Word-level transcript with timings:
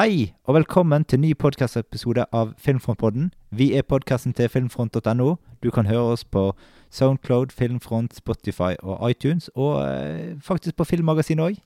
Hei, 0.00 0.32
og 0.44 0.54
velkommen 0.54 1.04
til 1.04 1.20
ny 1.20 1.34
podkastepisode 1.36 2.22
av 2.32 2.54
Filmfrontpodden. 2.56 3.26
Vi 3.52 3.66
er 3.76 3.82
podkasten 3.84 4.32
til 4.32 4.48
filmfront.no. 4.48 5.34
Du 5.60 5.68
kan 5.70 5.90
høre 5.90 6.14
oss 6.14 6.22
på 6.24 6.54
Soundcloud, 6.88 7.52
Filmfront, 7.52 8.16
Spotify 8.16 8.78
og 8.80 9.10
iTunes, 9.10 9.50
og 9.54 9.82
eh, 9.84 10.38
faktisk 10.40 10.78
på 10.78 10.86
Filmmagasinet 10.88 11.44
òg. 11.44 11.58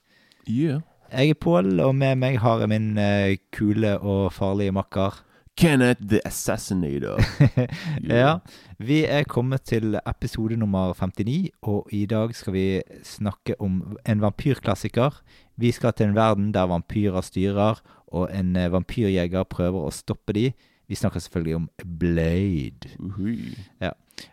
Yeah. 0.51 0.81
Jeg 1.13 1.31
er 1.31 1.39
Pål, 1.39 1.79
og 1.81 1.95
med 1.95 2.17
meg 2.25 2.41
har 2.43 2.65
jeg 2.65 2.73
min 2.75 2.99
eh, 2.99 3.37
kule 3.55 3.95
og 4.01 4.33
farlige 4.33 4.75
makker. 4.75 5.23
Kenneth 5.57 6.03
the 6.03 6.21
Assassinator. 6.27 7.23
Ja, 8.03 8.39
vi 8.79 9.05
er 9.05 9.23
kommet 9.31 9.63
til 9.63 9.95
episode 10.07 10.57
nummer 10.57 10.93
59, 10.93 11.51
og 11.63 11.87
i 11.93 12.07
dag 12.07 12.35
skal 12.35 12.53
vi 12.53 12.83
snakke 13.05 13.55
om 13.63 13.97
en 14.07 14.21
vampyrklassiker. 14.21 15.23
Vi 15.57 15.71
skal 15.71 15.93
til 15.93 16.11
en 16.11 16.17
verden 16.17 16.55
der 16.55 16.67
vampyrer 16.67 17.21
styrer, 17.21 17.79
og 18.15 18.31
en 18.35 18.55
eh, 18.57 18.71
vampyrjeger 18.73 19.47
prøver 19.51 19.85
å 19.87 19.93
stoppe 19.95 20.37
de. 20.37 20.49
Vi 20.87 20.99
snakker 20.99 21.23
selvfølgelig 21.25 21.57
om 21.57 21.69
Blade. 22.01 22.93
Uhui. 23.01 23.55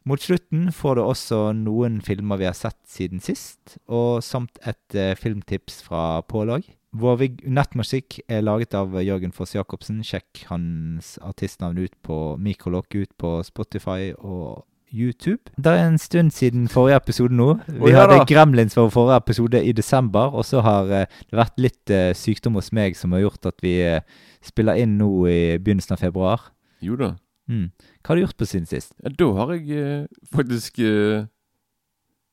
Mot 0.06 0.22
slutten 0.22 0.68
får 0.76 0.98
du 0.98 1.02
også 1.04 1.40
noen 1.58 2.02
filmer 2.06 2.42
vi 2.42 2.50
har 2.50 2.58
sett 2.58 2.80
siden 2.92 3.24
sist, 3.24 3.78
og 3.88 4.20
samt 4.26 4.60
et 4.68 4.98
uh, 5.00 5.16
filmtips 5.18 5.80
fra 5.86 6.22
pålag. 6.28 6.68
Vår 6.92 7.24
nettmusikk 7.48 8.20
er 8.28 8.44
laget 8.44 8.76
av 8.76 8.98
Jørgen 9.00 9.32
Foss 9.32 9.56
Jacobsen. 9.56 10.02
Sjekk 10.04 10.44
hans 10.50 11.16
artistnavn 11.24 11.80
ut 11.80 11.96
på 12.04 12.18
Mikrolokk 12.36 12.98
ut 13.00 13.14
på 13.16 13.38
Spotify 13.48 14.12
og 14.20 14.66
YouTube. 14.94 15.52
Det 15.58 15.72
er 15.72 15.88
en 15.88 15.98
stund 15.98 16.32
siden 16.32 16.68
forrige 16.68 16.96
episode 16.96 17.36
nå. 17.36 17.54
Vi 17.68 17.80
oh, 17.80 17.90
ja 17.90 18.02
hadde. 18.04 18.26
Gremlins 18.28 18.76
for 18.76 18.90
forrige 18.90 19.18
episode 19.18 19.64
i 19.66 19.72
desember, 19.72 20.20
og 20.36 20.46
så 20.46 20.62
har 20.62 20.92
eh, 20.92 21.06
det 21.30 21.40
vært 21.40 21.62
litt 21.62 21.94
eh, 21.94 22.12
sykdom 22.18 22.60
hos 22.60 22.72
meg 22.76 22.98
som 23.00 23.16
har 23.16 23.24
gjort 23.24 23.48
at 23.48 23.64
vi 23.64 23.78
eh, 23.86 24.02
spiller 24.44 24.80
inn 24.82 24.98
nå 25.00 25.10
i 25.32 25.40
begynnelsen 25.62 25.96
av 25.96 26.04
februar. 26.04 26.50
Jo 26.84 26.98
da. 27.00 27.14
Mm. 27.48 27.70
Hva 28.02 28.12
har 28.12 28.20
du 28.20 28.24
gjort 28.26 28.40
på 28.40 28.50
siden 28.50 28.68
sist? 28.68 28.94
Ja, 29.04 29.14
da 29.16 29.32
har 29.40 29.56
jeg 29.56 30.08
faktisk 30.34 30.82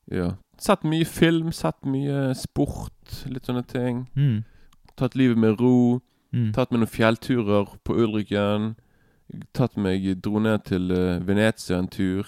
Ja. 0.08 0.34
Sett 0.58 0.82
mye 0.82 1.04
film, 1.04 1.52
sett 1.52 1.86
mye 1.86 2.32
sport, 2.34 3.22
litt 3.30 3.46
sånne 3.46 3.62
ting. 3.68 4.08
Mm. 4.16 4.42
Tatt 4.98 5.14
livet 5.14 5.38
med 5.38 5.60
ro. 5.60 6.00
Mm. 6.34 6.50
Tatt 6.56 6.72
meg 6.72 6.82
noen 6.82 6.90
fjellturer 6.90 7.70
på 7.86 7.94
Ulriken. 7.94 8.72
Tatt 9.54 9.76
meg 9.76 10.02
Dro 10.24 10.40
ned 10.42 10.64
til 10.66 10.90
Venezia 11.28 11.78
en 11.78 11.86
tur. 11.92 12.26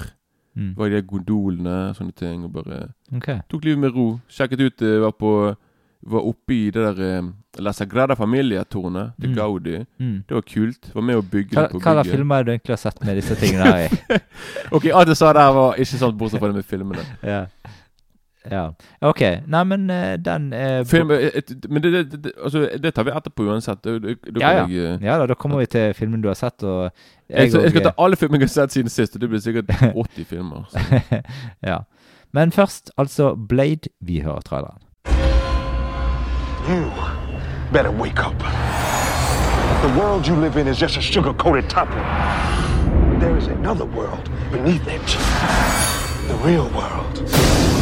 Mm. 0.60 0.74
Var 0.76 0.86
i 0.86 0.94
de 0.98 1.02
gondolene, 1.08 1.74
sånne 1.96 2.12
ting. 2.20 2.44
Og 2.44 2.52
bare 2.52 2.82
okay. 3.16 3.40
tok 3.48 3.64
livet 3.64 3.80
med 3.86 3.94
ro. 3.96 4.06
Sjekket 4.28 4.60
ut 4.66 4.82
eh, 4.84 4.98
Var 5.06 5.14
på 5.16 5.30
Var 6.10 6.26
oppe 6.30 6.54
i 6.56 6.70
det 6.72 6.80
der 6.80 7.00
eh, 7.06 7.26
La 7.60 7.72
Sagrada 7.76 8.14
Familia-tårnet 8.16 9.16
til 9.20 9.30
Mm. 9.30 9.36
Gaudi. 9.36 9.74
Mm. 10.00 10.14
Det 10.28 10.34
var 10.36 10.44
kult. 10.48 10.90
Var 10.94 11.02
med 11.02 11.16
å 11.18 11.22
bygge 11.22 11.56
Hva, 11.56 11.64
det 11.66 11.72
på 11.74 11.80
hva 11.80 11.92
slags 11.92 12.06
bygget. 12.06 12.16
filmer 12.16 12.36
er 12.36 12.44
det 12.44 12.46
du 12.46 12.52
egentlig 12.54 12.76
har 12.76 12.80
sett 12.84 13.02
med 13.04 13.16
disse 13.20 13.36
tingene 13.40 13.64
her 13.72 13.88
i? 13.88 14.20
Ok, 14.76 14.86
alt 14.94 15.08
jeg 15.12 15.16
sa 15.20 15.32
der 15.36 15.50
var 15.56 15.74
ikke 15.76 15.98
sant, 16.00 16.16
bortsett 16.20 16.40
fra 16.40 16.48
det 16.52 16.60
med 16.60 16.64
filmene. 16.70 17.04
ja. 17.24 17.42
Ja. 18.50 18.72
Ok. 19.00 19.20
Nei, 19.46 19.64
men 19.64 19.90
eh, 19.90 20.16
den 20.16 20.52
er 20.56 20.84
Film, 20.88 21.10
eh, 21.10 21.30
et, 21.34 21.52
men 21.68 21.82
det, 21.82 21.92
det, 21.92 22.24
det, 22.24 22.32
altså, 22.42 22.62
det 22.82 22.94
tar 22.94 23.04
vi 23.04 23.10
etterpå 23.10 23.44
uansett. 23.52 23.82
Da, 23.84 23.98
da, 23.98 24.14
da 24.14 24.40
Ja, 24.40 24.50
ja. 24.50 24.66
jeg, 24.66 24.94
eh, 24.94 25.04
Ja 25.04 25.18
da, 25.20 25.26
da 25.26 25.34
kommer 25.34 25.58
vi 25.60 25.66
til 25.66 25.94
filmen 25.94 26.22
du 26.22 26.28
har 26.28 26.38
sett, 26.38 26.62
og 26.62 26.90
jeg, 27.28 27.50
skal, 27.50 27.62
jeg 27.66 27.70
skal 27.74 27.82
ta 27.90 27.92
alle 27.98 28.16
filmene 28.16 28.40
jeg 28.40 28.48
har 28.48 28.54
sett 28.54 28.72
siden 28.78 28.88
sist, 28.90 29.14
og 29.14 29.20
det 29.20 29.28
blir 29.28 29.40
sikkert 29.44 29.70
80 30.06 30.24
filmer. 30.24 30.64
Ja. 31.70 31.78
Men 32.32 32.52
først, 32.52 32.90
altså 32.96 33.34
Blade. 33.34 33.90
Vi 34.00 34.20
hører 34.20 34.40
traileren. 34.40 34.78
You 36.68 36.90
better 37.72 37.90
wake 37.90 38.20
up. 38.26 38.38
The 39.82 39.88
world 40.00 40.26
you 40.28 40.36
live 40.36 40.56
in 40.60 40.68
is 40.68 40.78
just 40.82 40.96
a 40.96 41.00
sugar 41.00 41.32
coated 41.32 41.68
topping. 41.70 42.04
There 43.20 43.36
is 43.38 43.46
another 43.48 43.84
world 43.86 44.30
beneath 44.52 44.86
it. 44.86 45.18
The 46.28 46.36
real 46.46 46.68
world. 46.70 47.79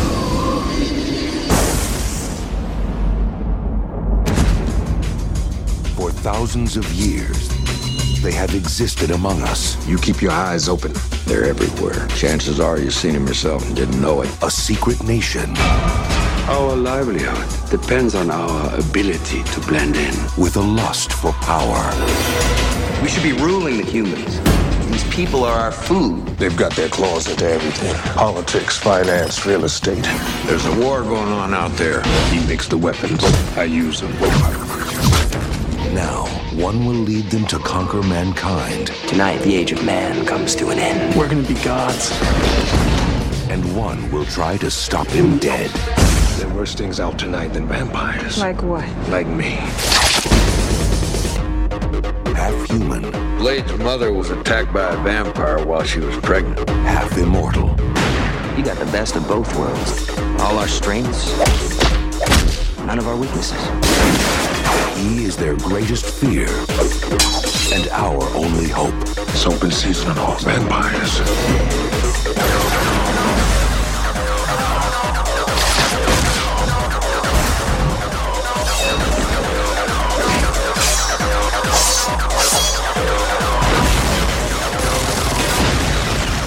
Thousands 6.22 6.76
of 6.76 6.84
years, 6.92 7.48
they 8.22 8.32
have 8.32 8.54
existed 8.54 9.10
among 9.12 9.42
us. 9.42 9.76
You 9.86 9.96
keep 9.98 10.20
your 10.20 10.32
eyes 10.32 10.68
open. 10.68 10.92
They're 11.26 11.44
everywhere. 11.44 12.06
Chances 12.08 12.58
are 12.60 12.78
you've 12.78 12.94
seen 12.94 13.12
them 13.14 13.26
yourself 13.26 13.64
and 13.66 13.76
didn't 13.76 14.00
know 14.00 14.22
it. 14.22 14.30
A 14.42 14.50
secret 14.50 15.02
nation 15.04 15.54
Our 16.48 16.74
livelihood 16.76 17.70
depends 17.70 18.14
on 18.14 18.30
our 18.30 18.74
ability 18.78 19.44
to 19.44 19.60
blend 19.60 19.96
in. 19.96 20.14
with 20.36 20.56
a 20.56 20.60
lust 20.60 21.12
for 21.12 21.32
power. 21.32 21.82
We 23.02 23.08
should 23.08 23.22
be 23.22 23.32
ruling 23.32 23.76
the 23.78 23.84
humans. 23.84 24.40
These 24.90 25.04
people 25.14 25.44
are 25.44 25.56
our 25.58 25.72
food. 25.72 26.26
They've 26.38 26.56
got 26.56 26.74
their 26.74 26.88
claws 26.88 27.28
into 27.30 27.46
everything 27.48 27.94
politics, 28.14 28.76
finance, 28.78 29.46
real 29.46 29.64
estate. 29.64 30.02
There's 30.46 30.66
a 30.66 30.74
war 30.80 31.02
going 31.02 31.32
on 31.32 31.54
out 31.54 31.72
there. 31.76 32.02
He 32.32 32.44
makes 32.48 32.66
the 32.66 32.78
weapons. 32.78 33.22
I 33.56 33.64
use 33.64 34.00
them. 34.00 34.12
Now, 35.98 36.26
one 36.54 36.86
will 36.86 36.94
lead 36.94 37.24
them 37.24 37.44
to 37.48 37.58
conquer 37.58 38.00
mankind, 38.04 38.86
Tonight, 39.08 39.38
the 39.38 39.52
age 39.56 39.72
of 39.72 39.84
man 39.84 40.24
comes 40.26 40.54
to 40.54 40.68
an 40.68 40.78
end. 40.78 41.16
We're 41.16 41.28
gonna 41.28 41.42
be 41.42 41.54
gods. 41.54 42.12
and 43.50 43.76
one 43.76 44.08
will 44.12 44.24
try 44.26 44.56
to 44.58 44.70
stop 44.70 45.08
him 45.08 45.38
dead. 45.38 45.68
There 46.38 46.48
are 46.48 46.54
worse 46.54 46.76
things 46.76 47.00
out 47.00 47.18
tonight 47.18 47.48
than 47.52 47.66
vampires. 47.66 48.38
Like 48.38 48.62
what? 48.62 48.86
Like 49.08 49.26
me. 49.26 49.58
Half 52.36 52.70
human, 52.70 53.10
Blade's 53.38 53.72
mother 53.78 54.12
was 54.12 54.30
attacked 54.30 54.72
by 54.72 54.94
a 54.94 54.96
vampire 55.02 55.66
while 55.66 55.82
she 55.82 55.98
was 55.98 56.16
pregnant. 56.18 56.68
half 56.86 57.18
immortal. 57.18 57.70
You 58.56 58.62
got 58.64 58.78
the 58.78 58.88
best 58.92 59.16
of 59.16 59.26
both 59.26 59.52
worlds. 59.58 60.08
All 60.42 60.58
our 60.58 60.68
strengths, 60.68 61.36
none 62.86 63.00
of 63.00 63.08
our 63.08 63.16
weaknesses. 63.16 64.27
He 64.98 65.22
is 65.22 65.36
their 65.36 65.56
greatest 65.56 66.04
fear 66.06 66.48
and 67.72 67.88
our 67.90 68.20
only 68.34 68.68
hope. 68.68 68.92
It's 69.28 69.46
open 69.46 69.70
season 69.70 70.10
on 70.10 70.18
all 70.18 70.34
vampires. 70.38 71.20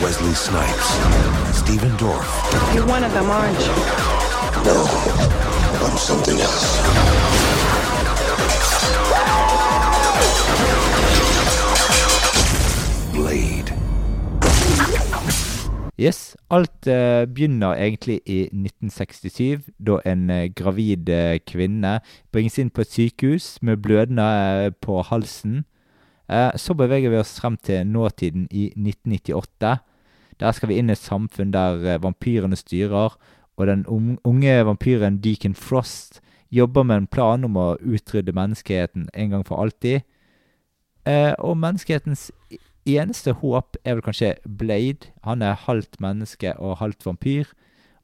Wesley 0.03 0.33
Snipes, 0.33 1.57
Stephen 1.57 1.91
Dorff, 1.91 2.75
You're 2.75 2.85
one 2.85 3.05
of 3.05 3.13
them, 3.13 3.29
aren't 3.29 3.57
you? 3.59 3.67
No, 4.65 4.85
I'm 5.85 5.97
something 5.97 6.37
else. 6.37 7.50
Yes, 16.01 16.35
alt 16.49 16.87
uh, 16.87 17.27
begynner 17.29 17.75
egentlig 17.77 18.21
i 18.25 18.47
1967, 18.49 19.67
da 19.77 19.99
en 20.07 20.29
uh, 20.33 20.47
gravid 20.55 21.09
uh, 21.13 21.37
kvinne 21.45 21.99
bringes 22.33 22.57
inn 22.57 22.71
på 22.73 22.81
et 22.81 22.95
sykehus 22.95 23.49
med 23.61 23.83
blødende 23.85 24.71
på 24.81 25.01
halsen. 25.05 25.65
Så 26.55 26.71
beveger 26.79 27.11
vi 27.11 27.17
oss 27.19 27.33
frem 27.41 27.57
til 27.59 27.83
nåtiden 27.83 28.45
i 28.55 28.69
1998. 28.71 29.71
Der 30.39 30.51
skal 30.55 30.69
vi 30.69 30.77
inn 30.79 30.87
i 30.87 30.93
et 30.95 31.01
samfunn 31.01 31.51
der 31.51 31.97
vampyrene 31.99 32.55
styrer, 32.55 33.17
og 33.57 33.67
den 33.67 33.83
unge 34.23 34.53
vampyren 34.63 35.17
Deacon 35.19 35.55
Frost 35.55 36.21
jobber 36.51 36.87
med 36.87 36.95
en 36.95 37.09
plan 37.11 37.43
om 37.43 37.59
å 37.59 37.65
utrydde 37.83 38.31
menneskeheten 38.31 39.09
en 39.11 39.35
gang 39.35 39.43
for 39.43 39.59
alltid. 39.59 40.07
Og 41.43 41.59
menneskehetens 41.59 42.29
eneste 42.85 43.33
håp 43.41 43.77
er 43.85 43.97
vel 43.97 44.05
kanskje 44.05 44.35
Blade. 44.45 45.11
Han 45.23 45.41
er 45.41 45.59
halvt 45.67 45.99
menneske 46.01 46.53
og 46.59 46.79
halvt 46.81 47.05
vampyr. 47.05 47.51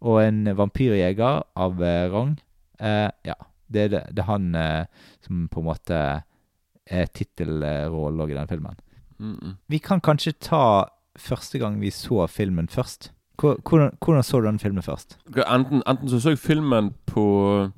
Og 0.02 0.22
en 0.22 0.46
vampyrjeger 0.58 1.44
av 1.58 1.82
eh, 1.82 2.10
rang. 2.14 2.36
Eh, 2.80 3.10
ja, 3.26 3.38
det 3.74 3.82
er, 3.82 3.94
det, 3.94 4.04
det 4.14 4.24
er 4.24 4.30
han 4.30 4.56
eh, 4.56 5.08
som 5.26 5.48
på 5.52 5.64
en 5.64 5.70
måte 5.72 6.02
er 6.88 7.10
tittelrollen 7.14 8.22
òg 8.24 8.32
i 8.32 8.38
den 8.38 8.48
filmen. 8.48 8.78
Mm 9.18 9.36
-mm. 9.36 9.56
Vi 9.68 9.78
kan 9.78 10.02
kanskje 10.02 10.32
ta 10.32 10.86
første 11.18 11.60
gang 11.60 11.82
vi 11.82 11.90
så 11.90 12.28
filmen 12.28 12.68
først. 12.68 13.12
Hvordan, 13.38 13.98
hvordan 14.02 14.24
så 14.24 14.40
du 14.40 14.48
den 14.48 14.60
filmen 14.60 14.84
først? 14.84 15.18
Enten, 15.48 15.84
enten 15.88 16.10
så 16.10 16.20
så 16.20 16.30
jeg 16.30 16.40
filmen 16.40 16.94
på 17.06 17.72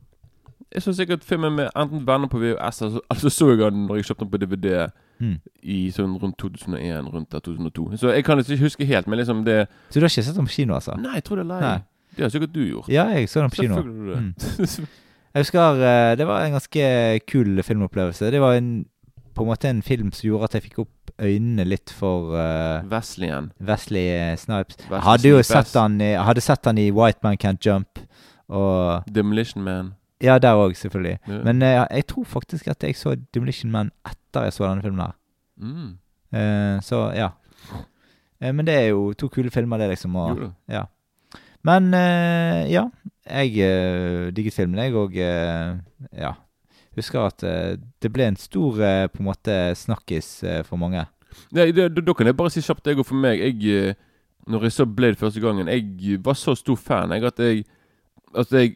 Jeg 0.71 0.81
så 0.81 0.93
sikkert 0.93 1.23
filmen 1.23 1.55
med 1.55 1.69
enten 1.75 2.07
venner 2.07 2.27
på 2.27 2.37
VHS, 2.37 2.81
altså, 2.81 3.01
altså 3.09 3.29
så 3.29 3.49
jeg 3.49 3.71
den 3.71 3.85
når 3.85 3.95
jeg 3.95 4.05
kjøpte 4.05 4.25
den 4.25 4.31
på 4.31 4.37
DVD 4.37 4.91
Mm. 5.19 5.36
i 5.63 5.77
sånn 5.92 6.13
rundt 6.21 6.38
2001, 6.39 7.10
rundt 7.12 7.31
der 7.33 7.42
2002. 7.44 7.88
Så 8.00 8.13
jeg 8.16 8.24
kan 8.24 8.39
ikke 8.39 8.60
huske 8.62 8.88
helt, 8.88 9.07
men 9.07 9.19
liksom 9.19 9.44
det 9.44 9.66
Så 9.89 10.00
du 10.00 10.06
har 10.06 10.12
ikke 10.12 10.24
sett 10.24 10.38
den 10.38 10.48
på 10.48 10.56
kino, 10.56 10.77
altså? 10.77 10.95
Nei, 11.00 11.18
jeg 11.19 11.27
tror 11.27 11.42
det 11.42 11.45
er 11.45 11.51
live. 11.54 11.74
Det 12.16 12.25
har 12.25 12.31
sikkert 12.33 12.54
du 12.56 12.62
gjort. 12.63 12.89
Ja, 12.92 13.07
jeg 13.13 13.30
så 13.30 13.44
den 13.44 13.54
på 13.54 13.63
kino. 13.63 13.83
Det. 13.83 14.69
Jeg 15.30 15.45
husker 15.45 15.81
eh, 15.86 16.16
det 16.18 16.25
var 16.25 16.42
en 16.42 16.56
ganske 16.56 16.86
kul 17.30 17.62
filmopplevelse. 17.62 18.31
Det 18.33 18.39
var 18.42 18.56
en 18.57 18.88
på 19.39 19.45
en 19.45 19.48
måte 19.48 19.69
en 19.69 19.81
film 19.81 20.12
som 20.12 20.25
gjorde 20.27 20.50
at 20.50 20.56
jeg 20.57 20.63
fikk 20.66 20.80
opp 20.83 21.12
øynene 21.21 21.63
litt 21.63 21.94
for 21.95 22.33
uh. 22.33 22.81
Wesley 22.89 23.30
Snipes. 23.62 24.75
Jeg 24.81 24.89
Wesley 24.89 25.06
hadde 25.06 25.31
jo 25.31 25.44
sett 25.48 25.75
han 25.80 25.95
i, 26.04 26.10
hadde 26.19 26.44
sett 26.44 26.66
han 26.68 26.81
i 26.81 26.89
White 26.92 27.24
Man 27.24 27.38
Can't 27.39 27.63
Jump. 27.63 28.01
Og 28.50 29.07
Demolition 29.16 29.63
Man. 29.63 29.94
Ja, 30.19 30.36
der 30.44 30.60
òg, 30.60 30.75
selvfølgelig. 30.75 31.19
Ja. 31.27 31.39
Men 31.45 31.63
uh, 31.63 31.86
jeg 31.88 32.07
tror 32.12 32.25
faktisk 32.27 32.68
at 32.68 32.83
jeg 32.83 32.98
så 33.00 33.16
Demolition 33.33 33.71
Man 33.71 33.94
etter 34.04 34.19
jeg 34.35 34.53
så 34.53 34.67
denne 34.67 34.81
filmen 34.81 35.01
her. 35.01 35.15
Mm. 35.57 35.97
Eh, 36.33 36.81
så 36.85 37.11
ja. 37.15 37.29
Eh, 38.41 38.53
men 38.53 38.65
det 38.65 38.75
er 38.75 38.87
jo 38.89 39.13
to 39.13 39.27
kule 39.27 39.51
filmer, 39.51 39.77
det, 39.77 39.89
liksom. 39.89 40.15
Og, 40.15 40.37
Jo 40.37 40.51
ja. 40.69 40.85
Men 41.63 41.93
eh, 41.93 42.71
ja. 42.71 42.89
Jeg 43.29 43.51
uh, 43.61 44.29
digget 44.33 44.53
filmen, 44.53 44.79
jeg, 44.79 44.95
og 44.95 45.13
eh, 45.17 45.75
ja. 46.17 46.31
Husker 46.95 47.27
at 47.27 47.43
eh, 47.43 47.77
det 48.01 48.09
ble 48.13 48.25
en 48.27 48.37
stor 48.39 48.79
eh, 48.81 49.07
på 49.07 49.21
en 49.21 49.27
måte 49.27 49.57
snakkis 49.75 50.43
eh, 50.43 50.63
for 50.65 50.81
mange. 50.81 51.03
Nei, 51.53 51.71
det, 51.71 51.91
da, 51.93 52.01
da 52.01 52.13
kan 52.17 52.25
jeg 52.25 52.37
bare 52.37 52.49
si 52.49 52.63
kjapt, 52.65 52.87
jeg 52.89 52.97
og 52.97 53.05
for 53.05 53.19
meg 53.21 53.37
jeg, 53.37 53.59
eh, 53.69 53.93
Når 54.49 54.63
jeg 54.65 54.73
så 54.73 54.85
Blade 54.85 55.15
første 55.15 55.39
gangen 55.39 55.67
Jeg 55.69 56.17
var 56.25 56.33
så 56.33 56.55
stor 56.57 56.75
fan 56.75 57.11
jeg, 57.13 57.23
at 57.23 57.39
jeg 57.39 57.65
At 58.33 58.51
jeg 58.51 58.75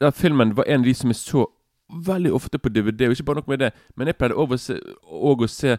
Den 0.00 0.12
filmen 0.12 0.56
var 0.56 0.66
en 0.66 0.82
av 0.82 0.88
de 0.88 0.94
som 0.94 1.12
jeg 1.12 1.20
så 1.20 1.46
veldig 1.92 2.32
ofte 2.32 2.58
på 2.58 2.68
DVD. 2.72 3.06
Og 3.08 3.12
ikke 3.16 3.24
bare 3.24 3.36
nok 3.42 3.48
med 3.48 3.58
det, 3.58 3.72
men 3.96 4.06
jeg 4.06 4.16
pleide 4.16 4.34
også 4.34 4.54
å 4.54 4.58
se, 4.58 4.78
å 5.10 5.48
se 5.48 5.76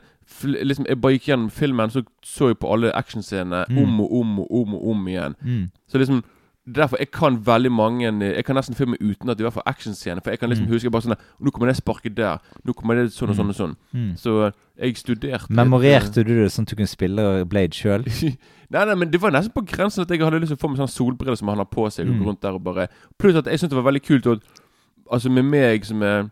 liksom, 0.63 0.85
Jeg 0.87 1.01
bare 1.01 1.13
gikk 1.17 1.27
gjennom 1.31 1.49
filmen, 1.51 1.89
så 1.89 2.03
så 2.23 2.47
jeg 2.51 2.59
på 2.59 2.71
alle 2.73 2.91
actionscenene 2.93 3.65
Mm. 3.69 3.77
om 3.83 4.01
og 4.01 4.13
om 4.19 4.39
og 4.39 4.47
om 4.51 4.73
og 4.75 4.87
om 4.91 5.07
igjen. 5.07 5.35
Mm. 5.43 5.71
Så 5.87 5.97
liksom 5.97 6.23
Derfor 6.65 6.95
jeg 6.97 7.11
kan 7.11 7.35
veldig 7.45 7.71
mange 7.71 8.03
Jeg 8.35 8.45
kan 8.45 8.55
nesten 8.55 8.73
filme 8.73 8.95
uten 9.01 9.27
at 9.29 9.35
det 9.37 9.43
i 9.43 9.49
hvert 9.49 9.53
fall 9.53 9.63
actionscener. 9.67 10.21
For 10.23 10.29
jeg 10.31 10.39
kan 10.39 10.49
liksom 10.49 10.65
Mm. 10.65 10.71
huske 10.71 10.89
bare 10.91 11.01
sånn 11.01 11.17
Nå 11.41 11.51
kommer 11.51 11.67
det 11.67 11.75
sparket 11.75 12.15
der. 12.15 12.37
Nå 12.65 12.73
kommer 12.73 12.95
det 12.95 13.11
sånn 13.11 13.29
og 13.29 13.35
sånn 13.35 13.49
og 13.49 13.55
sånn. 13.55 13.75
Mm. 13.93 14.15
Så 14.17 14.53
jeg 14.79 14.95
studerte 14.95 15.49
litt, 15.49 15.59
eh, 15.59 15.63
Memorerte 15.65 16.23
du 16.23 16.41
det 16.41 16.51
sånn 16.51 16.61
at 16.63 16.69
du 16.69 16.75
kunne 16.77 16.87
spille 16.87 17.43
Blade 17.45 17.73
sjøl? 17.75 18.05
nei, 18.71 18.85
nei, 18.85 18.95
men 18.95 19.11
det 19.11 19.19
var 19.19 19.31
nesten 19.31 19.51
på 19.51 19.65
grensen 19.67 20.03
at 20.03 20.07
jeg 20.09 20.19
hadde 20.21 20.39
lyst 20.39 20.55
til 20.55 20.57
å 20.57 20.61
få 20.61 20.69
meg 20.69 20.79
sånn 20.79 20.87
solbriller 21.17 21.35
som 21.37 21.49
han 21.49 21.57
har 21.57 21.65
på 21.65 21.91
seg. 21.91 22.07
Og 22.07 22.15
Mm. 22.15 22.23
gå 22.23 22.25
rundt 22.29 22.41
der 22.41 22.53
og 22.53 22.63
bare 22.63 22.87
Pluss 23.19 23.35
at 23.35 23.43
jeg 23.45 23.59
syntes 23.59 23.69
det 23.75 23.83
var 23.83 23.91
veldig 23.91 24.03
kult. 24.07 24.27
Og, 24.27 24.41
altså 25.11 25.29
med 25.31 25.43
meg 25.45 25.85
som 25.85 26.01
er 26.03 26.29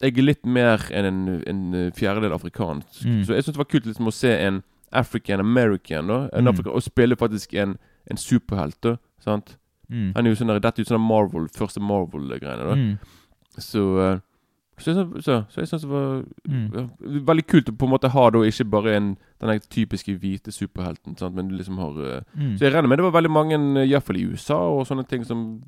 Jeg 0.00 0.16
er 0.18 0.22
litt 0.22 0.46
mer 0.46 0.78
enn 0.94 1.04
en, 1.04 1.42
en 1.46 1.92
fjerdedel 1.92 2.32
afrikansk. 2.32 3.00
Mm. 3.04 3.24
Så 3.24 3.34
jeg 3.34 3.42
syntes 3.42 3.56
det 3.56 3.58
var 3.58 3.64
kult 3.72 3.86
liksom 3.86 4.06
å 4.06 4.12
se 4.14 4.30
en 4.46 4.62
African 4.92 5.40
American 5.40 6.06
da, 6.06 6.28
en 6.32 6.44
Mm. 6.44 6.48
Afrika, 6.52 6.70
og 6.70 6.82
spille 6.82 7.16
faktisk 7.16 7.54
en, 7.54 7.76
en 8.10 8.16
superhelt. 8.16 8.80
da 8.80 8.96
Sant? 9.20 9.56
Mm. 9.90 10.12
Han 10.14 10.26
er 10.26 10.30
jo 10.30 10.36
sånn 10.36 10.46
der- 10.48 10.60
Dette 10.60 10.78
er 10.80 10.84
jo 10.84 10.94
sånn 10.94 11.00
Marvel, 11.08 11.48
første 11.48 11.80
Marvel-greiene. 11.80 12.62
da 12.68 12.74
Mm. 12.76 12.98
Så, 13.58 13.98
eh, 13.98 14.18
så, 14.78 14.94
så, 15.20 15.44
så 15.50 15.56
jeg 15.58 15.66
syns 15.68 15.82
det 15.82 15.90
var 15.90 16.22
Mm. 16.48 16.90
veldig 17.26 17.46
kult 17.46 17.68
å 17.68 17.76
på 17.76 17.84
en 17.86 17.90
måte 17.90 18.08
ha 18.10 18.30
da 18.30 18.38
ikke 18.38 18.70
bare 18.70 18.94
en, 18.96 19.16
den 19.40 19.60
typiske 19.68 20.14
hvite 20.16 20.52
superhelten, 20.52 21.18
sant? 21.18 21.34
men 21.34 21.48
du 21.48 21.56
liksom 21.56 21.76
har 21.76 21.90
eh, 22.18 22.20
Mm. 22.38 22.54
Så 22.56 22.60
jeg 22.60 22.72
regner 22.72 22.88
med 22.88 22.98
det 22.98 23.02
var 23.12 23.20
veldig 23.20 23.30
mange, 23.34 23.80
eh, 23.82 23.88
iallfall 23.90 24.16
i 24.16 24.26
USA, 24.30 24.54
og 24.78 24.86
sånne 24.86 25.08
ting 25.08 25.24
som 25.24 25.64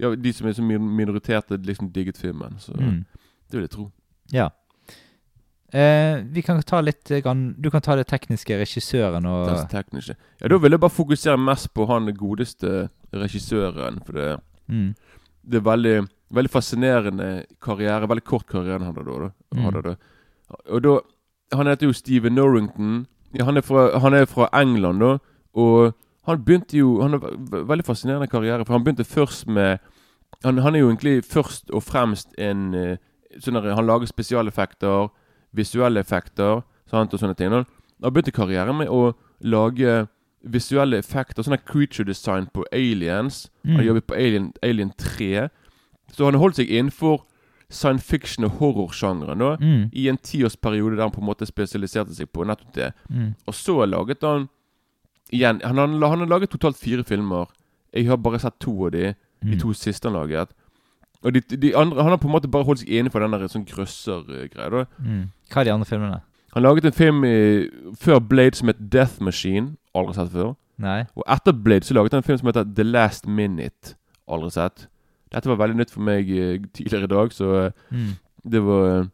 ja, 0.00 0.14
De 0.16 0.32
som 0.32 0.48
er 0.48 0.52
så 0.56 0.62
min- 0.62 0.96
minoriterte, 0.96 1.58
liksom 1.62 1.92
digget 1.92 2.16
filmen. 2.18 2.56
Så 2.58 2.72
Mm. 2.74 3.04
det 3.50 3.52
vil 3.58 3.62
jeg 3.68 3.70
tro. 3.70 3.90
Ja. 4.32 4.48
Eh, 5.72 6.22
vi 6.26 6.42
kan 6.42 6.60
ta 6.62 6.80
litt 6.80 7.10
eh, 7.10 7.22
Du 7.60 7.70
kan 7.70 7.80
ta 7.80 7.94
det 7.94 8.08
tekniske, 8.08 8.56
regissøren 8.58 9.24
og 9.26 9.46
det 9.46 9.68
tekniske. 9.70 10.16
Ja, 10.40 10.48
Da 10.48 10.58
vil 10.58 10.70
jeg 10.72 10.80
bare 10.80 10.90
fokusere 10.90 11.38
mest 11.38 11.72
på 11.74 11.86
han 11.86 12.06
godeste 12.14 12.88
regissøren. 13.12 14.00
For 14.04 14.12
det, 14.12 14.40
mm. 14.68 14.94
det 15.48 15.54
er 15.60 15.60
veldig 15.60 16.08
Veldig 16.32 16.50
fascinerende 16.50 17.44
karriere. 17.60 18.06
Veldig 18.06 18.22
kort 18.24 18.46
karriere 18.46 18.78
han 18.78 18.94
hadde 18.94 19.04
da. 19.04 19.18
da. 19.18 19.30
Mm. 19.52 19.62
Hadde 19.64 19.82
da. 19.82 19.94
Og 20.70 20.82
da 20.82 20.98
Han 21.56 21.66
heter 21.66 21.86
jo 21.88 21.92
Steven 21.92 22.34
Norrington. 22.36 23.06
Ja, 23.36 23.44
han, 23.44 23.56
er 23.56 23.60
fra, 23.62 23.98
han 23.98 24.14
er 24.14 24.24
fra 24.26 24.46
England, 24.52 25.00
da. 25.00 25.18
Og 25.54 25.92
han 26.26 26.42
begynte 26.44 26.76
jo 26.76 27.00
Han 27.02 27.10
har 27.12 27.18
ve- 27.20 27.64
veldig 27.66 27.84
fascinerende 27.84 28.28
karriere, 28.30 28.64
for 28.64 28.72
han 28.74 28.84
begynte 28.84 29.04
først 29.04 29.46
med 29.48 29.78
Han, 30.44 30.58
han 30.58 30.74
er 30.74 30.80
jo 30.80 30.88
egentlig 30.90 31.24
først 31.24 31.70
og 31.70 31.82
fremst 31.82 32.28
en 32.38 32.74
eh, 32.74 32.96
sånn 33.40 33.54
der, 33.62 33.74
Han 33.74 33.86
lager 33.86 34.06
spesialeffekter, 34.06 35.08
visuelle 35.52 36.00
effekter 36.00 36.62
sant, 36.90 37.12
og 37.14 37.20
sånne 37.20 37.36
ting. 37.36 37.50
Han, 37.52 37.66
Han 38.02 38.12
begynte 38.12 38.32
karrieren 38.32 38.76
med 38.78 38.88
å 38.88 39.14
lage 39.40 40.08
visuelle 40.42 40.96
effekter, 40.98 41.42
sånn 41.44 41.58
creature 41.66 42.04
design 42.06 42.46
på 42.54 42.64
aliens. 42.72 43.48
Han 43.66 43.76
Mm. 43.76 43.86
jobbet 43.86 44.06
på 44.06 44.14
Alien, 44.16 44.52
Alien 44.62 44.92
3. 44.96 45.48
Så 46.12 46.24
han 46.24 46.34
holdt 46.34 46.56
seg 46.56 46.68
innenfor 46.70 47.24
science 47.70 48.02
fiction 48.04 48.44
og 48.44 48.52
horrorsjangeren 48.58 49.58
Mm. 49.60 49.90
i 49.92 50.08
en 50.08 50.16
tiårsperiode 50.16 50.96
der 50.96 51.02
han 51.02 51.10
på 51.12 51.20
en 51.20 51.26
måte 51.28 51.46
spesialiserte 51.46 52.14
seg 52.14 52.32
på 52.32 52.44
nettopp 52.46 52.72
det. 52.74 52.92
Mm. 53.10 53.34
Og 53.46 53.54
så 53.54 53.84
laget 53.86 54.22
han 54.22 54.48
igjen 55.32 55.60
Han 55.64 55.76
har, 55.78 55.86
han 56.08 56.18
har 56.20 56.26
laget 56.26 56.50
totalt 56.50 56.76
fire 56.76 57.04
filmer. 57.04 57.46
Jeg 57.94 58.06
har 58.08 58.16
bare 58.16 58.38
sett 58.38 58.58
to 58.60 58.74
av 58.86 58.90
de. 58.92 59.14
De 59.42 59.54
Mm. 59.54 59.58
to 59.60 59.72
siste 59.72 60.04
han 60.08 60.12
laget. 60.18 60.48
Og 61.24 61.32
de, 61.34 61.40
de 61.40 61.74
andre 61.76 62.02
Han 62.02 62.10
har 62.12 62.16
på 62.18 62.28
en 62.28 62.32
måte 62.34 62.48
bare 62.50 62.64
holdt 62.64 62.80
seg 62.80 62.88
innenfor 62.88 63.20
den 63.20 63.30
der 63.32 63.48
sånn 63.48 63.64
grøsser-greia. 63.66 64.86
Mm. 64.98 65.30
Hva 65.50 65.60
er 65.60 65.64
de 65.64 65.72
andre 65.72 65.86
filmene? 65.88 66.20
Han 66.54 66.62
laget 66.62 66.84
en 66.84 66.92
film 66.92 67.24
i, 67.24 67.68
før 67.96 68.18
Blade 68.20 68.56
som 68.58 68.68
het 68.68 68.80
Death 68.90 69.20
Machine. 69.22 69.76
Aldri 69.94 70.14
sett 70.14 70.32
før. 70.32 70.54
Nei? 70.78 71.04
Og 71.16 71.24
etter 71.28 71.52
Blade 71.52 71.84
så 71.86 71.94
laget 71.94 72.12
han 72.12 72.22
en 72.22 72.26
film 72.26 72.38
som 72.38 72.48
heter 72.50 72.64
The 72.74 72.82
Last 72.84 73.26
Minute. 73.26 73.94
Aldri 74.28 74.50
sett. 74.50 74.86
Dette 75.32 75.46
var 75.46 75.56
veldig 75.60 75.76
nytt 75.78 75.90
for 75.94 76.00
meg 76.02 76.30
eh, 76.30 76.58
tidligere 76.74 77.04
i 77.04 77.12
dag, 77.14 77.32
så 77.32 77.50
eh, 77.66 77.70
Mm. 77.92 78.16
det 78.50 78.62
var 78.66 78.86
eh, 79.00 79.04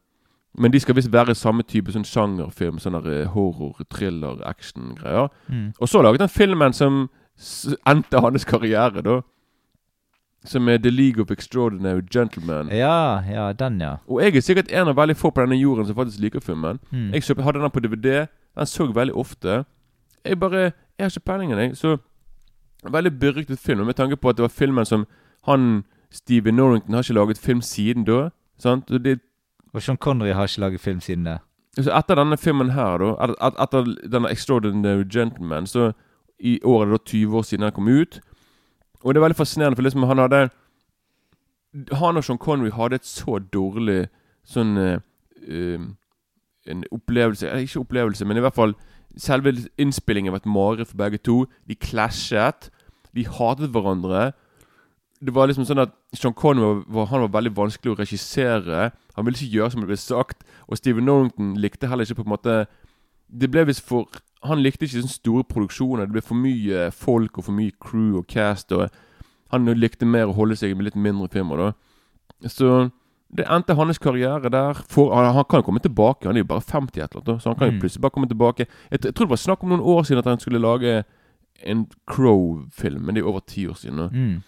Men 0.58 0.72
de 0.72 0.80
skal 0.80 0.96
visst 0.96 1.12
være 1.12 1.34
samme 1.34 1.62
type 1.62 1.92
sånn 1.92 2.06
sjangerfilm. 2.06 2.80
Sånn 2.80 2.96
der 2.98 3.08
eh, 3.12 3.30
horror, 3.32 3.76
thriller, 3.92 4.40
action-greier. 4.48 5.28
Mm. 5.48 5.72
Og 5.80 5.88
så 5.88 6.02
laget 6.02 6.24
han 6.24 6.32
filmen 6.32 6.72
som 6.76 7.06
endte 7.86 8.22
hans 8.24 8.46
karriere, 8.48 9.02
da. 9.04 9.20
Som 10.46 10.68
er 10.68 10.78
The 10.78 10.90
League 10.90 11.22
of 11.22 11.30
Extraordinary 11.30 12.02
Gentlemen. 12.10 12.70
Ja, 12.72 13.20
ja, 13.28 13.52
den, 13.52 13.80
ja. 13.80 13.96
Og 14.06 14.22
jeg 14.22 14.36
er 14.36 14.44
sikkert 14.46 14.72
en 14.72 14.88
av 14.88 14.96
veldig 14.96 15.16
få 15.18 15.30
på 15.30 15.42
denne 15.42 15.58
jorden 15.58 15.86
som 15.86 15.96
faktisk 15.98 16.22
liker 16.22 16.40
filmen. 16.40 16.78
Mm. 16.90 17.10
Jeg 17.12 17.26
kjøpte, 17.26 17.44
hadde 17.44 17.62
den 17.64 17.74
på 17.74 17.82
DVD. 17.84 18.26
Den 18.56 18.66
så 18.70 18.86
veldig 18.92 19.14
ofte. 19.14 19.64
Jeg 20.24 20.40
bare 20.40 20.70
Jeg 20.96 21.04
har 21.04 21.10
ikke 21.10 21.20
peiling 21.20 21.50
jeg. 21.52 21.76
Så 21.76 21.98
Veldig 22.92 23.18
beryktet 23.18 23.58
film. 23.58 23.86
Med 23.86 23.94
tanke 23.94 24.16
på 24.16 24.28
at 24.28 24.36
det 24.36 24.42
var 24.42 24.48
filmen 24.48 24.84
som 24.84 25.06
han 25.44 25.84
Steven 26.10 26.54
Norrington 26.54 26.94
har 26.94 27.02
ikke 27.02 27.14
laget 27.14 27.38
film 27.38 27.60
siden 27.60 28.04
da. 28.04 28.28
Sant? 28.58 28.90
Og 28.90 29.04
det, 29.04 29.20
Og 29.76 29.82
Sean 29.84 29.98
Connery 30.00 30.32
har 30.32 30.48
ikke 30.48 30.60
laget 30.64 30.80
film 30.80 31.00
siden 31.04 31.26
det. 31.28 31.38
så 31.84 31.92
etter 31.92 32.16
denne 32.16 32.36
filmen 32.40 32.70
her, 32.72 32.96
da 32.98 33.10
et- 33.24 33.36
et- 33.42 33.58
Etter 33.62 33.82
denne 34.12 34.30
Extraordinary 34.32 35.04
Gentleman, 35.12 35.66
så 35.66 35.92
i 36.40 36.58
året 36.64 36.90
da 36.90 36.96
20 37.04 37.36
år 37.36 37.42
siden 37.44 37.64
den 37.66 37.72
kom 37.72 37.88
ut. 37.88 38.20
Og 39.04 39.12
det 39.14 39.20
er 39.20 39.24
veldig 39.28 39.36
fascinerende, 39.36 39.76
for 39.76 39.82
liksom 39.82 40.06
han 40.08 40.18
hadde 40.18 40.50
Han 41.92 42.16
og 42.16 42.24
Sean 42.24 42.38
Connery 42.38 42.70
hadde 42.70 42.94
et 42.94 43.04
så 43.04 43.38
dårlig 43.52 44.08
sånn 44.46 44.78
eh, 44.78 45.78
En 46.66 46.84
opplevelse 46.92 47.46
eller 47.48 47.60
Ikke 47.66 47.80
opplevelse, 47.84 48.24
men 48.24 48.36
i 48.36 48.40
hvert 48.40 48.54
fall 48.54 48.74
Selve 49.18 49.52
innspillingen 49.78 50.32
var 50.32 50.36
et 50.42 50.46
mareritt 50.46 50.88
for 50.88 50.96
begge 50.96 51.18
to. 51.24 51.46
De 51.68 51.74
clashet. 51.74 52.68
De 53.14 53.24
hatet 53.24 53.70
hverandre. 53.72 54.32
Det 55.24 55.32
var 55.34 55.46
liksom 55.48 55.64
sånn 55.64 55.80
at 55.80 55.92
Sean 56.14 56.34
Connery 56.36 56.82
var, 56.92 57.06
han 57.06 57.20
var 57.24 57.28
veldig 57.40 57.54
vanskelig 57.56 57.94
å 57.94 57.98
regissere. 57.98 58.90
Han 59.16 59.24
ville 59.24 59.38
ikke 59.38 59.56
gjøre 59.56 59.70
som 59.72 59.80
det 59.80 59.88
ble 59.88 59.96
sagt. 59.96 60.44
Og 60.68 60.76
Steven 60.76 61.04
Norrington 61.08 61.54
likte 61.56 61.88
heller 61.88 62.04
ikke 62.04 62.18
på 62.22 62.26
en 62.26 62.34
måte 62.34 62.66
Det 63.32 63.48
ble 63.50 63.64
visst 63.66 63.82
for 63.82 64.06
Han 64.44 64.60
likte 64.62 64.84
ikke 64.84 65.00
sånne 65.00 65.10
store 65.10 65.44
produksjoner. 65.48 66.04
Det 66.06 66.12
ble 66.12 66.22
for 66.22 66.34
mye 66.36 66.90
folk 66.92 67.38
og 67.38 67.44
for 67.48 67.52
mye 67.56 67.72
crew 67.80 68.18
og 68.20 68.26
cast. 68.28 68.70
Og 68.72 68.90
han 69.50 69.64
likte 69.74 70.06
mer 70.06 70.28
å 70.28 70.34
holde 70.36 70.56
seg 70.56 70.76
med 70.76 70.84
litt 70.90 70.96
mindre 71.00 71.28
filmer. 71.32 71.56
da 71.56 72.48
Så 72.48 72.90
det 73.36 73.46
endte 73.50 73.74
hans 73.74 73.98
karriere 73.98 74.50
der. 74.52 74.74
For, 74.88 75.10
han, 75.14 75.32
han 75.34 75.44
kan 75.50 75.62
komme 75.62 75.80
tilbake. 75.80 76.26
Han 76.28 76.36
er 76.36 76.44
jo 76.44 76.50
bare 76.52 76.60
50 76.62 77.00
et 77.02 77.10
eller 77.16 77.22
annet, 77.26 77.42
så 77.42 77.48
han 77.50 77.56
kan 77.58 77.68
jo 77.68 77.72
Mm. 77.74 77.80
plutselig 77.80 78.02
bare 78.02 78.10
komme 78.14 78.28
tilbake. 78.28 78.66
Jeg, 78.90 79.00
jeg 79.04 79.14
tror 79.14 79.26
det 79.26 79.30
var 79.34 79.36
snakk 79.42 79.62
om 79.64 79.68
noen 79.72 79.80
år 79.82 80.02
siden 80.04 80.18
at 80.18 80.24
han 80.30 80.38
skulle 80.38 80.60
lage 80.62 81.04
en 81.64 81.86
Crow-film, 82.06 83.02
men 83.02 83.14
det 83.16 83.22
er 83.24 83.28
over 83.28 83.40
ti 83.46 83.66
år 83.66 83.74
siden. 83.74 83.96
nå. 83.96 84.08
Mm. 84.12 84.42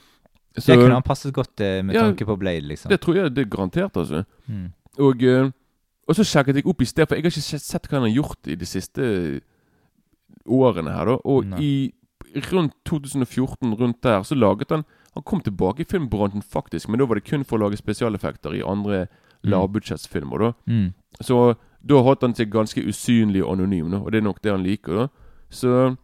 Så 0.60 0.72
det 0.72 0.78
kunne 0.80 0.94
han 0.98 1.02
passet 1.02 1.32
godt 1.34 1.60
eh, 1.60 1.82
med 1.82 1.94
Ja, 1.94 2.02
tanke 2.02 2.24
på 2.26 2.36
Blade, 2.38 2.66
liksom. 2.68 2.88
det 2.90 3.00
tror 3.00 3.14
jeg 3.14 3.34
det 3.34 3.46
er 3.46 3.50
garantert, 3.56 3.96
altså. 3.96 4.24
Mm. 4.48 4.72
Og, 4.98 5.22
eh, 5.22 5.50
og 6.08 6.14
så 6.16 6.24
sjekket 6.24 6.56
jeg 6.56 6.66
opp 6.66 6.80
i 6.82 6.84
sted, 6.84 7.06
for 7.08 7.14
jeg 7.16 7.22
har 7.24 7.30
ikke 7.30 7.60
sett- 7.60 7.88
hva 7.88 7.98
han 8.00 8.08
har 8.10 8.14
gjort 8.22 8.46
i 8.48 8.54
de 8.54 8.64
siste 8.66 9.40
årene 10.48 10.92
her, 10.94 11.04
da. 11.12 11.16
Og 11.24 11.44
Nei. 11.46 11.60
i 11.60 11.92
rundt 12.52 12.74
2014, 12.86 13.74
rundt 13.78 14.02
der, 14.02 14.22
så 14.22 14.34
laget 14.36 14.70
han 14.70 14.84
Han 15.14 15.22
kom 15.24 15.40
tilbake 15.40 15.80
i 15.80 15.84
filmbransjen, 15.88 16.42
faktisk, 16.44 16.88
men 16.88 17.00
da 17.00 17.06
var 17.06 17.16
det 17.16 17.24
kun 17.24 17.42
for 17.42 17.58
å 17.58 17.62
lage 17.64 17.76
spesialeffekter 17.80 18.54
i 18.54 18.62
andre 18.62 19.08
Mm. 19.42 19.50
lavbudsjettsfilmer, 19.50 20.38
da. 20.38 20.52
Mm. 20.68 20.92
Så 21.22 21.56
da 21.84 21.94
holdt 22.02 22.20
han 22.22 22.34
seg 22.34 22.50
ganske 22.50 22.78
usynlig 22.86 23.42
og 23.42 23.52
anonym, 23.58 23.90
da, 23.90 23.96
og 23.98 24.12
det 24.12 24.18
er 24.18 24.22
nok 24.26 24.40
det 24.42 24.52
han 24.52 24.62
liker. 24.62 24.94
da 24.94 25.08
Så 25.50 25.96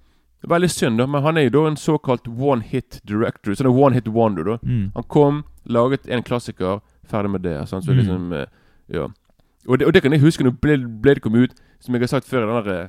Veldig 0.48 0.70
synd, 0.70 0.98
da, 0.98 1.06
men 1.06 1.22
han 1.22 1.36
er 1.38 1.46
jo 1.48 1.50
da 1.50 1.66
en 1.70 1.76
såkalt 1.80 2.26
one 2.28 2.62
hit 2.62 3.00
director. 3.06 3.54
Sånn 3.56 3.66
en 3.70 3.78
one 3.78 3.94
hit 3.94 4.08
wonder, 4.08 4.44
da. 4.44 4.56
Mm. 4.62 4.90
Han 4.94 5.04
kom, 5.08 5.44
laget 5.64 6.06
en 6.08 6.22
klassiker, 6.22 6.80
ferdig 7.08 7.30
med 7.30 7.42
det. 7.42 7.56
Sånn, 7.68 7.82
så 7.82 7.92
Mm. 7.92 7.96
liksom 8.00 8.32
eh, 8.32 8.46
Ja. 8.92 9.08
Og 9.66 9.78
det, 9.78 9.86
og 9.86 9.94
det 9.94 10.02
kan 10.02 10.12
jeg 10.12 10.20
huske 10.20 10.44
når 10.44 10.60
Blade, 10.60 10.88
Blade 11.00 11.20
kom 11.20 11.34
ut, 11.34 11.54
som 11.80 11.94
jeg 11.94 12.02
har 12.02 12.06
sagt 12.08 12.28
før 12.28 12.42
i 12.44 12.46
den 12.52 12.64
der 12.64 12.82
eh, 12.82 12.88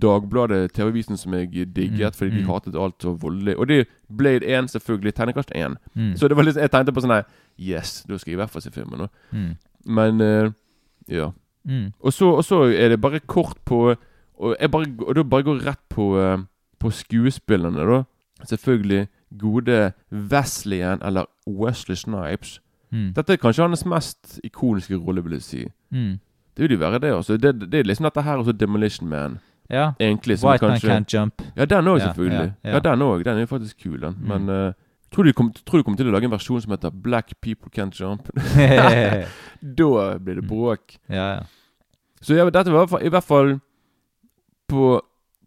Dagbladet 0.00 0.72
TV-avisen 0.72 1.16
som 1.16 1.32
jeg 1.34 1.52
digget 1.74 2.10
Mm, 2.12 2.14
fordi 2.18 2.30
de 2.30 2.42
mm. 2.42 2.48
hatet 2.48 2.74
alt 2.74 2.94
så 3.02 3.12
voldelig. 3.14 3.56
Og 3.58 3.68
det 3.68 3.78
er 3.80 3.84
Blade 4.16 4.44
1, 4.46 4.68
selvfølgelig. 4.70 5.14
Tegnekast 5.14 5.52
1. 5.54 5.76
Mm. 5.94 6.16
Så 6.16 6.28
det 6.28 6.36
var 6.36 6.42
litt, 6.42 6.56
jeg 6.56 6.70
tenkte 6.70 6.92
på 6.92 7.00
sånn 7.00 7.14
her 7.14 7.24
Yes, 7.58 8.02
da 8.08 8.18
skal 8.18 8.32
jeg 8.32 8.36
i 8.38 8.40
hvert 8.42 8.50
fall 8.50 8.62
se 8.62 8.70
filmen. 8.74 9.08
Mm. 9.32 9.56
Men 9.86 10.20
uh, 10.20 10.50
ja. 11.08 11.30
Mm. 11.64 11.92
Og 12.00 12.12
så, 12.12 12.26
og 12.26 12.44
så 12.44 12.62
er 12.74 12.88
det 12.88 13.00
bare 13.00 13.20
kort 13.20 13.58
på 13.64 13.94
Og, 14.38 14.56
jeg 14.60 14.70
bare, 14.70 14.86
og 15.06 15.14
da 15.14 15.22
bare 15.22 15.42
går 15.42 15.64
rett 15.66 15.80
på, 15.90 16.04
eh, 16.18 16.38
på 16.80 16.90
skuespillerne, 16.90 17.84
da. 17.92 18.02
Selvfølgelig 18.46 19.08
gode 19.38 19.92
Wesleyan, 20.12 21.02
eller 21.02 21.24
Wesley 21.46 21.96
Snipes. 21.96 22.60
Mm. 22.90 23.12
Dette 23.16 23.32
er 23.32 23.36
kanskje 23.36 23.62
hans 23.66 23.84
mest 23.86 24.40
ikoniske 24.44 24.96
rolle, 24.96 25.22
vil 25.24 25.32
jeg 25.32 25.42
si. 25.42 25.64
Mm. 25.90 26.18
Det 26.56 26.62
vil 26.64 26.72
jo 26.72 26.78
være 26.78 26.98
det, 26.98 27.12
altså. 27.14 27.36
Det, 27.36 27.70
det 27.72 27.80
er 27.80 27.84
liksom 27.84 28.04
dette 28.04 28.22
her 28.22 28.36
også 28.36 28.52
Demolition 28.52 29.08
Man. 29.08 29.38
Ja. 29.70 29.90
Egentlig. 30.00 30.38
Som 30.38 30.50
White 30.50 30.66
Man 30.68 30.76
Can't 30.78 31.14
Jump. 31.14 31.42
Ja, 31.56 31.64
den 31.64 31.86
òg, 31.86 31.98
Ja, 31.98 32.04
selvfølgelig. 32.06 32.52
ja, 32.64 32.70
Ja, 32.70 32.78
den 32.78 33.02
òg. 33.02 33.24
Den 33.24 33.38
er 33.38 33.46
faktisk 33.46 33.82
kul, 33.82 34.00
den. 34.00 34.16
Mm. 34.20 34.28
Men 34.28 34.48
uh, 34.48 34.72
tror, 35.14 35.22
du 35.22 35.32
kom, 35.32 35.52
tror 35.66 35.78
du 35.78 35.82
kommer 35.82 35.96
til 35.96 36.08
å 36.08 36.14
lage 36.14 36.24
en 36.24 36.32
versjon 36.32 36.60
som 36.64 36.72
heter 36.72 36.90
Black 36.90 37.34
People 37.42 37.70
Can't 37.76 38.00
Jump? 38.00 38.28
da 39.78 40.18
blir 40.18 40.34
det 40.40 40.48
bråk. 40.48 40.98
ja. 41.08 41.40
Så 42.20 42.34
ja, 42.34 42.44
dette 42.50 42.72
var 42.72 42.98
i 42.98 43.08
hvert 43.08 43.24
fall 43.24 43.60
på, 44.68 45.00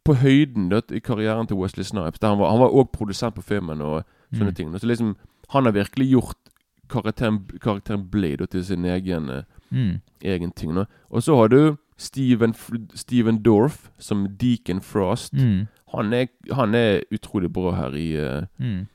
på 0.05 0.13
høyden 0.17 0.69
da, 0.69 0.81
i 0.91 0.99
karrieren 0.99 1.47
til 1.47 1.57
Wesley 1.57 1.83
Snipes. 1.83 2.19
Der 2.19 2.27
han 2.29 2.39
var 2.39 2.49
Han 2.51 2.59
òg 2.69 2.91
produsent 2.91 3.35
på 3.35 3.41
filmen 3.41 3.81
og 3.81 4.03
sånne 4.33 4.49
Mm. 4.51 4.55
ting. 4.55 4.73
Så 4.79 4.87
liksom 4.87 5.15
Han 5.49 5.65
har 5.65 5.71
virkelig 5.71 6.09
gjort 6.11 6.37
karakteren, 6.89 7.39
karakteren 7.61 8.09
Blade 8.09 8.45
til 8.47 8.63
sin 8.65 8.85
egen, 8.85 9.29
eh, 9.29 9.43
Mm. 9.71 9.99
egen 10.23 10.51
ting. 10.51 10.73
Da. 10.75 10.85
Og 11.09 11.21
så 11.23 11.35
har 11.35 11.47
du 11.47 11.77
Steven, 11.97 12.53
Steven 12.95 13.41
Dorff 13.43 13.89
som 13.99 14.27
Deacon 14.37 14.81
Frost. 14.81 15.33
Mm. 15.33 15.67
Han, 15.93 16.13
er, 16.13 16.27
han 16.53 16.73
er 16.75 17.01
utrolig 17.13 17.51
bra 17.53 17.71
her 17.71 17.91
i 17.95 18.45
Mm. 18.59 18.87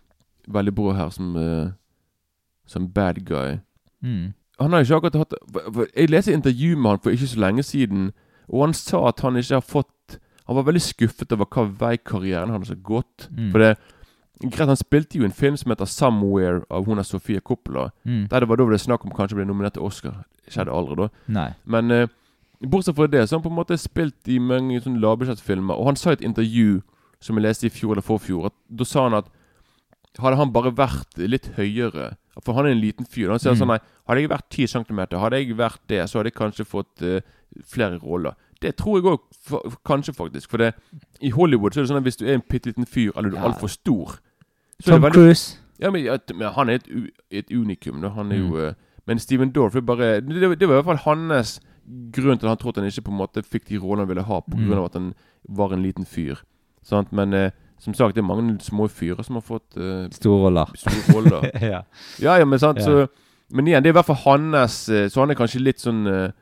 Veldig 0.49 0.75
bra 0.75 0.93
her 0.93 1.09
som, 1.11 1.37
uh, 1.37 1.71
som 2.67 2.89
bad 2.89 3.25
guy. 3.25 3.59
Mm. 4.03 4.33
Han 4.61 4.73
har 4.73 4.81
ikke 4.81 4.95
akkurat 4.97 5.15
hatt 5.15 5.35
Jeg 5.97 6.09
leste 6.11 6.33
intervju 6.33 6.77
med 6.77 6.91
han 6.91 6.99
for 6.99 7.11
ikke 7.11 7.27
så 7.27 7.39
lenge 7.41 7.63
siden, 7.63 8.13
og 8.49 8.65
han 8.65 8.73
sa 8.75 9.09
at 9.09 9.21
han 9.21 9.37
ikke 9.37 9.55
har 9.55 9.61
fått 9.61 10.19
Han 10.47 10.57
var 10.57 10.67
veldig 10.69 10.83
skuffet 10.83 11.33
over 11.33 11.47
hva 11.51 11.65
vei 11.81 11.97
karrieren 11.99 12.51
hans 12.55 12.69
har 12.69 12.77
gått. 12.83 13.29
Mm. 13.35 13.51
For 13.53 13.59
det 13.65 13.77
Greit, 14.37 14.69
Han 14.69 14.77
spilte 14.77 15.17
jo 15.17 15.25
en 15.25 15.33
film 15.33 15.57
som 15.57 15.71
heter 15.71 15.87
'Somewhere' 15.89 16.65
av 16.71 16.85
hun 16.85 16.99
av 16.99 17.05
Sofia 17.05 17.41
Coppola. 17.41 17.91
Mm. 18.05 18.29
Der 18.29 18.41
det 18.41 18.49
var 18.49 18.57
da 18.57 18.65
det 18.71 18.81
snakk 18.81 19.05
om 19.05 19.11
kanskje 19.11 19.33
å 19.33 19.37
bli 19.41 19.47
nominert 19.47 19.73
til 19.75 19.83
Oscar. 19.83 20.25
Skjedde 20.51 20.71
aldri, 20.71 20.97
da. 20.97 21.09
Nei. 21.27 21.55
Men 21.65 21.91
eh, 21.91 22.07
bortsett 22.63 22.95
fra 22.97 23.07
det, 23.07 23.27
så 23.29 23.37
har 23.37 23.41
han 23.41 23.51
på 23.51 23.53
en 23.55 23.65
måte 23.65 23.79
spilt 23.79 24.29
i 24.29 24.39
mange 24.39 24.81
sånne 24.81 25.01
lavbudsjettfilmer. 25.01 25.75
Og 25.79 25.87
han 25.87 25.97
sa 25.97 26.11
i 26.11 26.13
et 26.13 26.21
intervju 26.21 26.83
som 27.19 27.37
jeg 27.37 27.43
leste 27.45 27.65
i 27.67 27.71
fjor 27.71 27.93
eller 27.93 28.03
forfjor, 28.03 28.47
at 28.47 28.53
da 28.69 28.85
sa 28.85 29.03
han 29.09 29.15
at 29.15 29.25
hadde 30.19 30.37
han 30.37 30.53
bare 30.53 30.71
vært 30.73 31.17
litt 31.17 31.51
høyere 31.57 32.17
For 32.45 32.53
han 32.53 32.67
er 32.67 32.71
en 32.73 32.81
liten 32.81 33.07
fyr. 33.07 33.31
Han 33.31 33.39
sier 33.39 33.53
Mm. 33.53 33.59
sånn 33.59 33.69
nei, 33.69 33.79
Hadde 34.07 34.21
jeg 34.21 34.29
vært 34.29 34.51
10 34.51 34.67
cm, 34.67 35.19
hadde 35.19 35.37
jeg 35.37 35.57
vært 35.57 35.81
det, 35.89 36.03
så 36.11 36.19
hadde 36.19 36.31
jeg 36.31 36.35
kanskje 36.35 36.65
fått 36.67 37.03
uh, 37.03 37.21
flere 37.65 37.99
roller. 37.99 38.35
Det 38.61 38.77
tror 38.77 38.97
jeg 38.99 39.05
òg 39.05 39.77
kanskje, 39.85 40.15
faktisk. 40.15 40.51
For 40.51 40.57
det, 40.59 40.75
i 41.21 41.31
Hollywood 41.31 41.73
så 41.75 41.81
er 41.81 41.85
det 41.85 41.91
sånn 41.91 41.99
at 42.01 42.07
hvis 42.09 42.17
du 42.17 42.27
er 42.27 42.35
en 42.35 42.43
bitte 42.49 42.67
liten 42.73 42.87
fyr, 42.87 43.13
eller 43.17 43.31
du 43.31 43.37
er 43.37 43.41
Ja. 43.43 43.49
altfor 43.53 43.69
stor 43.69 44.19
Tom 44.85 45.03
veldig- 45.03 45.13
Cruise. 45.13 45.59
ja, 45.81 45.91
men, 45.91 46.07
at, 46.09 46.33
men 46.35 46.49
han 46.53 46.69
er 46.69 46.75
et, 46.75 46.89
et 47.31 47.51
unikum. 47.53 48.01
Da. 48.01 48.09
Han 48.11 48.33
er 48.33 48.37
Mm. 48.39 48.49
jo 48.49 48.57
eh, 48.69 48.75
Men 49.07 49.19
Steven 49.19 49.53
Dorff 49.53 49.77
er 49.77 49.81
bare 49.83 50.21
det, 50.21 50.59
det 50.59 50.69
var 50.69 50.81
i 50.81 50.83
hvert 50.83 50.85
fall 50.85 50.97
hans 51.15 51.61
grunn 52.13 52.39
til 52.39 52.47
at 52.47 52.51
han 52.51 52.57
trodde 52.57 52.81
han 52.81 52.87
ikke 52.91 53.05
på 53.05 53.13
en 53.13 53.19
måte 53.19 53.43
fikk 53.45 53.69
de 53.69 53.79
rollene 53.79 54.01
han 54.01 54.09
ville 54.09 54.23
ha, 54.25 54.41
på 54.41 54.57
Mm. 54.59 54.85
at 54.85 54.93
han 54.95 55.15
var 55.49 55.73
en 55.73 55.83
liten 55.83 56.05
fyr. 56.05 56.35
Sant? 56.83 57.13
Men 57.13 57.33
eh, 57.35 57.51
som 57.79 57.95
sagt, 57.95 58.15
det 58.17 58.23
er 58.25 58.27
mange 58.27 58.59
små 58.61 58.89
fyrer 58.89 59.23
som 59.25 59.37
har 59.37 59.43
fått 59.43 59.77
eh, 59.77 60.09
Store 60.11 60.49
roller. 60.49 60.67
store 60.75 61.15
roller. 61.15 61.51
ja. 61.61 61.83
ja, 62.21 62.37
ja, 62.39 62.45
men 62.45 62.59
sant, 62.59 62.79
Ja. 62.79 62.85
så 62.85 63.07
Men 63.49 63.67
igjen, 63.69 63.83
det 63.85 63.91
er 63.91 63.95
i 63.95 64.03
hvert 64.03 64.07
fall 64.07 64.17
hans 64.25 64.89
eh, 64.89 65.07
Så 65.09 65.21
han 65.21 65.31
er 65.31 65.35
kanskje 65.37 65.61
litt 65.63 65.79
sånn 65.79 66.07
eh, 66.09 66.33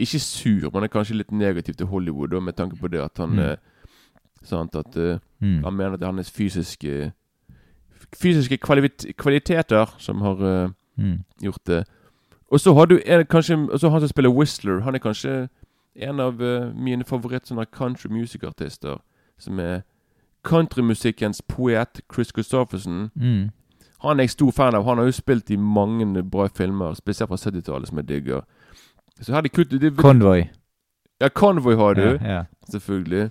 Ikke 0.00 0.18
sur, 0.22 0.70
men 0.72 0.84
er 0.86 0.88
kanskje 0.92 1.16
litt 1.18 1.32
negativ 1.32 1.74
til 1.76 1.86
Hollywood, 1.90 2.30
da, 2.32 2.40
med 2.40 2.56
tanke 2.56 2.76
på 2.80 2.88
det 2.88 3.00
at 3.04 3.18
han 3.20 3.30
Mm. 3.36 3.38
eh, 3.38 3.56
Sant, 4.42 4.74
at 4.74 4.96
eh, 4.96 5.18
Mm. 5.40 5.62
han 5.64 5.74
mener 5.76 5.92
at 5.92 6.00
det 6.00 6.06
er 6.08 6.12
hans 6.12 6.30
fysiske 6.30 7.12
Fysiske 8.16 8.56
kvalit 8.58 9.04
kvaliteter 9.18 9.86
som 9.98 10.20
har 10.20 10.40
eh, 10.42 10.70
Mm. 10.98 11.24
gjort 11.42 11.64
det. 11.66 11.84
Og 12.52 12.60
så 12.60 12.74
har 12.74 12.84
du 12.86 12.98
en, 13.06 13.24
kanskje 13.26 13.78
så 13.78 13.88
han 13.90 14.00
som 14.00 14.08
spiller 14.08 14.30
Whistler. 14.30 14.80
Han 14.80 14.94
er 14.94 14.98
kanskje 14.98 15.48
en 15.96 16.20
av 16.20 16.34
mine 16.74 17.04
favoritt 17.04 17.46
country 17.72 18.08
music-artister. 18.10 18.98
Som 19.38 19.58
er 19.60 19.82
countrymusikkens 20.44 21.42
poet, 21.48 22.00
Chris 22.14 22.28
Christofferson. 22.34 23.10
Mm. 23.14 23.50
Han 24.02 24.18
er 24.20 24.22
jeg 24.22 24.30
stor 24.30 24.50
fan 24.50 24.74
av. 24.74 24.84
Han 24.84 24.98
har 24.98 25.04
jo 25.04 25.12
spilt 25.12 25.50
i 25.50 25.56
mange 25.56 26.22
bra 26.30 26.48
filmer, 26.48 26.94
spesielt 26.94 27.28
fra 27.28 27.36
70-tallet, 27.36 27.88
som 27.88 27.98
jeg 27.98 28.08
digger. 28.08 28.40
Så 29.20 29.32
her 29.34 29.40
de 29.40 29.48
kult 29.48 29.70
det, 29.70 29.96
Convoy. 29.96 30.44
Ja, 31.20 31.28
Convoy 31.28 31.74
har 31.76 31.94
du, 31.94 32.02
Ja, 32.02 32.32
ja. 32.36 32.44
selvfølgelig. 32.70 33.30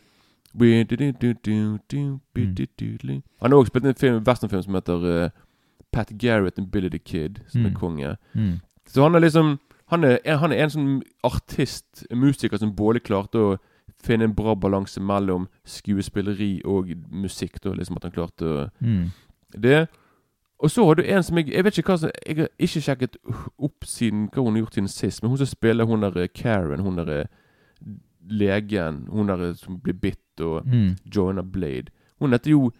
Han 3.41 3.51
har 3.51 3.57
også 3.59 3.67
spilt 3.69 3.85
en 3.85 3.95
film, 3.95 4.23
westernfilm 4.27 4.63
som 4.63 4.73
heter 4.75 5.25
uh, 5.25 5.29
Pat 5.91 6.11
Garrett 6.17 6.57
and 6.59 6.67
Billy 6.71 6.89
the 6.89 6.97
Kid, 6.99 7.39
som 7.47 7.65
er 7.65 7.69
Mm. 7.69 7.75
konge. 7.75 8.15
Mm. 8.35 8.59
Så 8.87 9.03
han 9.03 9.15
er 9.15 9.19
liksom 9.19 9.59
Han 9.89 10.03
er, 10.03 10.17
han 10.37 10.51
er 10.51 10.63
en 10.63 10.69
sånn 10.69 11.01
artist, 11.23 12.05
musiker, 12.13 12.57
som 12.57 12.75
både 12.75 12.99
klarte 12.99 13.35
å 13.41 13.57
finne 14.03 14.23
en 14.23 14.35
bra 14.35 14.53
balanse 14.55 15.01
mellom 15.01 15.47
skuespilleri 15.65 16.61
og 16.65 16.91
musikk. 17.11 17.57
Da, 17.63 17.69
liksom 17.73 17.95
At 17.97 18.03
han 18.03 18.11
klarte 18.11 18.45
å 18.45 18.69
Mm. 18.81 19.11
det. 19.59 19.87
Og 20.59 20.69
så 20.71 20.83
har 20.85 20.95
du 20.95 21.03
en 21.03 21.23
som 21.23 21.37
jeg 21.37 21.47
Jeg 21.53 21.63
vet 21.63 21.77
ikke 21.77 21.91
hva 21.93 21.97
som 21.99 22.11
Jeg 22.27 22.37
har 22.37 22.47
ikke 22.59 22.81
sjekket 22.81 23.15
opp 23.59 23.85
siden 23.85 24.25
hva 24.33 24.43
hun 24.43 24.53
har 24.55 24.61
gjort 24.65 24.73
siden 24.75 24.87
sist, 24.91 25.21
men 25.23 25.29
hun 25.31 25.37
som 25.37 25.47
spiller 25.47 25.85
hun 25.85 26.01
der 26.03 26.17
eh, 26.17 26.27
Karen, 26.35 26.79
hun 26.83 26.97
der 26.97 27.09
eh, 27.21 27.25
legen, 28.29 29.05
hun 29.09 29.27
der 29.27 29.49
eh, 29.49 29.55
som 29.55 29.79
blir 29.79 29.93
bitt 29.93 30.41
og 30.41 30.65
Mm. 30.65 30.95
joiner 31.15 31.41
Blade. 31.43 31.91
Hun 32.19 32.31
heter 32.31 32.51
jo 32.51 32.71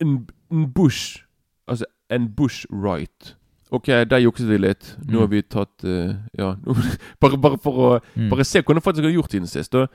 en, 0.00 0.28
en 0.52 0.72
Bush 0.72 1.24
Altså 1.68 1.84
en 2.10 2.28
Bush 2.36 2.64
Right. 2.72 3.34
Ok, 3.70 3.86
der 3.86 4.18
jukset 4.18 4.48
vi 4.48 4.56
litt. 4.56 4.96
Nå 5.04 5.12
Mm. 5.12 5.18
har 5.20 5.26
vi 5.26 5.42
tatt 5.42 5.84
uh, 5.84 6.14
Ja, 6.38 6.54
bare, 7.20 7.38
bare 7.38 7.58
for 7.58 7.72
å 7.72 8.00
Mm. 8.16 8.30
Bare 8.30 8.44
se 8.44 8.60
hva 8.62 8.72
hun 8.74 8.80
faktisk 8.82 9.04
har 9.04 9.12
gjort 9.12 9.30
siden 9.30 9.46
sist. 9.46 9.74
Og, 9.74 9.88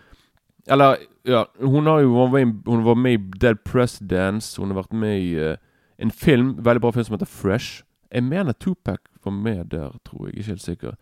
Eller, 0.67 0.95
ja 1.25 1.43
Hun 1.59 1.85
har 1.85 1.99
jo 2.01 2.13
hun 2.13 2.83
var, 2.85 2.95
med, 2.95 3.11
i- 3.19 3.37
Dead 3.39 3.57
Presidents. 3.65 4.55
Hun 4.57 4.69
har 4.71 4.83
vært 4.83 4.93
med 4.93 5.19
i 5.21 5.33
eh, 5.35 5.55
en 5.99 6.11
film, 6.11 6.55
veldig 6.65 6.81
bra 6.81 6.91
film 6.91 7.03
som 7.03 7.13
heter 7.17 7.25
Fresh. 7.25 7.83
Jeg 8.13 8.23
mener 8.23 8.53
Tupac 8.53 8.99
var 9.23 9.31
med 9.31 9.65
der, 9.71 9.91
tror 10.05 10.27
jeg. 10.27 10.35
Ikke 10.37 10.47
helt 10.47 10.61
sikker. 10.61 10.93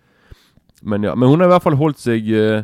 Men 0.84 1.04
ja, 1.04 1.16
men 1.16 1.30
hun 1.30 1.40
har 1.40 1.48
i 1.48 1.52
hvert 1.52 1.62
fall 1.64 1.76
holdt 1.76 2.00
seg 2.00 2.22
uh, 2.32 2.64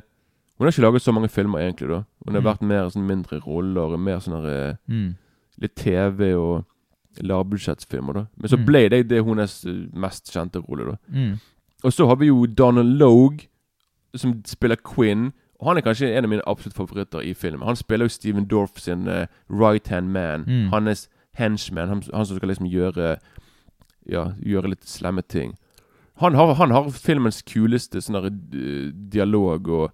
Hun 0.57 0.65
har 0.65 0.71
ikke 0.71 0.81
laget 0.81 1.01
så 1.01 1.11
mange 1.13 1.29
filmer, 1.29 1.59
egentlig. 1.59 1.87
da 1.89 2.03
Hun 2.25 2.33
har 2.33 2.41
Mm. 2.41 2.45
vært 2.49 2.61
mer 2.61 2.89
sånn 2.89 3.05
mindre 3.07 3.39
roller, 3.47 3.97
mer 3.97 4.17
sånn 4.19 4.45
eh, 4.45 4.75
Mm. 4.89 5.15
litt 5.61 5.75
TV 5.75 6.33
og 6.35 6.65
lavbudsjettsfilmer. 7.21 8.13
da 8.13 8.25
Men 8.37 8.49
så 8.49 8.57
Mm. 8.57 8.65
ble 8.65 8.89
det 8.89 9.07
det 9.07 9.23
hennes 9.25 9.65
eh, 9.65 9.87
mest 9.93 10.25
kjente 10.33 10.59
rolle. 10.67 10.85
da 10.91 10.97
Mm. 11.13 11.39
og 11.83 11.91
så 11.93 12.07
har 12.07 12.15
vi 12.15 12.25
jo 12.27 12.45
Donald 12.47 12.97
Logue, 12.97 13.39
som 14.15 14.41
spiller 14.45 14.75
Quinn. 14.77 15.33
Og 15.59 15.67
Han 15.67 15.77
er 15.77 15.81
kanskje 15.81 16.15
en 16.17 16.23
av 16.23 16.29
mine 16.29 16.41
absolutt 16.47 16.73
favoritter 16.75 17.19
i 17.21 17.33
filmen. 17.33 17.61
Han 17.65 17.75
spiller 17.75 18.05
jo 18.05 18.09
Steven 18.09 18.45
Dorff 18.45 18.79
sin 18.79 19.07
uh, 19.07 19.25
right 19.49 19.87
hand 19.87 20.11
man. 20.11 20.43
Mm. 20.45 20.69
Hans 20.69 21.07
henchman. 21.37 21.89
Han, 21.89 22.01
han 22.13 22.25
som 22.25 22.37
skal 22.37 22.49
liksom 22.53 22.69
gjøre 22.71 23.17
Ja, 24.07 24.29
gjøre 24.39 24.69
litt 24.71 24.85
slemme 24.87 25.21
ting. 25.27 25.55
Han 26.21 26.33
har, 26.33 26.53
han 26.55 26.71
har 26.71 26.87
filmens 26.95 27.41
kuleste 27.45 27.99
sånn 28.01 28.15
eh, 28.23 28.91
dialog 29.11 29.67
og 29.67 29.91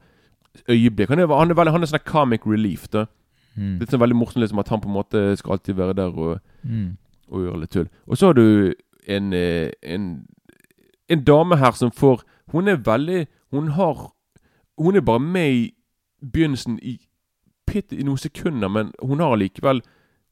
øyeblikk. 0.70 1.10
Han 1.10 1.20
er, 1.20 1.28
han 1.34 1.50
er, 1.52 1.58
veldig, 1.58 1.74
han 1.74 1.84
er 1.84 1.90
sånn 1.92 2.06
comic 2.08 2.46
relief. 2.48 2.88
da 2.92 3.08
Mm. 3.56 3.76
Det 3.78 3.86
er 3.86 3.92
sånn 3.94 4.02
veldig 4.02 4.16
morsomt 4.18 4.42
liksom 4.42 4.60
at 4.64 4.70
han 4.74 4.80
på 4.82 4.88
en 4.90 4.96
måte 4.96 5.20
skal 5.38 5.52
alltid 5.54 5.76
være 5.78 5.94
der 5.94 6.16
og 6.18 6.40
Mm. 6.66 6.98
og 7.30 7.42
gjøre 7.44 7.60
litt 7.62 7.70
tull. 7.70 7.90
Og 8.08 8.18
så 8.18 8.26
har 8.32 8.34
du 8.34 8.74
en, 9.08 9.34
eh, 9.34 9.70
en 9.84 10.26
En 11.10 11.24
dame 11.24 11.58
her 11.58 11.72
som 11.72 11.92
får 11.92 12.24
Hun 12.52 12.68
er 12.68 12.78
veldig 12.78 13.28
Hun 13.52 13.68
har 13.68 14.12
Hun 14.80 14.96
er 14.96 15.02
bare 15.02 15.20
med 15.20 15.52
i 15.54 15.74
begynnelsen 16.24 16.80
i 16.82 16.98
pitt, 17.68 17.94
i 17.94 18.02
noen 18.04 18.18
sekunder, 18.18 18.68
men 18.70 18.92
hun 19.04 19.20
har 19.20 19.36
allikevel 19.36 19.82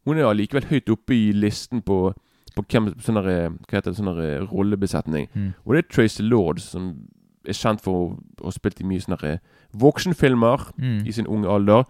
Hun 0.05 0.17
er 0.17 0.25
allikevel 0.25 0.65
høyt 0.71 0.89
oppe 0.89 1.13
i 1.13 1.31
listen 1.31 1.81
på 1.81 2.13
På 2.55 2.63
hvem 2.67 2.89
sånn 2.99 3.15
der, 3.15 3.49
Hva 3.49 3.77
heter 3.77 3.91
det, 3.93 3.97
sånn 3.97 4.09
der 4.17 4.41
rollebesetning. 4.51 5.29
Mm. 5.33 5.53
Og 5.65 5.73
det 5.73 5.85
er 5.85 5.87
Tracy 5.93 6.23
Lord, 6.23 6.59
som 6.59 7.07
er 7.47 7.53
kjent 7.55 7.79
for 7.81 8.17
å 8.41 8.43
ha 8.43 8.51
spilt 8.51 8.81
i 8.81 8.83
mye 8.83 8.99
sånne 8.99 9.17
der 9.21 9.37
voksenfilmer 9.73 10.71
Mm. 10.77 11.07
i 11.07 11.11
sin 11.11 11.27
unge 11.27 11.47
alder. 11.47 11.83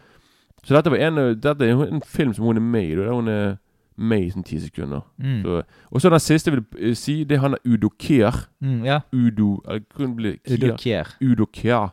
Så 0.63 0.75
dette 0.75 0.91
var 0.91 0.97
en, 1.01 1.15
dette 1.41 1.61
er 1.65 1.81
en 1.87 2.01
film 2.05 2.33
som 2.33 2.45
hun 2.45 2.57
er 2.57 2.61
med 2.61 2.83
i. 2.91 2.95
Der 2.95 3.11
hun 3.13 3.27
er 3.27 3.57
med 3.97 4.21
i 4.21 4.29
sånn 4.29 4.45
ti 4.45 4.59
sekunder. 4.59 5.01
Mm. 5.17 5.41
Så, 5.43 5.63
og 5.91 6.01
så 6.01 6.09
den 6.09 6.19
siste 6.19 6.51
vil 6.51 6.63
jeg 6.79 6.97
si, 6.97 7.23
det 7.23 7.37
er 7.37 7.41
han 7.41 7.55
Udo 7.65 7.89
Kier. 7.99 8.47
Mm. 8.61 8.85
Ja. 8.85 8.99
Udo 9.11 9.61
eller? 9.67 10.37
Udokier. 10.47 11.07
Udo 11.21 11.45
Kier. 11.51 11.89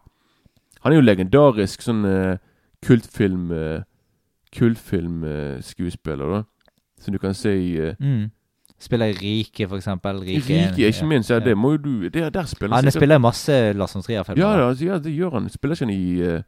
Han 0.83 0.93
er 0.93 0.97
jo 1.01 1.03
legendarisk 1.09 1.81
sånn 1.83 2.05
uh, 2.05 2.37
kultfilm 2.85 3.51
uh, 3.51 3.81
Kultfilmskuespiller, 4.57 6.27
da. 6.37 6.43
Som 7.01 7.13
du 7.15 7.19
kan 7.19 7.35
se 7.35 7.53
i 7.57 7.77
eh, 7.79 7.95
Mm. 8.01 8.31
Spiller 8.81 9.07
i 9.07 9.13
Rike, 9.13 9.69
for 9.69 9.77
eksempel. 9.77 10.21
Rike, 10.21 10.71
Rike, 10.71 10.87
ikke 10.87 11.07
minst. 11.07 11.31
Ja, 11.31 11.39
det 11.41 11.57
må 11.59 11.71
jo 11.73 11.77
du 11.77 12.09
det, 12.09 12.35
Der 12.35 12.45
spiller 12.45 12.77
Han 12.77 12.85
sikkert- 12.85 12.93
spiller 13.01 13.19
masse 13.19 13.73
Lars 13.73 13.95
von 13.95 14.03
Trier-filmer. 14.03 14.39
Ja, 14.45 14.69
altså, 14.69 14.85
ja, 14.85 14.99
det 14.99 15.17
gjør 15.17 15.31
han. 15.31 15.49
Spiller 15.49 15.75
ikke 15.75 15.85
han 15.85 15.95
i 15.95 16.35
uh, 16.37 16.43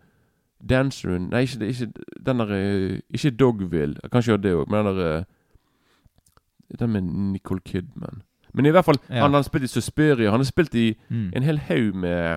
Danceren 0.68 1.22
Nei, 1.30 1.40
ikke, 1.40 1.66
ikke 1.66 1.92
den 2.26 2.38
der 2.38 2.44
uh, 2.92 2.98
Ikke 3.10 3.30
Dogville. 3.30 3.94
Kanskje 4.12 4.30
gjør 4.32 4.36
det 4.42 4.52
òg, 4.54 4.70
men 4.70 4.86
den 4.86 4.96
der 4.96 5.18
uh, 5.18 5.24
Den 6.78 6.90
med 6.90 7.02
Nicole 7.02 7.60
Kidman. 7.64 8.22
Men 8.54 8.66
i 8.66 8.70
hvert 8.70 8.84
fall, 8.84 8.98
Ja. 9.10 9.22
han 9.22 9.32
har 9.34 9.42
spilt 9.42 9.64
i 9.64 9.66
Suspiria. 9.66 10.30
Han 10.30 10.40
har 10.40 10.44
spilt 10.44 10.74
i 10.74 10.94
Mm. 11.10 11.32
en 11.36 11.42
hel 11.42 11.58
haug 11.58 11.94
med 11.94 12.36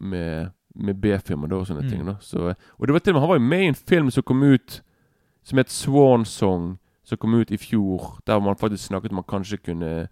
Med, 0.00 0.46
med 0.74 1.00
B-filmer 1.00 1.48
da, 1.48 1.56
og 1.56 1.66
sånne 1.66 1.82
Mm. 1.84 1.90
ting. 1.90 2.06
Da. 2.06 2.14
Så, 2.20 2.48
eh, 2.48 2.54
og 2.78 2.86
det 2.86 2.92
var 2.92 2.98
til 3.00 3.12
og 3.12 3.14
med 3.14 3.20
Han 3.20 3.28
var 3.28 3.36
jo 3.36 3.48
med 3.48 3.60
i 3.60 3.66
en 3.68 3.74
film 3.74 4.10
som 4.10 4.22
kom 4.22 4.42
ut 4.42 4.80
Som 5.44 5.58
het 5.58 5.70
Swan 5.70 6.24
Song, 6.24 6.78
som 7.04 7.18
kom 7.18 7.34
ut 7.34 7.50
i 7.50 7.56
fjor. 7.56 8.18
Der 8.26 8.38
man 8.40 8.54
faktisk 8.56 8.86
snakket 8.86 9.10
om 9.10 9.16
man 9.16 9.24
kanskje 9.24 9.56
kunne 9.58 10.08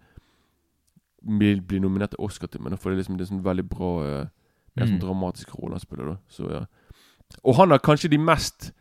bli, 1.23 1.59
bli 1.61 1.79
nominert 1.79 2.09
til 2.11 2.19
Oscar 2.19 2.47
til, 2.47 2.61
men 2.61 2.71
da 2.73 2.77
får 2.77 2.91
det 2.91 2.97
liksom 3.01 3.17
det 3.17 3.25
er 3.27 3.31
sånn 3.35 3.43
veldig 3.45 3.67
bra 3.69 3.91
eh, 4.05 4.25
Mer 4.75 4.85
sånn 4.87 4.99
Mm. 4.99 5.03
dramatisk 5.03 5.49
rolle 5.59 5.73
han 5.75 5.79
spiller, 5.83 6.05
da. 6.05 6.17
Så, 6.29 6.49
ja. 6.51 6.65
Og 7.43 7.55
han 7.55 7.71
har 7.71 7.79
kanskje 7.79 8.09
de 8.09 8.17
mest 8.17 8.71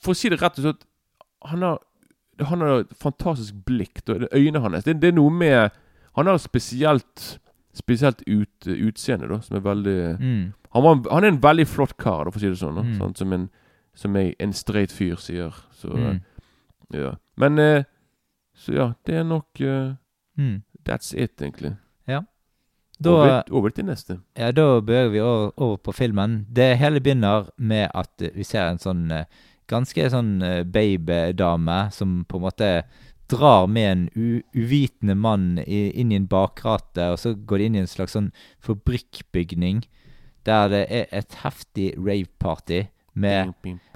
For 0.00 0.12
å 0.12 0.16
si 0.16 0.28
det 0.28 0.40
rett 0.40 0.58
og 0.58 0.64
slett 0.64 0.84
Han 1.44 1.62
har 1.62 1.78
Han 2.40 2.60
har 2.60 2.80
et 2.84 2.92
fantastisk 2.94 3.54
blikk. 3.66 4.04
Da. 4.06 4.14
Øynene 4.32 4.60
hans 4.60 4.84
det, 4.84 5.00
det 5.00 5.08
er 5.08 5.16
noe 5.16 5.30
med 5.30 5.70
Han 6.16 6.26
har 6.26 6.38
spesielt 6.38 7.38
Spesielt 7.78 8.22
ut, 8.26 8.66
utseende, 8.66 9.28
da, 9.30 9.38
som 9.44 9.56
er 9.56 9.60
veldig 9.64 9.96
Mm. 10.20 10.52
han, 10.74 10.82
var, 10.82 11.02
han 11.12 11.24
er 11.24 11.28
en 11.34 11.40
veldig 11.42 11.66
flott 11.70 11.96
kar, 11.96 12.24
da, 12.26 12.30
for 12.34 12.38
å 12.38 12.42
si 12.42 12.48
det 12.50 12.58
sånn. 12.60 12.74
Da. 12.80 12.82
Mm. 12.82 12.96
Sånn, 12.98 13.16
som 13.16 13.32
en, 13.36 13.48
som 13.94 14.16
jeg, 14.18 14.34
en 14.40 14.52
streit 14.52 14.92
fyr 14.92 15.16
sier. 15.16 15.54
Så, 15.78 15.92
Mm. 15.94 16.20
ja. 16.94 17.14
Men 17.36 17.58
eh, 17.58 17.84
Så 18.58 18.72
ja, 18.74 18.92
det 19.06 19.14
er 19.14 19.24
nok 19.24 19.60
eh, 19.60 19.94
Mm. 20.38 20.62
That's 20.84 21.14
it, 21.14 21.36
egentlig. 21.42 21.76
Da, 23.00 23.10
over, 23.10 23.42
over 23.54 23.70
til 23.70 23.84
neste. 23.86 24.16
Ja, 24.36 24.50
da 24.50 24.80
bør 24.80 25.08
vi 25.12 25.20
over, 25.22 25.52
over 25.56 25.76
på 25.76 25.92
filmen. 25.94 26.46
Det 26.50 26.76
hele 26.80 26.98
begynner 27.00 27.46
med 27.56 27.90
at 27.94 28.10
eh, 28.22 28.32
vi 28.34 28.42
ser 28.42 28.72
en 28.72 28.80
sånn 28.82 29.04
eh, 29.14 29.24
ganske 29.70 30.08
sånn 30.10 30.42
eh, 30.42 30.64
babydame 30.64 31.92
som 31.94 32.24
på 32.26 32.40
en 32.40 32.42
måte 32.42 32.70
drar 33.28 33.66
med 33.68 33.90
en 33.92 34.04
uvitende 34.56 35.14
mann 35.18 35.58
i, 35.64 35.88
inn 36.00 36.12
i 36.12 36.18
en 36.18 36.28
bakrate, 36.30 37.10
og 37.12 37.18
så 37.20 37.34
går 37.34 37.60
de 37.60 37.68
inn 37.68 37.78
i 37.78 37.82
en 37.84 37.90
slags 37.90 38.16
sånn 38.16 38.30
fabrikkbygning 38.64 39.84
der 40.48 40.70
det 40.72 40.84
er 40.88 41.10
et 41.12 41.34
heftig 41.42 41.90
rave-party 41.98 42.86
med, 43.18 43.52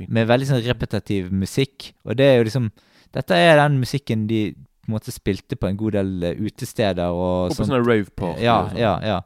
med 0.09 0.29
veldig 0.29 0.49
sånn 0.51 0.65
repetitiv 0.67 1.31
musikk. 1.33 1.93
Og 2.05 2.19
det 2.19 2.29
er 2.29 2.41
jo 2.41 2.49
liksom 2.51 2.73
Dette 3.13 3.37
er 3.37 3.59
den 3.61 3.75
musikken 3.77 4.23
de 4.25 4.55
på 4.57 4.89
en 4.89 4.95
måte 4.95 5.13
spilte 5.13 5.57
på 5.61 5.69
en 5.69 5.77
god 5.79 5.95
del 5.99 6.13
utesteder 6.41 7.13
og 7.13 7.53
Og 7.53 7.57
på 7.59 7.67
sånne 7.69 7.83
rave-party. 7.85 8.41
Ja, 8.43 8.57
ja, 8.77 8.95
ja. 9.05 9.19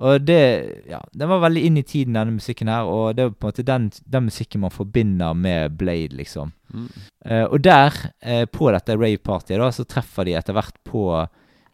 Og 0.00 0.20
det 0.26 0.84
Ja, 0.86 1.00
den 1.12 1.28
var 1.28 1.40
veldig 1.42 1.62
inn 1.66 1.76
i 1.80 1.82
tiden, 1.82 2.14
denne 2.14 2.36
musikken 2.36 2.68
her. 2.70 2.86
Og 2.86 3.16
det 3.16 3.24
er 3.24 3.30
på 3.34 3.48
en 3.48 3.50
måte 3.52 3.64
den, 3.66 3.88
den 4.06 4.28
musikken 4.28 4.60
man 4.62 4.70
forbinder 4.74 5.34
med 5.34 5.76
Blade, 5.78 6.14
liksom. 6.16 6.52
Mm. 6.72 6.88
Uh, 7.24 7.44
og 7.48 7.62
der, 7.64 7.96
uh, 8.22 8.44
på 8.52 8.70
dette 8.74 8.94
rave-partyet, 8.96 9.58
da, 9.58 9.70
så 9.74 9.84
treffer 9.88 10.24
de 10.28 10.36
etter 10.38 10.54
hvert 10.54 10.78
på 10.86 11.02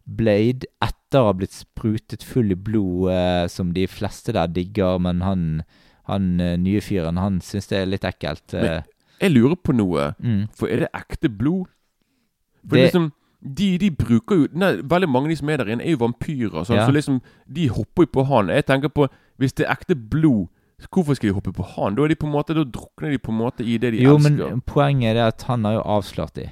Blade 0.05 0.69
etter 0.85 1.21
å 1.21 1.29
ha 1.31 1.35
blitt 1.37 1.53
sprutet 1.57 2.25
full 2.25 2.53
i 2.53 2.57
blod, 2.57 3.11
uh, 3.13 3.45
som 3.53 3.73
de 3.77 3.87
fleste 3.91 4.33
der 4.37 4.49
digger, 4.53 4.99
men 5.05 5.21
han, 5.25 5.45
han 6.09 6.37
nye 6.37 6.81
fyren, 6.85 7.21
han 7.21 7.41
syns 7.45 7.69
det 7.71 7.79
er 7.83 7.91
litt 7.93 8.05
ekkelt. 8.09 8.57
Men-. 8.57 8.89
Jeg 9.21 9.31
lurer 9.37 9.57
på 9.57 9.73
noe. 9.77 10.11
mm. 10.19 10.49
For 10.57 10.69
er 10.73 10.85
det 10.87 10.91
ekte 10.97 11.29
blod? 11.31 11.69
For 12.65 12.77
Det- 12.77 12.89
liksom 12.89 13.13
de, 13.45 13.79
de 13.79 13.91
bruker 13.91 14.37
jo 14.37 14.47
nei, 14.57 14.71
Veldig 14.83 15.09
mange 15.09 15.27
av 15.29 15.35
de 15.35 15.37
som 15.37 15.51
er 15.53 15.59
der 15.61 15.69
inne, 15.75 15.85
er 15.85 15.91
jo 15.93 16.01
vampyrer. 16.01 16.65
Sånn, 16.65 16.77
Ja. 16.81 16.87
Så 16.89 16.93
liksom 16.97 17.21
De 17.53 17.69
hopper 17.69 18.07
jo 18.07 18.13
på 18.15 18.25
han. 18.27 18.49
Jeg 18.49 18.65
tenker 18.67 18.89
på 18.89 19.09
Hvis 19.39 19.53
det 19.55 19.67
er 19.67 19.75
ekte 19.75 19.95
blod, 19.97 20.49
hvorfor 20.91 21.15
skal 21.15 21.29
de 21.29 21.35
hoppe 21.35 21.53
på 21.53 21.65
han? 21.77 21.95
Da 21.95 22.03
er 22.05 22.09
de 22.09 22.17
på 22.17 22.27
en 22.27 22.33
måte 22.33 22.55
Da 22.57 22.65
drukner 22.65 23.11
de 23.13 23.19
på 23.19 23.33
en 23.33 23.39
måte 23.39 23.61
i 23.65 23.77
det 23.79 23.93
de 23.93 24.03
Jo, 24.03 24.17
elsker. 24.17 24.51
men 24.51 24.61
poenget 24.63 25.17
er 25.17 25.27
at 25.29 25.43
han 25.43 25.65
har 25.65 25.75
jo 25.79 25.83
avslørt 25.99 26.35
de, 26.35 26.49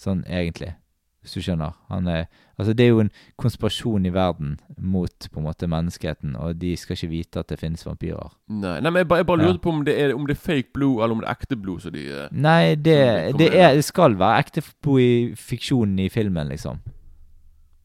sånn 0.00 0.24
egentlig. 0.26 0.74
Hvis 1.20 1.34
du 1.36 1.42
skjønner. 1.44 1.74
Han 1.90 2.06
er, 2.08 2.22
altså 2.58 2.72
det 2.72 2.84
er 2.86 2.88
jo 2.94 3.00
en 3.02 3.10
konspirasjon 3.36 4.06
i 4.08 4.12
verden 4.14 4.54
mot 4.78 5.26
på 5.32 5.40
en 5.40 5.44
måte 5.44 5.68
menneskeheten, 5.68 6.32
og 6.40 6.54
de 6.62 6.70
skal 6.80 6.96
ikke 6.96 7.10
vite 7.10 7.42
at 7.42 7.48
det 7.52 7.58
finnes 7.60 7.84
vampyrer. 7.84 8.32
Nei, 8.48 8.78
nei, 8.80 8.88
men 8.90 9.02
jeg 9.02 9.08
bare, 9.10 9.18
jeg 9.20 9.26
bare 9.26 9.42
Ja. 9.42 9.48
lurte 9.50 9.60
på 9.66 9.68
om 9.74 9.82
det, 9.84 9.98
er, 10.00 10.14
om 10.16 10.24
det 10.26 10.36
er 10.38 10.40
fake 10.40 10.72
blod, 10.72 11.02
eller 11.02 11.12
om 11.12 11.20
det 11.20 11.28
er 11.28 11.36
ekte 11.36 11.56
blod. 11.60 11.80
Så 11.84 11.90
de 11.92 12.06
eh, 12.08 12.28
Nei, 12.32 12.74
det, 12.74 12.96
det. 13.38 13.50
er, 13.54 13.74
det 13.76 13.84
skal 13.84 14.16
være 14.18 14.38
ekte 14.46 14.62
blod 14.82 15.00
i 15.04 15.34
fiksjonen 15.36 15.98
i 15.98 16.08
filmen, 16.08 16.48
liksom. 16.48 16.80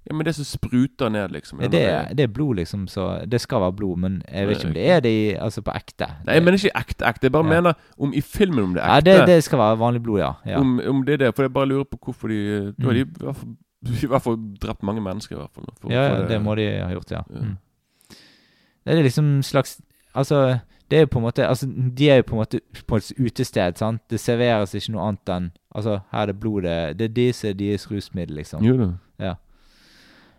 Ja, 0.09 0.13
men 0.15 0.25
det 0.25 0.35
som 0.35 0.45
spruter 0.45 1.09
ned, 1.09 1.31
liksom. 1.33 1.59
Det, 1.59 1.81
det 2.17 2.23
er 2.23 2.27
blod, 2.27 2.55
liksom, 2.59 2.87
så 2.87 3.25
det 3.25 3.39
skal 3.41 3.61
være 3.61 3.73
blod, 3.73 3.97
men 3.97 4.21
jeg 4.31 4.47
vet 4.47 4.57
ikke 4.59 4.67
om 4.67 4.73
det 4.75 4.83
er 4.91 4.99
det 5.01 5.09
i, 5.09 5.33
altså 5.33 5.61
på 5.65 5.71
ekte. 5.73 6.07
Nei, 6.27 6.33
jeg 6.37 6.43
mener 6.45 6.59
ikke 6.61 6.77
ekte 6.77 7.05
ekte. 7.09 7.23
Jeg 7.25 7.31
bare 7.31 7.43
Ja. 7.47 7.49
mener 7.61 7.73
om 7.97 8.13
i 8.13 8.21
filmen 8.21 8.63
om 8.63 8.73
det 8.75 8.83
er 8.83 8.87
Ja, 8.87 8.97
ekte. 8.99 9.17
det, 9.17 9.27
det 9.27 9.43
skal 9.43 9.59
være 9.59 9.79
vanlig 9.79 10.03
blod, 10.03 10.19
ja. 10.19 10.31
ja. 10.45 10.59
Om, 10.59 10.79
om 10.87 11.01
det 11.05 11.13
er 11.13 11.17
det. 11.25 11.35
For 11.35 11.43
jeg 11.43 11.53
bare 11.53 11.65
lurer 11.67 11.83
på 11.89 11.97
hvorfor 12.05 12.27
de 12.27 12.37
eh, 12.57 12.71
Da 12.77 12.85
har 12.85 12.93
de 12.93 13.05
Mm. 13.05 13.11
i 13.21 13.25
hvert 13.25 13.35
fall, 13.35 13.55
i 14.03 14.07
hvert 14.07 14.21
fall 14.21 14.37
drept 14.61 14.83
mange 14.83 15.01
mennesker, 15.01 15.35
i 15.35 15.39
hvert 15.39 15.51
fall. 15.53 15.65
For, 15.81 15.91
Ja, 15.91 16.09
for 16.09 16.21
ja, 16.21 16.27
det 16.27 16.41
må 16.41 16.55
de 16.55 16.67
ha 16.81 16.89
gjort, 16.93 17.11
ja. 17.11 17.21
Ja. 17.33 17.41
Mm. 17.41 17.57
Det 18.85 18.97
er 18.99 19.03
liksom 19.03 19.41
slags 19.43 19.81
Altså, 20.15 20.59
det 20.91 20.97
er 20.97 20.99
jo 21.01 21.05
på 21.11 21.19
en 21.19 21.25
måte 21.25 21.47
Altså, 21.47 21.65
de 21.97 22.09
er 22.09 22.15
jo 22.15 22.23
på 22.29 22.35
en 22.35 22.39
måte 22.43 22.59
på 22.87 22.95
et 22.95 23.11
utested, 23.19 23.77
sant. 23.77 24.01
Det 24.09 24.19
serveres 24.19 24.73
ikke 24.75 24.91
noe 24.93 25.07
annet 25.09 25.29
enn 25.33 25.51
Altså, 25.75 25.99
her 26.11 26.21
er 26.21 26.25
det 26.25 26.39
blodet 26.39 26.97
det, 26.97 26.97
det 26.99 27.05
er 27.09 27.13
de 27.13 27.33
som 27.33 27.49
er 27.49 27.53
deres 27.53 27.87
rusmiddel, 27.91 28.35
liksom. 28.35 28.63
Jo 28.63 28.77
da. 28.77 28.91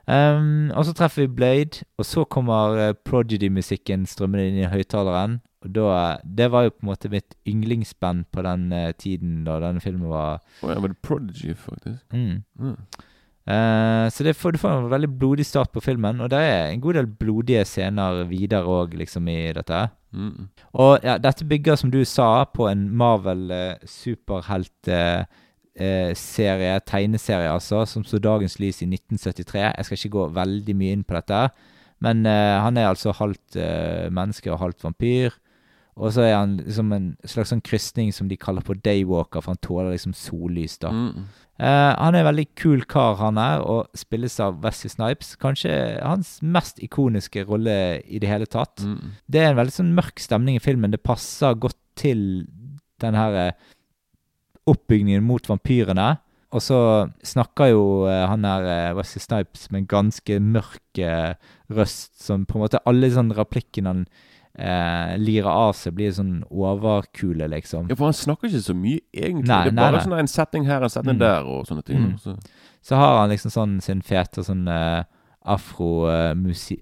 Ehm, 0.06 0.70
og 0.70 0.84
så 0.86 0.94
treffer 0.94 1.26
vi 1.26 1.34
Blade, 1.34 1.82
og 1.98 2.06
så 2.06 2.24
kommer 2.24 2.78
uh, 2.78 2.94
Prodigy-musikken 3.04 4.06
strømmende 4.06 4.46
inn 4.48 4.60
i 4.62 4.70
høyttaleren. 4.70 5.40
Og 5.64 5.74
da 5.74 6.16
Det 6.22 6.50
var 6.52 6.62
jo 6.62 6.70
på 6.70 6.84
en 6.84 6.90
måte 6.92 7.10
mitt 7.10 7.34
yndlingsband 7.48 8.24
på 8.32 8.42
den 8.46 8.72
uh, 8.72 8.92
tiden 8.92 9.44
da 9.44 9.58
denne 9.60 9.80
filmen 9.82 10.08
var 10.08 10.40
oh, 10.62 10.70
ja, 10.70 10.78
var 10.78 10.88
det 10.88 11.02
Prodigy, 11.02 11.54
faktisk? 11.54 12.04
mm. 12.12 12.42
Mm. 12.58 12.76
Uh, 13.46 14.10
så 14.10 14.24
det 14.26 14.34
får, 14.36 14.52
du 14.52 14.58
får 14.58 14.70
en 14.70 14.90
veldig 14.90 15.18
blodig 15.18 15.46
start 15.46 15.70
på 15.72 15.80
filmen, 15.80 16.20
og 16.20 16.30
det 16.30 16.38
er 16.38 16.70
en 16.70 16.80
god 16.80 16.94
del 16.94 17.06
blodige 17.06 17.64
scener 17.64 18.24
videre 18.26 18.66
òg, 18.66 18.94
liksom, 18.98 19.28
i 19.28 19.52
dette. 19.54 19.88
Mm. 20.12 20.48
Og 20.74 20.98
ja, 21.02 21.14
dette 21.18 21.46
bygger, 21.46 21.76
som 21.76 21.90
du 21.90 22.04
sa, 22.04 22.44
på 22.44 22.66
en 22.68 22.88
Marvel 22.90 23.50
uh, 23.50 23.76
superhelt-serie, 25.76 26.80
tegneserie, 26.86 27.50
altså, 27.52 27.84
som 27.84 28.04
så 28.04 28.18
dagens 28.18 28.58
lys 28.58 28.82
i 28.82 28.88
1973. 28.88 29.60
Jeg 29.76 29.84
skal 29.84 29.98
ikke 29.98 30.14
gå 30.18 30.28
veldig 30.34 30.76
mye 30.76 30.92
inn 30.92 31.04
på 31.04 31.14
dette, 31.14 31.48
men 32.00 32.26
uh, 32.26 32.60
han 32.64 32.76
er 32.76 32.88
altså 32.88 33.12
halvt 33.12 33.56
uh, 33.56 34.12
menneske 34.12 34.52
og 34.52 34.60
halvt 34.60 34.84
vampyr. 34.84 35.36
Og 35.96 36.12
så 36.12 36.26
er 36.26 36.34
han 36.36 36.58
liksom 36.60 36.90
en 36.92 37.04
slags 37.24 37.54
sånn 37.54 37.64
krysning 37.64 38.10
som 38.12 38.28
de 38.28 38.36
kaller 38.36 38.60
på 38.60 38.76
daywalker, 38.84 39.40
for 39.40 39.54
han 39.54 39.62
tåler 39.64 39.94
liksom 39.94 40.12
sollys, 40.12 40.76
da. 40.82 40.90
Mm. 40.92 41.28
Uh, 41.56 41.92
han 41.96 42.12
er 42.12 42.20
en 42.20 42.28
veldig 42.28 42.46
kul 42.60 42.84
kar, 42.84 43.16
han 43.16 43.40
er, 43.40 43.64
og 43.64 43.88
spilles 43.96 44.36
av 44.44 44.58
Wesley 44.64 44.92
Snipes. 44.92 45.38
Kanskje 45.40 45.72
hans 46.04 46.36
mest 46.44 46.82
ikoniske 46.84 47.46
rolle 47.48 48.02
i 48.04 48.20
det 48.20 48.28
hele 48.28 48.48
tatt. 48.48 48.84
Mm. 48.84 49.16
Det 49.24 49.40
er 49.40 49.54
en 49.54 49.60
veldig 49.62 49.76
sånn 49.78 49.96
mørk 49.96 50.20
stemning 50.20 50.60
i 50.60 50.64
filmen. 50.64 50.92
Det 50.92 51.00
passer 51.00 51.56
godt 51.56 51.80
til 51.96 52.44
den 53.00 53.16
her 53.16 53.36
eh, 53.40 53.52
oppbygningen 54.66 55.24
mot 55.24 55.46
vampyrene. 55.48 56.16
Og 56.55 56.62
så 56.62 56.79
snakker 57.26 57.72
jo 57.72 57.83
eh, 58.09 58.22
han 58.31 58.44
her 58.46 58.64
eh, 58.70 58.94
Wesley 58.96 59.20
Snipes 59.20 59.66
med 59.70 59.83
en 59.83 59.88
ganske 59.90 60.38
mørk 60.40 61.00
eh, 61.02 61.35
røst, 61.74 62.14
som 62.22 62.46
på 62.46 62.57
en 62.57 62.62
måte 62.64 62.81
alle 62.87 63.11
sånne 63.12 63.35
replikkene 63.37 63.90
han 63.92 64.05
eh, 64.55 65.16
lirer 65.20 65.50
av 65.50 65.74
seg, 65.76 65.96
blir 65.98 66.14
sånn 66.16 66.38
overkule, 66.48 67.48
liksom. 67.52 67.90
Ja, 67.90 67.98
for 67.98 68.09
han 68.09 68.16
snakker 68.16 68.48
ikke 68.48 68.62
så 68.62 68.76
mye, 68.79 69.02
egentlig. 69.12 69.50
Nei, 69.50 69.59
det 69.66 69.74
er 69.74 69.81
bare 69.83 69.98
nei. 69.98 70.05
sånn 70.07 70.16
en 70.22 70.31
setning 70.33 70.70
her, 70.70 70.87
en 70.87 70.94
setning 70.94 71.18
Mm. 71.18 71.24
der, 71.26 71.50
og 71.50 71.66
sånne 71.68 71.85
ting. 71.85 72.07
Mm. 72.14 72.16
Så. 72.22 72.37
Så 72.87 72.96
har 73.02 73.18
han 73.20 73.35
liksom 73.35 73.50
sånn 73.52 73.76
sin 73.83 74.00
fete 74.07 74.46
sånn 74.46 74.64
uh, 74.70 75.02
afro-musi... 75.42 76.79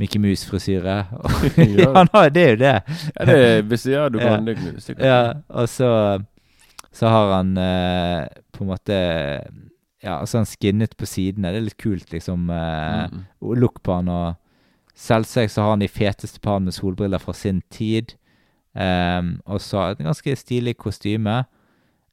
Mickey 0.00 0.18
Mus-frisyre. 0.18 1.06
Ja. 1.78 1.92
han 1.94 2.08
har 2.12 2.30
det 2.30 2.42
er 2.42 2.50
jo 2.50 2.56
det. 2.62 2.74
Ja, 3.18 3.24
det, 3.28 3.64
hvis 3.70 3.86
ja, 3.86 4.08
du 4.08 4.18
kan 4.18 4.44
det 4.46 4.56
er 4.58 4.78
sikkert. 4.80 5.04
Ja, 5.06 5.32
og 5.48 5.68
så 5.68 5.88
Så 6.92 7.08
har 7.08 7.30
han 7.36 7.56
eh, 7.56 8.26
på 8.52 8.64
en 8.64 8.70
måte 8.72 8.96
Ja, 10.02 10.18
altså 10.20 10.38
han 10.42 10.46
skinnet 10.46 10.96
på 10.98 11.06
sidene. 11.06 11.52
Det 11.52 11.60
er 11.60 11.66
litt 11.68 11.78
kult, 11.80 12.10
liksom. 12.12 12.50
eh, 12.50 13.08
Mm. 13.12 13.22
Look 13.60 13.82
på 13.82 13.94
han, 13.94 14.08
og 14.08 14.34
selvsagt 14.96 15.52
så 15.52 15.62
har 15.62 15.70
han 15.76 15.80
de 15.84 15.88
feteste 15.88 16.40
parene 16.40 16.64
med 16.68 16.72
solbriller 16.74 17.18
fra 17.22 17.32
sin 17.32 17.62
tid. 17.70 18.14
Ehm, 18.76 19.40
og 19.46 19.60
så 19.60 19.90
et 19.92 19.98
ganske 20.02 20.34
stilig 20.36 20.76
kostyme. 20.76 21.44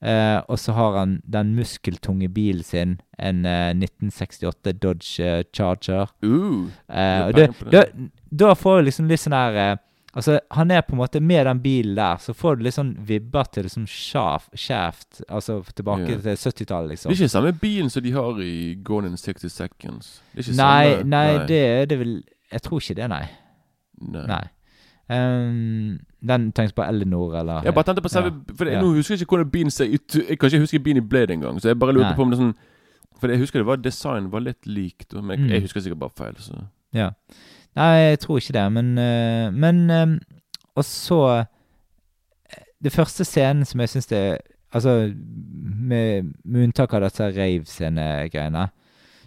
Eh, 0.02 0.40
og 0.48 0.60
så 0.60 0.72
har 0.78 0.96
han 0.98 1.18
den 1.28 1.52
muskeltunge 1.58 2.30
bilen 2.32 2.64
sin, 2.64 3.02
en 3.20 3.44
eh, 3.46 3.74
1968 3.76 4.74
Dodge 4.80 5.26
eh, 5.26 5.44
Charger. 5.54 6.08
Uh, 6.24 6.70
Eh, 6.90 7.28
og 7.28 7.34
det, 7.34 7.50
det, 7.72 7.84
da 8.32 8.54
får 8.56 8.80
du 8.80 8.88
liksom 8.88 9.08
litt 9.10 9.22
sånn 9.22 9.36
her 9.36 9.58
eh, 9.60 9.78
Altså, 10.18 10.40
han 10.58 10.72
er 10.74 10.82
på 10.82 10.96
en 10.96 11.02
måte 11.04 11.20
Med 11.22 11.46
den 11.46 11.60
bilen 11.62 11.94
der, 11.96 12.18
så 12.18 12.34
får 12.34 12.58
du 12.58 12.64
litt 12.66 12.74
sånn 12.74 12.96
vibber 13.06 13.46
til 13.54 13.68
liksom 13.68 13.86
Shaft 13.86 15.22
altså 15.30 15.60
tilbake 15.78 16.16
yeah. 16.16 16.24
til 16.24 16.40
70-tallet, 16.50 16.96
liksom. 16.96 17.12
Det 17.12 17.18
er 17.20 17.22
ikke 17.22 17.36
samme 17.36 17.52
bilen 17.62 17.94
som 17.94 18.04
de 18.04 18.14
har 18.16 18.42
i 18.42 18.56
Gone 18.84 19.12
in 19.12 19.18
60 19.18 19.54
Seconds. 19.54 20.10
Det 20.34 20.42
er 20.42 20.48
ikke 20.48 20.58
Nei, 20.58 20.90
samme 20.96 21.10
nei, 21.14 21.46
det 21.52 21.60
er 21.68 21.86
det 21.92 22.00
vel 22.02 22.16
Jeg 22.50 22.66
tror 22.66 22.82
ikke 22.82 22.98
det, 22.98 23.10
nei. 23.14 23.26
Nei. 24.10 24.26
Nei. 24.34 24.44
Ehm, 25.14 26.00
den 26.28 26.52
tenkes 26.52 26.74
på 26.74 26.84
Elinor, 26.84 27.36
eller 27.40 27.64
Jeg 27.64 27.74
bare 27.74 27.84
tenkte 27.88 28.02
på 28.02 28.10
selve 28.12 28.32
For 28.56 28.66
det, 28.66 28.80
Nå 28.82 28.90
husker 28.96 29.16
jeg 29.16 29.22
ikke 29.22 29.36
hvordan 29.38 29.52
bilen 29.52 29.72
ser 29.72 29.86
ut. 29.94 30.16
Jeg 30.30 30.40
kan 30.40 30.50
ikke 30.50 30.60
huske 30.60 30.80
bilen 30.80 30.98
i 31.04 31.08
Blade 31.08 31.34
engang. 31.34 31.62
Så 31.62 31.68
jeg 31.70 31.80
bare 31.80 31.94
lurte 31.94 32.16
på 32.16 32.22
om 32.22 32.30
det 32.32 32.40
er 32.40 32.44
sånn 32.44 32.56
For 33.20 33.28
jeg 33.32 33.40
husker 33.40 33.60
det 33.60 33.68
var 33.68 33.76
design 33.78 34.28
var 34.32 34.40
litt 34.44 34.68
likt. 34.68 35.14
Men 35.14 35.30
jeg, 35.30 35.40
Mm. 35.40 35.50
jeg 35.54 35.62
husker 35.62 35.82
sikkert 35.82 36.00
bare 36.00 36.16
feil. 36.18 36.36
Så. 36.40 36.60
Ja. 36.94 37.10
Nei, 37.76 37.96
jeg 38.10 38.20
tror 38.20 38.38
ikke 38.42 38.54
det, 38.54 38.72
men 38.72 38.98
eh, 38.98 39.52
Men 39.52 39.90
eh, 39.90 40.18
Og 40.76 40.84
så 40.86 41.20
eh, 41.40 41.46
Det 42.84 42.92
første 42.92 43.24
scenen 43.26 43.66
som 43.66 43.80
jeg 43.80 43.90
syns 43.90 44.08
det 44.08 44.38
Altså, 44.72 45.14
med, 45.90 46.34
med 46.46 46.64
unntak 46.68 46.94
av 46.94 47.02
disse 47.02 47.26
rave-scenegreiene, 47.34 48.68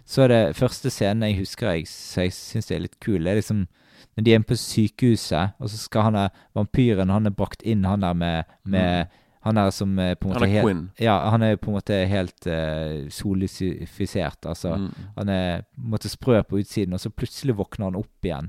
så 0.05 0.21
er 0.23 0.27
det 0.31 0.55
første 0.55 0.89
scenen 0.89 1.25
jeg 1.27 1.39
husker 1.41 1.67
jeg, 1.73 1.87
så 1.87 2.21
jeg 2.21 2.31
syns 2.31 2.71
er 2.71 2.79
litt 2.79 2.95
kul, 3.03 3.19
det 3.23 3.27
er 3.33 3.35
liksom 3.41 3.65
når 4.15 4.25
de 4.25 4.31
er 4.31 4.39
inne 4.39 4.49
på 4.49 4.57
sykehuset, 4.59 5.57
og 5.59 5.69
så 5.71 5.79
skal 5.81 6.07
han 6.07 6.17
der 6.17 6.41
vampyren 6.53 7.09
Han 7.09 7.25
er 7.25 7.33
brakt 7.33 7.63
inn, 7.65 7.85
han 7.85 8.05
der 8.05 8.13
med, 8.13 8.49
med 8.63 9.07
Han 9.43 9.57
der 9.57 9.71
som 9.75 9.97
er 9.99 10.15
på 10.15 10.29
en 10.29 10.35
Han 10.35 10.41
måte 10.41 10.49
er 10.49 10.53
helt 10.53 10.67
Quinn. 10.67 10.83
Ja, 11.01 11.17
han 11.29 11.43
er 11.43 11.57
på 11.59 11.71
en 11.71 11.77
måte 11.77 11.97
helt 12.07 12.47
uh, 12.47 13.09
solifisert, 13.11 14.45
altså. 14.45 14.77
Mm. 14.77 14.91
Han 15.17 15.29
er 15.29 15.65
på 15.65 15.81
en 15.81 15.89
måte 15.95 16.11
sprø 16.11 16.43
på 16.47 16.61
utsiden, 16.61 16.93
og 16.93 17.01
så 17.03 17.09
plutselig 17.09 17.57
våkner 17.57 17.89
han 17.89 17.99
opp 17.99 18.23
igjen. 18.29 18.47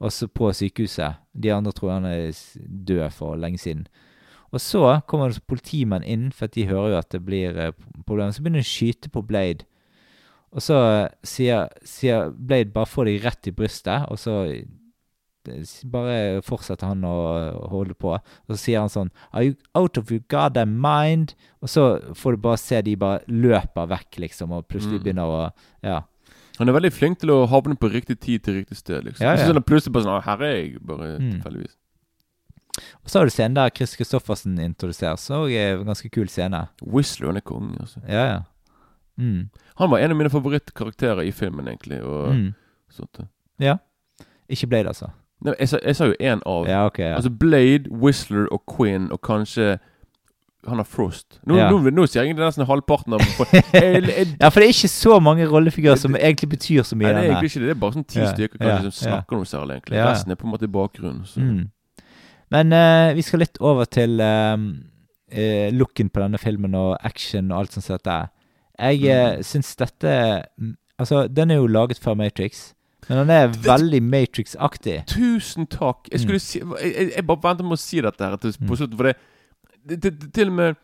Og 0.00 0.12
så 0.12 0.28
på 0.28 0.48
sykehuset. 0.52 1.20
De 1.36 1.52
andre 1.52 1.72
tror 1.76 1.92
han 1.98 2.08
er 2.08 2.32
død 2.88 3.10
for 3.12 3.36
lenge 3.36 3.58
siden. 3.58 3.84
Og 4.54 4.62
så 4.62 5.00
kommer 5.06 5.28
det 5.28 5.44
politimenn 5.50 6.06
inn, 6.06 6.30
for 6.32 6.46
de 6.46 6.68
hører 6.70 6.94
jo 6.94 6.98
at 7.02 7.12
det 7.12 7.20
blir 7.26 7.60
uh, 7.60 7.76
problemer. 8.06 8.32
Så 8.32 8.40
begynner 8.40 8.62
de 8.62 8.68
å 8.68 8.72
skyte 8.72 9.12
på 9.12 9.26
Blade. 9.28 9.68
Og 10.54 10.62
så 10.62 10.78
eh, 10.78 11.12
sier, 11.26 11.68
sier 11.82 12.30
Blade 12.30 12.70
bare 12.74 12.86
få 12.86 13.04
de 13.08 13.16
rett 13.22 13.50
i 13.50 13.54
brystet, 13.54 14.06
og 14.06 14.20
så 14.22 14.44
bare 15.90 16.40
fortsetter 16.42 16.86
han 16.86 17.02
å 17.04 17.68
holde 17.70 17.94
på. 17.94 18.14
Og 18.14 18.50
så 18.54 18.58
sier 18.58 18.80
han 18.80 18.88
sånn 18.88 19.10
Are 19.32 19.44
you 19.44 19.54
out 19.74 19.98
of 19.98 20.10
your 20.10 20.22
goddamn 20.28 20.80
mind? 20.80 21.34
Og 21.62 21.68
så 21.68 22.00
får 22.14 22.32
du 22.32 22.36
bare 22.36 22.58
se 22.58 22.80
de 22.82 22.94
bare 22.96 23.20
løper 23.28 23.86
vekk, 23.88 24.18
liksom, 24.28 24.52
og 24.52 24.66
plutselig 24.68 25.00
Mm. 25.00 25.04
begynner 25.04 25.26
å 25.28 25.52
Ja. 25.82 26.00
Han 26.58 26.68
er 26.68 26.72
veldig 26.72 26.92
flink 26.92 27.18
til 27.18 27.30
å 27.30 27.48
havne 27.48 27.74
på 27.76 27.90
riktig 27.90 28.20
tid 28.20 28.42
til 28.44 28.54
riktig 28.64 28.76
sted. 28.76 29.04
liksom 29.04 29.20
Ja, 29.26 29.34
ja. 29.34 29.44
Så 29.46 29.52
sånn 29.52 29.64
plutselig 29.64 29.92
bare 29.92 30.04
sånn 30.04 30.16
«Ah, 30.18 30.20
Her 30.20 30.42
er 30.42 30.54
jeg, 30.62 30.86
bare 30.86 31.18
Mm. 31.18 31.32
tilfeldigvis. 31.42 31.76
Og 33.04 33.08
så 33.10 33.18
har 33.18 33.24
du 33.26 33.30
scenen 33.30 33.54
der 33.54 33.70
Chris 33.70 33.94
Christoffersen 33.96 34.58
introduseres. 34.58 35.30
Og 35.30 35.50
en 35.50 35.84
ganske 35.84 36.10
kul 36.10 36.26
scene. 36.28 36.68
Whistler 36.82 37.26
han 37.28 37.36
er 37.36 37.40
konge, 37.40 37.78
altså. 37.80 38.00
Ja, 38.08 38.24
ja. 38.26 38.40
Mm. 39.18 39.50
Han 39.76 39.90
var 39.90 39.98
en 39.98 40.10
av 40.10 40.16
mine 40.16 40.28
favorittkarakterer 40.30 41.22
i 41.26 41.30
filmen, 41.32 41.66
egentlig. 41.66 42.02
Og 42.02 42.32
Mm. 42.34 42.54
sånt. 42.90 43.28
Ja. 43.58 43.78
Ikke 44.50 44.68
Blade, 44.68 44.86
altså. 44.88 45.10
Nei, 45.44 45.54
jeg, 45.58 45.68
sa, 45.68 45.78
jeg 45.84 45.96
sa 45.96 46.06
jo 46.06 46.14
én 46.20 46.40
av. 46.46 46.68
Ja, 46.68 46.84
ok. 46.86 46.98
Ja. 46.98 47.16
Altså 47.18 47.30
Blade, 47.30 47.90
Whistler 47.90 48.46
og 48.52 48.62
Quinn, 48.76 49.10
og 49.12 49.20
kanskje 49.20 49.78
han 50.68 50.80
har 50.80 50.84
Frost. 50.88 51.40
Nå, 51.46 51.56
Ja. 51.58 51.70
nå, 51.70 51.90
nå 51.92 52.06
sier 52.08 52.24
jeg 52.24 52.36
nesten 52.38 52.64
halvparten 52.64 53.12
av 53.12 53.20
for, 53.36 53.50
jeg, 53.52 53.64
jeg, 53.74 54.28
ja, 54.40 54.48
for 54.48 54.60
det 54.60 54.68
er 54.70 54.72
ikke 54.72 54.88
så 54.88 55.18
mange 55.20 55.44
rollefigurer 55.50 55.98
som 56.00 56.16
egentlig 56.16 56.48
betyr 56.54 56.82
så 56.88 56.96
mye. 56.96 57.10
Nei, 57.10 57.12
det 57.12 57.18
er 57.18 57.20
denne. 57.20 57.34
egentlig 57.34 57.50
ikke 57.50 57.60
det. 57.60 57.68
Det 57.68 57.74
er 57.76 57.80
bare 57.82 57.96
sånn 57.98 58.06
ti 58.08 58.20
Ja, 58.22 58.30
stykker 58.32 58.56
ja, 58.62 58.68
kanskje 58.70 58.92
som 58.96 59.08
ja. 59.10 59.18
snakker 59.18 59.36
noe 59.40 59.50
særlig, 59.50 59.76
egentlig. 59.76 59.98
Ja, 59.98 60.04
ja. 60.06 60.12
Resten 60.14 60.32
er 60.32 60.40
på 60.40 60.48
en 60.48 60.54
måte 60.54 60.68
i 60.68 60.72
bakgrunnen. 60.78 61.26
Så. 61.28 61.40
Mm. 61.44 61.66
Men 62.54 62.72
eh, 62.72 63.10
vi 63.18 63.24
skal 63.26 63.42
litt 63.44 63.60
over 63.60 63.84
til 63.90 64.20
ehm, 64.24 64.64
eh, 65.32 65.68
looken 65.74 66.08
på 66.14 66.22
denne 66.24 66.40
filmen 66.40 66.74
og 66.78 66.96
action 67.04 67.52
og 67.52 67.58
alt 67.58 67.76
sånt. 67.76 67.84
som 67.84 67.98
dette. 67.98 68.16
Jeg 68.74 69.04
uh, 69.06 69.42
syns 69.46 69.76
dette 69.78 70.14
mm, 70.58 70.72
Altså, 70.98 71.28
den 71.30 71.50
er 71.50 71.60
jo 71.60 71.66
laget 71.66 71.98
før 72.02 72.14
Matrix, 72.18 72.72
men 73.08 73.18
den 73.20 73.30
er 73.30 73.48
veldig 73.48 74.00
Matrix-aktig. 74.02 74.96
Tusen 75.10 75.66
takk! 75.66 76.08
Jeg 76.12 76.20
skulle 76.20 76.40
Mm. 76.40 76.46
si 76.46 76.58
jeg, 76.58 76.94
jeg, 76.94 77.12
jeg 77.16 77.26
bare 77.26 77.42
venter 77.42 77.64
med 77.64 77.76
å 77.78 77.80
si 77.82 78.00
dette 78.00 78.24
her 78.24 78.36
til, 78.36 78.52
på 78.52 78.70
Mm. 78.72 78.76
slutten, 78.76 78.96
for 78.96 79.04
det, 79.04 79.16
det, 79.86 80.00
det, 80.02 80.12
det 80.20 80.32
Til 80.32 80.48
og 80.48 80.52
med 80.54 80.76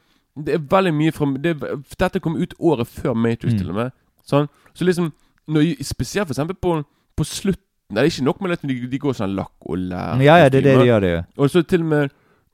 Det 0.44 0.54
er 0.54 0.58
veldig 0.58 0.92
mye 0.94 1.12
fra 1.12 1.26
det, 1.42 1.54
Dette 1.98 2.20
kom 2.22 2.36
ut 2.36 2.54
året 2.60 2.86
før 2.86 3.14
Matrix, 3.14 3.52
Mm. 3.54 3.58
til 3.58 3.70
og 3.70 3.74
med. 3.76 3.92
Sånn. 4.26 4.48
Så 4.74 4.84
liksom 4.86 5.12
når, 5.48 5.76
Spesielt 5.82 6.28
for 6.28 6.34
eksempel 6.34 6.54
på, 6.56 6.84
på 7.16 7.24
slutten 7.24 7.64
Det 7.90 7.98
er 7.98 8.04
ikke 8.10 8.24
nok 8.24 8.40
med 8.40 8.52
at 8.52 8.62
de, 8.62 8.86
de 8.86 8.98
går 8.98 9.12
sånn 9.18 9.34
lakk 9.34 9.52
og 9.66 9.78
lær. 9.78 10.20
Ja, 10.22 10.36
ja, 10.38 10.48
det 10.48 10.60
er 10.60 10.68
det 10.68 10.78
de 10.78 10.86
gjør, 10.86 11.00
det 11.00 11.10
jo. 11.16 11.22
Og 11.42 11.50
så 11.50 11.62
til 11.66 11.80
og 11.80 11.86
med 11.86 12.10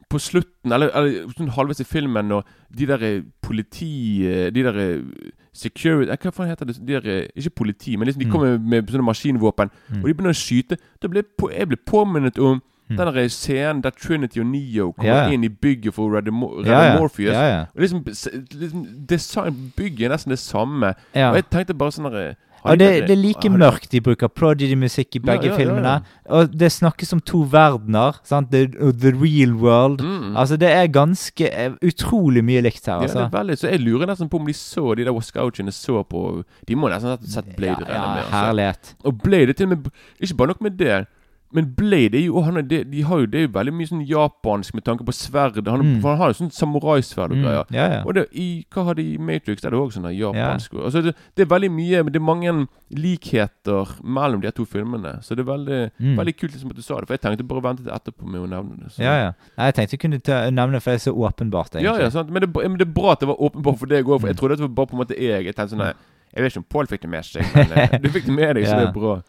på 0.08 0.18
slutten, 0.22 0.72
eller, 0.72 0.88
eller 0.94 1.32
sånn 1.36 1.50
halvveis 1.50 1.80
i 1.82 1.84
filmen, 1.84 2.28
når 2.30 2.44
de 2.72 2.86
der 2.86 3.02
eh, 3.02 3.22
politi 3.42 4.22
eh, 4.24 4.50
De 4.54 4.62
der 4.62 4.76
eh, 4.78 5.02
security 5.56 6.10
eh, 6.12 6.16
Hva 6.16 6.32
faen 6.32 6.48
heter 6.52 6.66
det? 6.68 6.76
De 6.78 6.92
der, 7.00 7.10
eh, 7.10 7.28
ikke 7.36 7.50
politi, 7.62 7.96
men 7.96 8.06
liksom 8.08 8.20
de 8.20 8.26
Mm. 8.26 8.32
kommer 8.32 8.58
med 8.58 8.86
sånne 8.92 9.04
maskinvåpen, 9.04 9.70
Mm. 9.90 10.02
og 10.02 10.06
de 10.08 10.14
begynner 10.14 10.34
å 10.34 10.42
skyte. 10.46 10.76
Da 11.02 11.08
ble 11.08 11.22
på, 11.22 11.50
jeg 11.52 11.68
ble 11.68 11.76
påminnet 11.76 12.38
om 12.38 12.62
Mm. 12.88 12.96
den 12.98 13.28
scenen 13.28 13.82
der 13.82 13.90
Trinity 13.90 14.38
og 14.40 14.46
Neo 14.46 14.92
kommer 14.92 15.26
ja. 15.26 15.30
inn 15.32 15.42
i 15.42 15.48
bygget 15.48 15.92
for 15.94 16.08
Red, 16.08 16.28
redde, 16.28 16.66
yeah. 16.68 16.98
Morpheus. 17.00 17.32
Yeah, 17.32 17.48
yeah. 17.48 17.66
Og 17.74 17.80
liksom, 17.82 18.04
liksom 18.52 19.06
Design 19.08 19.72
Bygget 19.76 20.04
er 20.06 20.14
nesten 20.14 20.30
det 20.30 20.38
samme. 20.38 20.94
Og 21.14 21.34
jeg 21.34 21.44
tenkte 21.50 21.74
bare 21.74 21.90
sånn 21.90 22.10
der, 22.12 22.36
Ja, 22.68 22.76
det, 22.80 22.88
det 23.08 23.14
er 23.14 23.20
like 23.20 23.50
mørkt. 23.52 23.88
De 23.92 24.00
bruker 24.00 24.28
Prodigy-musikk 24.28 25.16
i 25.16 25.22
begge 25.24 25.48
Ja, 25.48 25.52
ja, 25.52 25.56
filmene. 25.58 25.94
Og 26.28 26.52
det 26.58 26.70
snakkes 26.72 27.12
om 27.16 27.20
to 27.20 27.42
verdener. 27.52 28.18
Sant? 28.26 28.50
The, 28.50 28.66
the 28.92 29.12
real 29.14 29.54
world. 29.60 30.00
Mm. 30.02 30.36
Altså, 30.36 30.56
det 30.60 30.70
er 30.70 30.86
ganske 30.92 31.50
eh, 31.50 31.72
utrolig 31.82 32.42
mye 32.44 32.62
likt 32.66 32.86
her, 32.86 32.94
Ja, 32.94 33.06
det 33.06 33.10
altså. 33.10 33.24
er 33.26 33.34
veldig, 33.38 33.58
så 33.58 33.68
jeg 33.70 33.80
lurer 33.84 34.06
nesten 34.10 34.28
på 34.32 34.40
om 34.40 34.46
de 34.46 34.52
så 34.56 34.94
De 34.96 35.04
der 35.04 35.12
Wascouchene 35.16 35.72
så 35.72 36.02
på 36.08 36.42
De 36.68 36.76
må 36.76 36.88
nesten 36.92 37.10
ha 37.14 37.18
sett 37.22 37.52
Blade. 37.56 37.84
ja, 37.88 37.94
ja, 37.94 38.06
altså. 38.20 38.30
herlighet. 38.34 38.94
Og 39.04 39.18
Blade 39.22 39.48
er 39.48 39.52
til 39.58 39.66
og 39.70 39.76
med 39.76 39.90
Ikke 40.20 40.34
bare 40.36 40.48
nok 40.54 40.60
med 40.60 40.70
det. 40.80 41.06
Men 41.54 41.68
Blade 41.76 42.14
er 42.18 42.24
jo, 42.26 42.40
han 42.42 42.56
er, 42.58 42.62
de, 42.62 42.84
de 42.84 43.02
har 43.06 43.18
jo, 43.22 43.26
det 43.26 43.38
er 43.38 43.44
jo 43.46 43.52
veldig 43.54 43.72
mye 43.72 43.86
sånn 43.86 44.00
japansk 44.06 44.74
med 44.74 44.84
tanke 44.84 45.04
på 45.06 45.12
sverd. 45.14 45.60
Han, 45.68 45.80
Mm. 45.86 46.02
han 46.02 46.16
har 46.18 46.32
jo 46.32 46.36
sånn 46.44 46.50
samuraisverd 46.52 47.30
og 47.32 47.36
Mm, 47.36 47.44
ja, 47.46 47.64
ja. 47.70 48.02
Og 48.04 48.14
det, 48.14 48.26
i, 48.34 48.66
hva 48.74 48.84
har 48.84 48.94
de 48.94 49.04
i 49.14 49.16
Matrix? 49.16 49.62
Der 49.62 49.68
er 49.68 49.76
det 49.76 49.78
òg 49.80 49.92
sånn 49.94 50.08
japansk 50.10 50.72
japansk 50.72 50.72
altså 50.84 51.02
det, 51.06 51.14
det 51.36 51.42
er 51.46 51.50
veldig 51.54 51.70
mye 51.70 52.02
Men 52.04 52.12
det 52.12 52.20
er 52.20 52.24
mange 52.26 52.66
likheter 53.16 53.94
mellom 54.02 54.40
de 54.42 54.50
to 54.50 54.64
filmene. 54.68 55.16
Så 55.22 55.34
det 55.36 55.46
er 55.46 55.50
veldig, 55.52 55.90
Mm. 56.00 56.16
veldig 56.18 56.36
kult 56.36 56.52
liksom 56.52 56.70
at 56.70 56.76
du 56.76 56.82
sa 56.82 56.98
det. 57.00 57.06
For 57.08 57.14
jeg 57.14 57.20
tenkte 57.20 57.46
bare 57.48 57.60
å 57.60 57.62
vente 57.62 57.82
til 57.84 57.92
etterpå 57.92 58.26
med 58.26 58.40
å 58.42 58.48
nevne 58.48 58.82
det. 58.82 58.92
Så. 58.92 58.98
Ja, 59.02 59.14
ja. 59.24 59.32
Jeg 59.58 59.74
tenkte 59.74 59.92
jeg 59.96 60.00
kunne 60.00 60.20
ta, 60.22 60.50
nevne 60.50 60.72
det, 60.72 60.82
for 60.82 60.90
det 60.90 61.00
er 61.00 61.10
så 61.10 61.14
åpenbart, 61.14 61.70
egentlig. 61.76 61.84
Ja, 61.84 61.96
ja, 61.98 62.10
sant? 62.10 62.30
Men, 62.30 62.42
det, 62.42 62.50
men 62.54 62.76
det 62.78 62.88
er 62.88 62.92
bra 62.92 63.12
at 63.12 63.20
det 63.20 63.28
var 63.28 63.36
åpenbart 63.40 63.78
for 63.78 63.86
deg 63.86 64.04
òg. 64.04 64.20
For 64.20 64.26
jeg 64.28 64.36
trodde 64.36 64.56
trodde 64.56 64.56
det 64.56 64.68
var 64.68 64.76
bare 64.76 64.86
på 64.86 64.94
en 64.96 65.00
måte 65.04 65.16
jeg. 65.20 65.44
Jeg 65.44 65.54
tenkte 65.54 65.74
sånn 65.76 65.78
nei, 65.84 65.92
Jeg 66.36 66.42
vet 66.42 66.52
ikke 66.52 66.58
om 66.58 66.64
Pål 66.68 66.86
fikk 66.86 67.00
det 67.00 67.08
med 67.10 67.24
seg, 67.24 67.44
men 67.54 67.72
eh, 67.72 67.98
du 68.02 68.08
fikk 68.10 68.26
det 68.26 68.34
med 68.34 68.56
deg, 68.56 68.64
så 68.66 68.70
Ja. 68.74 68.78
det 68.80 68.88
er 68.88 68.92
bra. 68.92 69.22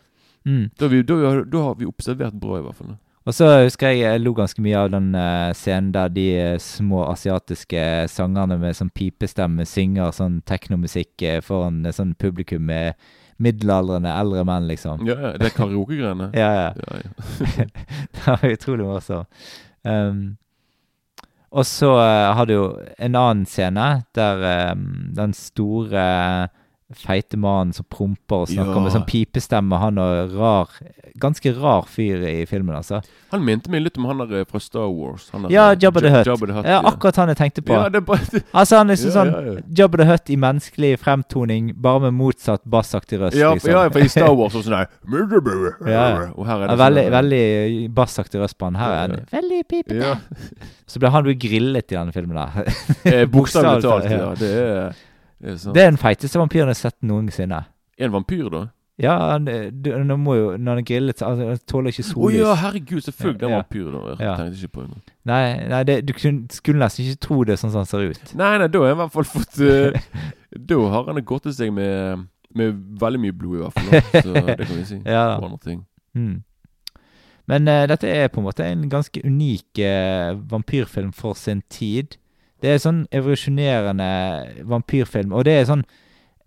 Mm. 0.48 0.70
Da 0.80 0.88
har, 0.88 0.94
vi, 0.94 1.04
da, 1.04 1.44
da 1.44 1.66
har 1.66 1.76
vi 1.76 1.90
observert 1.90 2.40
bra, 2.40 2.62
i 2.62 2.66
hvert 2.66 2.80
fall. 2.80 2.96
Og 3.28 3.36
så 3.36 3.50
husker 3.66 3.92
jeg 3.92 4.06
jeg 4.06 4.22
lo 4.24 4.32
ganske 4.38 4.62
mye 4.64 4.80
av 4.80 4.94
den 4.94 5.10
uh, 5.12 5.52
scenen 5.58 5.92
der 5.92 6.12
de 6.16 6.28
eh, 6.40 6.60
små 6.64 7.04
asiatiske 7.10 7.82
sangerne 8.08 8.56
med 8.62 8.78
sånn 8.78 8.92
pipestemme 8.96 9.66
synger 9.68 10.16
sånn 10.16 10.40
teknomusikk 10.48 11.26
uh, 11.28 11.42
foran 11.44 11.82
sånn 11.92 12.14
publikum 12.16 12.64
med 12.70 12.96
middelaldrende 13.44 14.14
eldre 14.16 14.46
menn, 14.48 14.70
liksom. 14.72 15.04
Ja, 15.06 15.18
ja, 15.26 15.32
det 15.38 15.52
er 15.52 15.58
karaokegreiene. 15.58 16.32
Ja, 16.40 16.52
ja. 16.56 16.70
ja, 16.80 17.02
ja. 17.04 17.66
det 18.16 18.24
var 18.26 18.46
utrolig 18.48 18.88
morsomt. 18.88 19.50
Um, 19.84 20.38
og 21.52 21.68
så 21.68 21.92
uh, 22.00 22.32
har 22.36 22.48
du 22.48 22.56
jo 22.56 22.66
en 22.96 23.20
annen 23.20 23.44
scene 23.48 23.90
der 24.16 24.72
um, 24.72 25.12
den 25.20 25.36
store 25.36 26.08
feite 26.96 27.36
mannen 27.36 27.74
som 27.76 27.84
promper 27.92 28.46
og 28.46 28.48
snakker 28.48 28.74
Ja. 28.78 28.80
med 28.80 28.94
sånn 28.94 29.06
pipestemme, 29.10 29.76
han 29.80 29.98
er 29.98 30.28
rar 30.38 30.70
Ganske 31.18 31.50
rar 31.58 31.82
fyr 31.90 32.22
i 32.30 32.46
filmen, 32.46 32.76
altså. 32.78 33.00
Han 33.32 33.42
minte 33.44 33.72
meg 33.74 33.82
litt 33.82 33.96
om 33.98 34.06
han 34.06 34.20
der 34.20 34.42
eh, 34.42 34.46
fra 34.46 34.60
Star 34.62 34.86
Wars. 34.94 35.32
Han 35.34 35.48
der, 35.48 35.50
Ja, 35.50 35.72
eh, 35.72 35.78
Jabba 35.82 36.00
the 36.00 36.12
Hutt. 36.14 36.28
Jabba 36.30 36.46
the 36.46 36.54
Hutt, 36.54 36.66
Ja, 36.70 36.82
akkurat 36.86 37.16
han 37.18 37.28
jeg 37.30 37.38
tenkte 37.40 37.64
på. 37.66 37.74
Ja, 37.74 37.90
det 37.90 38.04
er 38.04 38.06
bare 38.06 38.42
Altså 38.54 38.78
Han 38.78 38.92
er 38.92 38.94
liksom 38.94 39.12
sånn 39.16 39.32
ja, 39.34 39.42
ja. 39.42 39.62
Jabba 39.80 39.98
the 39.98 40.06
Hutt 40.12 40.30
i 40.30 40.38
menneskelig 40.38 40.92
fremtoning, 41.02 41.72
bare 41.82 42.00
med 42.06 42.14
motsatt 42.14 42.62
bassaktig 42.70 43.18
røst. 43.20 43.34
ja, 43.36 43.50
liksom. 43.56 43.72
ja, 43.72 43.90
for 43.90 44.00
i 44.06 44.08
Star 44.14 44.30
Wars 44.38 44.54
og 44.56 44.64
sånn 44.68 44.78
der 44.78 44.88
Ja. 45.90 46.30
Og 46.38 46.46
her 46.46 46.62
er 46.62 46.68
det 46.68 46.78
veldig, 46.86 47.04
sånn, 47.08 47.18
veldig 47.18 47.94
bassaktig 47.98 48.40
røst 48.44 48.58
på 48.60 48.70
han. 48.70 48.76
Her 48.76 48.92
er 48.94 49.00
han 49.08 49.26
veldig 49.34 49.62
pipete. 49.68 50.14
Så 50.88 51.00
ble 51.02 51.10
han 51.10 51.26
jo 51.26 51.34
grillet 51.34 51.92
i 51.92 51.96
denne 51.98 52.14
filmen 52.14 52.38
der. 52.38 52.70
eh, 53.10 53.26
Bokstavelig 53.26 53.82
talt, 53.82 54.06
ja. 54.06 54.18
ja. 54.22 54.34
Det 54.38 54.54
er, 54.54 54.94
er. 55.42 55.56
Det 55.74 55.84
er 55.84 55.92
den 55.92 55.98
feiteste 56.02 56.40
vampyren 56.40 56.68
jeg 56.72 56.76
har 56.78 56.82
sett 56.90 56.98
noensinne. 57.06 57.66
En 57.98 58.12
vampyr, 58.14 58.50
da? 58.54 58.66
Ja, 58.98 59.14
han, 59.32 59.46
du, 59.46 59.92
han 59.94 60.10
må 60.20 60.34
jo, 60.36 60.46
når 60.58 60.72
han 60.72 60.80
er 60.82 60.86
grillet, 60.86 61.20
så 61.20 61.26
altså, 61.30 61.48
han 61.52 61.60
tåler 61.70 61.94
ikke 61.94 62.06
Å 62.16 62.22
oh, 62.26 62.32
ja, 62.34 62.54
herregud, 62.58 63.02
selvfølgelig. 63.06 63.40
Det 63.40 63.46
er 63.46 63.52
Ja. 63.52 63.58
vampyr, 63.62 63.92
da. 63.94 64.00
Jeg 64.10 64.26
Ja. 64.26 64.36
tenkte 64.40 64.58
ikke 64.58 64.74
på 64.74 64.82
det. 64.88 65.14
Nei, 65.30 65.68
nei 65.70 65.84
det, 65.84 65.98
du 66.08 66.14
skulle 66.18 66.80
nesten 66.82 67.06
ikke 67.06 67.20
tro 67.28 67.44
det 67.44 67.60
sånn 67.62 67.72
som 67.72 67.84
han 67.84 67.86
ser 67.86 68.08
ut. 68.10 68.34
Nei, 68.34 68.58
nei, 68.58 68.68
da 68.74 68.80
har 68.82 68.88
jeg 68.90 68.98
i 68.98 69.02
hvert 69.04 69.14
fall 69.14 69.30
fått 69.30 69.60
uh, 69.62 70.02
Da 70.74 70.80
har 70.90 71.06
han 71.12 71.22
gått 71.30 71.44
til 71.46 71.54
seg 71.54 71.74
med, 71.74 72.26
med 72.58 72.82
veldig 72.98 73.22
mye 73.22 73.38
blod, 73.38 73.60
i 73.60 73.62
hvert 73.68 73.78
fall. 73.78 74.24
Så 74.26 74.34
det 74.58 74.66
kan 74.66 74.76
vi 74.80 74.86
si. 74.90 75.02
Ja 75.06 75.24
da. 75.30 75.38
Og 75.38 75.50
andre 75.52 75.62
ting. 75.68 75.86
Mm. 76.18 76.44
Men 77.48 77.68
uh, 77.70 77.86
dette 77.94 78.10
er 78.10 78.28
på 78.34 78.42
en 78.42 78.48
måte 78.50 78.66
en 78.66 78.90
ganske 78.90 79.22
unik 79.24 79.78
uh, 79.86 80.34
vampyrfilm 80.50 81.14
for 81.14 81.38
sin 81.38 81.62
tid. 81.70 82.18
Det 82.64 82.74
er 82.74 82.82
sånn 82.82 83.06
evolusjonerende 83.14 84.10
vampyrfilm, 84.70 85.34
og 85.36 85.48
det 85.48 85.60
er 85.60 85.66
sånn 85.70 85.88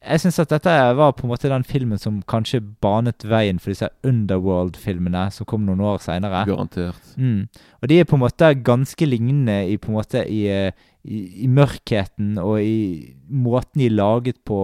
Jeg 0.00 0.22
syns 0.22 0.38
at 0.40 0.48
dette 0.48 0.72
var 0.96 1.10
på 1.12 1.26
en 1.26 1.28
måte 1.28 1.50
den 1.52 1.64
filmen 1.68 2.00
som 2.00 2.22
kanskje 2.24 2.62
banet 2.80 3.20
veien 3.28 3.58
for 3.60 3.68
disse 3.68 3.90
Underworld-filmene 4.00 5.26
som 5.28 5.44
kom 5.44 5.66
noen 5.66 5.82
år 5.84 5.98
seinere. 6.00 6.46
Garantert. 6.48 7.10
Mm. 7.20 7.42
Og 7.82 7.90
de 7.90 7.98
er 8.00 8.08
på 8.08 8.16
en 8.16 8.22
måte 8.22 8.48
ganske 8.64 9.04
lignende 9.04 9.58
i, 9.68 9.76
på 9.76 9.92
en 9.92 9.98
måte, 9.98 10.22
i, 10.24 10.46
eh, 10.48 10.72
i, 11.04 11.44
i 11.44 11.50
mørkheten 11.52 12.40
og 12.40 12.62
i 12.64 13.12
måten 13.28 13.82
de 13.82 13.90
er 13.90 13.98
laget 13.98 14.40
på 14.48 14.62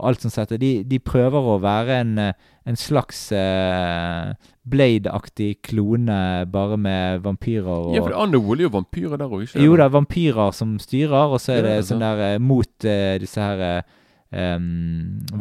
og 0.00 0.08
alt 0.08 0.24
sånt. 0.24 0.54
De, 0.60 0.72
de 0.86 1.02
prøver 1.02 1.50
å 1.52 1.58
være 1.62 2.00
en, 2.04 2.14
eh, 2.22 2.48
en 2.68 2.78
slags 2.78 3.26
eh, 3.36 4.32
Blade-aktig 4.70 5.60
klone, 5.66 6.18
bare 6.50 6.78
med 6.80 7.22
vampyrer 7.24 7.70
og 7.70 7.94
Ja, 7.96 8.02
for 8.04 8.16
Underworld 8.16 8.62
er 8.62 8.68
jo 8.68 8.74
vampyrer 8.74 9.20
der 9.20 9.30
òg, 9.30 9.46
ikke 9.46 9.64
Jo, 9.64 9.76
er 9.76 9.92
vampyrer 9.92 10.52
som 10.56 10.76
styrer, 10.82 11.34
og 11.34 11.40
så 11.42 11.56
er 11.56 11.66
det 11.66 11.76
det 11.78 11.86
sånn 11.88 12.04
der 12.04 12.22
eh, 12.26 12.42
mot 12.42 12.86
uh, 12.86 13.14
disse 13.22 13.46
her 13.46 13.64
uh, 13.80 14.58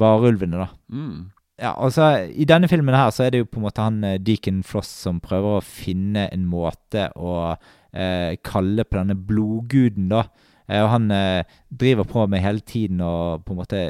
varulvene, 0.01 0.65
da. 0.65 0.69
Mm. 0.91 1.29
Ja, 1.59 1.73
altså 1.75 2.13
I 2.31 2.47
denne 2.47 2.69
filmen 2.71 2.95
her 2.95 3.11
så 3.11 3.25
er 3.25 3.33
det 3.33 3.43
jo 3.43 3.49
på 3.51 3.59
en 3.59 3.65
måte 3.67 3.83
han 3.83 4.03
Deacon 4.23 4.61
Floss 4.63 4.91
som 5.03 5.19
prøver 5.19 5.57
å 5.57 5.65
finne 5.65 6.29
en 6.31 6.45
måte 6.47 7.09
å 7.19 7.33
uh, 7.55 8.31
kalle 8.47 8.85
på 8.87 9.01
denne 9.01 9.17
blodguden, 9.17 10.07
da. 10.13 10.27
Eh, 10.69 10.83
og 10.83 10.91
han 10.93 11.09
eh, 11.11 11.43
driver 11.69 12.07
på 12.07 12.25
med 12.29 12.43
hele 12.43 12.61
tiden 12.61 13.01
og 13.01 13.45
på 13.45 13.55
en 13.55 13.61
måte 13.61 13.83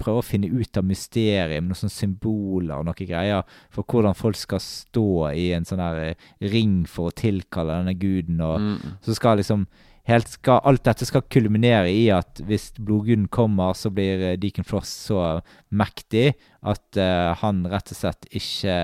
prøve 0.00 0.22
å 0.22 0.26
finne 0.26 0.48
ut 0.48 0.80
av 0.80 0.86
mysteriet 0.88 1.60
med 1.60 1.70
noen 1.70 1.82
sånne 1.84 1.98
symboler 1.98 2.78
og 2.78 2.88
noen 2.88 3.00
greier 3.00 3.44
for 3.74 3.84
hvordan 3.84 4.16
folk 4.16 4.38
skal 4.40 4.62
stå 4.64 5.08
i 5.36 5.50
en 5.56 5.68
sånn 5.68 5.82
her 5.84 6.00
eh, 6.08 6.28
ring 6.54 6.82
for 6.90 7.10
å 7.10 7.16
tilkalle 7.16 7.80
denne 7.82 7.98
guden. 8.00 8.40
og 8.40 8.62
Mm. 8.64 8.78
så 9.02 9.14
skal 9.16 9.36
liksom 9.36 9.66
helt 10.08 10.28
skal, 10.28 10.60
Alt 10.64 10.84
dette 10.84 11.06
skal 11.08 11.24
kulminere 11.28 11.90
i 11.90 12.08
at 12.14 12.40
hvis 12.46 12.70
blodguden 12.78 13.26
kommer, 13.28 13.74
så 13.74 13.90
blir 13.90 14.36
Deacon 14.40 14.64
Floss 14.64 14.92
så 15.08 15.40
mektig 15.70 16.34
at 16.62 16.96
uh, 16.96 17.34
han 17.40 17.64
rett 17.68 17.92
og 17.92 17.98
slett 17.98 18.28
ikke 18.30 18.76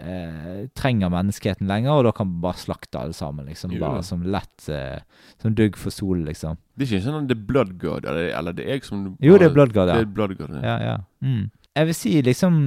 eh, 0.00 0.66
trenger 0.76 1.10
menneskeheten 1.12 1.68
lenger, 1.68 1.92
og 1.92 2.06
da 2.08 2.12
kan 2.16 2.28
man 2.30 2.40
bare 2.44 2.60
slakte 2.60 2.98
alle 3.00 3.16
sammen. 3.16 3.46
liksom, 3.46 3.72
Jo. 3.74 3.80
Bare 3.84 4.02
som 4.06 4.22
lett 4.22 4.68
eh, 4.68 5.00
Som 5.42 5.54
dugg 5.54 5.76
for 5.76 5.90
solen, 5.94 6.24
liksom. 6.28 6.58
Det 6.76 6.86
er 6.86 6.96
ikke 6.96 7.06
sånn 7.06 7.30
er 7.30 7.40
Blood 7.48 7.78
God, 7.78 8.04
eller, 8.04 8.30
eller 8.36 8.56
det 8.56 8.66
er 8.66 8.78
jeg 8.78 8.84
som 8.88 9.16
Jo, 9.20 9.38
det 9.38 9.50
er 9.50 9.54
Blood 9.54 9.74
God, 9.76 9.92
Det 9.92 10.04
er 10.04 10.12
Blood 10.18 10.36
God, 10.38 10.56
ja. 10.56 10.62
ja, 10.62 10.76
ja. 10.90 10.96
Mm. 11.20 11.50
Jeg 11.76 11.90
vil 11.90 11.98
si 11.98 12.14
liksom 12.22 12.60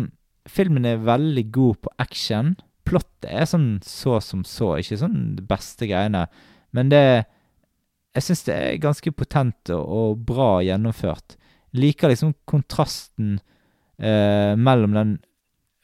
Filmen 0.49 0.85
er 0.85 0.97
veldig 0.99 1.45
god 1.55 1.77
på 1.85 1.91
action. 2.03 2.49
Plottet 2.83 3.29
er 3.31 3.45
sånn 3.47 3.77
så 3.87 4.17
som 4.19 4.41
så, 4.43 4.73
ikke 4.81 4.97
sånn 4.99 5.37
det 5.37 5.45
beste 5.47 5.87
greiene. 5.87 6.25
Men 6.75 6.89
det 6.91 7.25
Jeg 8.13 8.25
syns 8.27 8.43
det 8.45 8.55
er 8.55 8.81
ganske 8.83 9.11
potent 9.15 9.71
og, 9.73 9.87
og 9.87 10.25
bra 10.27 10.59
gjennomført. 10.61 11.37
Liker 11.73 12.11
liksom 12.11 12.35
kontrasten 12.45 13.39
eh, 13.97 14.53
mellom 14.59 14.93
den 14.93 15.15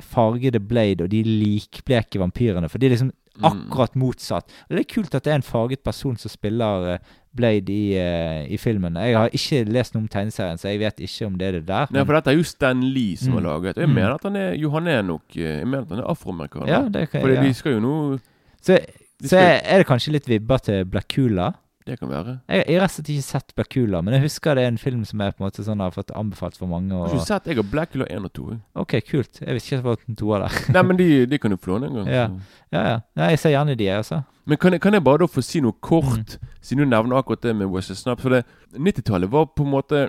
fargede 0.09 0.59
Blade 0.59 1.05
og 1.05 1.11
de 1.13 1.23
likbleke 1.23 2.19
vampyrene. 2.21 2.69
For 2.69 2.77
de 2.81 2.89
er 2.89 2.95
liksom 2.97 3.11
Mm. 3.39 3.45
akkurat 3.71 3.93
motsatt. 3.95 4.49
Og 4.67 4.75
det 4.75 4.79
er 4.81 4.93
kult 4.93 5.13
at 5.15 5.23
det 5.23 5.31
er 5.31 5.35
en 5.39 5.41
farget 5.47 5.79
person 5.85 6.17
som 6.19 6.27
spiller 6.29 6.87
eh, 6.95 6.97
Blade 7.33 7.69
i, 7.71 7.93
eh, 7.95 8.47
i 8.51 8.57
filmen. 8.57 8.97
Jeg 8.99 9.15
har 9.15 9.29
ikke 9.31 9.61
lest 9.71 9.93
noe 9.95 10.01
om 10.01 10.07
tegneserien, 10.11 10.57
så 10.59 10.67
jeg 10.67 10.79
vet 10.81 10.99
ikke 11.05 11.25
om 11.29 11.37
det 11.37 11.47
er 11.47 11.51
det 11.59 11.65
der. 11.69 11.87
Nei, 11.93 12.03
for 12.03 12.17
dette 12.17 12.33
er 12.33 12.35
jo 12.35 12.43
Stan 12.43 12.81
Lee 12.83 13.15
som 13.15 13.31
Mm. 13.31 13.37
har 13.37 13.45
laget. 13.47 13.77
Jeg 13.77 13.87
Mm. 13.87 13.95
mener 13.95 14.13
at 14.15 14.23
han 14.23 14.35
er 14.35 14.57
Jo, 14.57 14.69
han 14.71 14.87
er 14.87 15.01
nok 15.03 15.21
eh, 15.37 15.59
Jeg 15.59 15.67
mener 15.67 15.81
at 15.83 15.89
han 15.89 15.99
er 15.99 16.03
afroamerikaner. 16.09 16.67
ja, 16.67 16.81
det 16.89 17.09
kan, 17.11 17.21
For 17.21 17.29
ja. 17.29 17.41
de 17.41 17.53
skal 17.53 17.71
jo 17.73 17.79
nå 17.79 18.19
Så, 18.61 18.77
skal... 19.23 19.29
så 19.29 19.37
er 19.63 19.77
det 19.77 19.87
kanskje 19.87 20.11
litt 20.11 20.27
vibber 20.27 20.57
til 20.57 20.83
Blackula. 20.85 21.53
Det 21.89 21.97
kan 21.99 22.09
være. 22.11 22.35
Jeg, 22.47 22.63
jeg 22.69 22.75
har 22.77 22.83
rett 22.85 22.91
og 22.91 22.95
slett 22.99 23.09
ikke 23.15 23.25
sett 23.25 23.53
Blackula, 23.57 24.01
men 24.05 24.13
jeg 24.13 24.21
husker 24.27 24.55
det 24.59 24.63
er 24.63 24.71
en 24.71 24.77
film 24.77 25.03
som 25.09 25.23
jeg 25.25 25.33
på 25.35 25.41
en 25.43 25.47
måte 25.49 25.63
sånn 25.65 25.81
har 25.81 25.91
fått 25.95 26.11
anbefalt 26.13 26.57
for 26.59 26.69
mange. 26.69 26.93
Har 26.93 27.07
Og, 27.09 27.15
ikke 27.15 27.23
du 27.25 27.29
sett 27.31 27.47
Jeg 27.49 27.57
har 27.59 27.67
Blackula 27.71 28.05
1 28.13 28.27
og 28.29 28.33
2. 28.37 28.57
ok, 28.83 28.93
kult. 29.09 29.41
Jeg 29.41 29.57
visste 29.57 29.71
ikke 29.73 29.79
at 29.79 29.83
det 29.83 29.89
var 29.89 30.01
den 30.05 30.19
toa 30.21 30.39
der. 30.45 30.59
Nei, 30.77 30.83
men 30.91 30.97
de, 31.01 31.09
de 31.31 31.39
kan 31.41 31.51
du 31.51 31.57
få 31.57 31.73
låne 31.73 31.89
en 31.89 31.97
gang. 32.01 32.07
Ja. 32.13 32.27
Ja, 32.71 32.83
ja. 32.93 32.99
Nei, 33.17 33.31
jeg 33.33 33.39
ser 33.41 33.55
gjerne 33.57 33.75
de, 33.79 33.89
jeg 33.89 34.03
også. 34.05 34.21
Men 34.49 34.57
kan 34.57 34.73
jeg, 34.73 34.81
kan 34.81 34.93
jeg 34.93 35.03
bare 35.05 35.23
da 35.23 35.27
få 35.29 35.41
si 35.45 35.59
noe 35.65 35.73
kort, 35.81 36.37
Mm. 36.39 36.49
siden 36.61 36.83
du 36.85 36.89
nevner 36.95 37.17
akkurat 37.19 37.41
det 37.41 37.55
med 37.55 37.67
Wesley 37.73 37.95
Snap? 37.97 38.21
For 38.21 38.29
det 38.29 38.43
90-tallet 38.77 39.29
var 39.33 39.45
på 39.55 39.65
en 39.65 39.73
måte 39.73 40.07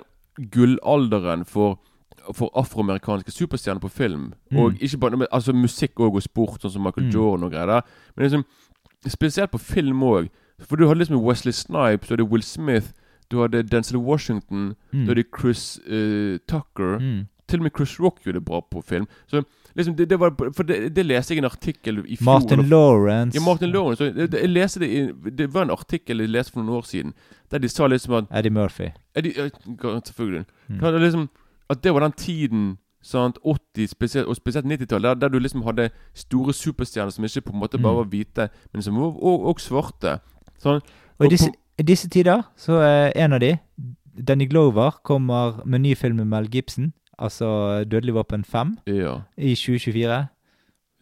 gullalderen 0.55 1.45
for 1.45 1.79
for 2.37 2.51
afroamerikanske 2.55 3.31
superstjerner 3.33 3.81
på 3.81 3.89
film. 3.89 4.27
Mm. 4.51 4.57
Og 4.61 4.75
ikke 4.81 4.97
bare 5.01 5.27
Altså 5.33 5.53
musikk 5.57 5.99
og, 5.99 6.15
og 6.15 6.21
sport, 6.21 6.61
sånn 6.61 6.71
som 6.75 6.83
Michael 6.85 7.07
Mm. 7.07 7.13
Jordan 7.15 7.43
og 7.47 7.51
greier. 7.51 7.65
der. 7.65 7.81
Men 8.15 8.23
liksom 8.25 8.43
spesielt 9.09 9.51
på 9.51 9.57
film 9.57 10.03
òg. 10.05 10.29
For 10.67 10.75
du 10.75 10.87
hadde 10.87 10.99
liksom 11.03 11.21
Wesley 11.25 11.51
Snipes, 11.53 12.07
du 12.07 12.13
hadde 12.15 12.29
Will 12.31 12.43
Smith, 12.43 12.91
du 13.31 13.41
hadde 13.41 13.63
Denzel 13.63 13.97
Washington, 13.97 14.75
Mm. 14.93 15.05
du 15.05 15.11
hadde 15.13 15.23
Chris 15.39 15.79
uh, 15.87 16.37
Tucker. 16.47 16.99
Mm. 16.99 17.27
Til 17.47 17.59
og 17.59 17.63
med 17.63 17.71
Chris 17.75 17.99
Rock 17.99 18.21
gjorde 18.23 18.39
det 18.39 18.45
bra 18.45 18.61
på 18.71 18.81
film. 18.81 19.05
Så 19.27 19.41
liksom 19.75 19.95
det, 19.95 20.09
det 20.09 20.19
var, 20.19 20.31
For 20.55 20.63
det, 20.63 20.95
det 20.95 21.05
leste 21.05 21.33
jeg 21.33 21.37
en 21.43 21.45
artikkel 21.49 21.97
i 22.07 22.15
fjor. 22.15 22.25
Martin 22.25 22.61
Lawrence. 22.69 23.35
ja, 23.37 23.43
Martin 23.45 23.71
Lawrence. 23.71 24.03
det, 24.13 24.33
jeg 24.33 24.49
leste 24.49 24.79
det 24.79 24.87
i, 24.89 25.01
Det 25.31 25.53
var 25.53 25.61
en 25.63 25.71
artikkel 25.71 26.19
jeg 26.19 26.29
leste 26.29 26.53
for 26.53 26.61
noen 26.63 26.77
år 26.77 26.85
siden, 26.87 27.13
der 27.51 27.57
de 27.59 27.67
sa 27.69 27.87
liksom 27.87 28.13
at 28.13 28.25
Eddie 28.31 28.51
Murphy. 28.51 28.87
Eddie, 29.15 29.33
Selvfølgelig. 30.05 30.45
Mm. 30.69 30.79
Liksom, 31.01 31.29
at 31.69 31.83
det 31.83 31.93
var 31.93 31.99
den 31.99 32.11
tiden 32.11 32.77
sant, 33.03 33.37
80, 33.43 33.87
spesielt, 33.89 34.27
og 34.27 34.35
spesielt 34.35 34.65
90-tallet, 34.65 35.03
der, 35.03 35.13
der 35.15 35.27
du 35.27 35.39
liksom 35.39 35.63
hadde 35.65 35.89
store 36.13 36.53
superstjerner 36.53 37.09
som 37.11 37.23
ikke 37.25 37.41
på 37.41 37.53
en 37.53 37.59
måte 37.59 37.77
bare 37.81 37.93
Mm. 37.93 37.97
var 37.97 38.03
hvite, 38.11 38.49
men 38.73 38.81
som 38.81 38.95
var 38.95 39.11
og, 39.17 39.45
og 39.49 39.59
svarte. 39.59 40.19
Sånn, 40.61 40.81
Og 41.19 41.25
i 41.25 41.29
disse, 41.33 41.49
disse 41.81 42.09
tider 42.13 42.43
så 42.59 42.79
er 42.85 43.11
en 43.25 43.33
av 43.33 43.41
de, 43.43 43.55
Danny 44.27 44.45
Glover, 44.49 44.99
kommer 45.03 45.61
med 45.65 45.81
ny 45.85 45.95
film 45.97 46.21
med 46.21 46.29
Mel 46.29 46.49
Gibson. 46.51 46.91
Altså 47.21 47.83
'Dødelig 47.85 48.13
våpen 48.15 48.43
5' 48.45 48.77
ja. 48.89 49.19
i 49.37 49.53
2024. 49.55 50.27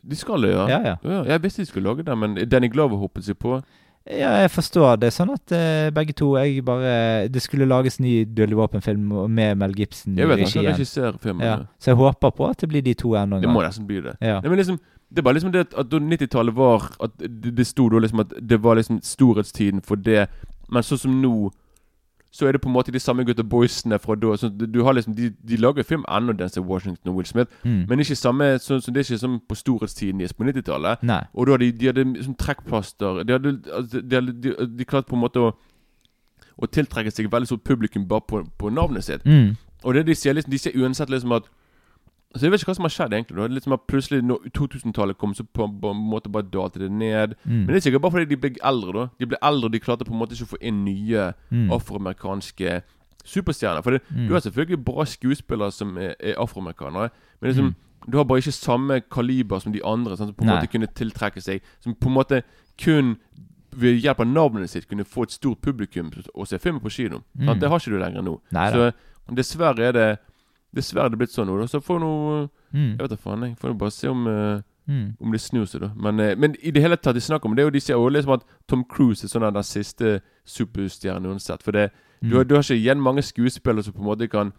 De 0.09 0.15
skal 0.15 0.41
det, 0.43 0.51
ja. 0.51 0.65
Ja, 0.67 0.79
ja. 0.87 0.95
ja. 1.03 1.23
Jeg 1.23 1.43
visste 1.43 1.61
de 1.61 1.65
skulle 1.67 1.89
lage 1.89 2.03
det, 2.03 2.17
men 2.17 2.35
Danny 2.49 2.69
Glover 2.71 2.97
hoppet 2.97 3.23
seg 3.27 3.37
på. 3.39 3.61
Ja, 4.09 4.31
jeg 4.41 4.49
forstår 4.51 4.95
det 4.97 5.11
sånn 5.13 5.29
at 5.35 5.51
uh, 5.53 5.89
begge 5.93 6.15
to 6.17 6.31
jeg 6.39 6.63
bare 6.65 7.27
Det 7.29 7.41
skulle 7.43 7.67
lages 7.67 7.99
ny 7.99 8.23
Dødelig 8.25 8.57
våpen-film 8.57 9.11
med 9.29 9.57
Mel 9.59 9.75
Gibson 9.77 10.15
i 10.15 10.21
Jeg 10.21 10.27
vet 10.31 10.39
han 10.39 10.47
regien. 10.47 10.71
regissere 10.73 11.17
filmen. 11.21 11.43
Ja. 11.45 11.57
Så 11.77 11.91
jeg 11.91 11.99
håper 11.99 12.31
på 12.31 12.47
at 12.47 12.61
det 12.63 12.69
blir 12.71 12.81
de 12.81 12.93
to 12.97 13.13
enda 13.19 13.37
en 13.37 13.43
Det 13.43 13.49
må 13.51 13.59
gang. 13.59 13.67
nesten 13.69 13.85
bli 13.87 13.99
det. 14.01 14.15
Ja. 14.21 14.39
Nei, 14.39 14.49
men 14.49 14.57
liksom 14.57 14.79
Det 15.15 15.23
var 15.25 15.33
liksom 15.33 15.51
det 15.51 15.59
at- 15.59 15.73
at 15.79 15.89
90-tallet 15.89 16.53
var 16.55 16.91
At 17.01 17.11
det, 17.17 17.55
det 17.57 17.65
sto 17.67 17.89
da 17.89 17.97
liksom 17.99 18.19
at 18.19 18.33
det 18.49 18.59
var 18.63 18.75
liksom 18.75 18.99
storhetstiden 19.01 19.81
for 19.81 19.95
det. 19.95 20.27
Men 20.69 20.83
sånn 20.83 20.97
som 20.99 21.21
nå 21.21 21.51
Så 22.31 22.45
er 22.47 22.51
det 22.51 22.61
på 22.61 22.69
en 22.69 22.73
måte 22.75 22.91
de 22.93 22.99
samme 22.99 23.23
gutta 23.25 23.41
boysene 23.43 23.97
fra 23.99 24.13
da. 24.15 24.35
Så 24.37 24.49
du, 24.49 24.83
har 24.83 24.93
liksom 24.93 25.15
De, 25.15 25.31
de 25.47 25.57
lager 25.57 25.83
film 25.83 26.03
ennå, 26.07 26.33
Denzel 26.37 26.63
Washington 26.63 27.09
og 27.09 27.15
Will 27.15 27.25
Smith. 27.25 27.49
Mm. 27.65 27.85
Men 27.89 27.99
ikke 27.99 28.15
samme 28.15 28.59
så, 28.59 28.77
så 28.79 28.91
Det 28.91 28.97
er 28.97 29.13
ikke 29.13 29.17
som 29.19 29.39
på 29.49 29.55
storhetstiden 29.55 30.19
deres 30.19 30.33
på 30.33 30.43
90-tallet. 30.43 30.97
Og 31.33 31.47
da 31.47 31.51
hadde 31.57 31.65
de, 31.65 31.71
de 31.71 31.85
hadde 31.87 32.23
sånn 32.23 32.37
trekkplaster 32.37 33.23
De 33.25 33.33
hadde 33.33 33.55
altså, 33.73 34.01
de, 34.01 34.21
de, 34.43 34.53
de 34.77 34.85
klarte 34.85 35.09
på 35.09 35.15
en 35.17 35.21
måte 35.25 35.39
å 35.41 35.55
Å 36.61 36.67
tiltrekke 36.67 37.11
seg 37.11 37.31
veldig 37.31 37.47
stort 37.47 37.63
publikum 37.63 38.05
bare 38.07 38.21
på, 38.27 38.43
på 38.59 38.69
navnet 38.69 39.03
sitt. 39.03 39.25
Mm. 39.25 39.55
Og 39.83 39.93
det 39.95 40.05
de 40.05 40.15
sier 40.15 40.33
liksom 40.35 40.51
De 40.51 40.57
sier 40.59 40.75
uansett 40.77 41.09
liksom 41.09 41.31
at 41.31 41.49
Altså 42.33 42.45
Jeg 42.45 42.51
vet 42.51 42.61
ikke 42.61 42.69
hva 42.69 42.75
som 42.75 42.85
har 42.85 42.93
skjedd, 42.93 43.13
egentlig. 43.13 43.35
Da. 43.37 43.47
Liksom 43.47 43.73
at 43.73 43.87
Plutselig, 43.89 44.21
når 44.23 44.43
2000-tallet 44.53 45.17
kom, 45.17 45.33
så 45.33 45.43
på, 45.43 45.65
på 45.81 45.89
en 45.91 46.03
måte 46.11 46.29
bare 46.29 46.45
dalte 46.53 46.77
det 46.79 46.91
ned. 46.91 47.33
Mm. 47.45 47.63
Men 47.65 47.67
det 47.67 47.75
er 47.79 47.85
sikkert 47.89 48.01
bare 48.03 48.11
fordi 48.11 48.29
de 48.29 48.37
ble 48.37 48.51
eldre. 48.63 48.93
da 48.93 49.07
De 49.19 49.25
ble 49.25 49.37
eldre 49.41 49.65
og 49.65 49.71
de 49.73 49.79
klarte 49.79 50.05
på 50.05 50.13
en 50.13 50.19
måte 50.21 50.37
ikke 50.37 50.45
å 50.45 50.53
få 50.53 50.61
inn 50.61 50.83
nye 50.85 51.33
Mm. 51.51 51.71
afroamerikanske 51.73 52.81
superstjerner. 53.25 53.81
For 53.83 53.91
det, 53.91 54.01
Mm. 54.09 54.27
du 54.27 54.33
har 54.33 54.39
selvfølgelig 54.41 54.85
bra 54.85 55.05
skuespillere 55.05 55.71
som 55.71 55.97
er, 55.97 56.15
er 56.19 56.35
afroamerikanere, 56.37 57.09
men 57.41 57.51
liksom 57.51 57.75
du 58.09 58.17
har 58.17 58.23
bare 58.23 58.39
ikke 58.39 58.53
samme 58.53 59.01
kaliber 59.11 59.59
som 59.59 59.73
de 59.73 59.81
andre, 59.83 60.15
sånn, 60.15 60.27
som 60.27 60.33
på 60.33 60.41
en 60.41 60.47
Nei. 60.47 60.55
måte 60.61 60.71
kunne 60.71 60.87
tiltrekke 60.87 61.41
seg 61.41 61.61
Som 61.81 61.95
på 61.95 62.07
en 62.07 62.13
måte 62.15 62.43
kun 62.77 63.17
ved 63.75 64.01
hjelp 64.01 64.19
av 64.21 64.27
navnet 64.27 64.69
sitt 64.69 64.87
kunne 64.87 65.03
få 65.03 65.23
et 65.23 65.31
stort 65.31 65.61
publikum 65.61 66.11
og 66.33 66.47
se 66.47 66.57
film 66.57 66.79
på 66.79 66.89
kino. 66.89 67.23
Mm. 67.37 67.59
Det 67.59 67.69
har 67.69 67.77
ikke 67.79 67.91
du 67.91 67.99
lenger 67.99 68.21
nå. 68.23 68.39
Nei. 68.51 68.71
Så 68.71 68.93
dessverre 69.33 69.79
er 69.79 69.91
det 69.91 70.19
Dessverre 70.75 71.05
er 71.05 71.09
det 71.09 71.17
blitt 71.19 71.31
sånn 71.33 71.47
nå. 71.47 71.57
da. 71.59 71.65
Så 71.67 71.79
får 71.81 71.99
nå 71.99 72.49
Mm. 72.71 72.91
Jeg 72.97 72.99
vet 72.99 73.09
da 73.09 73.15
faen, 73.15 73.41
jeg. 73.41 73.55
Får 73.57 73.77
bare 73.77 73.91
se 73.91 74.07
om 74.07 74.27
uh, 74.27 74.61
Mm. 74.87 75.15
om 75.21 75.31
det 75.31 75.39
snur 75.41 75.65
seg, 75.67 75.81
da. 75.81 75.91
Men, 75.95 76.19
eh, 76.19 76.35
men 76.35 76.55
i 76.63 76.71
det 76.71 76.81
hele 76.81 76.95
tatt 76.97 77.13
de 77.15 77.21
snakker 77.21 77.45
om 77.45 77.55
det, 77.55 77.65
og 77.65 77.71
de 77.73 77.79
sier 77.79 77.95
også 77.95 78.13
liksom 78.13 78.33
at 78.33 78.43
Tom 78.67 78.83
Cruise 78.83 79.23
er 79.23 79.27
sånn 79.29 79.53
den 79.53 79.63
siste 79.63 80.21
superstjernen 80.45 81.25
uansett. 81.29 81.61
For 81.63 81.71
det, 81.71 81.91
du, 82.21 82.35
har, 82.35 82.43
Mm. 82.43 82.47
du 82.47 82.55
har 82.55 82.61
ikke 82.63 82.77
igjen 82.81 82.99
mange 83.01 83.21
skuespillere 83.21 83.83
som 83.83 83.93
på 83.93 83.99
en 83.99 84.05
måte 84.05 84.29
kan 84.29 84.51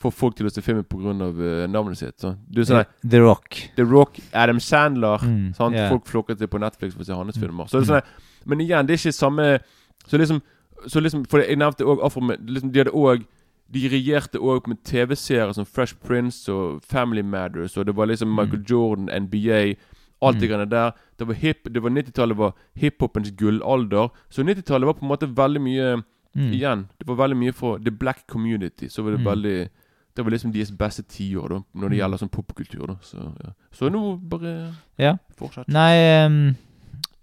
få 0.00 0.10
folk 0.12 0.36
til 0.36 0.46
å 0.46 0.50
se 0.52 0.60
filmen 0.62 0.84
pga. 0.84 1.12
Uh, 1.32 1.66
navnet 1.66 1.96
sitt. 1.96 2.18
Så. 2.20 2.36
Du 2.50 2.60
sånn 2.64 2.76
yeah. 2.84 2.84
The 3.08 3.20
Rock. 3.20 3.70
The 3.76 3.84
Rock, 3.84 4.18
Adam 4.34 4.58
Sandler 4.60 5.18
Mm, 5.22 5.54
sant? 5.54 5.74
yeah. 5.74 5.88
Folk 5.90 6.04
flokker 6.06 6.36
til 6.36 6.46
på 6.48 6.58
Netflix 6.60 6.94
for 6.94 7.02
å 7.02 7.06
se 7.06 7.12
hans 7.14 7.36
Mm. 7.36 7.42
filmer. 7.42 7.64
Så 7.68 7.80
det 7.80 7.88
er 7.88 7.92
sånn 7.92 8.00
der, 8.02 8.06
Men 8.46 8.58
igjen, 8.60 8.86
det 8.86 8.92
er 8.94 9.08
ikke 9.08 9.14
samme 9.14 9.58
Så 10.06 10.18
liksom, 10.18 10.40
så 10.86 11.00
liksom 11.02 11.26
For 11.26 11.38
jeg 11.40 11.56
nevnte 11.58 11.84
òg 11.84 12.04
Afro... 12.04 12.20
Liksom, 12.20 12.70
de 12.72 12.78
hadde 12.78 12.92
òg 12.92 13.24
De 13.72 13.88
regjerte 13.88 14.38
òg 14.38 14.68
med 14.68 14.76
TV-serier 14.84 15.52
som 15.52 15.64
Fresh 15.66 15.94
Prince 16.06 16.48
og 16.52 16.82
Family 16.82 17.22
Matters, 17.22 17.76
og 17.76 17.86
det 17.86 17.96
var 17.96 18.06
liksom 18.06 18.28
Mm. 18.28 18.36
Michael 18.36 18.62
Jordan, 18.70 19.08
NBA 19.22 19.74
Alt 20.22 20.40
det 20.40 20.48
greiene 20.48 20.70
der. 20.70 20.92
Det 21.18 21.26
var 21.28 21.34
hip, 21.34 21.64
det 21.74 21.82
var 21.82 21.90
90-tallet 21.90 22.36
var 22.36 22.54
hiphopens 22.74 23.30
gullalder. 23.36 24.08
Så 24.30 24.42
90-tallet 24.42 24.86
var 24.86 24.94
på 24.94 25.02
en 25.04 25.08
måte 25.08 25.26
veldig 25.36 25.60
mye 25.60 26.02
Mm. 26.36 26.52
Igjen, 26.52 26.88
det 26.98 27.06
var 27.08 27.14
veldig 27.16 27.36
mye 27.36 27.52
for 27.52 27.78
the 27.78 27.90
black 27.90 28.26
community. 28.26 28.88
Så 28.88 29.02
var 29.02 29.10
det 29.12 29.20
Mm. 29.20 29.24
veldig 29.26 29.68
Det 30.16 30.24
var 30.24 30.30
liksom 30.30 30.52
deres 30.52 30.70
beste 30.70 31.02
tiår 31.02 31.48
da 31.48 31.54
når 31.74 31.88
det 31.90 31.98
Mm. 31.98 31.98
gjelder 31.98 32.18
sånn 32.18 32.30
popkultur. 32.30 32.86
da 32.86 32.94
Så, 33.02 33.16
ja. 33.44 33.50
så 33.72 33.90
nå 33.90 34.16
bare 34.28 34.72
Ja. 34.98 35.16
fortsett. 35.36 35.68
Nei, 35.68 36.24
um, 36.24 36.56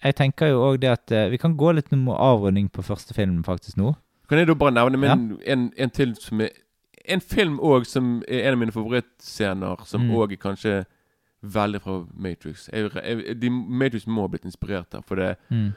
jeg 0.03 0.15
tenker 0.15 0.47
jo 0.49 0.61
òg 0.61 0.79
det 0.79 0.89
at 0.89 1.11
uh, 1.11 1.29
Vi 1.29 1.37
kan 1.37 1.57
gå 1.57 1.73
litt 1.73 1.91
med 1.91 2.07
avrunding 2.15 2.69
på 2.69 2.83
første 2.83 3.13
film 3.13 3.43
faktisk 3.43 3.75
nå. 3.77 3.95
Kan 4.33 4.39
jeg 4.41 4.47
da 4.49 4.53
bare 4.57 4.71
nevne 4.73 4.97
min, 4.97 5.37
en, 5.45 5.67
en 5.77 5.89
til 5.93 6.15
som 6.17 6.41
er 6.41 6.49
En 7.05 7.19
film 7.21 7.57
òg 7.59 7.85
som 7.85 8.21
er 8.27 8.45
en 8.47 8.53
av 8.53 8.57
mine 8.61 8.71
favorittscener, 8.71 9.81
som 9.85 10.01
Mm. 10.01 10.11
òg 10.15 10.31
er 10.31 10.37
kanskje 10.39 10.85
veldig 11.43 11.81
fra 11.81 11.97
Matrix. 12.15 12.69
Jeg, 12.73 12.89
jeg, 12.95 13.41
de, 13.41 13.49
Matrix 13.51 14.07
må 14.07 14.21
ha 14.21 14.27
blitt 14.31 14.45
inspirert 14.47 14.89
der, 14.91 15.01
for 15.01 15.15
det 15.15 15.35
Mm. 15.51 15.73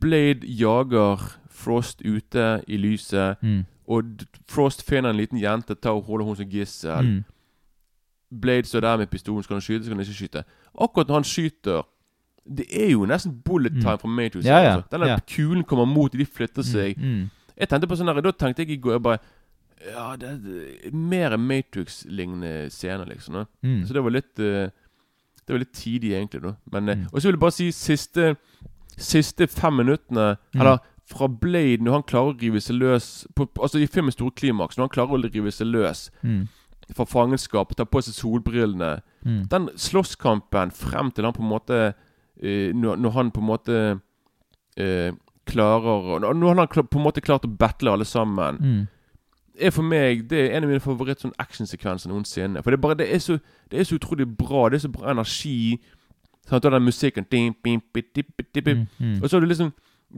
Blade 0.00 0.40
jager 0.46 1.36
Frost 1.50 2.00
ute 2.04 2.62
i 2.66 2.76
lyset, 2.76 3.36
Mm. 3.42 3.64
og 3.88 4.04
Frost 4.48 4.82
finner 4.88 5.10
en 5.10 5.16
liten 5.16 5.38
jente, 5.38 5.74
tar 5.74 5.90
og 5.92 6.04
holder 6.04 6.24
henne 6.24 6.36
som 6.36 6.48
gissel. 6.48 7.04
Mm. 7.04 7.24
Blade 8.40 8.64
står 8.66 8.80
der 8.80 8.96
med 8.96 9.06
pistolen, 9.10 9.42
skal 9.42 9.54
han 9.54 9.60
skyte, 9.60 9.84
skal 9.84 9.96
han 9.96 10.00
ikke 10.06 10.14
skyte. 10.14 10.44
Akkurat 10.80 11.08
når 11.08 11.14
han 11.14 11.24
skyter 11.24 11.82
Det 12.56 12.66
er 12.72 12.90
jo 12.90 13.04
nesten 13.06 13.42
bullet 13.44 13.72
time 13.72 13.92
Mm. 13.92 13.98
fra 13.98 14.08
Matrix. 14.08 14.44
Ja, 14.46 14.58
ja, 14.58 14.74
altså. 14.76 14.88
Den 14.98 15.06
ja. 15.08 15.18
kulen 15.36 15.62
kommer 15.64 15.84
mot, 15.84 16.12
de 16.12 16.24
flytter 16.26 16.62
seg. 16.62 16.96
Mm. 16.98 17.30
Jeg 17.60 17.68
tenkte 17.68 17.88
på 17.90 17.96
sånn 18.00 18.08
her, 18.10 18.20
Da 18.24 18.32
tenkte 18.32 18.64
jeg 18.64 18.70
i 18.74 18.80
går 18.80 18.96
jeg 18.98 19.02
bare 19.04 19.20
Ja, 19.92 20.16
det 20.16 20.28
er 20.28 20.90
mer 20.92 21.36
Matrix-lignende 21.38 22.70
scener, 22.70 23.06
liksom. 23.08 23.34
Da. 23.34 23.44
Mm. 23.64 23.82
Så 23.86 23.94
det 23.96 24.02
var 24.04 24.10
litt 24.16 24.38
uh, 24.40 24.68
Det 25.46 25.54
var 25.54 25.58
litt 25.62 25.72
tidlig, 25.72 26.12
egentlig. 26.16 26.42
da 26.42 26.54
Men, 26.72 26.88
eh, 26.88 26.96
Mm. 26.96 27.06
Og 27.12 27.20
så 27.20 27.28
vil 27.28 27.36
jeg 27.36 27.40
bare 27.40 27.56
si 27.58 27.70
siste 27.72 28.36
Siste 28.96 29.46
fem 29.48 29.76
minuttene 29.80 30.36
Mm. 30.54 30.60
Eller 30.60 30.78
fra 31.10 31.26
Blade, 31.28 31.82
når 31.82 31.92
han 31.92 32.02
klarer 32.06 32.34
å 32.34 32.40
rive 32.40 32.60
seg 32.60 32.76
løs 32.78 33.26
på, 33.34 33.48
Altså 33.62 33.80
I 33.82 33.86
filmens 33.86 34.14
store 34.14 34.30
klimaks, 34.30 34.76
når 34.78 34.86
han 34.88 34.94
klarer 34.94 35.16
å 35.18 35.32
rive 35.32 35.50
seg 35.50 35.66
løs 35.66 36.10
Mm. 36.22 36.48
fra 36.94 37.04
fangenskap, 37.04 37.74
ta 37.76 37.84
på 37.84 38.02
seg 38.02 38.14
solbrillene 38.14 39.02
Mm. 39.24 39.48
Den 39.48 39.68
slåsskampen 39.76 40.70
frem 40.72 41.10
til 41.12 41.24
han 41.24 41.32
på 41.34 41.42
en 41.42 41.48
måte 41.50 41.94
uh, 42.42 42.72
når, 42.72 42.96
når 42.96 43.10
han 43.12 43.30
på 43.30 43.40
en 43.40 43.46
måte 43.46 44.00
eh, 44.76 45.12
klarer 45.50 46.08
og 46.16 46.22
Nå 46.36 46.48
har 46.48 46.60
han 46.62 46.68
på 46.88 46.98
en 46.98 47.04
måte 47.04 47.20
klart 47.24 47.44
å 47.44 47.50
battle 47.58 47.92
alle 47.92 48.04
sammen 48.08 48.58
Mm. 48.60 48.86
er 49.60 49.70
for 49.70 49.82
meg 49.82 50.28
Det 50.28 50.38
er 50.38 50.56
en 50.56 50.64
av 50.64 50.70
mine 50.70 50.80
favoritt 50.80 51.20
sånn 51.20 51.34
actionsekvenser 51.38 52.08
noensinne. 52.08 52.62
For 52.62 52.70
det 52.70 52.78
er 52.78 52.82
bare 52.86 52.96
Det 52.96 53.08
er 53.14 53.18
så, 53.18 53.38
det 53.70 53.80
er 53.80 53.84
så 53.84 53.98
utrolig 53.98 54.26
bra. 54.38 54.68
Det 54.68 54.78
er 54.80 54.88
så 54.88 54.92
bra 54.92 55.10
energi. 55.10 55.78
Sant? 56.48 56.64
Og 56.64 56.72
den 56.72 56.82
musikken 56.84 57.26
ding, 57.30 57.54
bing, 57.62 57.82
bing, 57.92 58.06
bip. 58.14 58.66
Mm. 58.66 58.86
Mm. 58.98 59.22
Og 59.22 59.28
så 59.30 59.36
er 59.36 59.40
det 59.40 59.48
liksom 59.52 59.72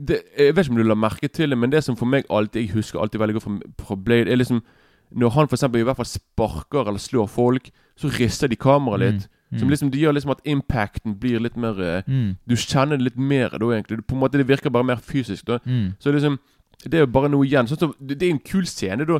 det, 0.07 0.21
Jeg 0.37 0.55
vet 0.55 0.65
ikke 0.65 0.71
om 0.71 0.77
du 0.77 0.83
la 0.83 0.95
merke 0.95 1.27
til 1.27 1.49
det, 1.49 1.57
men 1.57 1.69
det 1.71 1.83
som 1.83 1.95
for 1.95 2.05
meg 2.05 2.23
alltid 2.29 2.61
Jeg 2.61 2.71
husker 2.73 2.99
alltid 2.99 3.19
veldig 3.19 3.33
godt 3.35 3.43
fra, 3.43 3.59
fra 3.85 3.95
Blade, 3.95 4.31
er 4.31 4.35
liksom 4.37 4.61
Når 5.11 5.29
han 5.29 5.47
for 5.47 5.55
eksempel 5.55 5.81
i 5.81 5.83
hvert 5.83 5.97
fall 5.97 6.05
sparker 6.09 6.87
eller 6.87 6.99
slår 6.99 7.27
folk, 7.27 7.69
så 7.97 8.07
rister 8.19 8.47
de 8.47 8.55
kameraet 8.55 8.99
litt. 8.99 9.21
Mm. 9.27 9.29
Som 9.59 9.69
liksom, 9.69 9.91
det 9.91 9.99
gjør 10.01 10.13
liksom 10.13 10.31
at 10.31 10.41
impacten 10.45 11.15
blir 11.19 11.39
litt 11.39 11.55
mer 11.57 11.79
eh, 11.81 12.01
Mm. 12.07 12.37
Du 12.47 12.55
kjenner 12.55 12.97
det 12.97 13.03
litt 13.11 13.17
mer 13.17 13.49
da, 13.49 13.65
egentlig. 13.73 14.05
På 14.07 14.15
en 14.15 14.19
måte 14.21 14.37
Det 14.37 14.47
virker 14.47 14.69
bare 14.71 14.83
mer 14.83 14.97
fysisk. 14.97 15.45
da 15.45 15.59
Mm. 15.65 15.95
så 15.99 16.11
liksom 16.11 16.39
Det 16.83 16.93
er 16.95 16.99
jo 17.05 17.07
bare 17.07 17.29
noe 17.29 17.45
igjen. 17.45 17.67
Sånn 17.67 17.79
som, 17.79 17.93
det 18.01 18.21
er 18.21 18.31
en 18.31 18.39
kul 18.39 18.65
scene 18.65 19.05
da 19.05 19.19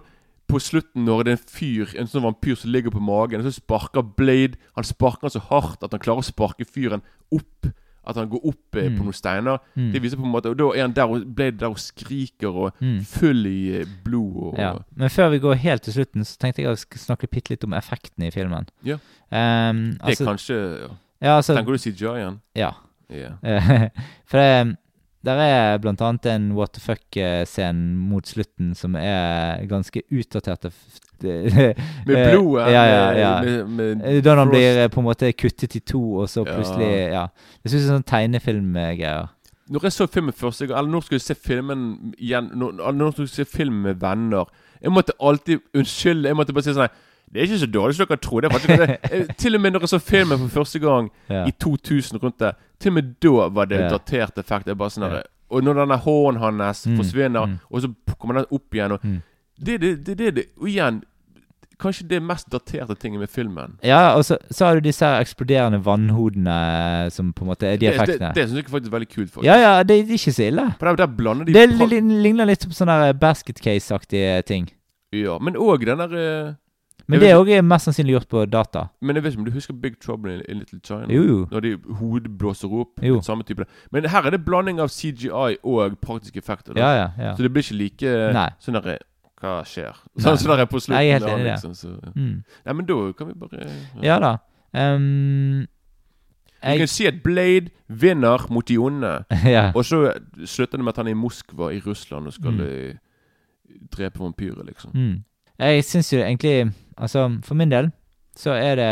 på 0.49 0.59
slutten 0.59 1.05
når 1.05 1.23
det 1.23 1.31
er 1.31 1.37
en 1.37 1.47
fyr 1.47 1.95
En 1.99 2.07
sånn 2.07 2.23
vampyr 2.23 2.55
som 2.57 2.69
ligger 2.71 2.91
på 2.91 2.99
magen, 3.01 3.39
og 3.39 3.45
så 3.47 3.61
sparker 3.61 4.01
Blade 4.03 4.57
Han 4.75 4.83
sparker 4.83 5.21
han 5.21 5.29
så 5.31 5.39
hardt 5.49 5.83
at 5.83 5.91
han 5.91 5.99
klarer 6.01 6.19
å 6.19 6.23
sparke 6.33 6.65
fyren 6.67 7.01
opp. 7.31 7.67
At 8.05 8.15
han 8.19 8.27
går 8.29 8.41
opp 8.45 8.75
eh, 8.75 8.89
Mm. 8.89 8.97
på 8.97 9.03
noen 9.05 9.13
steiner. 9.15 9.59
Mm. 9.77 9.91
Det 9.93 10.01
viser 10.03 10.17
på 10.17 10.25
en 10.25 10.31
måte 10.33 10.49
Og 10.51 10.57
da 10.57 10.65
er 10.75 10.81
han 10.81 10.91
der 10.93 11.03
og 11.07 11.23
ble 11.35 11.51
der 11.51 11.67
og 11.69 11.77
skriker 11.79 12.49
og 12.51 12.73
Mm. 12.81 12.99
full 13.05 13.45
i 13.47 13.79
eh, 13.79 13.85
blod 14.03 14.35
og 14.35 14.57
Ja. 14.59 14.73
Men 14.95 15.09
før 15.09 15.29
vi 15.31 15.39
går 15.39 15.55
helt 15.55 15.81
til 15.83 15.93
slutten, 15.93 16.21
så 16.25 16.37
tenkte 16.37 16.61
jeg 16.61 16.67
å 16.71 16.75
snakke 16.97 17.27
bitte 17.31 17.49
litt 17.51 17.63
om 17.63 17.73
effektene 17.73 18.27
i 18.27 18.31
filmen. 18.31 18.67
Ja. 18.83 18.97
Ehm, 19.31 19.93
Det 19.93 20.01
er 20.01 20.07
altså, 20.09 20.25
kanskje 20.25 20.55
ja. 20.81 20.87
ja, 21.21 21.37
altså, 21.37 21.55
Tenker 21.55 21.71
du 21.71 21.77
CGI 21.77 22.17
igjen? 22.19 22.39
Ja. 22.55 22.71
Ja. 23.09 23.29
For 24.25 24.37
det 24.37 24.77
der 25.25 25.39
er 25.39 25.77
blant 25.79 26.01
annet 26.01 26.25
en 26.27 26.49
what 26.57 26.73
the 26.75 26.81
fuck-scene 26.83 27.95
mot 27.95 28.27
slutten 28.27 28.73
som 28.75 28.95
er 28.99 29.63
ganske 29.69 30.01
utdatert. 30.11 30.67
Med 31.23 32.17
Eh, 32.17 32.31
blodet? 32.33 32.71
Ja, 32.73 32.83
ja, 32.83 33.11
ja. 33.15 33.41
Med, 33.41 33.67
med, 33.69 34.01
Eh, 34.03 34.21
Da 34.23 34.35
han 34.35 34.49
blir 34.49 34.81
eh, 34.83 34.89
på 34.91 34.99
en 34.99 35.05
måte 35.07 35.29
kuttet 35.33 35.75
i 35.75 35.79
to, 35.79 36.01
og 36.19 36.27
så 36.29 36.43
plutselig 36.43 37.11
Ja. 37.13 37.27
Det 37.63 37.71
synes 37.71 37.83
jeg 37.85 37.89
er 37.89 37.95
sånn 37.95 38.03
tegnefilmgreier. 38.11 39.29
Når 39.71 39.83
jeg 39.87 39.91
så 39.95 40.07
filmen 40.11 40.33
første 40.35 40.67
gang 40.67 40.77
Eller 40.81 40.91
når 40.91 41.01
skulle 41.05 41.21
jeg 41.21 41.27
se 41.29 41.35
filmen 41.39 42.13
igjen 42.19 42.49
Når, 42.53 42.73
når 42.91 43.11
skulle 43.15 43.29
jeg 43.31 43.45
se 43.47 43.57
film 43.57 43.73
med 43.85 43.95
venner 44.01 44.49
Jeg 44.83 44.91
måtte 44.91 45.13
alltid 45.23 45.59
Unnskyld, 45.73 46.25
jeg 46.27 46.35
måtte 46.35 46.53
bare 46.53 46.65
si 46.67 46.73
sånn 46.75 46.91
Det 47.31 47.39
er 47.39 47.47
ikke 47.47 47.61
så 47.61 47.69
dårlig 47.71 47.95
som 47.95 48.11
dere 48.11 48.83
er. 48.83 48.97
Eh, 49.07 49.31
Til 49.39 49.55
og 49.55 49.61
med 49.63 49.71
når 49.77 49.85
jeg 49.87 49.93
så 49.95 49.99
filmen 50.03 50.37
for 50.43 50.49
første 50.59 50.79
gang 50.83 51.07
Ja. 51.31 51.45
i 51.47 51.51
2000 51.55 52.19
rundt 52.21 52.39
det, 52.43 52.51
til 52.83 52.91
og 52.93 52.97
med 52.99 53.13
da 53.23 53.47
var 53.55 53.71
det 53.71 53.79
yeah. 53.79 53.93
datert 53.93 54.37
effekt. 54.41 54.67
Det 54.67 54.75
er 54.75 54.81
bare 54.81 54.93
sånn 54.93 55.07
yeah. 55.09 55.23
Og 55.53 55.61
når 55.63 55.83
denne 55.83 55.97
hånden 56.01 56.41
hans 56.41 56.85
Mm, 56.89 56.97
forsvinner, 56.97 57.45
mm. 57.45 57.57
og 57.69 57.81
så 57.83 57.89
kommer 58.17 58.41
den 58.41 58.47
opp 58.51 58.75
igjen 58.75 58.95
og 58.95 59.03
Mm. 59.05 59.21
Det 59.63 59.75
det, 59.81 60.05
det, 60.05 60.17
det, 60.17 60.35
det 60.35 60.45
Og 60.57 60.67
igjen 60.67 61.03
Kanskje 61.81 62.05
det 62.07 62.19
mest 62.23 62.47
daterte 62.51 62.95
tinget 62.95 63.19
med 63.19 63.29
filmen. 63.29 63.73
Ja, 63.83 64.13
og 64.15 64.23
så, 64.25 64.37
så 64.51 64.65
har 64.65 64.77
du 64.77 64.85
disse 64.85 65.03
her 65.05 65.19
eksploderende 65.19 65.79
vannhodene 65.83 66.53
eh, 67.05 67.09
som 67.11 67.33
på 67.33 67.43
en 67.43 67.49
måte 67.49 67.67
er 67.67 67.77
de 67.77 67.87
Det, 67.87 67.91
det, 67.91 68.01
effektene. 68.03 68.31
det 68.35 68.45
syns 68.47 68.59
jeg 68.61 68.69
faktisk 68.69 68.91
er 68.91 68.95
veldig 68.95 69.09
kult. 69.09 69.31
faktisk 69.33 69.47
Ja, 69.49 69.55
ja, 69.57 69.83
det, 69.83 69.97
det 70.07 70.13
er 70.15 70.19
ikke 70.19 70.35
så 70.37 70.45
ille. 70.47 70.67
Der, 70.79 70.95
der 70.95 71.05
de 71.45 71.53
Det 71.53 71.65
ligner 72.23 72.45
litt 72.45 72.67
på 72.69 72.77
sånne 72.77 73.13
basket 73.19 73.59
case-aktige 73.59 74.41
ting. 74.47 74.69
Ja, 75.11 75.37
men 75.41 75.57
òg 75.57 75.83
den 75.85 75.99
der 75.99 76.15
eh, 76.17 76.53
Men 77.07 77.19
det 77.19 77.29
er 77.29 77.35
òg 77.35 77.49
mest 77.67 77.85
sannsynlig 77.89 78.13
gjort 78.15 78.27
på 78.31 78.45
data. 78.47 78.85
Men 79.01 79.15
jeg 79.15 79.23
vet 79.23 79.33
ikke 79.33 79.39
om 79.41 79.45
du 79.45 79.51
husker 79.51 79.73
Big 79.73 79.97
Trouble 79.99 80.37
in, 80.49 80.59
Little 80.61 80.79
China? 80.83 81.07
Jo, 81.11 81.23
jo. 81.27 81.39
Når 81.51 81.59
de 81.65 81.71
hodet 81.99 82.37
blåser 82.39 82.71
opp. 82.71 83.01
Jo. 83.03 83.17
Samme 83.21 83.43
type 83.43 83.65
Men 83.91 84.05
her 84.09 84.23
er 84.25 84.29
det 84.37 84.45
blanding 84.45 84.79
av 84.79 84.87
CGI 84.89 85.57
og 85.63 85.97
praktiske 86.01 86.37
effekter. 86.39 86.73
Da. 86.73 86.79
Ja, 86.79 86.93
ja. 86.95 87.09
ja. 87.25 87.35
Så 87.35 87.43
det 87.43 87.51
blir 87.53 87.63
ikke 87.65 87.75
like 87.81 88.13
Nei. 88.33 88.47
sånn 88.59 88.77
derre 88.79 88.97
Hva 89.43 89.57
skjer? 89.67 89.97
Sånn 90.23 90.37
som 90.39 90.53
det 90.53 90.59
er 90.63 90.69
på 90.71 90.79
slutten. 90.79 91.01
Jeg 91.03 91.09
er 91.09 91.19
helt 91.19 91.27
enig 91.33 91.43
i 91.43 91.43
det. 91.43 91.57
liksom, 91.57 91.73
så. 91.75 91.91
Mm. 92.15 92.43
Nei, 92.65 92.73
men 92.79 92.85
da 92.87 92.97
kan 93.19 93.27
vi 93.27 93.33
bare 93.43 93.67
Ja 94.01 94.19
da. 94.23 94.33
Um, 94.73 95.67
Vi 96.63 96.77
kan 96.79 96.87
si 96.87 97.05
at 97.07 97.19
Blade 97.23 97.67
vinner 97.89 98.45
mot 98.49 98.63
de 98.67 98.77
onde. 98.79 99.11
ja. 99.55 99.71
Og 99.75 99.83
så 99.85 100.13
slutter 100.45 100.77
det 100.79 100.85
med 100.85 100.93
at 100.95 101.01
han 101.03 101.07
er 101.11 101.17
i 101.17 101.19
Moskva 101.19 101.73
i 101.75 101.81
Russland 101.83 102.27
og 102.31 102.33
skal 102.33 102.51
Mm. 102.55 102.63
eh, 102.63 102.93
drepe 103.91 104.19
vampyrer, 104.23 104.63
liksom. 104.65 104.91
Mm. 104.95 105.23
Jeg 105.59 105.83
syns 105.83 106.13
jo 106.13 106.19
egentlig 106.23 106.71
Altså, 106.97 107.27
for 107.43 107.55
min 107.59 107.69
del 107.73 107.91
så 108.37 108.55
er 108.57 108.75
det 108.79 108.91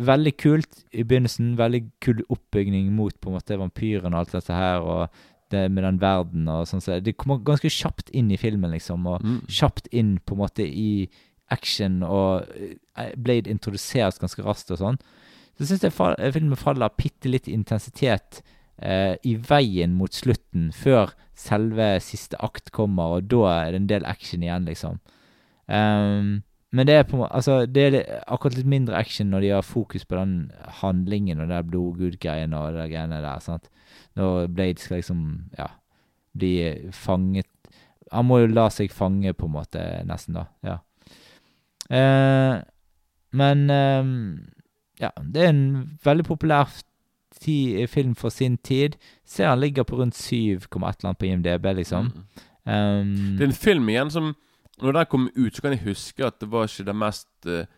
veldig 0.00 0.32
kult 0.40 0.84
i 0.92 1.02
begynnelsen. 1.04 1.56
Veldig 1.58 1.82
kul 2.02 2.22
oppbygning 2.30 2.90
mot 2.96 3.14
på 3.20 3.30
en 3.30 3.36
måte 3.38 3.58
vampyrene 3.60 4.14
og 4.14 4.20
alt 4.24 4.32
dette 4.38 4.54
her, 4.56 4.80
og 4.80 5.08
det 5.50 5.64
med 5.70 5.82
den 5.84 5.98
verden 6.00 6.48
og 6.48 6.66
sånn. 6.70 6.80
Så 6.82 7.00
det 7.02 7.16
kommer 7.18 7.40
ganske 7.42 7.70
kjapt 7.70 8.10
inn 8.14 8.30
i 8.30 8.38
filmen, 8.38 8.70
liksom. 8.70 9.06
Og 9.06 9.22
Mm. 9.22 9.40
kjapt 9.48 9.88
inn 9.92 10.18
på 10.24 10.34
en 10.34 10.38
måte 10.44 10.62
i 10.66 11.08
action, 11.50 12.02
og 12.02 12.46
eh, 12.96 13.12
Blade 13.16 13.50
introduseres 13.50 14.18
ganske 14.18 14.42
raskt 14.46 14.70
og 14.70 14.78
sånn. 14.78 14.98
Så 15.58 15.66
syns 15.66 15.82
jeg 15.82 15.92
fall, 15.92 16.14
filmen 16.32 16.56
faller 16.56 16.88
bitte 16.96 17.28
litt 17.28 17.48
i 17.48 17.52
intensitet 17.52 18.42
eh, 18.80 19.16
i 19.26 19.34
veien 19.36 19.92
mot 19.98 20.10
slutten, 20.14 20.70
før 20.72 21.10
selve 21.34 22.00
siste 22.00 22.36
akt 22.40 22.70
kommer, 22.72 23.18
og 23.18 23.28
da 23.28 23.66
er 23.66 23.72
det 23.72 23.80
en 23.80 23.86
del 23.90 24.06
action 24.06 24.40
igjen, 24.42 24.64
liksom. 24.64 25.00
Ehm, 25.68 26.42
men 26.72 26.86
det 26.86 26.94
er 26.94 27.02
på 27.08 27.24
Altså, 27.26 27.66
det 27.66 27.84
er 27.88 28.22
akkurat 28.26 28.56
litt 28.58 28.68
mindre 28.70 28.98
action 28.98 29.30
når 29.32 29.40
de 29.40 29.48
har 29.56 29.66
fokus 29.66 30.04
på 30.06 30.16
den 30.16 30.50
handlingen 30.80 31.40
og 31.42 31.48
der 31.50 31.66
blodgud-greien 31.66 32.54
og 32.54 32.74
der 32.74 32.90
greiene 32.90 33.22
der, 33.22 33.38
sant. 33.42 33.70
Når 34.16 34.46
Blade 34.46 34.78
skal 34.78 35.00
liksom, 35.00 35.50
ja, 35.58 35.66
bli 36.34 36.52
fanget 36.92 37.46
Han 38.12 38.26
må 38.26 38.40
jo 38.40 38.50
la 38.50 38.68
seg 38.74 38.90
fange, 38.90 39.32
på 39.34 39.46
en 39.46 39.54
måte, 39.54 39.82
nesten, 40.06 40.34
da. 40.34 40.48
Ja. 40.66 40.78
Eh, 41.90 42.62
men 43.38 43.70
eh, 43.70 44.08
ja, 44.98 45.10
det 45.22 45.44
er 45.44 45.52
en 45.52 45.98
veldig 46.04 46.24
populær 46.26 46.72
ti, 47.40 47.86
film 47.86 48.16
for 48.18 48.34
sin 48.34 48.58
tid. 48.58 48.98
Ser 49.24 49.48
han 49.48 49.60
ligger 49.60 49.86
på 49.86 49.96
rundt 49.96 50.16
7, 50.18 50.34
et 50.36 50.66
eller 50.74 50.96
annet 51.04 51.18
på 51.18 51.26
IMDb, 51.26 51.66
liksom. 51.78 52.10
Mm. 52.14 52.46
Um, 52.72 53.36
Det 53.38 53.44
er 53.46 53.48
en 53.48 53.52
film 53.52 53.88
igjen 53.88 54.10
som 54.10 54.34
Når 54.82 54.96
den 54.98 55.10
kom 55.12 55.28
ut, 55.36 55.52
så 55.56 55.62
kan 55.62 55.76
jeg 55.76 55.84
huske 55.84 56.26
at 56.26 56.40
det 56.40 56.48
var 56.52 56.70
ikke 56.70 56.86
det 56.88 56.96
mest 56.96 57.28
eh, 57.46 57.68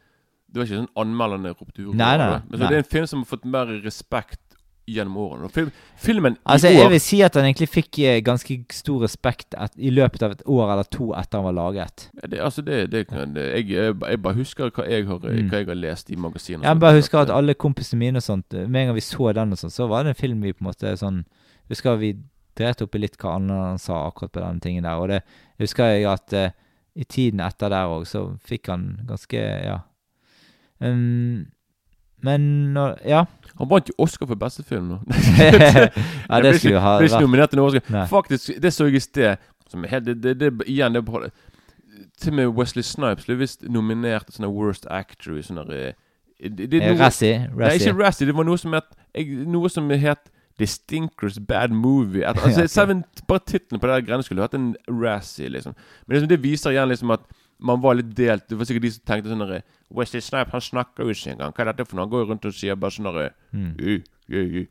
Det 0.52 0.60
var 0.60 0.68
ikke 0.68 0.80
sånn 0.82 0.94
anmeldende 1.00 1.54
ropte 1.56 1.82
hurra. 1.82 1.96
Nei, 1.96 2.14
nei, 2.20 2.30
det. 2.34 2.40
Men 2.48 2.58
så 2.58 2.62
nei. 2.62 2.70
det 2.70 2.78
er 2.78 2.84
en 2.84 2.92
film 2.96 3.06
som 3.10 3.22
har 3.24 3.30
fått 3.30 3.46
mer 3.48 3.76
respekt 3.82 4.40
gjennom 4.86 5.16
årene. 5.16 5.48
Film, 5.54 5.70
filmen 5.96 6.36
Altså, 6.42 6.68
i 6.68 6.74
jeg 6.74 6.90
vil 6.90 7.00
si 7.00 7.20
at 7.22 7.36
han 7.38 7.46
egentlig 7.46 7.68
fikk 7.70 7.98
eh, 8.02 8.18
ganske 8.24 8.56
stor 8.74 9.04
respekt 9.06 9.54
et, 9.54 9.76
i 9.78 9.92
løpet 9.94 10.24
av 10.26 10.34
et 10.34 10.42
år 10.50 10.72
eller 10.74 10.88
to 10.90 11.12
etter 11.14 11.38
han 11.38 11.46
var 11.46 11.54
laget. 11.56 12.08
Ja, 12.18 12.30
det, 12.32 12.40
altså 12.48 12.64
det, 12.66 12.80
det 12.92 13.04
jeg, 13.06 13.68
jeg, 13.70 14.22
bare 14.24 14.34
husker 14.34 14.72
hva 14.74 14.88
jeg 14.90 15.06
har, 15.06 15.20
Mm. 15.22 15.48
hva 15.48 15.62
jeg 15.62 15.68
har 15.70 15.78
lest 15.78 16.10
i 16.10 16.16
magasiner. 16.18 16.66
Jeg 16.66 16.80
bare 16.82 16.98
husker 16.98 17.22
at 17.22 17.30
alle 17.30 17.54
kompisene 17.54 17.98
mine 18.00 18.18
og 18.18 18.26
sånt, 18.26 18.52
med 18.52 18.80
en 18.82 18.90
gang 18.90 18.98
vi 18.98 19.06
så 19.06 19.32
den 19.32 19.54
og 19.54 19.58
sånt, 19.58 19.72
så 19.72 19.86
var 19.86 20.02
det 20.02 20.16
en 20.16 20.20
film 20.20 20.42
vi 20.42 20.52
på 20.52 20.64
en 20.64 20.72
måte 20.72 20.96
sånn 20.98 21.24
Husker 21.70 21.94
vi 21.96 22.10
dreit 22.58 22.82
opp 22.84 22.94
i 22.94 23.00
litt 23.00 23.14
hva 23.16 23.38
han 23.38 23.78
sa 23.80 24.02
akkurat 24.08 24.32
på 24.34 24.40
den 24.42 24.58
tingen 24.60 24.84
der. 24.84 24.98
Og 25.00 25.08
det 25.08 25.22
husker 25.62 25.94
jeg 25.94 26.04
at 26.10 26.34
eh, 26.36 26.50
i 26.94 27.04
tiden 27.04 27.40
etter 27.40 27.72
der 27.72 27.88
òg, 27.88 28.06
så 28.06 28.26
fikk 28.44 28.68
han 28.72 29.00
ganske 29.08 29.40
Ja. 29.40 29.78
Um, 30.82 31.46
men 32.22 32.40
når 32.74 32.98
Ja. 33.04 33.24
Han 33.58 33.70
vant 33.70 33.88
jo 33.88 33.94
Oscar 33.98 34.26
for 34.26 34.34
beste 34.34 34.62
film 34.62 34.88
nå. 34.88 34.98
ja, 36.30 36.40
det 36.42 36.58
skulle 36.58 36.74
jo 36.74 36.80
ha 36.80 36.98
Ble 36.98 37.08
ikke 37.10 37.20
nominert 37.20 37.50
til 37.50 37.58
noen 37.58 37.68
Oscar. 37.74 37.92
Nei. 37.92 38.06
Faktisk, 38.10 38.50
det 38.62 38.72
så 38.72 38.86
jeg 38.86 38.94
i 38.94 39.00
sted. 39.00 39.36
Som 39.70 39.84
helt, 39.88 40.06
det, 40.06 40.22
det, 40.22 40.36
det, 40.40 40.52
igjen, 40.66 40.94
det 40.94 41.04
bare 41.04 41.30
Til 42.20 42.32
og 42.32 42.36
med 42.36 42.46
Wesley 42.58 42.82
Snipes 42.82 43.26
ble 43.26 43.38
visst 43.40 43.64
nominert 43.68 44.28
til 44.28 44.36
sånn 44.36 44.52
Worst 44.52 44.86
Actor 44.90 45.38
i 45.38 45.42
sånne 45.46 45.64
eh, 45.72 45.92
det, 46.42 46.66
det, 46.70 46.82
eh. 46.82 46.98
Nei, 47.54 47.74
ikke 47.78 47.94
Razzie. 47.94 48.26
Det 48.26 48.34
var 48.34 48.44
noe 48.44 48.58
som 48.58 48.74
het 48.74 48.88
Noe 49.46 49.70
som 49.70 49.90
het 49.90 50.31
Stinkers 50.68 51.38
Bad 51.48 51.72
Movie. 51.72 52.24
At, 52.28 52.38
altså, 52.44 52.66
selv 52.68 53.02
Bare 53.28 53.40
tittelen 53.46 53.80
på 53.80 53.88
det 53.88 54.04
greiene 54.06 54.26
skulle 54.26 54.44
hatt 54.44 54.54
en 54.54 54.74
Razzie, 54.88 55.48
liksom. 55.48 55.74
Men 56.06 56.16
liksom, 56.16 56.28
det 56.28 56.42
viser 56.42 56.74
igjen 56.74 56.90
liksom 56.92 57.14
at 57.14 57.24
man 57.62 57.82
var 57.82 57.94
litt 57.94 58.10
delt. 58.16 58.48
Det 58.50 58.58
var 58.58 58.68
sikkert 58.68 58.86
de 58.86 58.90
som 58.94 59.04
tenkte 59.06 59.30
sånn 59.32 59.46
Wesley 59.92 60.24
Snipe, 60.24 60.50
han 60.52 60.64
snakker 60.64 61.06
jo 61.06 61.14
ikke 61.14 61.34
engang. 61.34 61.54
Hva 61.54 61.64
er 61.64 61.70
dette 61.70 61.86
for 61.86 61.98
noe? 61.98 62.06
Han 62.06 62.12
går 62.12 62.24
jo 62.24 62.28
rundt 62.32 62.48
og 62.48 62.56
sier 62.56 62.78
bare 62.78 62.94
sånn 62.96 63.08
derre 63.10 63.30
Mm. 63.52 64.66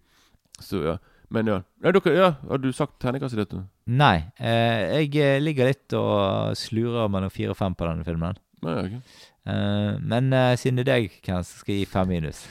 Så 0.62 0.80
ja. 0.82 0.96
Men 1.32 1.48
ja. 1.48 1.58
ja, 1.84 1.92
dere, 1.96 2.14
ja 2.16 2.30
har 2.50 2.60
du 2.60 2.72
sagt 2.76 2.98
terningkast 3.00 3.36
i 3.38 3.40
dette? 3.40 3.62
Nei. 3.88 4.18
Eh, 4.40 5.06
jeg 5.06 5.16
eh, 5.22 5.40
ligger 5.42 5.70
litt 5.70 5.96
og 5.96 6.58
slurer 6.60 7.12
mellom 7.12 7.32
fire 7.32 7.54
og 7.54 7.60
fem 7.60 7.76
på 7.78 7.88
denne 7.88 8.04
filmen. 8.08 8.40
Nei, 8.66 8.74
ok. 8.82 9.22
Eh, 9.48 9.94
men 10.12 10.34
eh, 10.36 10.56
siden 10.60 10.82
det 10.82 10.86
er 10.86 10.92
deg, 10.92 11.16
Ken, 11.24 11.46
så 11.48 11.62
skal 11.62 11.76
jeg 11.76 11.86
gi 11.86 11.92
fem 11.94 12.12
minus. 12.12 12.44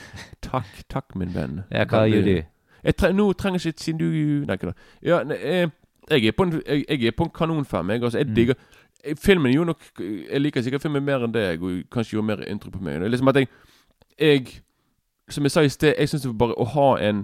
Takk, 0.47 0.71
takk, 0.91 1.13
min 1.19 1.35
venn. 1.35 1.61
Ja, 1.69 1.85
hva 1.85 2.07
gjør 2.09 2.25
du? 2.25 2.35
Tre 2.97 3.13
nå 3.13 3.33
trenger 3.33 3.59
jeg 3.63 3.73
ikke 3.73 3.81
siden 3.83 3.99
du 3.99 4.45
Nei, 4.47 4.53
ikke 4.55 4.67
da. 4.67 4.73
Ja, 5.03 5.19
eh, 5.35 5.69
jeg, 6.09 6.25
er 6.25 6.31
på 6.37 6.43
en, 6.43 6.61
jeg, 6.67 6.85
jeg 6.89 7.03
er 7.07 7.11
på 7.17 7.23
en 7.23 7.29
kanonfem. 7.35 7.89
Jeg, 7.89 8.03
altså, 8.03 8.17
jeg 8.17 8.27
Mm. 8.27 8.35
digger 8.35 8.53
Filmen 9.05 9.17
Filmen 9.17 9.51
gjorde 9.53 9.65
nok 9.67 10.01
Jeg 10.31 10.41
liker 10.41 10.61
sikkert 10.61 10.81
filmen 10.81 11.03
mer 11.05 11.23
enn 11.25 11.33
deg, 11.33 11.61
og 11.63 11.83
kanskje 11.91 12.11
gjorde 12.17 12.27
mer 12.27 12.43
inntrykk 12.45 12.73
på 12.73 12.83
meg. 12.83 12.93
Det 12.99 13.05
er 13.05 13.09
liksom 13.09 13.27
at 13.27 13.35
jeg, 13.35 13.47
jeg 14.19 14.47
Som 15.29 15.43
jeg 15.43 15.51
sa 15.51 15.61
i 15.61 15.69
sted, 15.69 15.93
jeg 15.99 16.09
syns 16.09 16.27
bare 16.37 16.53
å 16.57 16.65
ha 16.65 16.89
en, 17.09 17.23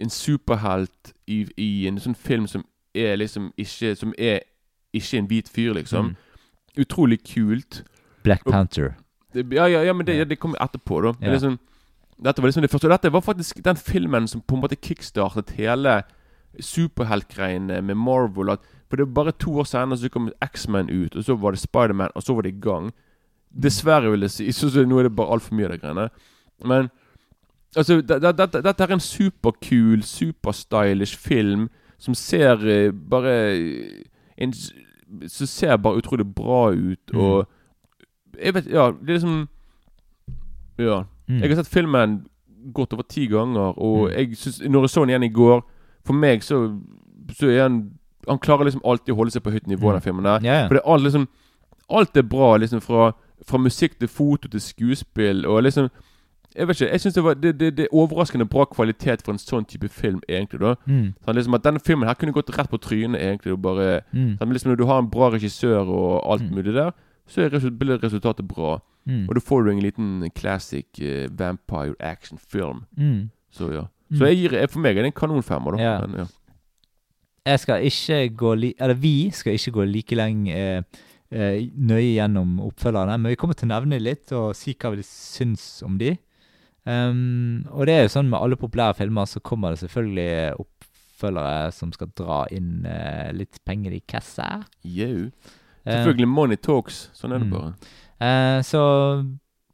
en 0.00 0.10
superhelt 0.10 1.12
i, 1.26 1.46
i 1.56 1.86
en 1.88 1.98
sånn 1.98 2.14
film 2.14 2.46
som 2.46 2.64
er 2.94 3.16
liksom 3.16 3.52
ikke 3.58 3.94
Som 3.96 4.14
er 4.18 4.38
ikke 4.94 5.18
en 5.18 5.26
hvit 5.28 5.48
fyr, 5.48 5.72
liksom. 5.74 6.04
Mm. 6.04 6.80
Utrolig 6.80 7.18
kult. 7.34 7.82
Black 8.24 8.44
Panther. 8.44 8.94
Og, 9.34 9.52
ja, 9.52 9.66
ja, 9.66 9.82
ja, 9.82 9.92
men 9.92 10.06
det, 10.06 10.12
Ja. 10.14 10.18
ja, 10.18 10.24
det 10.24 10.38
kommer 10.38 10.56
etterpå, 10.62 11.00
da. 11.04 11.12
Det 11.20 11.28
er 11.28 11.32
liksom, 11.32 11.50
liksom, 11.50 11.58
dette 12.22 12.40
var 12.42 12.48
liksom 12.48 12.62
det 12.62 12.70
første. 12.70 12.86
Og 12.88 12.90
dette 12.94 13.12
var 13.12 13.20
faktisk 13.20 13.62
den 13.64 13.76
filmen 13.76 14.26
som 14.28 14.40
på 14.40 14.54
en 14.56 14.62
måte 14.62 14.76
kickstartet 14.80 15.50
hele 15.58 16.02
superheltgreiene 16.60 17.82
med 17.84 17.94
Marvel. 17.96 18.50
At, 18.54 18.60
for 18.88 18.96
det 18.96 19.06
var 19.08 19.14
bare 19.24 19.32
to 19.32 19.58
år 19.60 19.64
senere 19.68 19.98
så 20.00 20.08
kom 20.12 20.30
X-Men 20.42 20.88
ut, 20.90 21.16
og 21.16 21.24
så 21.26 21.36
var 21.36 21.52
det 21.56 21.60
Spiderman, 21.60 22.10
og 22.14 22.22
så 22.22 22.34
var 22.34 22.42
det 22.46 22.54
i 22.54 22.60
gang. 22.60 22.92
Dessverre, 23.62 24.10
vil 24.10 24.20
jeg 24.26 24.30
si. 24.30 24.46
Så, 24.56 24.70
så 24.70 24.84
nå 24.86 24.98
er 25.00 25.08
det 25.08 25.16
bare 25.16 25.32
altfor 25.36 25.54
mye 25.56 25.68
av 25.68 25.72
de 25.76 25.78
greiene. 25.82 26.08
Men 26.64 26.88
altså, 27.76 28.00
det- 28.02 28.20
det- 28.22 28.36
det- 28.36 28.64
dette 28.64 28.84
er 28.84 28.92
en 28.92 29.00
superkul, 29.00 30.02
superstylish 30.02 31.16
film 31.16 31.68
som 31.98 32.14
ser 32.14 32.56
uh, 32.56 32.92
bare 32.92 33.32
eh, 33.56 34.02
en, 34.38 34.52
Som 35.28 35.46
ser 35.46 35.76
bare 35.76 35.96
utrolig 36.02 36.26
bra 36.34 36.70
ut, 36.72 37.12
Mm. 37.12 37.20
og 37.20 37.46
Jeg 38.42 38.54
vet 38.54 38.66
Ja, 38.66 38.90
det 38.90 39.08
er 39.10 39.18
liksom 39.18 39.48
Ja. 40.78 41.04
Mm. 41.28 41.40
Jeg 41.42 41.48
har 41.50 41.56
sett 41.64 41.72
filmen 41.72 42.26
godt 42.72 42.92
over 42.92 43.02
ti 43.08 43.26
ganger, 43.26 43.78
og 43.78 44.10
Mm. 44.10 44.16
jeg 44.18 44.36
synes, 44.36 44.60
når 44.70 44.80
jeg 44.82 44.90
så 44.90 45.00
den 45.00 45.08
igjen 45.10 45.24
i 45.30 45.34
går 45.34 45.62
For 46.06 46.12
meg 46.14 46.40
så, 46.42 46.78
så 47.34 47.46
er 47.50 47.62
han 47.62 47.90
Han 48.28 48.38
klarer 48.38 48.64
liksom 48.64 48.80
alltid 48.84 49.12
å 49.14 49.16
holde 49.16 49.30
seg 49.30 49.42
på 49.42 49.50
høyt 49.52 49.66
nivå, 49.66 49.86
Mm. 49.90 49.92
den 49.92 50.00
filmen 50.02 50.24
der. 50.24 50.40
Ja. 50.42 50.66
For 50.68 50.74
det 50.74 50.82
er 50.84 50.92
alt 50.92 51.02
liksom 51.02 51.28
Alt 51.90 52.16
er 52.16 52.22
bra, 52.22 52.56
liksom 52.56 52.80
fra, 52.82 53.12
fra 53.46 53.58
musikk 53.58 53.98
til 53.98 54.08
foto 54.08 54.48
til 54.48 54.60
skuespill, 54.60 55.44
og 55.46 55.62
liksom 55.62 55.90
Jeg 56.56 56.66
vet 56.68 56.80
ikke, 56.80 56.90
jeg 56.92 57.00
synes 57.00 57.14
det, 57.14 57.24
var, 57.24 57.34
det, 57.34 57.58
det, 57.60 57.76
det 57.76 57.84
er 57.84 57.92
overraskende 57.94 58.48
bra 58.48 58.64
kvalitet 58.64 59.22
for 59.22 59.32
en 59.32 59.38
sånn 59.38 59.66
type 59.68 59.88
film, 59.90 60.20
egentlig. 60.28 60.60
da 60.60 60.74
Mm. 60.86 61.14
sånn, 61.26 61.34
liksom 61.36 61.54
At 61.54 61.62
denne 61.64 61.80
filmen 61.80 62.08
her 62.08 62.14
kunne 62.14 62.32
gått 62.32 62.56
rett 62.58 62.70
på 62.70 62.78
trynet, 62.80 63.20
egentlig. 63.20 63.52
Og 63.52 63.60
bare 63.62 64.00
Mm. 64.14 64.38
sånn, 64.38 64.52
liksom 64.52 64.70
Når 64.72 64.76
du 64.78 64.86
har 64.86 64.98
en 64.98 65.10
bra 65.10 65.30
regissør 65.30 65.86
og 65.88 66.22
alt 66.32 66.42
Mm. 66.42 66.54
mulig 66.54 66.72
der, 66.74 66.92
så 67.28 67.70
blir 67.78 67.98
resultatet 68.00 68.46
bra. 68.48 68.80
Mm. 69.06 69.28
Og 69.28 69.34
da 69.34 69.40
får 69.40 69.64
du 69.64 69.70
en 69.70 69.82
liten 69.84 70.30
classic 70.34 70.86
uh, 71.00 71.28
vampire 71.38 71.94
action-film. 72.00 72.84
Mm. 72.98 73.30
Så 73.54 73.68
ja. 73.72 73.84
Mm. 74.10 74.18
Så 74.18 74.26
jeg 74.26 74.36
gir, 74.40 74.52
jeg- 74.58 74.70
for 74.70 74.80
meg 74.80 74.96
er 74.98 75.02
det 75.02 75.12
en 75.14 75.20
kanonfemmer, 75.20 75.76
da. 75.76 75.82
Ja. 75.82 76.06
Men, 76.06 76.18
ja. 76.20 76.26
Jeg 77.46 77.60
skal 77.62 77.84
ikke 77.86 78.36
gå 78.36 78.54
li 78.58 78.74
Eller 78.80 78.94
vi 78.98 79.30
skal 79.30 79.54
ikke 79.54 79.70
gå 79.76 79.84
like 79.86 80.16
lenge 80.18 80.50
eh, 80.50 80.82
eh, 81.30 81.68
nøye 81.78 82.16
gjennom 82.16 82.56
oppfølgerne, 82.66 83.18
men 83.20 83.30
vi 83.30 83.36
kommer 83.38 83.54
til 83.54 83.68
å 83.68 83.74
nevne 83.76 84.00
litt 84.02 84.32
og 84.32 84.54
si 84.58 84.74
hva 84.74 84.90
vi 84.96 85.02
syns 85.06 85.82
om 85.86 85.98
de. 85.98 86.16
Um, 86.86 87.64
og 87.74 87.86
det 87.86 87.94
er 87.96 88.02
jo 88.06 88.12
sånn 88.14 88.28
med 88.30 88.38
alle 88.38 88.56
populære 88.58 88.94
filmer, 89.00 89.26
så 89.26 89.40
kommer 89.42 89.70
det 89.74 89.80
selvfølgelig 89.82 90.54
oppfølgere 90.62 91.72
som 91.74 91.90
skal 91.94 92.10
dra 92.18 92.44
inn 92.54 92.84
eh, 92.86 93.32
litt 93.34 93.58
penger 93.66 93.94
i 93.96 94.02
kassa. 94.06 94.64
Jau. 94.84 95.30
Selvfølgelig 95.86 95.86
Selvfølgelig 95.86 96.28
Money 96.28 96.56
Talks. 96.62 97.08
Sånn 97.14 97.32
er 97.34 97.38
det 97.42 97.46
Mm. 97.46 97.52
bare. 97.54 97.74
Eh, 97.74 98.05
så 98.62 98.82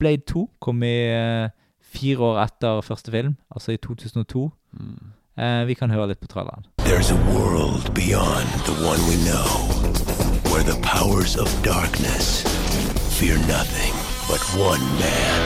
Blade 0.02 0.22
2 0.26 0.50
kom 0.60 0.82
i 0.82 0.96
eh, 1.14 1.50
fire 1.94 2.18
år 2.18 2.38
etter 2.42 2.80
første 2.80 3.10
film, 3.10 3.36
altså 3.54 3.72
i 3.72 3.76
2002. 3.76 4.50
Mm. 4.72 5.12
Eh, 5.38 5.66
vi 5.66 5.74
kan 5.74 5.90
høre 5.90 6.08
litt 6.10 6.20
på 6.20 6.26
traileren. 6.26 6.66
There's 6.82 7.12
a 7.12 7.20
world 7.30 7.94
beyond 7.94 8.48
the 8.66 8.74
one 8.82 9.00
we 9.06 9.16
know, 9.28 9.46
where 10.50 10.64
the 10.66 10.78
powers 10.82 11.36
of 11.36 11.48
darkness 11.62 12.42
fear 13.18 13.38
nothing 13.46 13.94
but 14.28 14.42
one 14.58 14.82
man. 14.98 15.40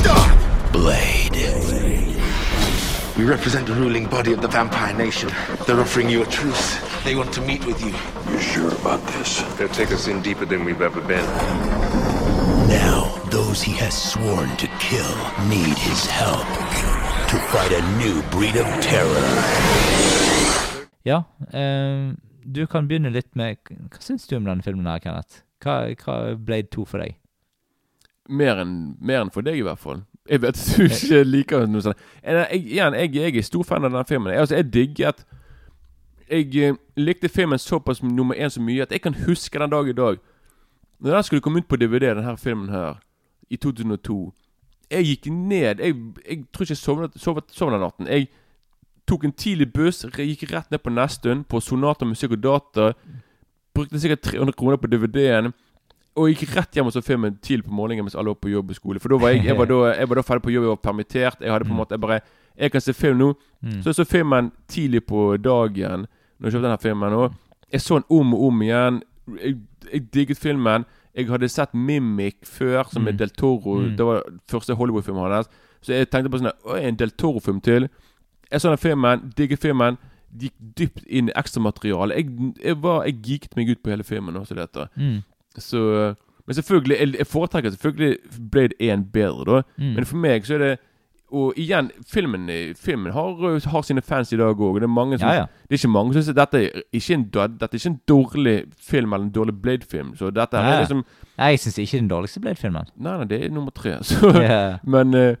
Stop! 0.00 0.72
Blade. 0.72 1.15
We 3.16 3.24
represent 3.24 3.66
the 3.66 3.72
ruling 3.72 4.04
body 4.04 4.34
of 4.34 4.42
the 4.42 4.48
vampire 4.48 4.92
nation. 4.92 5.30
They're 5.66 5.80
offering 5.80 6.10
you 6.10 6.22
a 6.22 6.26
truce. 6.26 6.78
They 7.02 7.14
want 7.14 7.32
to 7.32 7.40
meet 7.40 7.64
with 7.64 7.80
you. 7.80 7.94
You 8.30 8.38
sure 8.38 8.70
about 8.72 9.00
this? 9.06 9.40
They'll 9.56 9.68
take 9.68 9.90
us 9.90 10.06
in 10.06 10.20
deeper 10.20 10.44
than 10.44 10.66
we've 10.66 10.82
ever 10.82 11.00
been. 11.00 11.24
Now, 12.68 13.18
those 13.30 13.62
he 13.62 13.72
has 13.72 13.94
sworn 13.96 14.54
to 14.58 14.66
kill 14.78 15.16
need 15.48 15.78
his 15.78 16.04
help 16.04 16.46
to 17.30 17.36
fight 17.48 17.72
a 17.72 17.80
new 17.96 18.20
breed 18.30 18.56
of 18.56 18.66
terror. 18.82 19.24
Ja, 21.02 21.24
eh, 21.52 22.12
du 22.44 22.66
kan 22.66 22.86
begynne 22.86 23.10
litt 23.10 23.34
med 23.34 23.56
Hva 23.64 24.00
syns 24.02 24.26
du 24.26 24.36
om 24.36 24.44
denne 24.44 24.62
filmen 24.62 24.86
her, 24.86 24.98
Kenneth? 25.00 25.40
Hva, 25.64 25.94
hva 26.04 26.36
Blade 26.36 26.68
2 26.68 26.84
for 26.84 27.00
deg? 27.00 27.16
Mer 28.28 28.60
enn 28.60 28.96
mer 29.00 29.22
enn 29.24 29.32
for 29.32 29.40
deg, 29.46 29.56
i 29.56 29.64
hvert 29.64 29.80
fall. 29.80 30.04
Jeg 30.28 30.42
vet 30.42 30.60
du 30.76 30.82
ikke 30.84 31.24
liker 31.24 31.66
noe 31.70 31.82
sånt. 31.84 31.98
Jeg, 32.22 32.46
igjen, 32.60 32.94
jeg, 32.94 33.14
jeg 33.14 33.36
er 33.36 33.46
stor 33.46 33.66
fan 33.66 33.84
av 33.84 33.92
denne 33.92 34.04
filmen. 34.08 34.32
Jeg, 34.32 34.40
altså, 34.40 34.56
jeg 34.56 34.72
digget 34.72 35.26
Jeg 36.30 36.56
eh, 36.56 36.74
likte 36.96 37.28
filmen 37.28 37.58
såpass 37.58 38.02
nummer 38.02 38.34
én 38.34 38.50
så 38.50 38.60
mye 38.60 38.82
at 38.82 38.92
jeg 38.92 39.00
kan 39.04 39.14
huske 39.26 39.58
den 39.58 39.70
dag 39.70 39.88
i 39.88 39.92
dag. 39.92 40.16
Når 40.98 41.14
den 41.14 41.22
skulle 41.22 41.40
komme 41.40 41.58
ut 41.58 41.68
på 41.68 41.76
DVD, 41.76 42.14
denne 42.14 42.36
filmen 42.36 42.68
her, 42.68 42.98
i 43.50 43.56
2002 43.56 44.32
Jeg 44.90 45.04
gikk 45.04 45.26
ned 45.30 45.80
Jeg, 45.80 45.94
jeg 46.28 46.44
tror 46.52 46.64
ikke 46.64 46.72
jeg 46.72 46.76
sovnet, 46.76 47.12
sovnet, 47.16 47.44
sovnet 47.50 47.76
den 47.78 47.84
natten. 47.84 48.06
Jeg 48.06 48.28
tok 49.06 49.24
en 49.24 49.32
tidlig 49.32 49.72
buss, 49.72 50.02
gikk 50.18 50.48
rett 50.50 50.70
ned 50.70 50.82
på 50.82 50.90
Nesttun, 50.90 51.44
på 51.44 51.60
Sonata 51.60 52.04
musikk 52.04 52.34
og 52.34 52.42
data. 52.42 52.92
Brukte 53.74 54.00
sikkert 54.00 54.24
300 54.26 54.56
kroner 54.58 54.76
på 54.76 54.90
DVD-en. 54.90 55.52
Og 56.16 56.30
gikk 56.32 56.54
rett 56.56 56.72
hjem 56.78 56.86
og 56.88 56.92
så 56.94 57.02
filmen 57.04 57.34
tidlig 57.44 57.64
på 57.66 57.72
morgenen 57.76 58.04
mens 58.06 58.14
alle 58.16 58.32
var 58.32 58.38
på 58.40 58.48
jobb 58.50 58.70
og 58.70 58.76
skole. 58.78 59.00
For 59.00 59.08
da 59.12 59.16
var 59.20 59.34
jeg, 59.34 59.44
jeg, 59.44 59.56
var 59.58 59.66
da, 59.68 59.80
jeg 59.98 60.08
var 60.08 60.14
da 60.16 60.22
ferdig 60.22 60.42
på 60.46 60.52
jobb, 60.54 60.64
jeg 60.64 60.72
var 60.72 60.82
permittert. 60.86 61.40
Jeg 61.44 61.52
hadde 61.52 61.64
på 61.64 61.72
en 61.74 61.76
Mm. 61.76 61.80
måte 61.82 61.90
Jeg 61.92 62.00
bare 62.00 62.20
Jeg 62.58 62.72
kan 62.72 62.80
se 62.80 62.92
film 62.94 63.18
nå. 63.18 63.34
Mm. 63.62 63.82
Så 63.82 63.90
jeg 63.90 63.94
så 63.94 64.04
filmen 64.08 64.52
tidlig 64.68 65.02
på 65.06 65.36
dagen 65.36 66.06
Når 66.40 66.44
jeg 66.48 66.52
kjøpte 66.52 66.68
denne 66.68 66.80
filmen. 66.80 67.12
Og 67.12 67.34
jeg 67.72 67.80
så 67.80 67.94
den 68.00 68.04
om 68.10 68.34
og 68.34 68.44
om 68.46 68.62
igjen. 68.62 69.02
Jeg, 69.42 69.56
jeg 69.92 70.12
digget 70.14 70.38
filmen. 70.38 70.84
Jeg 71.14 71.28
hadde 71.28 71.48
sett 71.48 71.74
Mimic 71.74 72.36
før, 72.44 72.84
som 72.92 73.06
er 73.08 73.12
Mm. 73.12 73.18
Del 73.18 73.30
Toro. 73.30 73.74
Mm. 73.80 73.96
Det 73.96 74.04
var 74.06 74.22
første 74.48 74.74
Hollywood-filmen 74.74 75.32
hans. 75.32 75.48
Så 75.82 75.92
jeg 75.92 76.08
tenkte 76.10 76.30
på 76.30 76.38
sånn 76.38 76.52
Å, 76.64 76.76
en 76.80 76.96
Del 76.96 77.10
Toro-film 77.10 77.60
til. 77.60 77.88
Jeg 78.50 78.60
så 78.60 78.68
den 78.68 78.78
filmen, 78.78 79.32
digget 79.36 79.58
filmen. 79.60 79.98
Gikk 80.38 80.52
dypt 80.78 81.04
inn 81.08 81.28
i 81.28 81.32
ekstramaterialet. 81.36 82.16
Jeg, 82.16 82.54
jeg, 82.64 82.76
var- 82.82 83.04
jeg 83.04 83.22
geeket 83.22 83.56
meg 83.56 83.68
ut 83.70 83.82
på 83.82 83.90
hele 83.90 84.02
filmen. 84.04 84.34
Også 84.36 84.54
dette. 84.54 84.88
Mm. 84.96 85.22
Så 85.58 86.14
Men 86.46 86.54
selvfølgelig, 86.54 87.18
jeg, 87.18 87.26
foretrekker 87.26 87.70
selvfølgelig 87.70 88.18
Blade 88.50 88.74
1 88.80 89.12
bedre, 89.12 89.44
da. 89.56 89.62
Mm. 89.78 89.94
Men 89.94 90.06
for 90.06 90.16
meg 90.16 90.46
så 90.46 90.54
er 90.54 90.58
det 90.58 90.78
Og 91.32 91.54
igjen, 91.58 91.90
filmen, 92.06 92.48
filmen 92.78 93.12
har, 93.12 93.58
har 93.66 93.82
sine 93.82 94.02
fans 94.02 94.32
i 94.32 94.36
dag 94.36 94.54
òg. 94.54 94.80
Det 94.80 95.20
Ja, 95.20 95.32
ja. 95.32 95.46
Det 95.68 95.74
er 95.74 95.74
ikke 95.74 95.88
mange 95.88 96.12
som 96.14 96.22
syns 96.22 96.36
dette 96.36 96.60
er 96.62 96.82
ikke 96.92 97.14
en, 97.14 97.24
dette 97.24 97.64
er 97.64 97.74
ikke 97.74 97.90
en 97.90 98.00
dårlig 98.08 98.64
film 98.78 99.12
eller 99.12 99.26
en 99.26 99.32
dårlig 99.32 99.62
Blade-film. 99.62 100.14
Så 100.16 100.30
dette 100.30 100.56
ja, 100.56 100.62
er 100.62 100.80
liksom 100.84 101.04
Nei, 101.38 101.50
jeg 101.50 101.58
syns 101.60 101.78
ikke 101.78 101.98
den 101.98 102.08
dårligste 102.08 102.40
Blade-filmen. 102.40 102.86
Nei, 102.96 103.16
nei, 103.18 103.24
det 103.26 103.44
er 103.44 103.50
nummer 103.50 103.70
tre. 103.74 103.98
Så, 104.06 104.30
yeah. 104.38 104.78
Men 104.84 105.14
eh, 105.14 105.34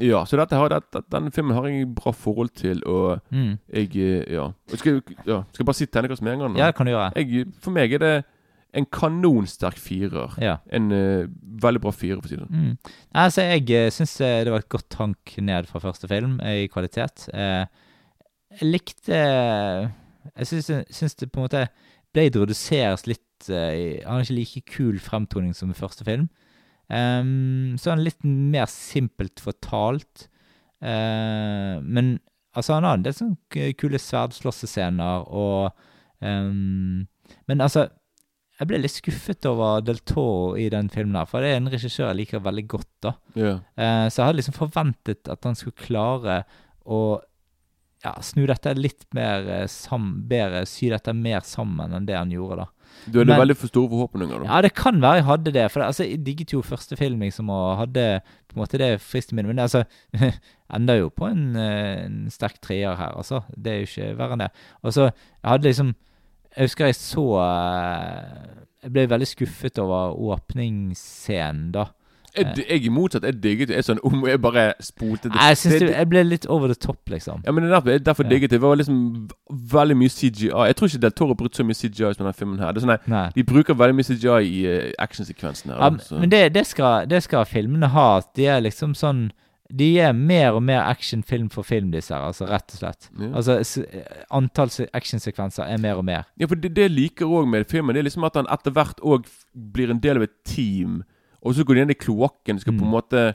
ja, 0.00 0.24
så 0.24 0.36
dette 0.36 0.56
har, 0.56 0.68
dette, 0.72 1.02
denne 1.12 1.30
filmen 1.34 1.54
har 1.56 1.66
jeg 1.68 1.88
bra 1.94 2.12
forhold 2.12 2.48
til, 2.56 2.80
og 2.86 3.20
Mm. 3.30 3.58
jeg 3.72 3.90
eh, 3.96 4.32
Ja. 4.32 4.50
Skal, 4.74 5.02
ja. 5.26 5.42
skal 5.52 5.62
jeg 5.62 5.66
bare 5.66 5.74
si 5.74 5.86
terningkast 5.86 6.22
med 6.22 6.32
en 6.32 6.38
gang? 6.38 6.52
nå? 6.52 6.58
Ja, 6.58 6.66
det 6.66 6.74
kan 6.74 6.86
du 6.86 6.92
gjøre. 6.92 7.10
Jeg, 7.16 7.46
for 7.60 7.70
meg 7.70 7.92
er 7.92 7.98
det 7.98 8.24
en 8.72 8.86
kanonsterk 8.88 9.76
firer. 9.76 10.32
Ja. 10.40 10.54
En 10.72 10.86
uh, 10.92 11.26
veldig 11.62 11.82
bra 11.84 11.92
firer, 11.92 12.20
for 12.22 12.28
å 12.28 12.32
si 12.32 12.38
det 12.38 12.46
sånn. 12.46 12.68
Mm. 12.72 12.92
Altså, 13.22 13.44
jeg 13.44 13.66
uh, 13.76 13.90
syns 13.92 14.14
det 14.22 14.52
var 14.54 14.62
et 14.64 14.70
godt 14.72 14.96
hank 15.00 15.34
ned 15.44 15.68
fra 15.68 15.82
første 15.84 16.08
film 16.08 16.38
eh, 16.40 16.62
i 16.64 16.68
kvalitet. 16.72 17.26
Uh, 17.34 17.66
jeg 18.58 18.68
likte 18.68 19.18
Jeg 20.36 20.48
syns, 20.48 20.70
syns 20.92 21.14
det 21.20 21.30
på 21.32 21.40
en 21.40 21.46
måte 21.46 21.66
Blade 22.12 22.40
reduseres 22.42 23.06
litt 23.08 23.48
eh, 23.48 23.72
i- 23.72 24.02
Han 24.04 24.18
har 24.18 24.26
ikke 24.26 24.36
like 24.36 24.62
kul 24.68 24.98
fremtoning 25.00 25.54
som 25.56 25.70
i 25.72 25.76
første 25.78 26.04
film. 26.04 26.26
Um, 26.92 27.72
så 27.80 27.88
er 27.88 27.94
han 27.96 28.04
litt 28.04 28.20
mer 28.26 28.68
simpelt 28.68 29.40
fortalt. 29.40 30.26
Eh, 30.84 31.80
men 31.80 32.18
altså, 32.54 32.74
han 32.76 32.84
har 32.84 32.98
en 32.98 33.06
del 33.06 33.16
sånne 33.16 33.70
kule 33.80 34.00
sverdslåssescener 34.02 35.24
og 35.32 35.70
um, 36.20 37.06
Men 37.48 37.64
altså 37.64 37.86
jeg 38.60 38.68
ble 38.68 38.78
litt 38.82 38.94
skuffet 38.94 39.46
over 39.48 39.80
Del 39.82 39.98
Toro 40.06 40.52
i 40.60 40.68
den 40.70 40.90
filmen, 40.92 41.16
her, 41.18 41.26
for 41.26 41.42
det 41.42 41.54
er 41.54 41.60
en 41.62 41.70
regissør 41.72 42.10
jeg 42.10 42.18
liker 42.20 42.42
veldig 42.44 42.66
godt. 42.70 42.90
da. 43.02 43.14
Yeah. 43.34 43.60
Eh, 43.76 44.06
så 44.12 44.20
jeg 44.20 44.26
hadde 44.28 44.40
liksom 44.42 44.58
forventet 44.58 45.30
at 45.32 45.48
han 45.48 45.58
skulle 45.58 45.78
klare 45.80 46.42
å 46.84 47.00
ja, 48.02 48.12
snu 48.22 48.44
dette 48.50 48.74
litt 48.74 49.06
mer 49.14 49.48
eh, 49.62 49.66
sam 49.70 50.12
bedre, 50.30 50.64
sy 50.66 50.90
dette 50.90 51.14
mer 51.14 51.44
sammen 51.46 51.94
enn 51.94 52.06
det 52.08 52.16
han 52.18 52.32
gjorde, 52.34 52.64
da. 52.64 52.68
Du 53.06 53.18
hadde 53.20 53.30
Men- 53.32 53.40
veldig 53.40 53.56
for 53.56 53.70
store 53.72 53.88
forhåpninger, 53.88 54.42
da. 54.42 54.48
Ja, 54.50 54.60
det 54.66 54.74
kan 54.76 55.00
være 55.00 55.20
jeg 55.22 55.24
hadde 55.30 55.52
det. 55.54 55.66
For 55.72 55.80
det, 55.80 55.86
altså, 55.88 56.04
jeg 56.04 56.24
digget 56.26 56.52
jo 56.52 56.62
første 56.66 56.96
film, 56.98 57.20
liksom, 57.24 57.48
og 57.50 57.78
hadde 57.78 58.20
på 58.50 58.56
en 58.56 58.62
måte 58.62 58.78
det 58.78 58.90
fristet 59.00 59.32
min. 59.38 59.46
Men 59.48 59.56
det, 59.56 59.62
altså, 59.70 59.84
ender 60.76 60.98
jo 61.00 61.08
på 61.10 61.30
en, 61.30 61.56
eh, 61.56 62.04
en 62.04 62.26
sterk 62.30 62.60
treer 62.60 62.94
her, 62.98 63.14
altså. 63.16 63.42
Det 63.56 63.72
er 63.72 63.78
jo 63.80 63.88
ikke 63.90 64.16
verre 64.18 64.36
enn 64.36 64.44
det. 64.44 64.50
Og 64.82 64.92
så, 64.92 65.08
jeg 65.08 65.50
hadde 65.54 65.70
liksom 65.70 65.94
Jeg 66.56 66.68
husker 66.68 66.84
jeg 66.90 66.94
så 66.98 67.24
eh, 67.40 68.60
Jeg 68.84 68.92
ble 68.92 69.06
veldig 69.08 69.26
skuffet 69.30 69.78
over 69.78 70.12
åpningsscenen, 70.36 71.72
da. 71.72 71.84
Jeg, 72.32 72.64
jeg 72.64 72.88
motsatt, 72.92 73.26
jeg 73.28 73.36
digget. 73.44 73.70
Jeg, 73.76 73.84
sånn, 73.84 73.98
om 74.08 74.22
jeg 74.24 74.40
bare 74.40 74.70
spolte 74.80 75.28
det 75.28 75.36
Jeg 75.36 75.56
synes 75.60 75.80
det- 75.82 75.90
jeg 75.92 76.08
ble 76.08 76.22
litt 76.24 76.46
over 76.48 76.66
the 76.72 76.74
top, 76.74 76.98
liksom. 77.12 77.42
Ja, 77.44 77.52
men 77.52 77.64
det 77.64 77.70
er 77.70 77.74
derfor, 77.76 77.90
jeg- 77.90 78.04
derfor 78.06 78.22
digget 78.24 78.50
det. 78.50 78.50
Det 78.50 78.60
var 78.62 78.74
liksom 78.76 79.28
veldig 79.50 79.96
mye 79.96 80.08
CGI. 80.08 80.48
Jeg 80.66 80.76
tror 80.76 80.88
ikke 80.88 81.00
Del 81.00 81.10
Toro 81.12 81.34
brukte 81.34 81.56
så 81.60 81.64
mye 81.64 81.74
CGI 81.76 82.14
som 82.14 82.24
denne 82.24 82.32
filmen 82.34 82.58
her. 82.58 82.72
Det 82.72 82.82
er 82.82 82.86
sånn, 82.86 82.98
nei. 83.06 83.30
De 83.34 83.44
bruker 83.44 83.74
veldig 83.74 83.94
mye 83.94 84.08
CGI 84.08 84.40
i 84.48 84.66
uh, 84.66 84.92
actionsekvensen 84.98 85.72
her. 85.72 85.78
Ja, 85.78 86.18
men 86.18 86.30
det, 86.30 86.54
det, 86.54 86.66
skal, 86.66 87.06
det 87.06 87.22
skal 87.22 87.44
filmene 87.44 87.88
ha. 87.92 88.20
De 88.34 88.46
er 88.46 88.60
liksom 88.62 88.94
sånn 88.94 89.30
De 89.74 89.86
er 90.04 90.12
mer 90.12 90.52
og 90.52 90.62
mer 90.62 90.82
action 90.84 91.22
film 91.22 91.48
for 91.48 91.62
film, 91.64 91.90
disse 91.94 92.12
her, 92.12 92.20
altså 92.28 92.44
rett 92.50 92.74
og 92.74 92.78
slett. 92.82 93.06
Ja. 93.18 93.30
Altså 93.40 93.84
Antall 94.30 94.68
actionsekvenser 94.92 95.64
er 95.64 95.78
mer 95.80 95.96
og 96.00 96.04
mer. 96.04 96.26
Ja, 96.40 96.46
for 96.50 96.60
det, 96.60 96.74
det 96.76 96.90
liker 96.92 97.26
òg 97.32 97.48
med 97.48 97.64
filmen, 97.70 97.94
det 97.96 98.02
er 98.02 98.08
liksom 98.10 98.26
at 98.28 98.36
han 98.36 98.50
etter 98.52 98.74
hvert 98.76 99.00
òg 99.00 99.24
blir 99.72 99.90
en 99.90 100.02
del 100.04 100.20
av 100.20 100.26
et 100.28 100.36
team. 100.44 101.02
Og 101.42 101.56
så 101.56 101.64
går 101.64 101.74
de 101.74 101.80
inn 101.86 101.90
i 101.94 101.98
kloakken. 101.98 102.60
Skal 102.60 102.76
på 102.76 102.84
en 102.84 102.90
Mm. 102.90 102.94
måte 102.98 103.34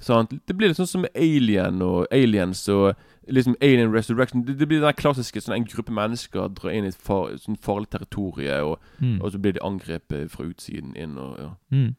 sant? 0.00 0.30
Det 0.46 0.54
blir 0.56 0.68
litt 0.68 0.76
sånn 0.78 0.86
som 0.86 1.06
Alien 1.16 1.80
og 1.82 2.06
Aliens 2.12 2.68
og 2.68 2.94
liksom 3.26 3.56
Alien 3.60 3.90
Resurrection. 3.92 4.44
Det, 4.44 4.58
det 4.58 4.68
blir 4.68 4.80
den 4.80 4.92
klassiske 4.94 5.40
sånn 5.42 5.56
en 5.56 5.64
gruppe 5.66 5.90
mennesker 5.92 6.48
drar 6.54 6.70
inn 6.70 6.84
i 6.84 6.88
et 6.92 6.94
far, 7.00 7.32
sånn 7.40 7.56
farlig 7.58 7.88
territorie, 7.90 8.60
og, 8.62 8.78
Mm. 9.00 9.20
og 9.22 9.32
så 9.32 9.38
blir 9.40 9.52
de 9.56 9.60
angrepet 9.64 10.30
fra 10.30 10.44
utsiden 10.44 10.94
inn 10.96 11.16
og 11.18 11.38
ja. 11.38 11.50
Mm. 11.72 11.94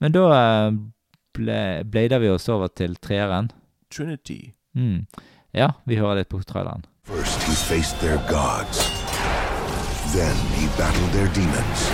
Men 0.00 0.12
da 0.12 0.24
eh, 0.32 0.72
ble, 1.38 1.84
blader 1.84 2.18
vi 2.18 2.30
oss 2.34 2.48
over 2.48 2.68
til 2.74 2.96
treeren. 2.96 3.50
Trinity. 3.90 4.52
Mm. 4.74 5.06
Ja, 5.54 5.70
vi 5.86 5.96
hører 5.96 6.20
litt 6.20 6.28
på 6.28 6.42
traileren. 6.44 6.84
First, 7.04 7.42
he 7.46 7.54
faced 7.54 8.00
their 8.00 8.18
gods. 8.28 8.84
Then 10.12 10.36
he 10.56 10.68
battled 10.76 11.12
their 11.12 11.28
demons. 11.34 11.88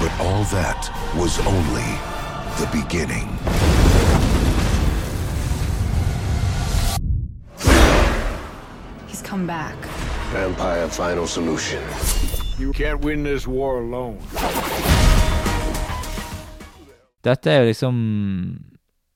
But 0.00 0.12
all 0.20 0.44
that 0.52 0.90
was 1.16 1.38
only 1.46 1.90
the 2.60 2.68
beginning. 2.72 3.28
He's 9.06 9.22
come 9.22 9.46
back. 9.46 9.76
Vampire 10.32 10.88
final 10.88 11.26
solution. 11.26 11.82
You 12.58 12.72
can't 12.72 13.00
win 13.04 13.22
this 13.22 13.46
war 13.46 13.78
alone. 13.78 14.18
Dette 17.24 17.50
er 17.50 17.62
jo 17.62 17.70
liksom 17.70 17.98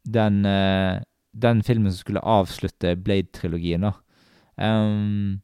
den, 0.09 0.45
eh, 0.47 1.01
den 1.33 1.63
filmen 1.63 1.93
som 1.93 1.99
skulle 1.99 2.25
avslutte 2.25 2.97
Blade-trilogien, 2.97 3.85
da. 3.85 3.93
Um, 4.59 5.43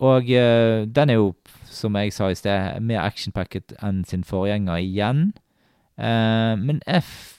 og 0.00 0.30
eh, 0.30 0.86
den 0.86 1.10
er 1.10 1.14
jo, 1.20 1.34
som 1.64 1.96
jeg 1.96 2.14
sa 2.16 2.30
i 2.30 2.38
sted, 2.38 2.80
mer 2.80 3.04
actionpacket 3.04 3.76
enn 3.84 4.02
sin 4.08 4.24
forgjenger 4.24 4.80
igjen. 4.80 5.28
Uh, 6.00 6.56
men 6.56 6.80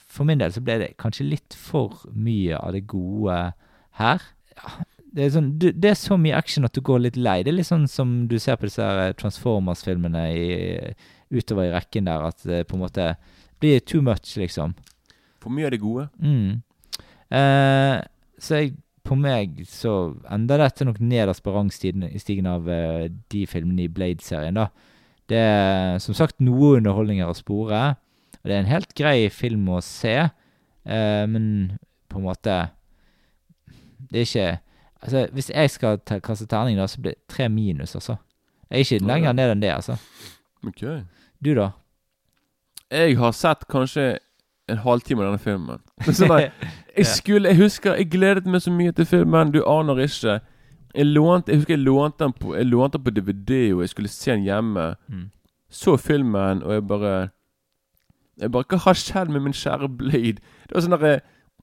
for 0.06 0.28
min 0.28 0.38
del 0.38 0.54
så 0.54 0.62
ble 0.62 0.78
det 0.78 0.92
kanskje 1.02 1.26
litt 1.26 1.56
for 1.58 2.06
mye 2.14 2.56
av 2.56 2.76
det 2.76 2.86
gode 2.86 3.42
her. 3.98 4.26
Ja, 4.56 4.72
Det 5.12 5.26
er, 5.26 5.30
sånn, 5.34 5.48
det 5.60 5.84
er 5.84 5.96
så 5.98 6.16
mye 6.16 6.38
action 6.38 6.64
at 6.64 6.72
du 6.72 6.80
går 6.80 7.02
litt 7.04 7.18
lei. 7.20 7.42
Det 7.42 7.50
er 7.50 7.58
litt 7.58 7.68
sånn 7.68 7.84
som 7.90 8.14
du 8.30 8.38
ser 8.40 8.56
på 8.56 8.64
disse 8.64 8.86
Transformers-filmene 9.20 10.22
utover 11.28 11.66
i 11.66 11.74
rekken 11.74 12.08
der, 12.08 12.24
at 12.30 12.40
det 12.48 12.62
på 12.70 12.78
en 12.78 12.84
måte 12.86 13.10
blir 13.62 13.82
too 13.86 14.02
much, 14.04 14.34
liksom. 14.40 14.74
For 15.42 15.54
mye 15.54 15.68
av 15.68 15.74
det 15.74 15.82
gode. 15.82 16.08
Mm. 16.22 16.62
Eh, 17.32 17.98
så 18.42 18.60
jeg, 18.60 18.74
på 19.06 19.16
meg 19.18 19.62
så 19.70 20.14
ender 20.30 20.62
dette 20.62 20.86
nok 20.86 21.00
nederst 21.02 21.42
på 21.44 21.54
rangstigen 21.54 22.04
i 22.06 22.20
stigen 22.22 22.48
av 22.50 22.68
eh, 22.70 23.08
de 23.32 23.44
filmene 23.50 23.86
i 23.86 23.92
Blade-serien, 23.92 24.58
da. 24.58 24.68
Det 25.30 25.38
er 25.38 26.00
som 26.02 26.16
sagt 26.18 26.42
noe 26.42 26.76
underholdninger 26.80 27.30
å 27.30 27.38
spore. 27.38 27.82
Og 28.42 28.50
det 28.50 28.56
er 28.56 28.64
en 28.64 28.72
helt 28.72 28.92
grei 28.98 29.30
film 29.32 29.68
å 29.70 29.80
se, 29.86 30.16
eh, 30.26 31.24
men 31.30 31.78
på 32.10 32.20
en 32.20 32.26
måte 32.26 32.56
Det 34.12 34.18
er 34.18 34.26
ikke 34.26 34.50
Altså, 35.02 35.24
hvis 35.34 35.48
jeg 35.50 35.70
skal 35.70 35.96
kaste 36.22 36.46
terning, 36.46 36.76
da, 36.78 36.84
så 36.86 37.00
blir 37.02 37.16
det 37.16 37.26
tre 37.26 37.48
minus, 37.50 37.96
altså. 37.98 38.20
Jeg 38.70 38.76
er 38.76 38.84
ikke 38.84 39.06
lenger 39.08 39.32
ned 39.34 39.50
enn 39.50 39.62
det, 39.64 39.72
altså. 39.74 39.96
Okay. 40.62 41.00
Du, 41.42 41.50
da? 41.58 41.72
Jeg 42.92 43.16
har 43.18 43.32
sett 43.32 43.66
kanskje 43.72 44.18
en 44.70 44.80
halvtime 44.84 45.22
av 45.22 45.30
denne 45.30 45.42
filmen. 45.42 45.82
Så 46.04 46.28
der, 46.28 46.50
jeg 46.98 47.06
skulle, 47.06 47.48
jeg 47.48 47.56
husker 47.56 47.94
Jeg 47.94 48.10
gledet 48.12 48.46
meg 48.46 48.62
så 48.62 48.72
mye 48.72 48.92
til 48.92 49.06
filmen. 49.08 49.52
Du 49.52 49.62
aner 49.66 50.04
ikke. 50.04 50.40
Jeg 50.94 51.06
lånte 51.08 51.52
Jeg 51.52 51.62
husker 51.62 51.74
jeg 51.74 51.84
lånte 51.84 52.24
den 52.24 52.32
på 52.36 52.56
Jeg 52.56 52.68
lånte 52.68 52.98
den 52.98 53.04
på 53.04 53.14
DVD, 53.16 53.52
og 53.74 53.80
jeg 53.80 53.88
skulle 53.88 54.08
se 54.12 54.32
den 54.32 54.42
hjemme. 54.48 54.94
Mm. 55.08 55.30
Så 55.70 55.96
filmen, 55.96 56.62
og 56.62 56.72
jeg 56.72 56.86
bare 56.86 57.14
Jeg 58.40 58.52
bare 58.52 58.68
Hva 58.68 58.82
har 58.86 58.98
skjedd 58.98 59.32
med 59.32 59.40
min 59.40 59.56
kjære 59.56 59.88
Blade? 59.88 60.42
Det 60.68 60.74
var 60.74 60.84
sånn 60.84 60.98
derre 60.98 61.20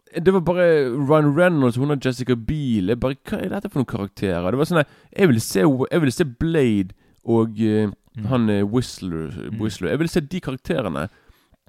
det 0.09 0.34
var 0.34 0.41
bare 0.41 0.63
Ryan 0.89 1.36
Reynolds 1.38 1.75
hun 1.77 1.91
og 1.93 2.05
Jessica 2.05 2.34
Biel. 2.34 2.89
Jeg 2.89 2.97
bare, 2.99 3.13
Hva 3.30 3.38
er 3.43 3.51
dette 3.53 3.69
for 3.69 3.77
noen 3.77 3.89
karakterer? 3.91 4.47
Det 4.49 4.57
var 4.57 4.65
sånn 4.65 4.82
Jeg 4.82 5.30
ville 5.30 5.43
se, 5.43 5.61
jeg 5.61 6.01
ville 6.01 6.13
se 6.15 6.25
Blade 6.25 6.97
og 7.30 7.59
eh, 7.61 7.91
Mm. 8.18 8.26
han 8.26 8.49
er 8.49 8.64
Whistler, 8.64 9.30
Whistler. 9.60 9.89
Jeg 9.89 9.99
ville 9.99 10.10
se 10.10 10.22
de 10.22 10.39
karakterene. 10.41 11.07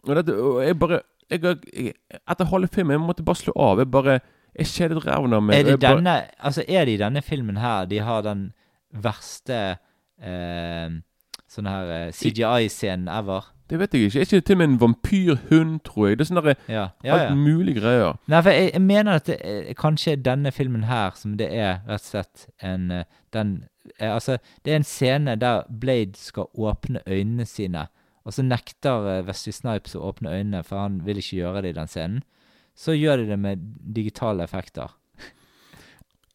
Og, 0.08 0.14
dette, 0.16 0.34
og 0.34 0.62
jeg 0.64 0.78
bare 0.78 1.00
jeg, 1.30 1.42
jeg, 1.44 1.92
Etter 2.28 2.44
halve 2.48 2.68
filmen 2.72 2.96
Jeg 2.96 3.00
måtte 3.04 3.22
bare 3.22 3.36
slå 3.36 3.52
av. 3.56 3.78
Jeg 3.78 3.90
bare 3.90 4.20
Jeg 4.56 4.66
kjedet 4.66 5.04
ræven 5.06 5.32
av 5.36 5.42
meg. 5.42 5.58
Er 5.60 5.62
det 5.68 5.80
denne, 5.80 6.04
bare- 6.04 6.30
Altså, 6.40 6.64
er 6.66 6.84
det 6.84 6.94
i 6.94 7.02
denne 7.04 7.22
filmen 7.22 7.56
her 7.60 7.84
de 7.86 7.98
har 8.02 8.22
den 8.22 8.52
verste 8.90 9.78
eh, 10.22 10.88
sånn 11.50 11.68
her 11.70 11.92
eh, 11.94 12.10
CGI-scenen 12.12 13.08
ever? 13.08 13.44
Det 13.70 13.78
vet 13.78 13.92
jeg 13.94 14.02
ikke. 14.08 14.18
Er 14.18 14.26
ikke 14.26 14.36
det 14.40 14.44
til 14.48 14.54
og 14.54 14.58
med 14.58 14.68
en 14.68 14.78
vampyrhund, 14.80 15.80
tror 15.86 16.08
jeg? 16.08 16.18
Det 16.18 16.24
er 16.24 16.28
sånne 16.34 16.42
der, 16.48 16.54
Ja, 16.68 16.86
ja, 17.06 17.16
alt 17.16 17.36
mulig 17.38 17.76
greier. 17.78 18.16
Nei, 18.26 18.40
for 18.42 18.50
jeg, 18.50 18.72
jeg 18.74 18.82
mener 18.82 19.12
at 19.20 19.26
det 19.30 19.36
er, 19.46 19.72
kanskje 19.78 20.16
denne 20.18 20.50
filmen 20.52 20.84
her, 20.90 21.14
som 21.14 21.36
det 21.38 21.46
er 21.54 21.78
rett 21.86 22.02
og 22.02 22.08
slett 22.08 22.48
en 22.66 22.90
eh, 22.90 23.04
den 23.32 23.52
er, 23.98 24.10
Altså, 24.16 24.38
det 24.64 24.72
er 24.72 24.76
en 24.80 24.84
scene 24.84 25.36
der 25.40 25.62
Blade 25.80 26.18
skal 26.18 26.50
åpne 26.58 27.00
øynene 27.06 27.46
sine, 27.46 27.86
og 28.24 28.34
så 28.34 28.42
nekter 28.42 29.06
eh, 29.18 29.22
Wesley 29.26 29.52
Snipes 29.54 29.94
å 29.96 30.02
åpne 30.10 30.34
øynene, 30.34 30.64
for 30.66 30.82
han 30.82 31.00
vil 31.06 31.18
ikke 31.22 31.36
gjøre 31.40 31.62
det 31.62 31.70
i 31.76 31.78
den 31.78 31.88
scenen. 31.88 32.22
Så 32.76 32.92
gjør 32.98 33.16
de 33.22 33.30
det 33.30 33.38
med 33.38 33.62
digitale 33.94 34.42
effekter. 34.42 34.90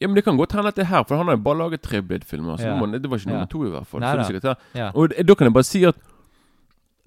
Ja, 0.02 0.08
men 0.08 0.16
Det 0.16 0.24
kan 0.26 0.36
godt 0.38 0.52
hende 0.52 0.68
at 0.68 0.76
det 0.76 0.84
er 0.84 0.92
her, 0.92 1.04
for 1.08 1.16
han 1.18 1.28
har 1.30 1.38
jo 1.38 1.44
bare 1.44 1.58
laget 1.58 1.82
tre 1.82 2.02
Blade-filmer. 2.02 2.58
Så 2.60 2.68
Ja. 2.68 2.76
det 2.76 3.10
var 3.10 3.18
ikke 3.18 3.28
nummer 3.30 3.40
Ja. 3.40 3.46
to, 3.46 3.66
i 3.66 3.70
hvert 3.70 3.88
fall. 3.88 4.00
Nei 4.02 4.40
da. 4.44 4.92
Og 4.94 5.10
da 5.28 5.34
kan 5.36 5.46
jeg 5.48 5.54
bare 5.54 5.64
si 5.64 5.84
at 5.86 5.96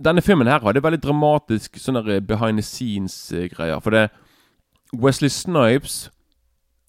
denne 0.04 0.22
filmen 0.22 0.46
her 0.46 0.60
hadde 0.62 0.82
veldig 0.82 1.02
dramatisk 1.02 1.76
sånne 1.80 2.04
der 2.06 2.20
behind 2.20 2.58
the 2.58 2.62
scenes-greier. 2.62 3.80
For 3.80 3.90
det 3.90 4.08
Wesley 4.94 5.28
Snipes 5.28 6.10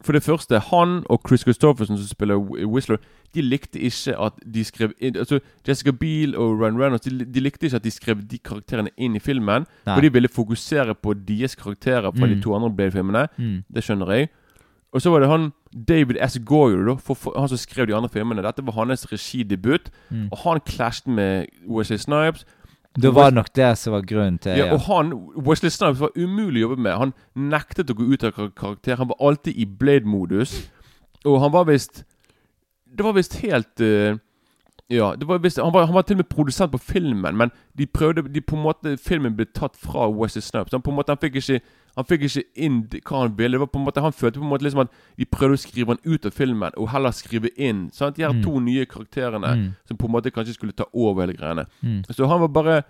For 0.03 0.13
det 0.15 0.23
første, 0.23 0.59
han 0.59 1.03
og 1.09 1.19
Chris 1.27 1.41
Christofferson, 1.41 1.97
som 1.97 2.07
spiller 2.07 2.37
Whistler, 2.65 2.97
de 3.35 3.41
likte 3.41 3.79
ikke 3.79 4.13
at 4.19 4.33
de 4.53 4.63
skrev 4.63 4.93
inn, 4.99 5.17
Altså 5.17 5.39
Jessica 5.67 5.91
Biel 5.91 6.35
og 6.37 6.53
Ryan 6.61 6.77
Reynolds 6.81 7.01
de, 7.01 7.25
de 7.25 7.39
likte 7.43 7.65
ikke 7.67 7.75
at 7.75 7.83
de 7.83 7.91
skrev 7.91 8.21
de 8.31 8.37
karakterene 8.39 8.89
inn 8.97 9.15
i 9.15 9.19
filmen. 9.19 9.65
Nei. 9.85 9.93
For 9.95 10.01
de 10.01 10.13
ville 10.13 10.27
fokusere 10.31 10.95
på 10.95 11.13
deres 11.13 11.55
karakterer 11.55 12.11
fra 12.15 12.25
Mm. 12.27 12.35
de 12.35 12.41
to 12.41 12.55
andre 12.55 12.69
Blade-filmene. 12.71 13.27
Mm. 13.37 13.63
Det 13.75 13.83
skjønner 13.83 14.11
jeg. 14.15 14.29
Og 14.93 15.01
så 15.01 15.09
var 15.11 15.19
det 15.19 15.29
han 15.29 15.51
David 15.87 16.15
S. 16.29 16.39
Goyer, 16.45 16.85
da, 16.85 16.93
for, 16.95 17.13
for, 17.13 17.35
han 17.39 17.49
som 17.49 17.57
skrev 17.57 17.87
de 17.87 17.95
andre 17.95 18.09
filmene. 18.09 18.41
Dette 18.41 18.65
var 18.65 18.71
hans 18.71 19.05
regidebut. 19.11 19.89
Mm. 20.09 20.29
Og 20.31 20.37
han 20.37 20.59
clashet 20.65 21.07
med 21.07 21.45
Wesley 21.67 21.97
Snipes. 21.97 22.45
Da 22.97 23.11
var 23.13 23.29
det 23.29 23.37
nok 23.37 23.51
det 23.55 23.77
som 23.77 23.93
var 23.93 24.01
grunnen 24.01 24.39
til 24.41 24.57
Ja, 24.57 24.71
og 24.73 24.81
han, 24.87 25.11
Wesley 25.45 25.69
Snipes 25.69 25.99
var 26.01 26.09
umulig 26.17 26.63
å 26.63 26.69
jobbe 26.69 26.81
med. 26.81 26.95
Han 26.97 27.13
nektet 27.35 27.91
å 27.91 27.95
gå 27.95 28.07
ut 28.09 28.23
av 28.25 28.33
karakter. 28.33 28.97
Han 28.97 29.11
var 29.11 29.19
alltid 29.29 29.57
i 29.57 29.65
Blade-modus. 29.65 30.71
Og 31.25 31.37
han 31.43 31.51
var 31.51 31.67
visst 31.69 32.03
Det 32.97 33.03
var 33.05 33.13
visst 33.13 33.35
helt 33.43 33.81
uh, 33.81 34.17
Ja, 34.89 35.13
det 35.19 35.27
var 35.27 35.37
visst, 35.37 35.59
han, 35.59 35.73
var, 35.73 35.85
han 35.85 35.93
var 35.93 36.01
til 36.01 36.15
og 36.17 36.23
med 36.23 36.29
produsent 36.31 36.71
på 36.71 36.77
filmen, 36.81 37.37
men 37.37 37.51
de 37.77 37.85
prøvde 37.85 38.23
de 38.33 38.41
på 38.41 38.55
en 38.55 38.63
måte 38.63 38.97
Filmen 38.97 39.35
ble 39.35 39.45
tatt 39.45 39.77
fra 39.77 40.09
Wesley 40.09 40.41
Snipes. 40.41 40.73
Han 40.73 40.81
på 40.81 40.89
en 40.89 40.97
måte, 40.97 41.13
han 41.13 41.21
fikk 41.21 41.37
ikke 41.37 41.59
Han 41.97 42.05
fikk 42.05 42.21
ikke 42.27 42.43
inn 42.55 42.81
hva 42.89 43.21
han 43.23 43.35
ville. 43.35 43.51
Det 43.57 43.59
var 43.59 43.67
på 43.67 43.79
en 43.79 43.85
måte 43.85 44.01
Han 44.01 44.11
følte 44.11 44.39
på 44.39 44.45
en 44.45 44.51
måte 44.53 44.63
liksom 44.63 44.81
at 44.81 44.91
de 45.17 45.25
prøvde 45.25 45.57
å 45.57 45.63
skrive 45.63 45.87
han 45.87 45.99
ut 46.05 46.25
av 46.25 46.31
filmen, 46.31 46.71
og 46.77 46.89
heller 46.89 47.11
skrive 47.11 47.49
inn. 47.57 47.89
Sant? 47.91 48.15
De 48.15 48.23
her 48.23 48.33
Mm. 48.33 48.43
to 48.43 48.59
nye 48.59 48.85
karakterene 48.85 49.55
Mm. 49.55 49.75
som 49.87 49.97
på 49.97 50.05
en 50.05 50.11
måte 50.11 50.31
kanskje 50.31 50.53
skulle 50.53 50.71
ta 50.75 50.85
over 50.93 51.21
hele 51.25 51.33
greiene. 51.33 51.65
Mm. 51.83 52.03
Så 52.09 52.27
han 52.27 52.39
var 52.41 52.47
bare 52.47 52.83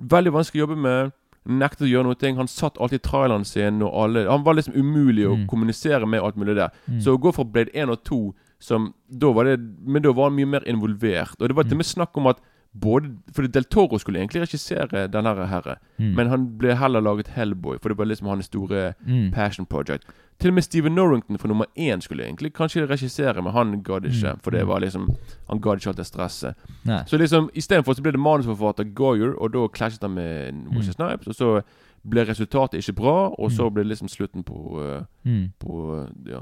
veldig 0.00 0.32
vanskelig 0.32 0.62
å 0.62 0.66
jobbe 0.68 0.76
med. 0.78 1.12
Nektet 1.46 1.82
å 1.86 1.90
gjøre 1.90 2.04
noe. 2.04 2.36
Han 2.36 2.46
satt 2.48 2.78
alltid 2.80 3.00
i 3.04 3.08
traileren 3.08 3.44
sin 3.44 3.82
og 3.82 3.92
alle 3.92 4.26
Han 4.30 4.42
var 4.44 4.54
liksom 4.54 4.74
umulig 4.74 5.26
å 5.26 5.36
Mm. 5.36 5.46
kommunisere 5.46 6.06
med 6.08 6.22
alt 6.22 6.36
mulig 6.36 6.54
der. 6.56 6.70
Mm. 6.88 7.00
Så 7.02 7.12
å 7.16 7.20
gå 7.20 7.34
fra 7.34 7.44
Blade 7.44 7.70
1 7.74 7.90
og 7.90 8.02
2 8.04 8.34
som 8.58 8.94
da 9.10 9.30
var 9.30 9.44
det 9.44 9.60
Men 9.86 10.00
da 10.02 10.10
var 10.12 10.30
han 10.30 10.36
mye 10.38 10.46
mer 10.48 10.60
involvert. 10.66 11.36
Og 11.40 11.48
det 11.48 11.54
var 11.56 11.64
til 11.64 11.72
og 11.72 11.76
med 11.78 11.86
snakk 11.86 12.16
om 12.16 12.26
at 12.28 12.38
både 12.80 13.10
Fordi 13.32 13.48
Del 13.48 13.64
Toro 13.64 13.98
skulle 13.98 14.18
egentlig 14.20 14.42
regissere 14.42 15.06
denne 15.08 15.46
herre, 15.46 15.76
Mm. 15.98 16.14
men 16.16 16.28
han 16.28 16.58
ble 16.58 16.74
heller 16.74 17.00
laget 17.00 17.28
Hellboy, 17.28 17.78
for 17.80 17.88
det 17.88 17.98
var 17.98 18.04
liksom 18.06 18.26
hans 18.28 18.46
store 18.46 18.94
Mm. 19.06 19.30
passion 19.32 19.66
project. 19.66 20.04
Til 20.40 20.48
og 20.50 20.54
med 20.54 20.62
Steven 20.64 20.92
Norrington 20.94 21.38
for 21.38 21.48
nummer 21.48 21.66
én 21.78 22.00
skulle 22.00 22.24
egentlig 22.24 22.52
kanskje 22.52 22.86
regissere, 22.90 23.42
men 23.42 23.52
han 23.52 23.82
gadd 23.82 24.04
ikke. 24.04 24.32
Mm. 24.34 24.40
For 24.42 24.50
det 24.50 24.66
var 24.66 24.80
liksom 24.80 25.08
Han 25.50 25.60
gadd 25.60 25.78
ikke 25.78 25.88
alt 25.88 25.96
det 25.96 26.06
stresset. 26.06 26.54
Nei. 26.84 27.02
Så 27.06 27.16
liksom 27.18 27.48
istedenfor 27.54 27.94
så 27.94 28.02
ble 28.02 28.12
det 28.12 28.20
manusforfatter 28.20 28.84
Goyer, 28.94 29.34
og 29.40 29.52
da 29.52 29.68
clashet 29.68 30.02
han 30.02 30.14
med 30.14 30.54
Moses 30.72 30.94
Snipes. 30.94 31.28
Og 31.28 31.34
så 31.34 31.62
ble 32.10 32.24
resultatet 32.28 32.78
ikke 32.82 32.92
bra, 33.00 33.28
og 33.38 33.50
så 33.52 33.70
ble 33.72 33.82
det 33.84 33.90
liksom 33.94 34.08
slutten 34.08 34.44
på, 34.44 34.58
uh, 34.80 35.02
Mm. 35.24 35.52
på 35.58 36.00
uh, 36.00 36.08
Ja. 36.26 36.40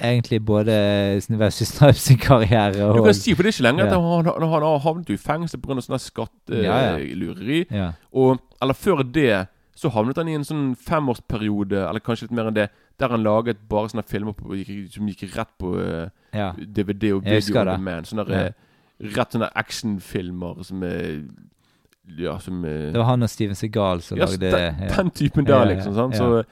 Egentlig 0.00 0.40
både 0.44 0.72
Wesley 1.38 1.66
Snipes 1.66 2.00
sin 2.00 2.16
karriere 2.18 2.84
og 2.88 2.96
Du 2.96 3.02
kan 3.04 3.14
si, 3.14 3.34
for 3.34 3.42
det 3.42 3.50
er 3.52 3.56
ikke 3.58 3.66
lenger 3.68 3.84
at 3.84 3.92
han, 3.92 4.24
han, 4.24 4.48
han 4.48 4.62
har 4.62 4.78
havnet 4.78 5.10
i 5.10 5.16
fengsel 5.16 5.60
pga. 5.60 5.76
sånn 5.80 5.92
Ja, 5.92 6.62
ja. 6.62 6.96
skattelureri. 6.98 7.66
Ja. 7.70 7.92
Og 8.12 8.38
Eller 8.62 8.74
før 8.74 9.02
det 9.12 9.48
så 9.76 9.88
havnet 9.90 10.16
han 10.16 10.28
i 10.28 10.34
en 10.34 10.42
sånn 10.44 10.74
femårsperiode, 10.74 11.88
eller 11.88 12.00
kanskje 12.00 12.22
litt 12.26 12.32
mer 12.34 12.48
enn 12.50 12.54
det, 12.56 12.68
der 12.98 13.08
han 13.14 13.22
laget 13.22 13.60
bare 13.68 13.88
sånne 13.88 14.02
filmer 14.08 14.32
på, 14.34 14.56
som 14.90 15.06
gikk 15.06 15.36
rett 15.36 15.52
på 15.60 15.74
uh, 15.78 16.08
Ja. 16.34 16.52
DVD 16.58 17.12
og 17.14 17.22
video. 17.24 17.40
Sånne 18.04 18.28
Ja. 18.28 18.40
eh, 18.48 18.52
rett 19.14 19.30
sånne 19.32 19.52
actionfilmer 19.54 20.64
som 20.64 20.82
er 20.82 21.22
Ja, 22.16 22.38
som 22.38 22.64
er 22.64 22.92
Det 22.92 22.98
var 22.98 23.04
han 23.04 23.22
og 23.22 23.28
Steven 23.30 23.54
Segal 23.54 24.00
som 24.02 24.18
ja, 24.18 24.24
lagde 24.24 24.38
den, 24.50 24.74
ja. 24.80 24.96
den 24.96 25.10
typen 25.10 25.44
der, 25.44 25.64
liksom. 25.66 25.94
Sant? 25.94 26.16
Så, 26.16 26.42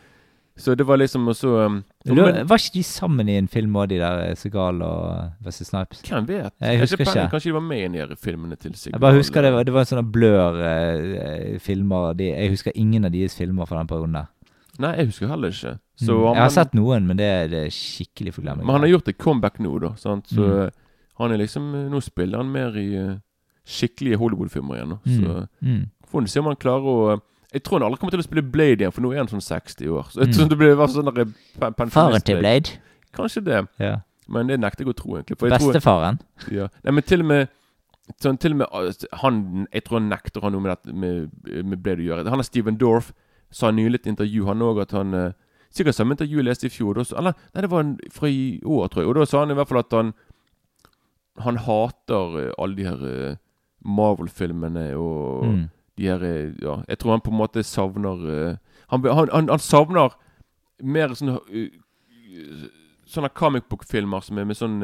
så 0.56 0.74
det 0.76 0.86
var 0.86 0.96
liksom 0.96 1.28
Og 1.28 1.36
så 1.36 1.48
um, 1.66 1.84
Var 2.06 2.56
ikke 2.56 2.72
de 2.74 2.82
sammen 2.82 3.28
i 3.28 3.36
en 3.36 3.48
film 3.48 3.74
òg, 3.76 3.88
de 3.88 3.98
der 3.98 4.34
Segal 4.34 4.82
og 4.82 5.30
Wesley 5.44 5.64
Snipes? 5.66 6.00
Hvem 6.06 6.26
vet? 6.28 6.52
Jeg 6.60 6.80
husker 6.80 7.00
ikke. 7.04 7.28
Kanskje 7.30 7.50
de 7.50 7.54
var 7.54 7.60
med 7.60 7.94
i 7.94 7.98
de 8.06 8.16
filmene 8.16 8.56
til 8.56 8.74
Segal. 8.74 8.94
Jeg 8.96 9.00
bare 9.00 9.14
husker 9.18 9.42
det 9.42 9.52
var, 9.52 9.62
det 9.64 9.72
var 9.74 9.84
sånne 9.84 10.10
blør-filmer. 10.12 12.12
de, 12.16 12.24
jeg 12.32 12.48
husker 12.50 12.72
ingen 12.74 13.04
av 13.04 13.10
deres 13.12 13.34
filmer 13.36 13.66
fra 13.68 13.78
den 13.82 13.86
perioden 13.90 14.12
der. 14.20 14.26
Nei, 14.78 14.92
jeg 14.98 15.06
husker 15.12 15.26
heller 15.28 15.48
ikke. 15.48 15.78
Så 15.96 16.12
Mm. 16.12 16.24
han- 16.26 16.34
Jeg 16.36 16.42
har 16.42 16.48
sett 16.50 16.74
noen, 16.74 17.06
men 17.06 17.16
det, 17.16 17.24
er- 17.24 17.48
det 17.48 17.66
er 17.66 17.70
skikkelig 17.70 18.34
forglemmelig. 18.34 18.64
Men 18.66 18.72
han 18.74 18.80
har 18.82 18.88
gjort 18.88 19.08
et 19.08 19.18
comeback 19.18 19.58
nå, 19.58 19.78
da. 19.80 19.94
Sant? 19.96 20.26
Så 20.28 20.40
Mm. 20.44 20.66
eh, 20.66 20.70
han 21.18 21.32
er 21.32 21.36
liksom 21.38 21.74
eh, 21.74 21.88
Nå 21.90 22.00
spiller 22.02 22.36
han 22.38 22.52
mer 22.52 22.76
i 22.76 22.94
eh, 22.96 23.14
skikkelige 23.66 24.16
Hollywood-filmer 24.20 24.76
igjen. 24.78 24.88
nå. 24.94 24.98
Mm. 25.04 25.16
Så 25.24 25.48
Mm. 25.62 25.86
får 26.10 26.22
vi 26.22 26.28
se 26.28 26.40
om 26.40 26.46
han 26.46 26.56
klarer 26.56 26.84
å 26.86 27.12
eh, 27.14 27.20
Jeg 27.52 27.62
tror 27.62 27.78
han 27.78 27.86
aldri 27.86 27.98
kommer 28.00 28.10
til 28.10 28.20
å 28.20 28.26
spille 28.26 28.42
Blade 28.52 28.80
igjen, 28.82 28.92
for 28.92 29.00
nå 29.02 29.12
er 29.14 29.18
han 29.22 29.28
sånn 29.28 29.40
60 29.40 29.88
år. 29.88 30.04
Så 30.10 30.20
jeg 30.20 30.28
Mm. 30.28 30.34
tror 30.34 30.48
det 30.48 30.58
blir 30.58 30.76
sånn 30.88 31.14
der, 31.14 31.24
Faren 31.90 32.20
til 32.20 32.38
Blade. 32.40 32.78
Kanskje 33.14 33.44
det. 33.44 33.68
Ja. 33.78 34.00
Men 34.28 34.46
det 34.48 34.58
nekter 34.60 34.84
jeg 34.84 34.88
å 34.92 34.96
tro, 34.96 35.14
egentlig. 35.16 35.38
Jeg 35.40 35.60
tror, 35.60 35.72
ja. 36.50 36.68
Nei, 36.84 36.90
men 36.92 37.02
til 37.02 37.20
og 37.20 37.26
med 37.26 37.48
sånn, 38.20 38.38
til 38.38 38.52
og 38.52 38.56
med 38.58 38.66
uh, 38.72 38.92
han 39.22 39.66
Jeg 39.72 39.84
tror 39.84 40.00
han 40.00 40.08
nekter 40.10 40.40
han 40.42 40.52
noe 40.52 40.60
med, 40.60 40.70
dette, 40.76 40.92
med, 40.94 41.30
med 41.64 41.82
Blade 41.82 41.98
å 42.02 42.06
gjøre. 42.06 42.28
Han 42.28 42.38
er 42.40 42.42
Steven 42.44 42.76
Dorff. 42.76 43.12
Sa 43.50 43.70
nylig 43.70 43.94
i 43.94 44.08
et 44.10 44.16
intervju, 44.18 44.44
han 44.46 44.58
òg, 44.60 44.80
at 44.82 44.90
han 44.90 45.14
eh, 45.14 45.32
Sikkert 45.70 45.94
samme 45.94 46.14
intervju 46.16 46.36
jeg 46.40 46.44
leste 46.44 46.66
i 46.66 46.68
fjor. 46.68 46.94
Da, 46.94 47.04
eller, 47.18 47.34
nei, 47.54 47.60
det 47.62 47.70
var 47.70 47.80
en, 47.80 47.98
fra 48.10 48.26
i 48.28 48.60
år, 48.64 48.88
tror 48.88 49.02
jeg. 49.02 49.08
Og 49.08 49.14
da 49.14 49.24
sa 49.24 49.40
han 49.44 49.50
i 49.50 49.54
hvert 49.54 49.68
fall 49.68 49.78
at 49.78 49.92
han 49.92 50.12
Han 51.44 51.56
hater 51.56 52.38
eh, 52.48 52.52
alle 52.58 52.76
de 52.76 52.84
her 52.84 53.02
eh, 53.06 53.36
Marvel-filmene 53.84 54.94
og 54.96 55.44
Mm. 55.44 55.68
de 55.98 56.04
her 56.08 56.22
eh, 56.24 56.52
Ja, 56.62 56.82
jeg 56.88 56.98
tror 56.98 57.10
han 57.16 57.20
på 57.20 57.30
en 57.30 57.38
måte 57.38 57.62
savner 57.64 58.50
eh, 58.50 58.56
han, 58.90 59.02
han, 59.04 59.28
han, 59.32 59.48
han 59.48 59.58
savner 59.58 60.14
mer 60.82 61.08
sånne 61.14 61.38
eh, 61.52 61.68
Sånne 63.06 63.28
comic 63.34 63.68
book-filmer 63.70 64.20
som 64.24 64.38
er 64.38 64.44
med 64.44 64.56
sånn 64.58 64.80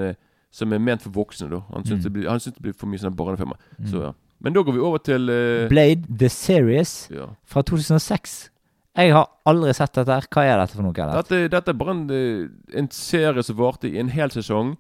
Som 0.53 0.73
er 0.73 0.79
ment 0.79 1.03
for 1.03 1.11
voksne, 1.17 1.49
da. 1.51 1.63
Han 1.73 1.85
syns 1.85 2.01
Mm. 2.01 2.03
det, 2.05 2.13
blir- 2.13 2.29
han 2.29 2.39
syns 2.41 2.55
det 2.55 2.63
blir 2.63 2.75
for 2.77 2.87
mye 2.87 2.99
sånne 3.01 3.17
barnefilmer. 3.17 3.57
Mm. 3.81 3.87
Så 3.91 4.03
ja. 4.03 4.13
Men 4.41 4.53
da 4.53 4.61
går 4.63 4.73
vi 4.75 4.81
over 4.81 4.99
til 4.99 5.31
uh, 5.31 5.69
Blade 5.69 6.05
The 6.19 6.29
Series 6.29 7.09
ja. 7.11 7.27
fra 7.47 7.63
2006. 7.63 8.51
Jeg 8.97 9.13
har 9.15 9.29
aldri 9.47 9.73
sett 9.73 9.95
dette. 9.95 10.13
her. 10.13 10.27
Hva 10.29 10.43
er 10.45 10.59
dette 10.61 10.75
for 10.77 10.83
noe? 10.83 10.93
Dette, 10.93 11.49
dette 11.49 11.69
er 11.71 11.79
bare 11.79 11.91
en, 11.95 12.51
en 12.75 12.89
serie 12.91 13.43
som 13.43 13.57
varte 13.57 13.89
i 13.89 13.97
en 13.99 14.11
hel 14.11 14.29
sesong. 14.31 14.77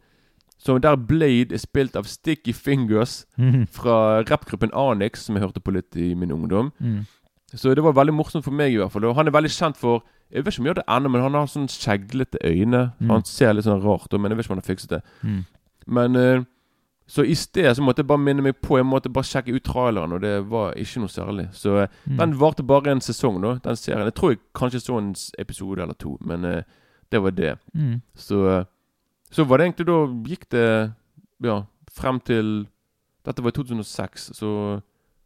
Som 0.62 0.78
der 0.80 0.94
Blade 0.96 1.52
er 1.54 1.58
spilt 1.58 1.96
av 1.98 2.04
Sticky 2.06 2.52
Fingers 2.54 3.24
Mhm. 3.38 3.66
fra 3.68 4.22
rappgruppen 4.22 4.70
Anix, 4.72 5.24
som 5.26 5.34
jeg 5.36 5.42
hørte 5.42 5.60
på 5.60 5.72
litt 5.74 5.96
i 5.96 6.14
min 6.14 6.30
ungdom. 6.30 6.70
Mm. 6.80 7.06
Så 7.54 7.74
det 7.74 7.82
var 7.82 7.92
veldig 7.92 8.14
morsomt 8.14 8.44
for 8.44 8.52
meg, 8.52 8.72
i 8.72 8.76
hvert 8.78 8.92
fall. 8.92 9.04
Og 9.04 9.14
han 9.16 9.26
er 9.26 9.32
veldig 9.32 9.50
kjent 9.50 9.76
for 9.76 10.02
Jeg 10.32 10.44
vet 10.46 10.54
ikke 10.54 10.60
om 10.60 10.64
han 10.66 10.74
gjør 10.74 10.78
det 10.80 10.84
ennå, 10.88 11.10
men 11.10 11.20
han 11.20 11.34
har 11.34 11.46
sånn 11.46 11.66
skjeglete 11.68 12.38
øyne. 12.42 12.92
Mm. 13.00 13.10
Han 13.10 13.24
ser 13.24 13.52
litt 13.52 13.64
sånn 13.66 13.82
rart 13.84 14.08
ut, 14.14 14.18
men 14.20 14.30
jeg 14.30 14.36
vet 14.38 14.46
ikke 14.46 14.52
om 14.52 14.56
han 14.56 14.62
har 14.66 14.74
fikset 14.74 14.88
det. 14.88 15.02
Mm. 15.22 15.44
Men 15.86 16.16
eh, 16.16 16.44
Så 17.06 17.22
i 17.26 17.34
sted 17.34 17.66
så 17.76 17.82
måtte 17.82 17.98
jeg 17.98 18.06
bare 18.06 18.18
minne 18.24 18.40
meg 18.42 18.54
på 18.62 18.76
Jeg 18.78 18.86
måtte 18.86 19.12
bare 19.12 19.24
sjekke 19.24 19.52
ut 19.54 19.62
traileren, 19.64 20.12
og 20.14 20.20
det 20.22 20.46
var 20.48 20.72
ikke 20.72 21.00
noe 21.00 21.08
særlig. 21.08 21.48
Så 21.52 21.88
Mm. 22.08 22.16
den 22.16 22.32
varte 22.40 22.62
bare 22.66 22.86
en 22.92 23.00
sesong, 23.00 23.42
da, 23.42 23.54
den 23.62 23.76
serien. 23.76 24.04
Jeg 24.04 24.14
tror 24.14 24.30
jeg 24.30 24.38
kanskje 24.54 24.80
så 24.80 24.96
en 24.98 25.14
episode 25.38 25.82
eller 25.82 25.94
to, 25.94 26.16
men 26.24 26.44
eh, 26.46 26.62
det 27.10 27.20
var 27.22 27.30
det. 27.32 27.58
Mm. 27.76 28.00
Så 28.16 28.64
Så 29.32 29.44
var 29.48 29.58
det 29.58 29.66
egentlig 29.66 29.86
da 29.88 29.98
Gikk 30.28 30.48
det 30.52 30.66
Ja, 31.42 31.62
frem 31.90 32.20
til 32.20 32.66
Dette 33.24 33.42
var 33.42 33.52
i 33.52 33.56
2006, 33.56 34.30
så 34.34 34.80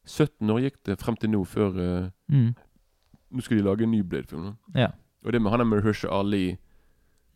17 0.07 0.51
år 0.53 0.61
gikk 0.63 0.77
det 0.87 0.99
frem 1.01 1.17
til 1.17 1.31
nå, 1.33 1.45
før 1.45 1.79
eh, 1.81 2.11
Mm. 2.31 2.55
Nå 3.33 3.41
skal 3.43 3.57
de 3.59 3.63
lage 3.65 3.83
en 3.83 3.91
ny 3.91 4.03
Blade-film. 4.07 4.53
Ja. 4.75 4.87
Og 5.25 5.33
det 5.33 5.41
med 5.43 5.51
han 5.51 5.61
er 5.61 5.65
Mahersha 5.65 6.09
Ali, 6.09 6.57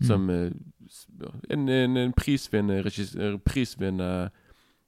Mm. 0.00 0.06
som 0.06 0.20
mm. 0.20 0.54
s- 0.88 1.06
en, 1.50 1.68
en, 1.68 1.96
en 1.96 2.12
prisvinnende 2.12 2.78
eh, 3.18 3.38
prisvinnende 3.44 4.30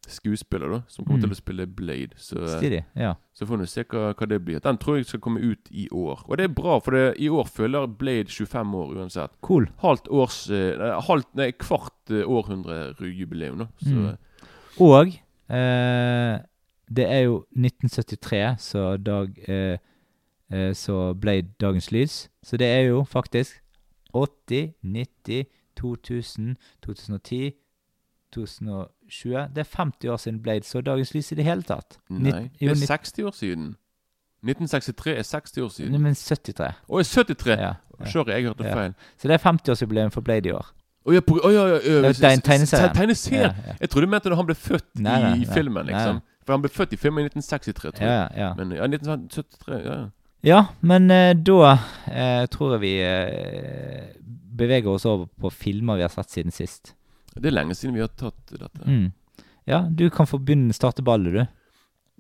skuespiller, 0.09 0.69
da, 0.69 0.81
som 0.89 1.05
kommer 1.05 1.19
Mm. 1.21 1.29
til 1.29 1.31
å 1.31 1.37
spille 1.41 1.67
Blade. 1.67 2.15
Så, 2.17 2.37
eh, 2.43 2.59
Stilig. 2.59 2.85
Ja. 2.97 3.15
så 3.35 3.47
får 3.47 3.59
vi 3.59 3.67
se 3.67 3.85
hva, 3.85 4.13
hva 4.15 4.27
det 4.29 4.45
blir. 4.45 4.59
Den 4.61 4.77
tror 4.79 4.97
jeg 4.97 5.07
skal 5.07 5.21
komme 5.21 5.41
ut 5.41 5.69
i 5.71 5.89
år. 5.93 6.25
Og 6.29 6.37
det 6.37 6.45
er 6.45 6.55
bra, 6.55 6.79
for 6.81 6.91
det, 6.91 7.17
i 7.21 7.29
år 7.29 7.45
følger 7.47 7.87
Blade 7.99 8.29
25 8.29 8.75
år 8.75 8.95
uansett. 8.97 9.31
Cool. 9.43 9.67
Halvt 9.79 10.09
års 10.09 10.51
eh, 10.51 11.01
halvt, 11.07 11.35
nei, 11.35 11.51
Kvart 11.53 12.11
eh, 12.11 12.25
århundre-jubileum, 12.27 13.59
da. 13.59 13.67
Så 13.83 13.95
Mm. 13.95 14.07
eh, 14.09 14.17
Og 14.81 15.07
eh, 15.51 16.39
det 16.93 17.07
er 17.09 17.23
jo 17.25 17.45
1973 17.57 18.57
så 18.59 18.97
dag 19.03 19.39
eh, 19.49 19.79
eh, 20.51 20.73
Så 20.73 21.15
Blade 21.15 21.49
dagens 21.61 21.91
lys. 21.93 22.29
Så 22.43 22.57
det 22.59 22.67
er 22.67 22.89
jo 22.89 23.05
faktisk 23.05 23.61
80, 24.15 24.75
90, 24.83 25.47
2000, 25.77 26.57
2010, 26.83 27.53
2020 28.33 29.47
Det 29.55 29.63
er 29.63 29.69
50 29.77 30.09
år 30.13 30.17
siden 30.23 30.41
Blade 30.43 30.65
så 30.69 30.81
dagens 30.81 31.15
lys 31.15 31.33
i 31.33 31.39
det 31.39 31.45
hele 31.45 31.63
tatt. 31.63 31.99
Nei, 32.11 32.49
det 32.61 32.71
er 32.71 32.75
60 32.87 33.27
år 33.29 33.37
siden. 33.37 33.73
1963 34.43 35.17
er 35.19 35.23
60 35.23 35.63
år 35.63 35.69
siden. 35.71 35.93
Nei, 35.95 36.01
men 36.03 36.15
73. 36.19 36.71
Å, 36.89 36.99
er 36.99 37.05
73! 37.07 37.51
Ja, 37.59 37.75
ja. 38.01 38.07
Sorry, 38.11 38.33
jeg 38.35 38.49
hørte 38.49 38.65
Ja. 38.67 38.75
feil. 38.75 38.95
Så 39.21 39.29
det 39.31 39.37
er 39.37 39.43
50-årsjubileum 39.45 40.11
for 40.11 40.21
Blade 40.27 40.49
i 40.49 40.53
år. 40.53 40.73
Å 41.03 41.15
ja, 41.15 41.21
på, 41.21 41.37
å, 41.39 41.51
ja, 41.51 41.67
ja, 41.67 41.79
ja, 41.83 42.01
Det 42.11 42.25
er 42.25 42.37
en 42.37 42.43
tegneserie. 42.47 42.91
tegneserie. 42.95 43.55
Jeg 43.81 43.91
trodde 43.91 44.07
du 44.07 44.11
mente 44.11 44.31
da 44.31 44.39
han 44.39 44.47
ble 44.47 44.55
født 44.55 44.89
Nei, 45.03 45.21
nei, 45.23 45.33
i, 45.43 45.47
filmen, 45.47 45.87
liksom. 45.87 46.21
For 46.47 46.57
han 46.57 46.63
ble 46.63 46.71
født 46.75 46.93
i 46.95 46.99
filmen 46.99 47.23
i 47.25 47.31
1963, 47.31 47.93
tror 47.95 48.07
jeg. 48.07 48.11
Ja, 48.11 48.27
ja. 48.39 48.51
Men 48.59 48.75
ja, 48.75 48.87
1973, 48.87 49.79
ja. 49.87 49.97
Ja, 50.43 50.61
men 50.83 51.11
eh, 51.15 51.35
da 51.39 51.77
eh, 52.11 52.47
tror 52.51 52.75
jeg 52.75 52.83
vi 52.83 52.93
eh, 53.07 54.09
beveger 54.59 54.91
oss 54.91 55.07
over 55.07 55.29
på 55.39 55.51
filmer 55.55 56.01
vi 56.01 56.03
har 56.07 56.11
sett 56.11 56.35
siden 56.35 56.55
sist. 56.55 56.95
Det 57.35 57.47
er 57.49 57.55
lenge 57.57 57.75
siden 57.75 57.95
vi 57.97 58.01
har 58.05 58.09
tatt 58.09 58.53
dette. 58.53 58.85
Mm. 58.87 59.13
Ja, 59.67 59.83
du 59.89 60.09
kan 60.11 60.27
få 60.27 60.39
begynne 60.43 60.75
starte 60.75 61.03
ballet, 61.07 61.33
du. 61.33 61.47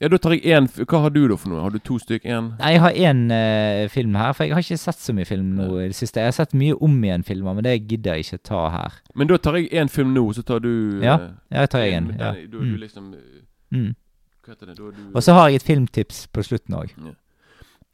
Ja, 0.02 0.08
da 0.08 0.18
tar 0.18 0.32
jeg 0.34 0.42
én 0.50 0.66
Hva 0.88 0.98
har 1.04 1.10
du 1.14 1.28
da 1.30 1.36
for 1.38 1.52
noe? 1.52 1.60
Har 1.62 1.70
du 1.70 1.78
to 1.78 1.94
stykk? 2.00 2.24
Én? 2.26 2.46
Nei, 2.58 2.70
Jeg 2.72 2.80
har 2.82 2.90
én 2.90 3.20
uh, 3.30 3.88
film 3.92 4.14
her, 4.18 4.32
for 4.34 4.44
jeg 4.48 4.54
har 4.56 4.62
ikke 4.64 4.78
sett 4.80 4.98
så 4.98 5.12
mye 5.14 5.26
film 5.28 5.52
nå 5.58 5.66
i 5.78 5.88
det 5.92 5.94
siste. 5.98 6.18
Jeg 6.18 6.32
har 6.32 6.36
sett 6.38 6.54
mye 6.58 6.74
om 6.82 6.96
igjen-filmer, 7.04 7.54
men 7.54 7.62
det 7.66 7.76
gidder 7.86 8.16
jeg 8.18 8.24
ikke 8.26 8.40
ta 8.48 8.62
her. 8.72 8.96
Men 9.14 9.28
da 9.30 9.36
tar 9.38 9.58
jeg 9.60 9.68
én 9.78 9.90
film 9.92 10.14
nå, 10.16 10.24
så 10.34 10.42
tar 10.42 10.58
du 10.64 10.72
Ja, 11.04 11.14
eh, 11.20 11.28
ja, 11.52 11.60
jeg 11.60 11.70
tar 11.76 11.84
en. 11.86 12.08
Ja. 12.16 12.18
Da 12.18 12.32
er 12.40 12.46
du 12.50 12.58
Mm. 12.62 12.76
liksom 12.80 13.12
eh, 13.14 13.42
Mm. 13.72 13.94
Hva 14.44 14.52
heter 14.56 14.66
det? 14.66 14.76
Da 14.76 14.82
er 14.88 14.90
du 14.96 15.12
Og 15.14 15.22
så 15.22 15.32
har 15.34 15.48
jeg 15.48 15.56
et 15.56 15.62
filmtips 15.68 16.26
på 16.32 16.42
slutten 16.42 16.74
òg. 16.74 16.90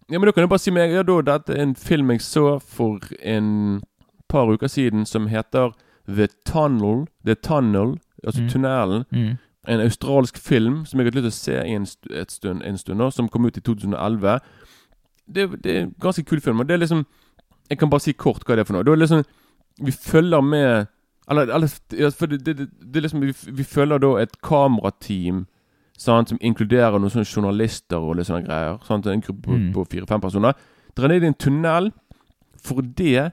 Ja, 0.09 0.19
men 0.19 0.25
da 0.27 0.33
kan 0.33 0.43
du 0.43 0.49
bare 0.49 0.59
si 0.65 0.71
meg 0.71 0.91
ja, 0.91 1.03
da, 1.03 1.21
Dette 1.21 1.53
er 1.53 1.61
en 1.63 1.75
film 1.75 2.09
jeg 2.11 2.21
så 2.25 2.59
for 2.63 2.99
en 3.21 3.83
par 4.29 4.49
uker 4.49 4.67
siden 4.69 5.05
som 5.07 5.27
heter 5.29 5.75
The 6.09 6.27
Tunnel. 6.47 7.07
The 7.27 7.35
Tunnel, 7.35 7.99
altså 8.25 8.43
Mm. 8.43 8.49
Tunnelen. 8.49 9.05
Mm. 9.13 9.37
En 9.69 9.81
australsk 9.81 10.39
film 10.39 10.85
som 10.87 11.01
jeg 11.01 11.07
har 11.13 11.21
lyst 11.21 11.45
til 11.45 11.53
å 11.53 11.61
se 11.61 11.75
en, 11.75 11.87
stund, 12.27 12.63
en 12.65 12.79
stund 12.79 12.99
nå, 12.99 13.11
som 13.13 13.29
kom 13.29 13.45
ut 13.47 13.57
i 13.57 13.61
2011. 13.61 14.39
Det, 15.35 15.63
det 15.65 15.77
er 15.77 15.81
en 15.83 15.95
ganske 16.01 16.23
kul 16.25 16.41
film. 16.41 16.61
Og 16.61 16.69
det 16.69 16.75
er 16.75 16.79
liksom 16.85 17.05
Jeg 17.71 17.79
kan 17.79 17.91
bare 17.91 18.01
si 18.01 18.13
kort 18.13 18.45
hva 18.47 18.55
det 18.57 18.61
er 18.61 18.65
for 18.65 18.73
noe. 18.79 18.83
Det 18.85 18.93
er 18.93 18.97
liksom 19.03 19.25
Vi 19.85 19.93
følger 19.93 20.41
med 20.41 20.87
Eller, 21.31 21.43
eller 21.53 22.11
for 22.11 22.27
det, 22.27 22.39
det, 22.47 22.57
det, 22.59 22.69
det 22.81 22.97
er 22.97 23.01
liksom 23.05 23.21
vi, 23.21 23.35
vi 23.53 23.63
følger 23.65 23.99
da 23.99 24.15
et 24.23 24.41
kamerateam 24.43 25.47
sant, 25.99 26.29
som 26.31 26.39
inkluderer 26.41 26.97
noen 26.99 27.11
sånne 27.11 27.27
journalister 27.29 27.99
og 27.99 28.17
litt 28.17 28.27
sånne 28.27 28.47
greier. 28.47 28.79
Sant, 28.87 29.07
en 29.07 29.21
gruppe 29.21 29.43
på, 29.43 29.53
Mm. 29.59 29.73
på 29.75 29.85
fire-fem 29.91 30.21
personer. 30.21 30.53
Drar 30.97 31.09
ned 31.09 31.23
i 31.23 31.27
en 31.27 31.35
tunnel 31.35 31.93
fordi 32.65 33.31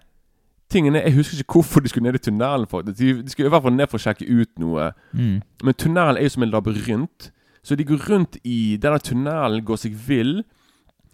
tingene 0.69 1.01
Jeg 1.03 1.13
husker 1.13 1.37
ikke 1.43 1.53
hvorfor 1.59 1.79
de 1.81 1.89
skulle 1.89 2.03
ned 2.11 2.15
i 2.15 2.23
tunnelen. 2.25 2.67
faktisk 2.67 2.97
De, 2.97 3.21
de 3.23 3.29
skulle 3.29 3.47
i 3.47 3.53
hvert 3.53 3.63
fall 3.63 3.73
ned 3.75 3.87
for 3.89 3.97
å 3.97 4.01
sjekke 4.05 4.27
ut 4.41 4.59
noe. 4.59 4.91
Mm. 5.13 5.41
Men 5.63 5.73
tunnelen 5.73 6.17
er 6.17 6.23
jo 6.23 6.29
som 6.29 6.43
en 6.43 6.51
labyrint. 6.51 7.31
Så 7.63 7.75
de 7.75 7.83
går 7.85 8.09
rundt 8.09 8.37
i 8.43 8.77
denne 8.81 8.99
tunnelen, 8.99 9.63
går 9.65 9.77
seg 9.77 9.93
vill. 10.07 10.43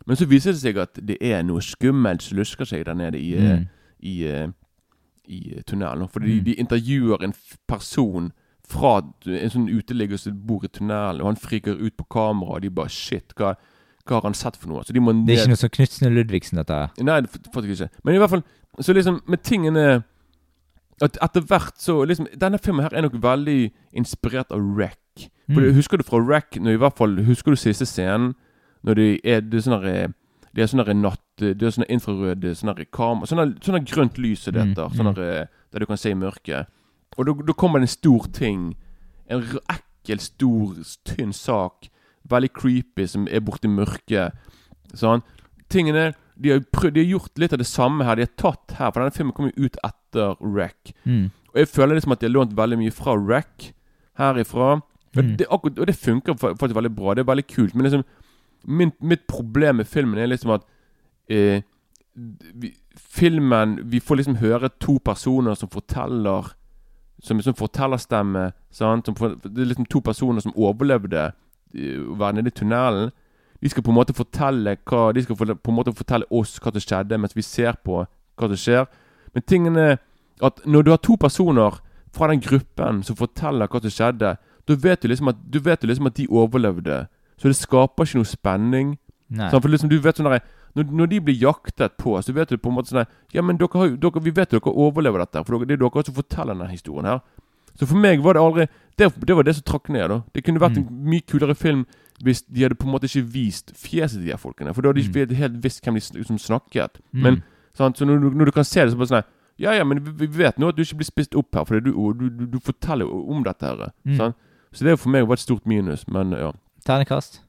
Men 0.05 0.17
så 0.17 0.25
viser 0.25 0.51
det 0.51 0.61
seg 0.63 0.77
at 0.81 0.97
det 1.07 1.17
er 1.21 1.43
noe 1.43 1.61
skummelt 1.61 2.21
som 2.25 2.37
lusker 2.37 2.65
seg 2.65 2.85
der 2.85 2.93
nede 2.97 3.19
i, 3.19 3.33
eh, 3.35 3.57
Mm. 3.59 3.67
i, 4.01 4.15
i, 4.25 4.47
i 5.27 5.53
eh, 5.57 5.61
tunnelen. 5.63 6.07
Fordi 6.09 6.39
Mm. 6.39 6.43
de 6.45 6.53
intervjuer 6.55 7.23
en 7.23 7.33
person 7.67 8.31
fra 8.67 9.01
en 9.27 9.49
sånn 9.49 9.67
uteligger 9.69 10.17
som 10.17 10.33
bor 10.47 10.63
i 10.63 10.67
tunnelen, 10.67 11.21
og 11.21 11.27
han 11.27 11.35
friker 11.35 11.75
ut 11.75 11.97
på 11.97 12.05
kamera, 12.09 12.55
og 12.55 12.61
de 12.61 12.69
bare 12.69 12.89
Shit, 12.89 13.33
hva, 13.35 13.55
hva 14.07 14.15
har 14.15 14.21
han 14.23 14.33
sett 14.33 14.55
for 14.57 14.69
noe? 14.69 14.83
Så 14.83 14.93
de 14.93 14.99
Det 14.99 15.35
er 15.37 15.41
ikke 15.43 15.47
noe 15.51 15.55
som 15.59 15.69
Knutsen 15.69 16.07
og 16.07 16.13
Ludvigsen, 16.13 16.57
dette. 16.57 16.89
Nei, 17.03 17.21
faktisk 17.53 17.81
ikke. 17.81 17.89
Men 18.03 18.15
i 18.15 18.17
hvert 18.17 18.29
fall 18.29 18.43
Så 18.79 18.93
liksom 18.93 19.21
med 19.27 19.43
tingene 19.43 20.03
At 21.01 21.17
etter 21.21 21.41
hvert 21.41 21.75
så 21.81 22.05
liksom 22.07 22.27
Denne 22.39 22.59
filmen 22.61 22.83
her 22.85 22.93
er 22.95 23.01
nok 23.01 23.17
veldig 23.21 23.71
inspirert 23.93 24.51
av 24.51 24.61
Wreck. 24.61 25.27
Mm. 25.49 25.73
Husker 25.75 25.97
du 25.97 26.03
fra 26.03 26.21
Wreck 26.23 26.55
når 26.61 26.77
i 26.77 26.77
hvert 26.79 26.97
fall 26.97 27.17
Husker 27.27 27.51
du 27.51 27.59
siste 27.59 27.85
scenen? 27.85 28.33
Når 28.83 28.95
de 28.95 29.07
er 29.23 29.41
Det 29.41 29.63
sånn 29.65 29.79
derre 29.81 30.13
det 30.51 30.63
er 30.63 30.67
sånn 30.67 30.83
der 30.83 30.93
natt 30.99 31.21
Det 31.39 31.63
er 31.63 31.71
sånne 31.71 31.87
infrarøde 31.87 32.51
sånne 32.59 32.85
kamera 32.91 33.27
Sånn 33.29 33.39
der- 33.39 33.59
sånn 33.63 33.85
grønt 33.87 34.17
lys 34.19 34.47
er 34.47 34.51
det 34.51 34.65
Mm, 34.65 34.75
Sånn 34.95 35.07
mm. 35.07 35.15
der, 35.15 35.47
der 35.71 35.79
du 35.79 35.85
kan 35.85 35.97
se 35.97 36.11
i 36.11 36.13
mørket. 36.13 36.67
Og 37.17 37.25
da 37.47 37.53
kommer 37.53 37.79
det 37.79 37.83
en 37.83 37.87
stor 37.87 38.27
ting. 38.33 38.75
En 39.29 39.41
ekkel, 39.69 40.19
stor, 40.19 40.75
tynn 41.05 41.31
sak. 41.33 41.87
Veldig 42.27 42.51
creepy, 42.53 43.07
som 43.07 43.27
er 43.31 43.39
borti 43.39 43.67
mørket. 43.71 44.33
Sånn. 44.93 45.23
Tingene 45.69 46.13
de 46.41 46.53
har, 46.53 46.63
prøvd, 46.73 46.95
de 46.95 47.03
har 47.03 47.11
gjort 47.15 47.41
litt 47.41 47.53
av 47.53 47.61
det 47.61 47.69
samme 47.69 48.05
her. 48.07 48.17
De 48.17 48.25
har 48.25 48.33
tatt 48.39 48.77
her, 48.77 48.89
for 48.91 49.01
denne 49.01 49.15
filmen 49.15 49.35
kom 49.37 49.49
jo 49.51 49.67
ut 49.67 49.77
etter 49.85 50.35
Wreck. 50.41 50.93
Mm. 51.05 51.29
Og 51.51 51.59
jeg 51.59 51.69
føler 51.69 51.97
liksom 51.97 52.15
at 52.15 52.21
de 52.21 52.27
har 52.29 52.33
lånt 52.33 52.57
veldig 52.57 52.79
mye 52.79 52.95
fra 52.95 53.15
Wreck 53.19 53.71
herifra. 54.19 54.79
Mm. 55.15 55.35
det, 55.37 55.45
akkurat, 55.51 55.79
og 55.79 55.87
det 55.87 55.95
funker 55.95 56.37
faktisk 56.39 56.75
veldig 56.75 56.95
bra. 56.95 57.13
Det 57.13 57.23
er 57.23 57.31
veldig 57.31 57.47
kult. 57.47 57.75
Men 57.75 57.83
liksom 57.83 58.03
min, 58.63 58.91
mitt 59.01 59.27
problem 59.27 59.75
med 59.75 59.85
filmen 59.85 60.19
er 60.19 60.25
liksom 60.25 60.55
at 60.55 60.61
eh, 61.29 61.61
vi, 62.53 62.73
Filmen 62.95 63.79
Vi 63.91 63.99
får 63.99 64.15
liksom 64.15 64.35
høre 64.35 64.69
to 64.79 64.97
personer 65.05 65.53
som 65.55 65.69
forteller 65.69 66.51
Som 67.23 67.37
liksom 67.37 67.55
fortellerstemme. 67.55 68.51
Sant? 68.71 69.05
Som 69.05 69.15
det 69.43 69.61
er 69.61 69.65
liksom 69.65 69.85
to 69.85 69.99
personer 69.99 70.41
som 70.41 70.55
overlevde 70.55 71.31
eh, 71.75 71.99
å 72.01 72.17
være 72.17 72.33
nede 72.33 72.49
i 72.49 72.57
tunnelen. 72.59 73.11
De 73.61 73.69
skal 73.69 73.83
på 73.83 73.91
en 73.93 73.97
måte 73.99 74.13
fortelle 74.17 74.77
hva 74.89 75.13
De 75.13 75.21
skal 75.23 75.35
på 75.37 75.69
en 75.69 75.75
måte 75.77 75.93
fortelle 75.93 76.25
oss 76.31 76.55
hva 76.59 76.71
som 76.73 76.81
skjedde, 76.81 77.17
mens 77.21 77.35
vi 77.37 77.41
ser 77.45 77.77
på 77.85 78.01
hva 78.01 78.47
som 78.49 78.57
skjer. 78.57 78.87
Men 79.35 79.43
tingene 79.47 79.99
At 80.41 80.63
når 80.65 80.83
du 80.83 80.89
har 80.91 80.97
to 80.97 81.15
personer 81.21 81.75
fra 82.11 82.27
den 82.27 82.39
gruppen 82.41 83.03
som 83.05 83.15
forteller 83.15 83.67
hva 83.69 83.81
som 83.81 83.91
skjedde, 83.93 84.31
da 84.67 84.75
vet 84.75 85.01
du 85.01 85.07
liksom 85.07 85.27
at, 85.29 85.37
du 85.51 85.59
vet 85.59 85.83
liksom 85.83 86.07
at 86.07 86.15
de 86.17 86.25
overlevde. 86.27 87.07
Så 87.37 87.47
det 87.47 87.55
skaper 87.59 88.03
ikke 88.05 88.17
noe 88.23 88.25
spenning. 88.29 88.97
Sant? 89.37 89.61
for 89.61 89.69
liksom 89.69 89.89
du 89.89 89.99
vet 90.03 90.17
sånn 90.17 90.27
der, 90.27 90.41
når, 90.75 90.89
når 90.91 91.07
de 91.07 91.19
blir 91.21 91.37
jaktet 91.39 91.93
på, 91.97 92.17
så 92.21 92.33
vet 92.33 92.49
du 92.49 92.57
på 92.57 92.67
en 92.69 92.75
måte 92.75 92.89
sånn 92.89 93.03
der, 93.03 93.07
Ja, 93.33 93.41
men 93.45 93.57
dere 93.57 93.69
har, 93.79 93.93
dere, 94.01 94.19
vi 94.25 94.31
vet 94.35 94.51
jo 94.51 94.59
dere 94.59 94.73
overlever 94.75 95.19
dette, 95.23 95.43
for 95.45 95.55
dere, 95.59 95.69
det 95.69 95.77
er 95.77 95.83
dere 95.85 96.03
som 96.09 96.17
forteller 96.17 96.53
denne 96.57 96.67
historien 96.73 97.05
her. 97.07 97.21
Så 97.79 97.87
for 97.87 97.95
meg 98.01 98.19
var 98.25 98.33
det 98.35 98.41
aldri 98.43 98.65
Det, 98.97 99.07
det 99.25 99.35
var 99.37 99.43
det 99.47 99.55
som 99.55 99.63
trakk 99.63 99.87
ned. 99.89 100.09
da 100.09 100.23
Det 100.33 100.43
kunne 100.43 100.59
vært 100.59 100.77
Mm. 100.77 100.87
en 100.89 101.09
mye 101.13 101.21
kulere 101.21 101.55
film 101.55 101.85
hvis 102.23 102.41
de 102.43 102.61
hadde 102.63 102.75
på 102.75 102.85
en 102.87 102.91
måte 102.93 103.07
ikke 103.09 103.25
vist 103.33 103.71
fjeset 103.75 104.17
til 104.19 104.25
de 104.25 104.31
her 104.33 104.37
folkene. 104.41 104.73
For 104.73 104.81
da 104.81 104.89
hadde 104.91 105.01
de 105.01 105.25
ikke 105.25 105.35
helt 105.39 105.63
visst 105.63 105.83
hvem 105.83 105.95
de 105.95 106.01
liksom, 106.01 106.37
som 106.37 106.37
snakket. 106.37 106.99
Mm. 107.13 107.21
Men 107.23 107.43
sant? 107.77 107.97
Så 107.97 108.05
når, 108.05 108.19
når 108.33 108.45
du 108.45 108.51
kan 108.51 108.63
se 108.67 108.81
det 108.85 108.91
så 108.91 108.97
bare 108.97 109.07
sånn 109.13 109.23
Ja, 109.59 109.73
ja, 109.77 109.83
men 109.83 109.99
vi, 110.17 110.25
vet 110.27 110.57
nå 110.57 110.69
at 110.71 110.75
du 110.77 110.81
ikke 110.81 110.97
blir 111.01 111.05
spist 111.05 111.35
opp 111.35 111.53
her, 111.55 111.65
for 111.65 111.79
du, 111.79 111.91
du, 111.91 112.29
du, 112.29 112.45
du 112.55 112.59
forteller 112.59 113.05
jo 113.05 113.25
om 113.29 113.43
dette. 113.43 113.61
her 113.65 113.91
Mm. 114.05 114.33
Så 114.73 114.85
det 114.87 114.99
for 114.99 115.09
meg 115.11 115.27
var 115.27 115.33
et 115.35 115.39
stort 115.43 115.65
minus. 115.67 116.07
Men 116.07 116.31
ja 116.31 116.51
Ternekast? 116.85 117.41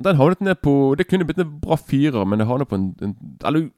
Den 0.00 0.16
havnet 0.16 0.40
ned 0.40 0.54
på 0.62 0.94
Det 0.96 1.08
kunne 1.08 1.24
blitt 1.24 1.38
en 1.38 1.58
bra 1.60 1.76
firer, 1.76 2.24
men 2.24 2.38
det 2.38 2.46
havnet 2.46 2.68
på 2.68 2.74
en, 2.76 2.94
en 3.02 3.16
Eller 3.44 3.70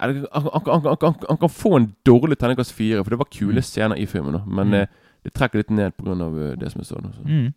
han 0.00 1.38
kan 1.38 1.50
få 1.50 1.76
en 1.76 1.88
dårlig 2.06 2.38
terningkast 2.38 2.72
fire, 2.72 3.02
for 3.04 3.10
det 3.10 3.18
var 3.18 3.28
kule 3.32 3.58
Mm. 3.58 3.62
scener 3.62 3.96
i 3.96 4.06
filmen. 4.06 4.42
Men 4.46 4.68
Mm. 4.68 4.74
eh, 4.74 4.86
det 5.26 5.32
trekker 5.34 5.62
litt 5.62 5.72
ned 5.74 5.96
pga. 5.98 6.14
det 6.56 6.70
som 6.72 6.82
er 6.82 6.88
sånn. 6.88 7.08
Så. 7.14 7.24
Mm. 7.26 7.48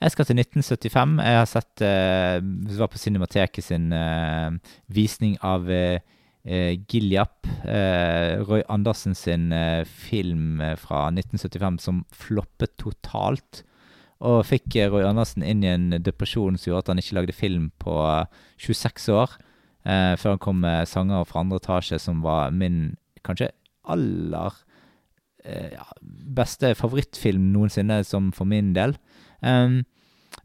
Jeg 0.00 0.14
skal 0.14 0.28
til 0.28 0.38
1975. 0.38 1.16
Jeg 1.26 1.40
har 1.40 1.48
sett 1.50 1.82
eh, 1.84 2.36
Det 2.40 2.78
var 2.78 2.92
på 2.92 3.00
Cinemateket 3.00 3.64
sin 3.64 3.92
uh, 3.92 4.54
visning 4.86 5.36
av 5.42 5.66
uh, 5.68 5.98
eh, 6.44 6.74
Giljap. 6.88 7.46
uh, 7.66 8.44
Roy 8.48 8.62
Andersen 8.68 9.14
sin 9.18 9.52
uh, 9.52 9.84
film 9.84 10.60
eh, 10.60 10.76
fra 10.76 11.08
1975 11.10 11.80
som 11.82 12.04
floppet 12.12 12.78
totalt. 12.78 13.64
Og 14.26 14.42
fikk 14.46 14.76
eh, 14.76 14.88
Roy 14.90 15.06
Andersen 15.06 15.44
inn 15.46 15.62
i 15.62 15.70
en 15.70 15.90
depresjon 16.02 16.58
som 16.58 16.72
gjorde 16.72 16.86
at 16.86 16.92
han 16.92 17.02
ikke 17.02 17.18
lagde 17.20 17.36
film 17.36 17.70
på 17.82 17.98
eh, 18.06 18.24
26 18.64 19.10
år. 19.14 19.36
Eh, 19.86 20.14
før 20.18 20.34
han 20.34 20.42
kom 20.42 20.60
med 20.64 20.88
'Sanger 20.88 21.24
fra 21.24 21.40
andre 21.40 21.60
etasje', 21.62 22.00
som 22.02 22.22
var 22.22 22.50
min 22.50 22.96
kanskje 23.24 23.52
aller 23.84 24.46
eh, 24.46 24.64
ja, 25.74 25.86
beste 26.38 26.74
favorittfilm 26.78 27.50
noensinne, 27.54 28.02
som 28.06 28.32
for 28.36 28.48
min 28.48 28.74
del. 28.76 28.96
Um, 29.42 29.82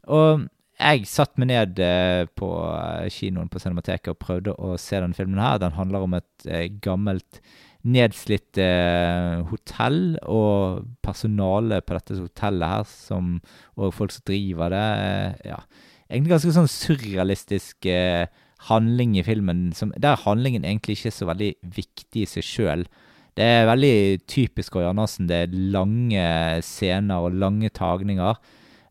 og 0.08 0.46
jeg 0.74 1.06
satte 1.06 1.38
meg 1.38 1.52
ned 1.52 1.78
eh, 1.82 2.24
på 2.34 2.48
eh, 2.74 3.06
kinoen 3.12 3.50
på 3.50 3.60
Cinemateket 3.62 4.10
og 4.10 4.20
prøvde 4.22 4.54
å 4.58 4.74
se 4.80 4.98
denne 4.98 5.16
filmen 5.16 5.38
her. 5.42 5.60
Den 5.62 5.76
handler 5.76 6.06
om 6.06 6.16
et 6.18 6.48
eh, 6.48 6.66
gammelt, 6.82 7.40
nedslitt 7.84 8.58
eh, 8.58 9.44
hotell 9.50 10.16
og 10.24 10.86
personalet 11.04 11.84
på 11.86 11.94
dette 11.96 12.18
hotellet 12.18 12.72
her, 12.72 12.86
som, 12.88 13.36
og 13.78 13.94
folk 13.94 14.14
som 14.14 14.26
driver 14.26 14.74
det. 14.74 14.86
Eh, 15.04 15.52
ja. 15.52 15.60
Egentlig 16.08 16.34
ganske 16.34 16.56
sånn 16.56 16.70
surrealistisk 16.70 17.88
eh, 17.90 18.26
handling 18.68 19.14
i 19.20 19.24
filmen, 19.26 19.68
som, 19.76 19.94
der 20.00 20.18
handlingen 20.24 20.66
egentlig 20.66 20.98
ikke 20.98 21.12
er 21.12 21.18
så 21.20 21.30
veldig 21.30 21.52
viktig 21.76 22.24
i 22.24 22.30
seg 22.34 22.48
sjøl. 22.48 22.86
Det 23.34 23.46
er 23.46 23.66
veldig 23.66 23.96
typisk 24.30 24.76
Roy 24.76 24.86
Andersen. 24.88 25.26
Det 25.30 25.40
er 25.42 25.56
lange 25.74 26.26
scener 26.62 27.24
og 27.26 27.34
lange 27.34 27.70
tagninger. 27.74 28.38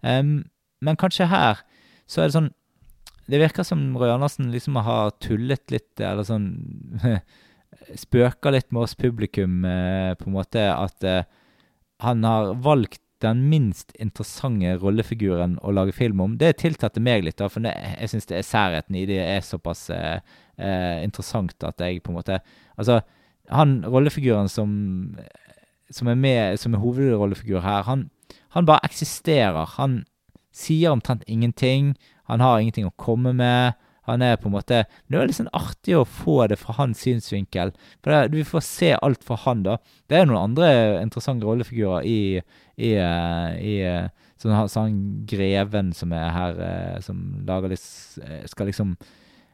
Um, 0.03 0.41
men 0.83 0.99
kanskje 0.99 1.29
her 1.31 1.63
så 2.11 2.21
er 2.21 2.27
det 2.27 2.35
sånn 2.35 2.49
Det 3.23 3.39
virker 3.39 3.63
som 3.63 3.93
Roy 3.95 4.11
Andersen 4.11 4.49
liksom 4.51 4.75
har 4.83 5.13
tullet 5.23 5.71
litt, 5.71 5.93
eller 5.95 6.27
sånn 6.27 6.49
Spøker 8.03 8.53
litt 8.53 8.67
med 8.71 8.83
oss 8.83 8.97
publikum, 8.99 9.63
eh, 9.65 10.11
på 10.19 10.27
en 10.27 10.35
måte. 10.35 10.61
At 10.71 11.03
eh, 11.07 11.23
han 12.03 12.23
har 12.27 12.51
valgt 12.63 13.01
den 13.23 13.45
minst 13.49 13.93
interessante 14.01 14.75
rollefiguren 14.81 15.55
å 15.63 15.71
lage 15.73 15.95
film 15.95 16.21
om. 16.23 16.35
Det 16.39 16.57
tiltatte 16.61 17.01
meg 17.03 17.23
litt, 17.25 17.39
da, 17.39 17.49
for 17.51 17.65
jeg 17.65 18.11
syns 18.11 18.29
særheten 18.45 18.97
i 18.99 19.05
det 19.09 19.19
er 19.23 19.43
såpass 19.45 19.87
eh, 19.95 20.19
interessant 21.03 21.55
at 21.65 21.81
jeg 21.81 22.03
på 22.03 22.13
en 22.13 22.19
måte 22.19 22.41
Altså, 22.73 22.99
Han 23.51 23.81
rollefiguren 23.85 24.49
som 24.49 24.71
som 25.93 26.09
er 26.09 26.17
med, 26.17 26.59
som 26.59 26.73
er 26.73 26.81
hovedrollefigur 26.81 27.61
her, 27.63 27.83
han, 27.87 28.07
han 28.55 28.65
bare 28.65 28.85
eksisterer. 28.87 29.65
Han 29.77 30.03
sier 30.53 30.93
omtrent 30.93 31.25
ingenting. 31.27 31.93
Han 32.29 32.43
har 32.43 32.59
ingenting 32.59 32.87
å 32.87 32.95
komme 32.97 33.33
med. 33.37 33.79
Han 34.07 34.21
er 34.21 34.35
på 34.35 34.49
en 34.49 34.55
måte 34.57 34.81
det 35.07 35.15
er 35.15 35.29
litt 35.29 35.37
sånn 35.37 35.51
artig 35.55 35.95
å 35.95 36.03
få 36.03 36.41
det 36.51 36.57
fra 36.59 36.75
hans 36.75 36.99
synsvinkel. 37.05 37.71
For 38.03 38.11
det, 38.11 38.33
vi 38.35 38.43
får 38.47 38.65
se 38.67 38.91
alt 38.97 39.23
fra 39.23 39.37
han, 39.45 39.63
da. 39.63 39.77
Det 40.11 40.19
er 40.19 40.27
noen 40.27 40.49
andre 40.51 40.71
interessante 40.99 41.47
rollefigurer 41.47 42.03
i, 42.03 42.41
i, 42.75 42.91
eh, 42.99 43.53
i 43.63 43.75
sånn, 44.41 44.57
sånn 44.71 44.97
greven 45.29 45.93
som 45.95 46.11
er 46.15 46.35
her, 46.35 46.59
eh, 46.67 46.97
som 47.05 47.21
lager 47.47 47.71
litt 47.71 48.49
Skal 48.51 48.67
liksom 48.69 48.97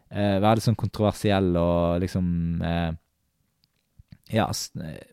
være 0.09 0.57
litt 0.57 0.65
sånn 0.65 0.79
kontroversiell 0.79 1.51
og 1.61 1.99
liksom 2.01 2.29
eh, 2.65 2.89
Ja, 4.29 4.45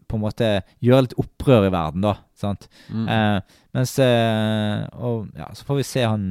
på 0.06 0.18
en 0.18 0.22
måte 0.22 0.50
gjøre 0.84 1.06
litt 1.06 1.16
opprør 1.20 1.68
i 1.68 1.72
verden, 1.72 2.04
da. 2.04 2.16
Sant? 2.36 2.68
Mm. 2.92 3.06
Eh, 3.08 3.58
mens 3.76 3.94
eh, 4.02 4.84
Og 5.00 5.30
ja, 5.38 5.48
så 5.56 5.64
får 5.68 5.80
vi 5.80 5.86
se 5.88 6.04
han 6.04 6.26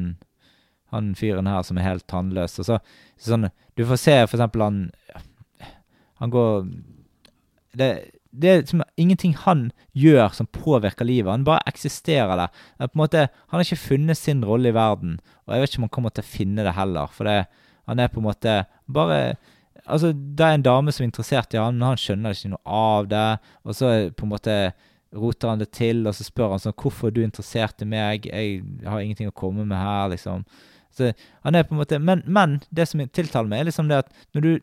han 0.93 1.15
fyren 1.17 1.49
her 1.49 1.63
som 1.65 1.79
er 1.79 1.87
helt 1.89 2.07
tannløs. 2.11 2.59
Og 2.61 2.67
så 2.67 2.79
sånn 3.21 3.49
Du 3.75 3.85
får 3.87 4.01
se 4.01 4.17
for 4.27 4.37
eksempel 4.37 4.63
han 4.63 4.83
Han 6.21 6.31
går 6.31 6.67
Det, 7.75 7.89
det 8.31 8.51
er 8.51 8.61
liksom 8.61 8.83
ingenting 8.99 9.33
han 9.43 9.69
gjør 9.95 10.29
som 10.35 10.47
påvirker 10.51 11.07
livet. 11.07 11.31
Han 11.31 11.47
bare 11.47 11.63
eksisterer 11.67 12.35
der. 12.39 12.53
Er 12.79 12.87
på 12.87 12.97
en 12.97 13.03
måte, 13.03 13.25
han 13.47 13.57
har 13.57 13.65
ikke 13.65 13.81
funnet 13.81 14.19
sin 14.19 14.43
rolle 14.47 14.71
i 14.71 14.75
verden, 14.75 15.17
og 15.43 15.53
jeg 15.53 15.61
vet 15.61 15.71
ikke 15.71 15.81
om 15.81 15.87
han 15.87 15.93
kommer 15.97 16.15
til 16.15 16.23
å 16.23 16.29
finne 16.29 16.63
det 16.67 16.75
heller. 16.75 17.11
For 17.11 17.27
det, 17.27 17.45
han 17.87 17.99
er 17.99 18.11
på 18.11 18.19
en 18.21 18.27
måte 18.27 18.55
bare 18.91 19.19
Altså, 19.85 20.11
det 20.13 20.45
er 20.45 20.57
en 20.57 20.65
dame 20.65 20.93
som 20.93 21.03
er 21.03 21.09
interessert 21.11 21.53
i 21.53 21.61
han, 21.61 21.77
men 21.77 21.91
han 21.91 22.01
skjønner 22.01 22.35
ikke 22.35 22.53
noe 22.55 22.77
av 22.77 23.09
det. 23.11 23.25
Og 23.65 23.77
så 23.77 23.91
på 24.17 24.27
en 24.27 24.33
måte 24.33 24.55
roter 25.15 25.51
han 25.51 25.61
det 25.61 25.71
til, 25.75 26.03
og 26.07 26.15
så 26.15 26.25
spør 26.27 26.55
han 26.55 26.63
sånn 26.63 26.75
'Hvorfor 26.75 27.07
er 27.07 27.15
du 27.15 27.21
interessert 27.23 27.81
i 27.81 27.85
meg? 27.85 28.25
Jeg 28.25 28.63
har 28.85 28.99
ingenting 28.99 29.29
å 29.29 29.35
komme 29.35 29.65
med 29.65 29.77
her', 29.77 30.09
liksom. 30.09 30.45
Så 30.95 31.11
han 31.43 31.55
er 31.55 31.63
på 31.63 31.75
en 31.75 31.81
måte 31.81 31.99
Men, 31.99 32.23
men 32.25 32.61
det 32.71 32.87
som 32.87 33.03
tiltaler 33.07 33.49
meg, 33.49 33.59
er 33.59 33.69
liksom 33.69 33.89
det 33.91 33.97
at 34.05 34.11
når, 34.33 34.41
du, 34.41 34.59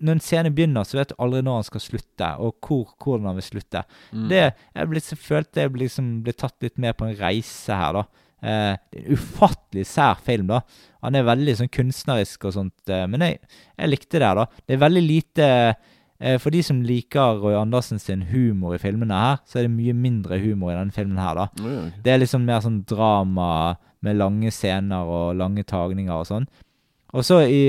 når 0.00 0.12
en 0.12 0.20
scene 0.20 0.50
begynner, 0.50 0.84
så 0.84 0.96
vet 0.96 1.12
du 1.12 1.18
aldri 1.18 1.42
når 1.44 1.60
han 1.60 1.68
skal 1.68 1.80
slutte, 1.80 2.28
og 2.40 2.56
hvor, 2.64 2.94
hvordan 2.98 3.26
han 3.26 3.36
vil 3.36 3.48
slutte. 3.50 3.84
Mm. 4.12 4.28
Det 4.28 4.54
Jeg 4.74 5.18
følte 5.18 5.60
jeg 5.60 5.72
ble 5.72 5.84
liksom 5.84 6.22
ble 6.24 6.32
tatt 6.32 6.56
litt 6.64 6.78
med 6.78 6.96
på 6.96 7.08
en 7.08 7.18
reise 7.18 7.76
her, 7.76 7.92
da. 7.92 8.04
Eh, 8.44 8.76
det 8.92 9.00
er 9.00 9.06
en 9.08 9.16
ufattelig 9.16 9.86
sær 9.88 10.20
film, 10.24 10.50
da. 10.50 10.60
Han 11.04 11.16
er 11.16 11.26
veldig 11.26 11.54
sånn 11.60 11.72
kunstnerisk 11.72 12.44
og 12.48 12.56
sånt, 12.58 12.76
eh, 12.92 13.06
men 13.08 13.24
jeg, 13.24 13.38
jeg 13.78 13.92
likte 13.92 14.20
det, 14.20 14.30
da. 14.40 14.44
Det 14.64 14.76
er 14.76 14.82
veldig 14.82 15.04
lite 15.04 15.48
eh, 15.48 16.36
For 16.42 16.52
de 16.54 16.60
som 16.66 16.82
liker 16.84 17.40
Roy 17.40 17.56
Andersen 17.58 18.00
sin 18.02 18.26
humor 18.30 18.76
i 18.76 18.82
filmene 18.82 19.16
her, 19.22 19.40
så 19.48 19.60
er 19.60 19.68
det 19.68 19.74
mye 19.78 19.96
mindre 19.96 20.38
humor 20.42 20.74
i 20.74 20.76
denne 20.78 20.94
filmen 20.94 21.20
her, 21.20 21.40
da. 21.40 21.48
Oh, 21.64 21.72
ja. 21.72 21.88
Det 22.04 22.14
er 22.14 22.22
liksom 22.22 22.44
mer 22.48 22.60
sånn 22.64 22.82
drama 22.88 23.50
med 24.04 24.20
lange 24.20 24.52
scener 24.52 25.08
og 25.08 25.36
lange 25.40 25.64
tagninger 25.64 26.12
og 26.12 26.28
sånn. 26.28 26.48
Og 27.14 27.24
så 27.24 27.40
i 27.48 27.66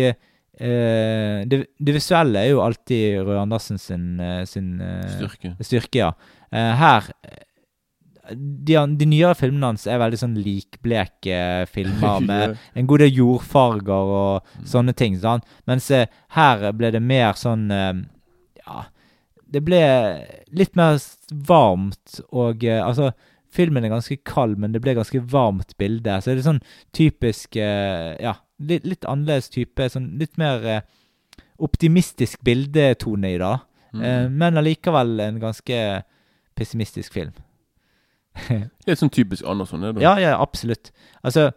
det, 0.56 1.58
det 1.84 1.92
visuelle 1.92 2.40
er 2.46 2.54
jo 2.54 2.62
alltid 2.64 3.18
Roy 3.28 3.36
Andersen 3.42 3.76
sin, 3.76 4.06
sin 4.48 4.70
Styrke. 5.12 5.52
styrke, 5.60 6.00
ja. 6.00 6.14
Her 6.80 7.10
de, 8.34 8.76
de 8.98 9.08
nyere 9.08 9.36
filmene 9.38 9.70
hans 9.72 9.86
er 9.90 10.00
veldig 10.02 10.20
sånn 10.20 10.36
likbleke 10.42 11.38
filmer 11.72 12.24
med 12.30 12.58
en 12.74 12.90
god 12.90 13.04
del 13.04 13.20
jordfarger 13.20 14.12
og 14.18 14.66
sånne 14.68 14.96
ting. 14.98 15.18
Sånn. 15.22 15.46
Mens 15.70 15.90
eh, 15.94 16.10
her 16.38 16.66
ble 16.78 16.92
det 16.96 17.04
mer 17.04 17.38
sånn 17.40 17.70
eh, 17.74 17.94
Ja, 18.66 18.88
det 19.56 19.62
ble 19.68 19.82
litt 20.58 20.74
mer 20.78 20.98
varmt 21.48 22.20
og 22.32 22.66
eh, 22.66 22.82
Altså, 22.82 23.12
filmen 23.56 23.86
er 23.86 23.94
ganske 23.94 24.18
kald, 24.28 24.58
men 24.60 24.74
det 24.74 24.82
ble 24.84 24.98
ganske 24.98 25.22
varmt 25.32 25.78
bilde. 25.80 26.18
Så 26.20 26.34
det 26.34 26.42
er 26.42 26.50
sånn 26.50 26.66
typisk 26.96 27.56
Ja, 27.56 28.36
litt, 28.60 28.88
litt 28.88 29.08
annerledes 29.08 29.52
type. 29.54 29.90
Sånn 29.92 30.16
litt 30.20 30.36
mer 30.42 30.84
optimistisk 31.64 32.42
bildetone 32.44 33.32
i 33.32 33.40
dag. 33.40 33.64
Mm. 33.96 34.34
Men 34.36 34.60
allikevel 34.60 35.22
en 35.24 35.38
ganske 35.40 35.78
pessimistisk 36.60 37.16
film. 37.16 37.32
Litt 38.88 39.02
sånn 39.02 39.14
typisk 39.14 39.46
Andersson, 39.48 39.84
er 39.84 39.96
det. 39.96 40.04
Ja, 40.04 40.16
ja, 40.22 40.36
absolutt. 40.42 40.92
Altså, 41.26 41.50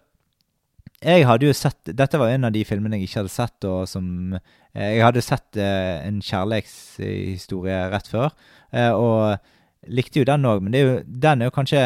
jeg 0.99 1.27
hadde 1.29 1.47
jo 1.47 1.55
sett 1.55 1.93
Dette 1.95 2.19
var 2.19 2.33
en 2.33 2.49
av 2.49 2.55
de 2.55 2.65
filmene 2.67 2.99
jeg 2.99 3.07
ikke 3.09 3.21
hadde 3.23 3.35
sett, 3.35 3.67
og 3.69 3.85
som 3.91 4.35
eh, 4.35 4.97
Jeg 4.97 5.05
hadde 5.07 5.23
sett 5.23 5.59
eh, 5.61 5.99
en 6.07 6.19
kjærlighetshistorie 6.25 7.85
rett 7.93 8.11
før, 8.11 8.33
eh, 8.75 8.91
og 8.91 9.91
likte 9.95 10.23
jo 10.23 10.27
den 10.29 10.47
òg, 10.49 10.63
men 10.65 10.75
det 10.75 10.81
er 10.81 10.89
jo, 10.89 10.97
den 11.27 11.43
er 11.43 11.51
jo 11.51 11.55
kanskje 11.55 11.85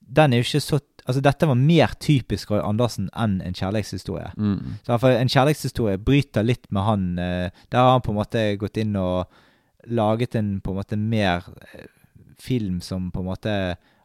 Den 0.00 0.32
er 0.32 0.40
jo 0.40 0.48
ikke 0.48 0.64
så 0.64 0.80
Altså, 1.08 1.22
dette 1.24 1.46
var 1.48 1.56
mer 1.56 1.94
typisk 2.04 2.50
Roy 2.52 2.60
Andersen 2.60 3.06
enn 3.16 3.38
en 3.40 3.54
kjærlighetshistorie. 3.56 4.26
Mm. 4.36 4.74
Så 4.84 4.98
for 5.00 5.16
En 5.16 5.30
kjærlighetshistorie 5.32 5.96
bryter 6.04 6.44
litt 6.44 6.66
med 6.68 6.84
han. 6.84 7.06
Eh, 7.18 7.62
der 7.72 7.78
har 7.78 7.94
han 7.94 8.04
på 8.04 8.12
en 8.12 8.18
måte 8.18 8.42
gått 8.60 8.76
inn 8.76 8.92
og 9.00 9.24
laget 9.88 10.36
en 10.36 10.58
på 10.60 10.74
en 10.74 10.76
måte 10.76 10.98
mer 11.00 11.48
eh, 11.72 11.86
film 12.38 12.82
som 12.84 13.08
på 13.10 13.24
en 13.24 13.30
måte 13.30 13.54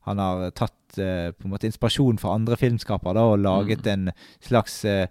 Han 0.08 0.20
har 0.20 0.50
tatt 0.58 0.98
eh, 1.00 1.30
på 1.32 1.48
en 1.48 1.54
måte 1.54 1.70
inspirasjon 1.70 2.20
fra 2.22 2.34
andre 2.38 2.58
filmskapere 2.60 3.16
da, 3.18 3.28
og 3.34 3.44
laget 3.44 3.88
en 3.88 4.10
slags 4.44 4.82
eh, 4.90 5.08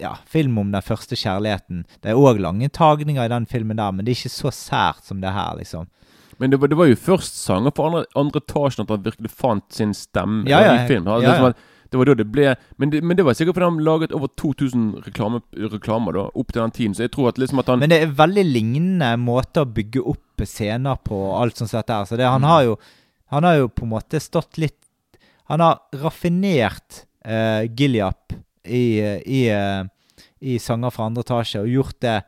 ja, 0.00 0.16
film 0.26 0.58
om 0.58 0.70
den 0.72 0.84
første 0.84 1.18
kjærligheten. 1.18 1.84
Det 2.02 2.12
er 2.12 2.20
òg 2.20 2.40
lange 2.42 2.68
tagninger 2.68 3.24
i 3.24 3.32
den 3.32 3.48
filmen 3.50 3.80
der, 3.80 3.90
men 3.92 4.06
det 4.06 4.14
er 4.14 4.20
ikke 4.20 4.36
så 4.36 4.54
sært 4.54 5.04
som 5.08 5.20
det 5.24 5.34
her, 5.34 5.56
liksom. 5.58 5.90
Men 6.38 6.50
det 6.50 6.58
var, 6.60 6.72
det 6.72 6.78
var 6.78 6.88
jo 6.90 6.96
først 6.98 7.36
sanger 7.44 7.70
på 7.70 7.84
andre, 7.86 8.06
andre 8.18 8.40
etasjen 8.42 8.82
at 8.82 8.90
han 8.90 9.04
virkelig 9.04 9.30
fant 9.30 9.68
sin 9.74 9.92
stemme 9.94 10.48
Ja, 10.50 10.62
ja, 10.64 10.72
i 10.80 10.88
film. 10.88 11.06
Altså, 11.06 11.28
ja, 11.28 11.50
ja. 11.50 11.52
det 11.92 12.00
var 12.00 12.08
da 12.08 12.14
det 12.18 12.26
ble 12.32 12.54
men 12.80 12.90
det, 12.90 13.02
men 13.04 13.18
det 13.18 13.26
var 13.26 13.36
sikkert 13.38 13.58
fordi 13.58 13.68
han 13.68 13.84
laget 13.84 14.14
over 14.16 14.32
2000 14.40 15.04
reklame, 15.06 15.42
reklamer 15.74 16.16
da 16.16 16.24
opp 16.32 16.50
til 16.50 16.62
den 16.62 16.74
tiden. 16.78 16.96
Så 16.98 17.06
jeg 17.06 17.12
tror 17.14 17.30
at 17.30 17.38
liksom 17.38 17.62
at 17.62 17.70
han 17.70 17.84
Men 17.84 17.92
det 17.92 18.00
er 18.02 18.16
veldig 18.18 18.46
lignende 18.48 19.12
måter 19.22 19.66
å 19.66 19.70
bygge 19.70 20.02
opp 20.14 20.42
scener 20.48 20.98
på, 21.04 21.14
og 21.28 21.38
alt 21.44 21.60
sånt 21.60 21.70
sett 21.70 21.86
der. 21.86 22.08
Så 22.08 22.18
det, 22.18 22.26
han 22.26 22.42
har 22.48 22.64
jo 22.66 22.74
Han 23.32 23.48
har 23.48 23.58
jo 23.58 23.70
på 23.72 23.86
en 23.86 23.94
måte 23.94 24.20
stått 24.20 24.60
litt 24.60 24.78
Han 25.50 25.64
har 25.64 25.80
raffinert 25.98 27.04
uh, 27.26 27.64
Gilliap 27.64 28.34
i, 28.62 29.00
i, 29.00 29.40
uh, 29.50 29.88
i 30.38 30.58
sanger 30.62 30.92
fra 30.94 31.08
andre 31.08 31.24
etasje 31.26 31.64
og 31.64 31.72
gjort 31.72 31.98
det 32.04 32.18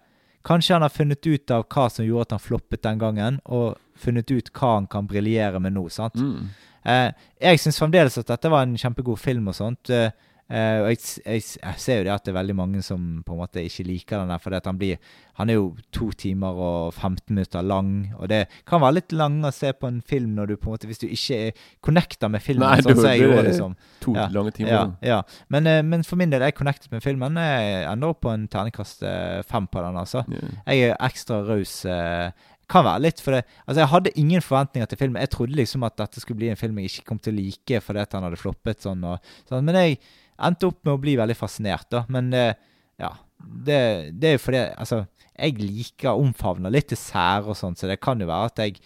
Kanskje 0.45 0.75
han 0.75 0.85
har 0.85 0.93
funnet 0.93 1.25
ut 1.27 1.53
av 1.55 1.65
hva 1.73 1.87
som 1.89 2.05
gjorde 2.05 2.27
at 2.27 2.35
han 2.35 2.43
floppet 2.43 2.83
den 2.85 2.99
gangen, 3.01 3.39
og 3.49 3.79
funnet 3.97 4.29
ut 4.29 4.51
hva 4.53 4.75
han 4.75 4.89
kan 4.93 5.07
briljere 5.09 5.61
med 5.63 5.73
nå. 5.73 5.87
sant? 5.89 6.19
mm. 6.21 6.51
Uh, 6.85 7.09
jeg 7.41 7.63
syns 7.63 7.79
fremdeles 7.81 8.19
at 8.21 8.29
dette 8.29 8.51
var 8.53 8.67
en 8.67 8.77
kjempegod 8.77 9.17
film 9.17 9.49
og 9.49 9.57
sånt. 9.57 9.89
eh, 9.89 10.13
eh, 10.51 10.80
og 10.82 10.88
jeg, 10.90 10.99
jeg, 11.24 11.42
jeg 11.62 11.80
ser 11.80 11.99
jo 11.99 12.05
det 12.07 12.12
at 12.14 12.24
det 12.26 12.32
er 12.32 12.36
veldig 12.38 12.57
mange 12.57 12.82
som 12.84 13.22
på 13.24 13.34
en 13.34 13.40
måte 13.40 13.62
ikke 13.64 13.86
liker 13.88 14.20
den 14.20 14.32
der, 14.32 14.42
For 14.42 14.57
han 14.57 14.78
blir 14.80 14.99
Han 15.40 15.51
er 15.51 15.55
jo 15.59 15.76
to 15.90 16.11
timer 16.12 16.55
og 16.55 16.95
15 16.95 17.34
minutter 17.34 17.62
lang, 17.62 18.12
og 18.18 18.28
det 18.28 18.47
kan 18.66 18.80
være 18.80 19.01
litt 19.01 19.12
lang 19.12 19.40
å 19.45 19.53
se 19.53 19.72
på 19.72 19.88
en 19.88 20.01
film 20.03 20.34
når 20.36 20.53
du 20.53 20.57
på 20.57 20.68
en 20.68 20.76
måte 20.76 20.86
Hvis 20.90 21.03
du 21.03 21.09
ikke 21.09 21.40
er 21.49 21.53
connecter 21.80 22.28
med 22.28 22.42
filmen, 22.42 22.68
Nei, 22.68 22.80
sånn 22.82 22.95
du- 22.95 23.01
som 23.01 23.11
jeg 23.11 23.20
gjorde, 23.24 23.45
liksom. 23.49 23.76
To 24.01 24.14
Ja, 24.14 24.28
lange 24.28 24.53
timer. 24.53 24.70
Ja, 24.70 24.86
ja. 25.03 25.22
Men, 25.49 25.66
uh, 25.66 25.82
men 25.82 26.03
for 26.03 26.16
min 26.16 26.30
del 26.30 26.42
er 26.42 26.53
jeg 26.53 26.61
connected 26.61 26.92
med 26.92 27.03
filmen. 27.03 27.34
Jeg 27.36 27.84
ender 27.90 28.09
opp 28.09 28.20
på 28.20 28.32
en 28.32 28.47
terningkast 28.49 29.03
eh, 29.03 29.42
fem 29.42 29.66
på 29.66 29.80
den, 29.82 29.97
altså. 29.97 30.24
Yeah. 30.28 30.51
Jeg 30.66 30.90
er 30.90 30.97
ekstra 31.01 31.40
raus. 31.49 31.84
Uh, 31.84 32.30
kan 32.70 32.84
være 32.86 33.03
litt, 33.05 33.20
for 33.20 33.36
det 33.36 33.45
Altså, 33.66 33.80
jeg 33.82 33.90
hadde 33.92 34.12
ingen 34.20 34.45
forventninger 34.45 34.88
til 34.88 35.01
filmen. 35.01 35.20
Jeg 35.20 35.32
trodde 35.34 35.57
liksom 35.59 35.84
at 35.86 35.97
dette 36.01 36.20
skulle 36.22 36.40
bli 36.40 36.51
en 36.53 36.61
film 36.61 36.78
jeg 36.80 36.92
ikke 36.92 37.09
kom 37.11 37.18
til 37.22 37.34
å 37.34 37.40
like 37.40 37.80
fordi 37.84 38.05
at 38.05 38.16
han 38.16 38.26
hadde 38.26 38.40
floppet 38.40 38.84
sånn. 38.84 39.05
Og, 39.09 39.34
sånn. 39.49 39.64
Men 39.64 39.80
jeg 39.80 39.99
endte 40.39 40.66
opp 40.70 40.80
med 40.85 40.95
å 40.97 41.01
bli 41.03 41.16
veldig 41.20 41.37
fascinert, 41.39 41.87
da. 41.91 42.05
Men 42.09 42.32
eh, 42.35 42.55
ja. 43.01 43.12
Det, 43.45 43.78
det 44.16 44.28
er 44.28 44.37
jo 44.39 44.41
fordi 44.41 44.61
Altså, 44.80 45.03
jeg 45.35 45.57
liker 45.59 46.12
å 46.14 46.20
omfavne 46.22 46.70
litt 46.72 46.89
det 46.95 46.97
sære 47.01 47.51
og 47.53 47.57
sånn, 47.59 47.74
så 47.76 47.91
det 47.91 47.99
kan 48.01 48.20
jo 48.22 48.28
være 48.30 48.47
at 48.53 48.62
jeg 48.62 48.78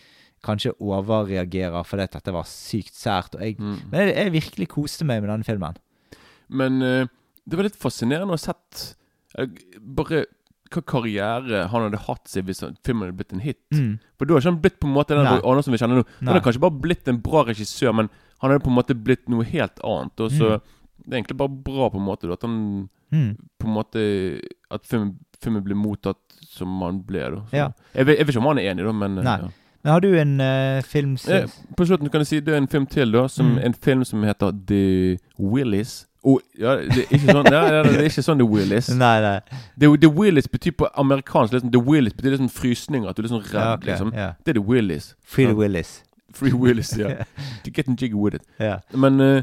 kanskje 0.43 0.73
overreagerer 0.81 1.85
fordi 1.87 2.07
dette 2.15 2.33
var 2.35 2.47
sykt 2.49 2.95
sært. 2.97 3.37
Og 3.37 3.43
jeg, 3.45 3.57
Mm. 3.61 3.77
Men 3.91 4.01
jeg, 4.09 4.17
jeg 4.17 4.33
virkelig 4.39 4.69
koste 4.73 5.05
meg 5.07 5.21
med 5.23 5.31
denne 5.31 5.47
filmen. 5.47 5.77
Men 6.49 6.83
eh, 6.83 7.07
det 7.47 7.57
var 7.59 7.69
litt 7.69 7.79
fascinerende 7.81 8.35
å 8.35 8.39
ha 8.39 8.43
sett 8.49 8.97
eh, 9.39 9.49
bare 9.79 10.25
hva 10.69 10.83
karriere 10.85 11.63
han 11.73 11.87
hadde 11.87 12.01
hatt 12.05 12.29
seg 12.29 12.45
hvis 12.49 12.61
filmen 12.85 13.07
hadde 13.07 13.17
blitt 13.17 13.33
en 13.33 13.41
hit. 13.45 13.61
Mm. 13.73 13.95
For 14.19 14.29
da 14.29 14.35
har 14.37 14.43
ikke 14.43 14.51
han 14.53 14.61
blitt 14.65 14.81
på 14.83 14.89
en 14.89 14.97
måte 14.97 15.17
den 15.17 15.25
som 15.29 15.45
Andersen 15.49 15.73
vi 15.73 15.81
kjenner 15.81 16.03
nå. 16.03 16.09
Han 16.19 16.29
har 16.29 16.37
hadde 16.37 16.45
kanskje 16.45 16.65
bare 16.67 16.81
blitt 16.85 17.09
en 17.09 17.21
bra 17.25 17.45
regissør, 17.49 17.95
men 17.97 18.11
han 18.43 18.51
hadde 18.53 18.65
på 18.67 18.73
en 18.73 18.77
måte 18.77 18.97
blitt 18.97 19.29
noe 19.33 19.47
helt 19.49 19.81
annet. 19.81 20.21
Og 20.27 20.35
så 20.35 20.51
Mm. 20.59 20.75
Det 21.09 21.15
er 21.17 21.23
egentlig 21.23 21.39
bare 21.41 21.49
bra, 21.65 21.89
på 21.91 21.97
en 21.97 22.05
måte, 22.05 22.31
at 22.33 22.43
han 22.43 22.89
Mm. 23.11 23.37
på 23.59 23.65
en 23.67 23.73
måte 23.73 24.01
At 24.71 24.85
film, 24.85 25.15
filmen 25.41 25.63
blir 25.65 25.75
mottatt 25.81 26.19
som 26.45 26.81
han 26.83 26.99
ble, 27.03 27.21
da. 27.31 27.37
Så, 27.49 27.57
Ja. 27.57 27.69
jeg, 27.95 28.07
jeg 28.07 28.27
vet 28.27 28.29
ikke 28.35 28.43
om 28.43 28.49
han 28.51 28.59
er 28.59 28.71
enig, 28.75 28.85
da, 28.85 28.93
men 28.93 29.19
eh, 29.19 29.25
Nei. 29.25 29.39
ja. 29.41 29.49
Men 29.85 29.93
har 29.93 30.01
du 30.01 30.09
en 30.19 30.41
uh, 30.41 30.83
film 30.83 31.17
Eh, 31.29 31.47
På 31.77 31.87
slutten 31.87 32.11
kan 32.11 32.21
jeg 32.21 32.27
si 32.27 32.41
det 32.41 32.53
er 32.53 32.59
en 32.59 32.67
film 32.69 32.87
til, 32.87 33.13
da. 33.13 33.27
Som, 33.29 33.55
Mm. 33.55 33.65
En 33.65 33.73
film 33.75 34.05
som 34.05 34.23
heter 34.23 34.53
The 34.67 35.17
Willies. 35.39 36.05
Oh, 36.25 36.39
ja, 36.59 36.75
det 36.77 37.07
er 37.07 37.15
ikke 37.17 37.33
sånn 37.33 37.45
ja, 37.47 37.83
det 37.83 37.95
er 37.95 38.05
ikke 38.11 38.23
sånn 38.27 38.39
The 38.39 38.45
Willies. 38.45 38.89
Nei, 39.05 39.21
nei. 39.23 39.41
The, 39.79 39.97
the 39.97 40.09
Willies 40.11 40.49
betyr 40.49 40.73
på 40.77 40.89
amerikansk 40.99 41.53
liksom, 41.55 41.71
The 41.73 41.79
Willies 41.81 42.13
betyr 42.13 42.35
liksom 42.37 42.51
frysninger. 42.51 43.09
At 43.09 43.17
du 43.17 43.23
er 43.23 43.29
liksom 43.29 43.41
redd, 43.41 43.55
Ja, 43.55 43.75
okay, 43.77 43.91
liksom. 43.93 44.13
Yeah. 44.13 44.35
Det 44.45 44.51
er 44.57 44.61
The 44.61 44.67
Willies. 44.69 45.15
Free 45.25 45.47
the 45.47 45.55
Willies. 45.55 46.03
Free 46.35 46.53
Willies, 46.53 46.93
ja. 46.99 47.25
Getting 47.73 47.97
jiggy 47.97 48.15
with 48.19 48.35
it. 48.37 48.43
Yeah. 48.61 48.81
Men 48.93 49.21
uh, 49.21 49.43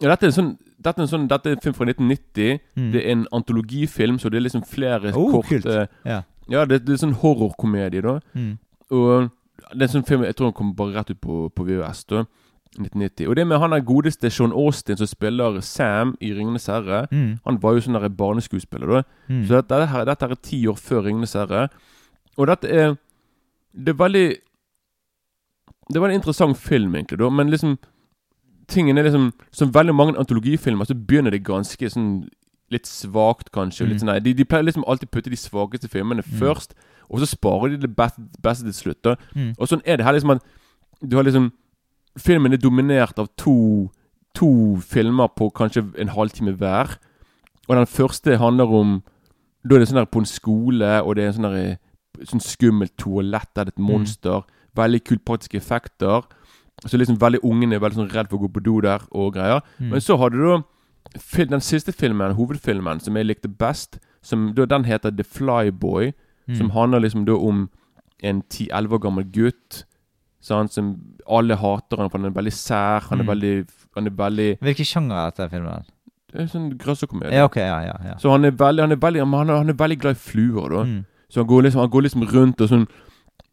ja, 0.00 0.10
dette 0.12 0.22
er 0.28 0.30
en 0.30 0.32
sånn 0.36 0.52
dette 0.86 1.02
er 1.02 1.06
en, 1.06 1.10
sånn, 1.10 1.26
dette 1.30 1.50
er 1.50 1.58
en 1.58 1.64
film 1.64 1.76
fra 1.76 1.88
1990. 1.90 2.60
Mm. 2.78 2.88
Det 2.94 3.02
er 3.02 3.12
en 3.12 3.26
antologifilm, 3.34 4.20
så 4.22 4.30
det 4.30 4.40
er 4.40 4.46
liksom 4.46 4.64
flere 4.70 5.12
Oh, 5.12 5.30
korte 5.34 5.60
kult. 5.60 5.68
Ja. 6.06 6.22
Ja, 6.48 6.64
det, 6.64 6.84
det 6.86 6.94
er 6.94 7.02
sånn 7.02 7.16
horrorkomedie, 7.18 8.04
da. 8.06 8.20
Mm. 8.38 8.52
Og 8.94 9.30
det 9.72 9.82
er 9.82 9.88
en 9.88 9.94
sånn 9.96 10.06
film 10.06 10.22
Jeg 10.22 10.36
tror 10.38 10.52
den 10.52 10.54
kom 10.54 10.74
bare 10.78 10.94
rett 10.94 11.10
ut 11.10 11.20
på, 11.20 11.46
på 11.50 11.64
VHS. 11.66 12.04
da 12.12 12.24
1990 12.76 13.28
Og 13.30 13.36
det 13.36 13.46
med 13.46 13.58
han 13.58 13.72
der 13.72 13.84
godeste 13.84 14.30
Sean 14.30 14.52
Austin 14.52 14.96
som 14.96 15.06
spiller 15.06 15.60
Sam 15.60 16.16
i 16.20 16.32
'Ringenes 16.32 16.66
herre'. 16.66 17.06
Mm. 17.10 17.38
Han 17.46 17.62
var 17.62 17.74
jo 17.74 17.80
sånn 17.80 18.00
der 18.00 18.08
barneskuespiller, 18.08 18.86
da. 18.86 19.02
Mm. 19.28 19.46
Så 19.46 19.54
dette, 19.54 19.86
her, 19.86 20.04
dette 20.04 20.24
her 20.26 20.30
er 20.30 20.42
ti 20.42 20.66
år 20.66 20.76
før 20.76 21.02
'Ringenes 21.02 21.34
herre'. 21.34 21.68
Og 22.36 22.46
dette 22.46 22.68
er 22.68 22.96
Det 23.76 23.88
er 23.88 24.04
veldig 24.04 24.36
Det 25.92 26.00
var 26.00 26.08
en 26.08 26.14
interessant 26.14 26.56
film, 26.56 26.94
egentlig, 26.94 27.18
da. 27.18 27.30
Men 27.30 27.50
liksom 27.50 27.78
Tingen 28.68 28.98
er 28.98 29.04
liksom 29.04 29.32
Som 29.52 29.70
veldig 29.72 29.94
mange 29.94 30.18
antologifilmer, 30.18 30.84
så 30.86 30.94
begynner 30.94 31.30
det 31.30 31.44
ganske 31.44 31.90
sånn 31.90 32.28
Litt 32.68 32.86
svakt, 32.86 33.52
kanskje. 33.54 33.84
Mm. 33.84 33.88
Litt 33.92 33.94
Mm. 33.94 34.00
sånn, 34.00 34.06
nei, 34.10 34.18
de, 34.20 34.32
de 34.34 34.44
pleier 34.44 34.64
liksom 34.66 34.84
alltid 34.88 35.10
putte 35.10 35.30
de 35.30 35.36
svakeste 35.36 35.88
filmene 35.88 36.22
først, 36.22 36.74
og 37.08 37.20
så 37.20 37.26
sparer 37.30 37.70
de 37.70 37.76
det 37.86 37.94
beste, 37.94 38.18
beste 38.42 38.64
til 38.64 38.72
slutt. 38.74 39.06
Mm. 39.36 39.52
Og 39.56 39.68
sånn 39.68 39.82
er 39.86 39.96
det 39.96 40.04
her 40.04 40.12
liksom 40.14 40.30
at 40.34 40.42
Du 41.08 41.14
har 41.16 41.22
liksom 41.24 41.52
Filmen 42.18 42.52
er 42.52 42.56
dominert 42.58 43.18
av 43.18 43.28
to 43.36 43.88
To 44.34 44.76
filmer 44.82 45.28
på 45.28 45.50
kanskje 45.54 45.94
en 45.98 46.08
halvtime 46.08 46.56
hver. 46.58 46.98
Og 47.68 47.76
den 47.76 47.86
første 47.86 48.36
handler 48.36 48.66
om 48.66 49.02
Da 49.68 49.76
er 49.76 49.78
det 49.78 49.88
sånn 49.88 50.02
der 50.02 50.06
på 50.06 50.18
en 50.18 50.26
skole, 50.26 51.02
og 51.04 51.14
det 51.16 51.22
er 51.24 51.28
en 51.28 51.34
sånn 51.34 51.52
der 51.52 51.78
Sånn 52.24 52.40
skummelt 52.40 52.96
toalett 52.98 53.54
der 53.54 53.64
det 53.64 53.74
er 53.76 53.78
et 53.80 53.86
monster. 53.88 54.42
Veldig 54.74 55.04
kult 55.04 55.24
praktiske 55.24 55.56
effekter. 55.58 56.22
Så 56.84 56.98
liksom 57.00 57.16
veldig 57.20 57.40
ungene 57.42 57.74
er 57.78 57.80
veldig 57.80 57.96
sånn 58.02 58.12
redd 58.12 58.28
for 58.28 58.36
å 58.38 58.44
gå 58.46 58.52
på 58.52 58.62
do 58.62 58.80
der 58.84 59.00
og 59.10 59.32
greier. 59.34 59.62
Mm. 59.80 59.90
Men 59.94 60.00
så 60.04 60.16
har 60.20 60.30
du 60.30 60.38
da 60.44 60.58
den 61.48 61.60
siste 61.64 61.92
filmen, 61.92 62.34
hovedfilmen, 62.36 63.00
som 63.00 63.16
jeg 63.16 63.26
likte 63.26 63.48
best. 63.48 63.98
Som 64.22 64.52
da 64.54 64.66
Den 64.66 64.84
heter 64.84 65.10
The 65.10 65.24
Flyboy. 65.24 66.12
Mm. 66.48 66.56
Som 66.58 66.70
handler 66.70 67.00
liksom 67.00 67.24
da 67.26 67.32
om 67.34 67.68
en 68.22 68.42
10-11 68.50 68.92
år 68.92 68.98
gammel 68.98 69.24
gutt. 69.32 69.84
Sant, 70.40 70.72
som 70.72 70.92
alle 71.28 71.56
hater 71.56 71.96
han 71.98 72.10
for 72.10 72.18
han 72.18 72.26
er 72.30 72.34
veldig 72.36 72.52
sær. 72.52 73.00
Han 73.08 73.20
er 73.20 73.24
Mm. 73.24 73.28
veldig 73.32 73.66
Han 73.96 74.06
er 74.06 74.10
veldig 74.10 74.58
Hvilken 74.60 74.84
sjanger 74.84 75.16
er 75.16 75.30
dette 75.30 75.50
filmen? 75.50 75.84
Det 76.32 76.40
er 76.42 76.46
sånn 76.46 76.76
grøsserkomedie. 76.78 77.32
Ja, 77.32 77.44
ok, 77.44 77.56
ja, 77.56 77.80
ja. 77.80 77.96
ja. 78.04 78.14
Så 78.18 78.30
han 78.30 78.44
er 78.44 78.50
veldig 78.50 78.82
Han 78.82 78.92
er 78.92 78.96
veldig 78.96 79.20
Han 79.24 79.50
er, 79.50 79.56
han 79.56 79.68
er 79.70 79.72
veldig 79.74 79.98
glad 79.98 80.10
i 80.16 80.18
fluer, 80.20 80.68
da. 80.70 80.82
Mm. 80.84 81.04
Så 81.30 81.40
han 81.40 81.46
går 81.46 81.62
liksom 81.62 81.80
Han 81.80 81.90
går 81.90 82.02
liksom 82.02 82.22
rundt 82.28 82.60
og 82.60 82.68
sånn 82.68 82.86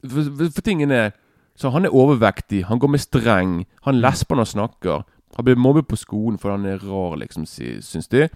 For, 0.09 0.23
for, 0.37 0.49
for 0.51 0.61
tingen 0.61 0.91
er 0.91 1.13
Så 1.55 1.69
han 1.69 1.85
er 1.85 1.93
overvektig. 1.93 2.65
Han 2.65 2.79
går 2.79 2.87
med 2.87 2.99
streng. 2.99 3.65
Han 3.85 3.95
lesper 4.01 4.35
når 4.35 4.45
han 4.47 4.51
snakker. 4.53 5.03
Han 5.35 5.45
blir 5.45 5.55
mobbet 5.55 5.87
på 5.87 5.95
skolen 5.97 6.37
fordi 6.37 6.51
han 6.57 6.65
er 6.65 6.81
rar, 6.85 7.15
liksom, 7.17 7.45
sy- 7.45 7.81
syns 7.81 8.07
de. 8.07 8.27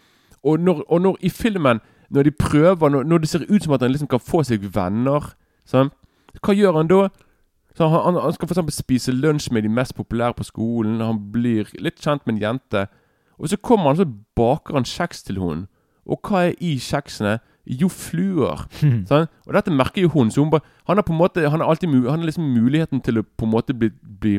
Og 0.43 0.59
når, 0.59 0.83
og 0.91 1.01
når 1.01 1.17
i 1.21 1.29
filmen 1.29 1.79
Når 2.09 2.23
de 2.23 2.31
prøver 2.31 2.89
Når, 2.89 3.03
når 3.03 3.17
det 3.17 3.29
ser 3.29 3.39
ut 3.49 3.63
som 3.63 3.73
at 3.73 3.81
han 3.81 3.91
liksom 3.91 4.07
kan 4.07 4.19
få 4.19 4.43
seg 4.43 4.61
venner 4.75 5.33
sånn, 5.65 5.89
Hva 6.41 6.53
gjør 6.55 6.77
han 6.77 6.87
da? 6.87 7.09
Så 7.75 7.87
han, 7.89 8.01
han, 8.05 8.21
han 8.23 8.33
skal 8.33 8.47
eksempel 8.47 8.73
spise 8.73 9.11
lunsj 9.11 9.51
med 9.51 9.63
de 9.63 9.69
mest 9.69 9.95
populære 9.95 10.33
på 10.37 10.43
skolen. 10.47 11.01
Han 11.01 11.19
blir 11.31 11.67
litt 11.81 11.99
kjent 12.01 12.23
med 12.25 12.35
en 12.37 12.41
jente. 12.41 12.85
Og 13.37 13.49
så 13.49 13.57
kommer 13.57 13.91
han 13.91 13.97
så 13.99 14.05
baker 14.35 14.73
han 14.79 14.87
kjeks 14.87 15.23
til 15.27 15.37
henne. 15.41 15.67
Og 16.05 16.21
hva 16.25 16.45
er 16.47 16.55
i 16.63 16.77
kjeksene? 16.81 17.35
Jo, 17.67 17.89
fluer. 17.91 18.65
Sånn? 18.79 19.27
Og 19.47 19.55
dette 19.57 19.73
merker 19.73 20.05
jo 20.05 20.11
hun. 20.13 20.31
Så 20.31 20.43
hun 20.43 20.51
bare, 20.53 20.63
han 20.87 20.99
har 20.99 21.05
på 21.07 21.11
en 21.15 21.19
måte 21.19 21.43
Han 21.49 21.59
har 21.59 21.67
alltid 21.67 21.91
Han 22.07 22.21
har 22.21 22.29
liksom 22.29 22.45
muligheten 22.53 23.01
til 23.03 23.19
å 23.19 23.25
på 23.25 23.47
en 23.47 23.51
måte 23.51 23.75
bli, 23.75 23.89
bli 24.01 24.37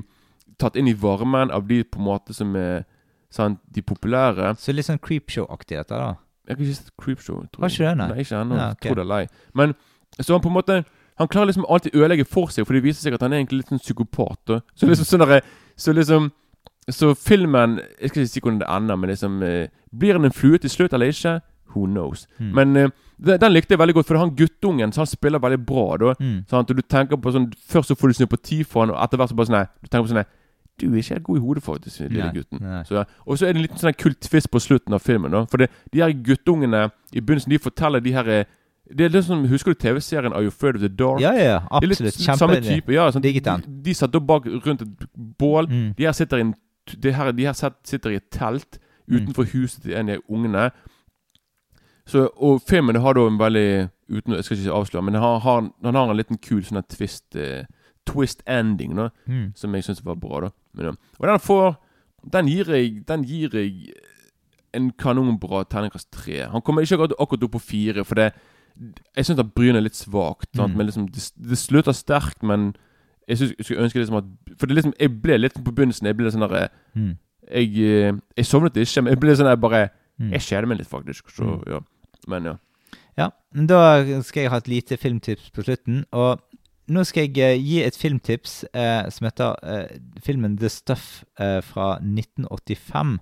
tatt 0.59 0.79
inn 0.81 0.89
i 0.89 0.97
varmen 0.97 1.53
av 1.55 1.67
de 1.69 1.83
på 1.85 2.01
en 2.01 2.09
måte 2.09 2.35
som 2.35 2.57
er 2.57 2.87
sant, 3.31 3.61
de 3.69 3.85
populære. 3.85 4.55
Så 4.59 4.73
litt 4.73 4.89
sånn 4.89 5.03
creepshow-aktig 5.05 5.77
dette, 5.77 5.99
da. 5.99 6.17
Jeg 6.49 6.57
har 6.57 6.65
ikke 6.65 6.75
sett 6.75 6.93
Creepshow. 6.97 7.43
tror 7.53 7.63
Har 7.63 7.69
ikke 7.69 7.85
det, 7.85 7.97
nei? 7.97 8.09
Nei, 8.09 8.21
ikke 8.25 8.41
ennå. 8.41 8.57
Ja, 8.57 8.71
okay. 8.73 8.89
Tror 8.89 8.97
det 8.97 9.05
er 9.05 9.11
lei. 9.13 9.25
Men 9.55 9.75
så 10.21 10.33
han 10.33 10.41
på 10.41 10.49
en 10.49 10.57
måte 10.57 10.85
Han 11.19 11.29
klarer 11.29 11.47
liksom 11.47 11.67
alltid 11.69 11.95
ødelegge 11.95 12.25
for 12.25 12.47
seg, 12.47 12.67
for 12.67 12.75
det 12.75 12.83
viser 12.85 13.03
seg 13.03 13.15
at 13.15 13.23
han 13.23 13.33
er 13.33 13.41
egentlig 13.41 13.59
litt 13.59 13.73
sånn 13.73 13.83
psykopat. 13.83 14.39
Da. 14.47 14.61
Så 14.79 14.87
liksom 14.87 15.05
sånn 15.05 15.25
derre 15.25 15.41
Så 15.77 15.93
liksom 15.93 16.31
Så 16.91 17.15
filmen 17.15 17.81
Jeg 18.01 18.11
skal 18.11 18.23
ikke 18.23 18.33
si 18.33 18.41
hvordan 18.41 18.61
det 18.63 18.71
ender, 18.71 18.97
men 18.97 19.11
liksom 19.11 19.43
eh, 19.43 19.69
Blir 19.93 20.17
han 20.17 20.25
en 20.25 20.33
flue 20.33 20.59
til 20.59 20.71
slutt 20.71 20.95
eller 20.95 21.13
ikke? 21.13 21.41
Who 21.75 21.85
knows. 21.85 22.27
Mm. 22.39 22.53
Men 22.55 22.77
eh, 22.77 22.89
den, 23.19 23.53
likte 23.53 23.75
jeg 23.75 23.79
veldig 23.81 23.95
godt, 23.95 24.07
for 24.07 24.19
han 24.19 24.31
guttungen 24.37 24.93
så 24.93 25.01
han 25.03 25.07
spiller 25.11 25.39
veldig 25.43 25.67
bra. 25.67 25.97
da 25.97 26.15
Mm. 26.21 26.45
Sant? 26.49 26.71
Og 26.71 26.77
du 26.77 26.83
tenker 26.83 27.17
på 27.17 27.33
sånn 27.33 27.53
Først 27.69 27.89
så 27.89 27.95
får 27.99 28.09
du 28.09 28.15
sympati 28.15 28.63
for 28.65 28.81
han, 28.87 28.91
og 28.95 29.03
etter 29.03 29.17
hvert 29.19 29.31
så 29.31 29.37
bare 29.37 29.47
sånn 29.47 29.57
nei, 29.59 29.67
Du 29.83 29.89
tenker 29.89 30.05
på 30.07 30.13
sånn 30.13 30.21
nei, 30.23 30.27
Du 30.79 30.87
er 30.93 30.99
ikke 31.01 31.15
helt 31.17 31.25
god 31.25 31.37
i 31.37 31.41
hodet, 31.41 31.63
faktisk, 31.65 32.01
lille 32.11 32.31
gutten. 32.33 32.85
Så. 32.87 33.05
Og 33.27 33.39
så 33.39 33.47
er 33.49 33.53
det 33.53 33.57
en 33.57 33.63
liten 33.67 33.79
sånn 33.79 33.97
kultfisk 33.99 34.51
på 34.51 34.61
slutten 34.63 34.95
av 34.95 35.01
filmen. 35.03 35.31
da 35.33 35.45
For 35.47 35.57
det, 35.59 35.71
de 35.93 35.99
her 36.01 36.13
guttungene 36.13 36.91
i 37.13 37.21
begynnelsen, 37.21 37.51
de 37.51 37.59
forteller 37.59 38.01
de 38.01 38.13
her 38.13 38.29
eh, 38.29 38.45
Det 38.95 39.05
er 39.05 39.09
litt 39.11 39.25
sånn, 39.27 39.49
Husker 39.49 39.75
du 39.75 39.75
TV-serien 39.75 40.33
Are 40.33 40.41
You 40.43 40.49
Afraid 40.49 40.77
of 40.77 40.81
the 40.83 40.89
Dark? 40.89 41.21
Ja, 41.21 41.33
ja. 41.35 41.59
Det 41.81 41.83
er 41.83 41.87
litt, 41.89 42.01
Absolutt. 42.01 42.39
samme 42.39 42.61
type. 42.63 42.93
Ja, 42.95 43.11
sånn, 43.11 43.23
de, 43.23 43.33
de 43.83 43.95
satt 43.95 44.13
da 44.13 44.21
bak 44.21 44.47
rundt 44.47 44.83
et 44.83 45.09
bål. 45.17 45.67
Mm. 45.69 45.95
De 45.99 46.05
her 46.05 46.13
sitter 46.13 46.39
i 46.39 46.41
en 46.47 46.55
de 47.03 47.11
her, 47.13 47.33
de 47.33 47.45
her 47.45 47.53
sitter 47.85 48.11
i 48.11 48.15
et 48.17 48.31
telt 48.31 48.79
Mm. 49.09 49.17
utenfor 49.27 49.45
huset 49.55 49.83
til 49.83 49.95
en 49.97 50.09
av 50.11 50.19
ungene. 50.29 50.71
Så, 52.09 52.23
og 52.41 52.63
filmen 52.65 52.97
har 53.05 53.15
da 53.19 53.27
en 53.29 53.37
veldig 53.39 53.91
uten, 54.09 54.33
Jeg 54.39 54.45
skal 54.45 54.57
ikke 54.63 54.73
avsløre, 54.79 55.03
men 55.05 55.15
den 55.15 55.23
har, 55.23 55.39
har, 55.45 55.67
den 55.85 55.95
har 55.95 56.09
en 56.11 56.17
liten 56.17 56.39
kul 56.41 56.63
sånn 56.65 56.83
twist 56.89 57.37
eh, 57.37 57.67
Twist 58.09 58.41
ending, 58.49 58.95
da, 58.97 59.11
Mm. 59.29 59.53
som 59.55 59.75
jeg 59.77 59.85
syns 59.85 60.01
var 60.05 60.17
bra. 60.17 60.41
da 60.41 60.51
men. 60.75 60.97
Og 61.21 61.27
den 61.29 61.39
får 61.39 61.77
Den 62.33 62.47
gir 62.49 62.65
jeg 62.73 63.05
Den 63.07 63.25
gir 63.25 63.51
jeg 63.53 63.93
en 64.75 64.91
kanonbra 64.93 65.65
terningkast 65.69 66.11
tre. 66.13 66.47
Han 66.53 66.61
kommer 66.63 66.83
ikke 66.83 66.95
akkurat, 66.97 67.15
akkurat 67.21 67.45
opp 67.45 67.53
på 67.53 67.61
fire, 67.61 68.05
for 68.05 68.15
det 68.15 68.33
Jeg 69.17 69.25
syns 69.27 69.43
Bryn 69.55 69.77
er 69.77 69.81
litt 69.81 69.97
svakt. 69.97 70.53
Mm. 70.57 70.77
Men 70.77 70.87
liksom, 70.87 71.07
det, 71.11 71.33
det 71.51 71.59
slutter 71.59 71.93
sterkt, 71.93 72.43
men 72.43 72.75
jeg, 73.29 73.37
synes, 73.39 73.55
jeg 73.59 73.65
skulle 73.65 73.83
ønske 73.85 73.99
liksom 74.01 74.17
at 74.17 74.25
For 74.59 74.67
det 74.67 74.77
liksom, 74.77 74.95
jeg 75.01 75.21
ble 75.23 75.39
litt 75.39 75.55
på 75.55 75.73
begynnelsen 75.75 76.07
Jeg 76.07 76.17
ble 76.17 76.25
litt 76.29 76.35
sånn 76.35 76.49
derre 76.49 76.69
Mm. 76.97 77.17
jeg, 77.51 77.69
eh, 77.77 78.13
jeg 78.37 78.45
sovnet 78.47 78.77
ikke, 78.77 79.03
men 79.03 79.13
jeg 79.13 79.21
ble 79.21 79.37
sånn 79.37 79.45
der 79.53 79.57
bare 79.57 79.91
Mm. 80.21 80.33
Jeg 80.33 80.41
kjeder 80.41 80.67
meg 80.67 80.79
litt, 80.79 80.89
faktisk. 80.89 81.31
Så, 81.31 81.45
Mm. 81.45 81.63
ja. 81.71 81.79
Men 82.29 82.53
ja. 82.53 82.57
Ja, 83.19 83.33
men 83.51 83.67
da 83.67 83.81
skal 84.23 84.45
jeg 84.45 84.53
ha 84.53 84.61
et 84.63 84.71
lite 84.71 84.99
filmtips 85.01 85.49
på 85.55 85.65
slutten. 85.67 86.05
Og 86.15 86.39
nå 86.89 87.03
skal 87.05 87.27
jeg 87.27 87.41
eh, 87.45 87.61
gi 87.61 87.81
et 87.85 87.97
filmtips 87.99 88.61
eh, 88.73 89.09
som 89.13 89.27
heter 89.29 89.57
eh, 89.67 89.97
filmen 90.25 90.55
The 90.61 90.71
Stuff 90.73 91.25
eh, 91.41 91.59
fra 91.65 91.97
1985. 91.99 93.19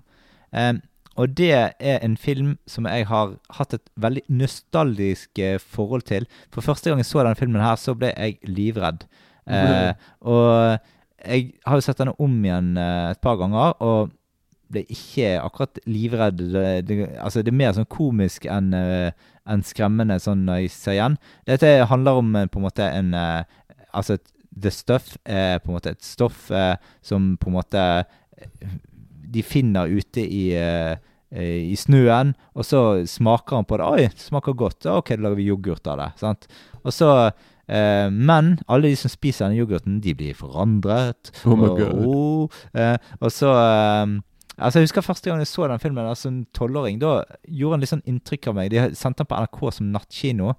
Eh, 0.53 0.73
og 1.17 1.33
det 1.33 1.49
er 1.57 2.03
en 2.05 2.13
film 2.21 2.51
som 2.69 2.85
jeg 2.85 3.07
har 3.09 3.33
hatt 3.57 3.73
et 3.73 3.89
veldig 3.97 4.23
nostalgisk 4.29 5.41
eh, 5.41 5.57
forhold 5.57 6.05
til. 6.11 6.29
For 6.53 6.61
første 6.61 6.91
gang 6.91 7.01
jeg 7.01 7.09
så 7.09 7.23
denne 7.23 7.39
filmen 7.39 7.63
her, 7.63 7.79
så 7.81 7.97
ble 7.97 8.13
jeg 8.13 8.37
livredd. 8.45 9.07
Eh, 9.49 9.97
og 10.21 10.77
jeg 11.25 11.49
har 11.65 11.79
jo 11.79 11.83
sett 11.83 11.97
denne 11.97 12.13
om 12.21 12.37
igjen 12.45 12.75
et 12.77 13.19
par 13.23 13.39
ganger, 13.41 13.73
og 13.81 14.13
ble 14.71 14.83
ikke 14.91 15.35
akkurat 15.41 15.79
livredd. 15.87 16.41
Det, 16.53 16.65
det, 16.87 16.97
altså 17.23 17.43
det 17.43 17.53
er 17.53 17.59
mer 17.61 17.75
sånn 17.77 17.89
komisk 17.91 18.47
enn 18.51 18.73
eh, 18.75 19.11
enn 19.47 19.63
skremmende 19.63 20.17
sånn 20.19 20.43
når 20.47 20.65
jeg 20.65 20.73
ser 20.75 20.97
igjen. 20.97 21.19
Dette 21.47 21.69
handler 21.87 22.21
om 22.21 22.33
eh, 22.35 22.49
på 22.51 22.59
en 22.59 22.67
måte 22.67 22.87
en 22.87 23.13
eh, 23.15 23.43
Altså 23.97 24.17
The 24.51 24.69
Stuff 24.73 25.13
er 25.23 25.61
på 25.63 25.71
en 25.71 25.77
måte 25.77 25.93
et 25.95 26.03
stoff 26.03 26.49
som 27.05 27.29
på 27.39 27.49
en 27.49 27.55
måte 27.55 27.83
de 29.31 29.41
finner 29.45 29.89
ute 29.89 30.21
i 30.21 30.43
i 31.31 31.75
snøen, 31.75 32.33
og 32.53 32.67
så 32.67 32.81
smaker 33.09 33.57
han 33.57 33.67
på 33.67 33.79
det. 33.79 33.87
'Oi, 33.87 34.03
det 34.11 34.27
smaker 34.27 34.53
godt. 34.59 34.85
OK, 34.91 35.15
da 35.15 35.23
lager 35.23 35.39
vi 35.39 35.47
yoghurt 35.49 35.87
av 35.87 35.97
det.' 36.03 36.11
Sant? 36.19 36.47
Og 36.83 36.93
så 36.93 37.09
eh, 37.67 38.09
Men 38.11 38.57
alle 38.67 38.91
de 38.91 38.95
som 38.99 39.11
spiser 39.11 39.47
denne 39.47 39.59
yoghurten, 39.59 39.99
de 40.03 40.15
blir 40.15 40.37
forandret. 40.37 41.31
Oh 41.45 41.57
my 41.57 41.69
og, 41.69 41.79
God. 41.79 42.05
oh, 42.05 42.61
eh, 42.73 42.97
og 43.19 43.31
så 43.33 43.53
eh, 43.53 44.17
Altså, 44.57 44.79
Jeg 44.79 44.89
husker 44.89 45.05
første 45.05 45.29
gang 45.29 45.39
jeg 45.39 45.51
så 45.51 45.67
den 45.69 45.79
filmen, 45.81 46.05
altså 46.05 46.31
en 46.31 46.41
tolvåring. 46.53 46.99
Da 47.01 47.21
gjorde 47.45 47.77
den 47.77 47.85
litt 47.85 47.93
sånn 47.93 48.07
inntrykk 48.09 48.49
av 48.49 48.57
meg. 48.57 48.73
De 48.73 48.89
sendte 48.97 49.21
den 49.21 49.29
på 49.29 49.39
NRK 49.43 49.61
som 49.75 49.91
nattkino. 49.93 50.55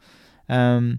Um, 0.46 0.92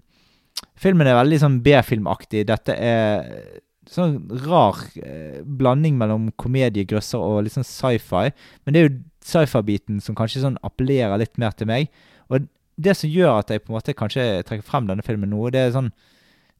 filmen 0.80 1.08
er 1.08 1.16
veldig 1.16 1.40
sånn 1.40 1.58
B-filmaktig. 1.64 2.44
Dette 2.50 2.76
er 2.76 3.60
sånn 3.90 4.18
rar 4.44 4.78
eh, 5.02 5.40
blanding 5.42 5.96
mellom 5.98 6.28
komedie, 6.38 6.86
grøsser 6.86 7.22
og 7.22 7.44
litt 7.46 7.56
sånn 7.56 7.66
sci-fi. 7.66 8.30
Men 8.64 8.74
det 8.74 8.80
er 8.80 8.86
jo 8.86 8.96
sci-fi-biten 9.26 9.98
som 10.04 10.16
kanskje 10.18 10.44
sånn 10.44 10.60
appellerer 10.66 11.20
litt 11.20 11.40
mer 11.40 11.56
til 11.56 11.70
meg. 11.70 11.90
Og 12.30 12.46
det 12.80 12.94
som 12.96 13.10
gjør 13.10 13.40
at 13.40 13.50
jeg 13.50 13.64
på 13.64 13.72
en 13.72 13.78
måte 13.78 13.96
kanskje 13.96 14.26
trekker 14.46 14.66
frem 14.66 14.86
denne 14.88 15.04
filmen 15.06 15.32
nå, 15.32 15.48
det 15.52 15.64
er 15.64 15.74
sånn 15.74 15.90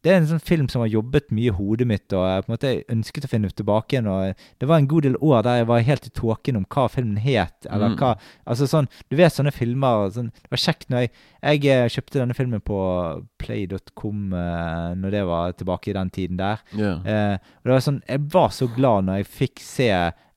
det 0.03 0.11
er 0.12 0.16
en 0.16 0.26
sånn 0.30 0.40
film 0.40 0.68
som 0.72 0.80
har 0.80 0.88
jobbet 0.88 1.26
mye 1.36 1.51
i 1.51 1.55
hodet 1.55 1.86
mitt, 1.86 2.12
og 2.16 2.22
jeg 2.24 2.44
på 2.46 2.48
en 2.48 2.55
måte 2.55 2.70
ønsket 2.94 3.24
å 3.26 3.28
finne 3.28 3.51
tilbake 3.53 3.92
igjen. 3.98 4.07
og 4.09 4.34
Det 4.59 4.68
var 4.68 4.78
en 4.80 4.86
god 4.88 5.03
del 5.03 5.16
år 5.20 5.42
der 5.44 5.57
jeg 5.61 5.66
var 5.66 5.80
helt 5.84 6.07
i 6.07 6.11
tåken 6.11 6.57
om 6.57 6.64
hva 6.64 6.86
filmen 6.88 7.18
het. 7.18 7.66
eller 7.70 7.88
Mm. 7.90 7.96
hva, 7.98 8.14
altså 8.46 8.64
sånn, 8.66 8.88
Du 9.11 9.16
vet 9.16 9.32
sånne 9.32 9.53
filmer 9.53 10.09
sånn, 10.11 10.30
Det 10.32 10.51
var 10.51 10.57
kjekt 10.59 10.88
når 10.88 11.01
jeg 11.01 11.11
Jeg 11.42 11.64
eh, 11.66 11.88
kjøpte 11.88 12.18
denne 12.20 12.34
filmen 12.34 12.61
på 12.61 13.26
play.com 13.38 14.32
eh, 14.32 14.94
når 14.96 15.11
det 15.11 15.24
var 15.26 15.53
tilbake 15.53 15.88
i 15.90 15.92
den 15.92 16.11
tiden 16.11 16.36
der. 16.36 16.59
Yeah. 16.74 17.01
Eh, 17.05 17.34
og 17.61 17.64
det 17.64 17.72
var 17.72 17.80
sånn, 17.80 18.03
Jeg 18.09 18.20
var 18.32 18.48
så 18.48 18.66
glad 18.74 19.05
når 19.05 19.16
jeg 19.20 19.26
fikk 19.26 19.61
se 19.61 19.90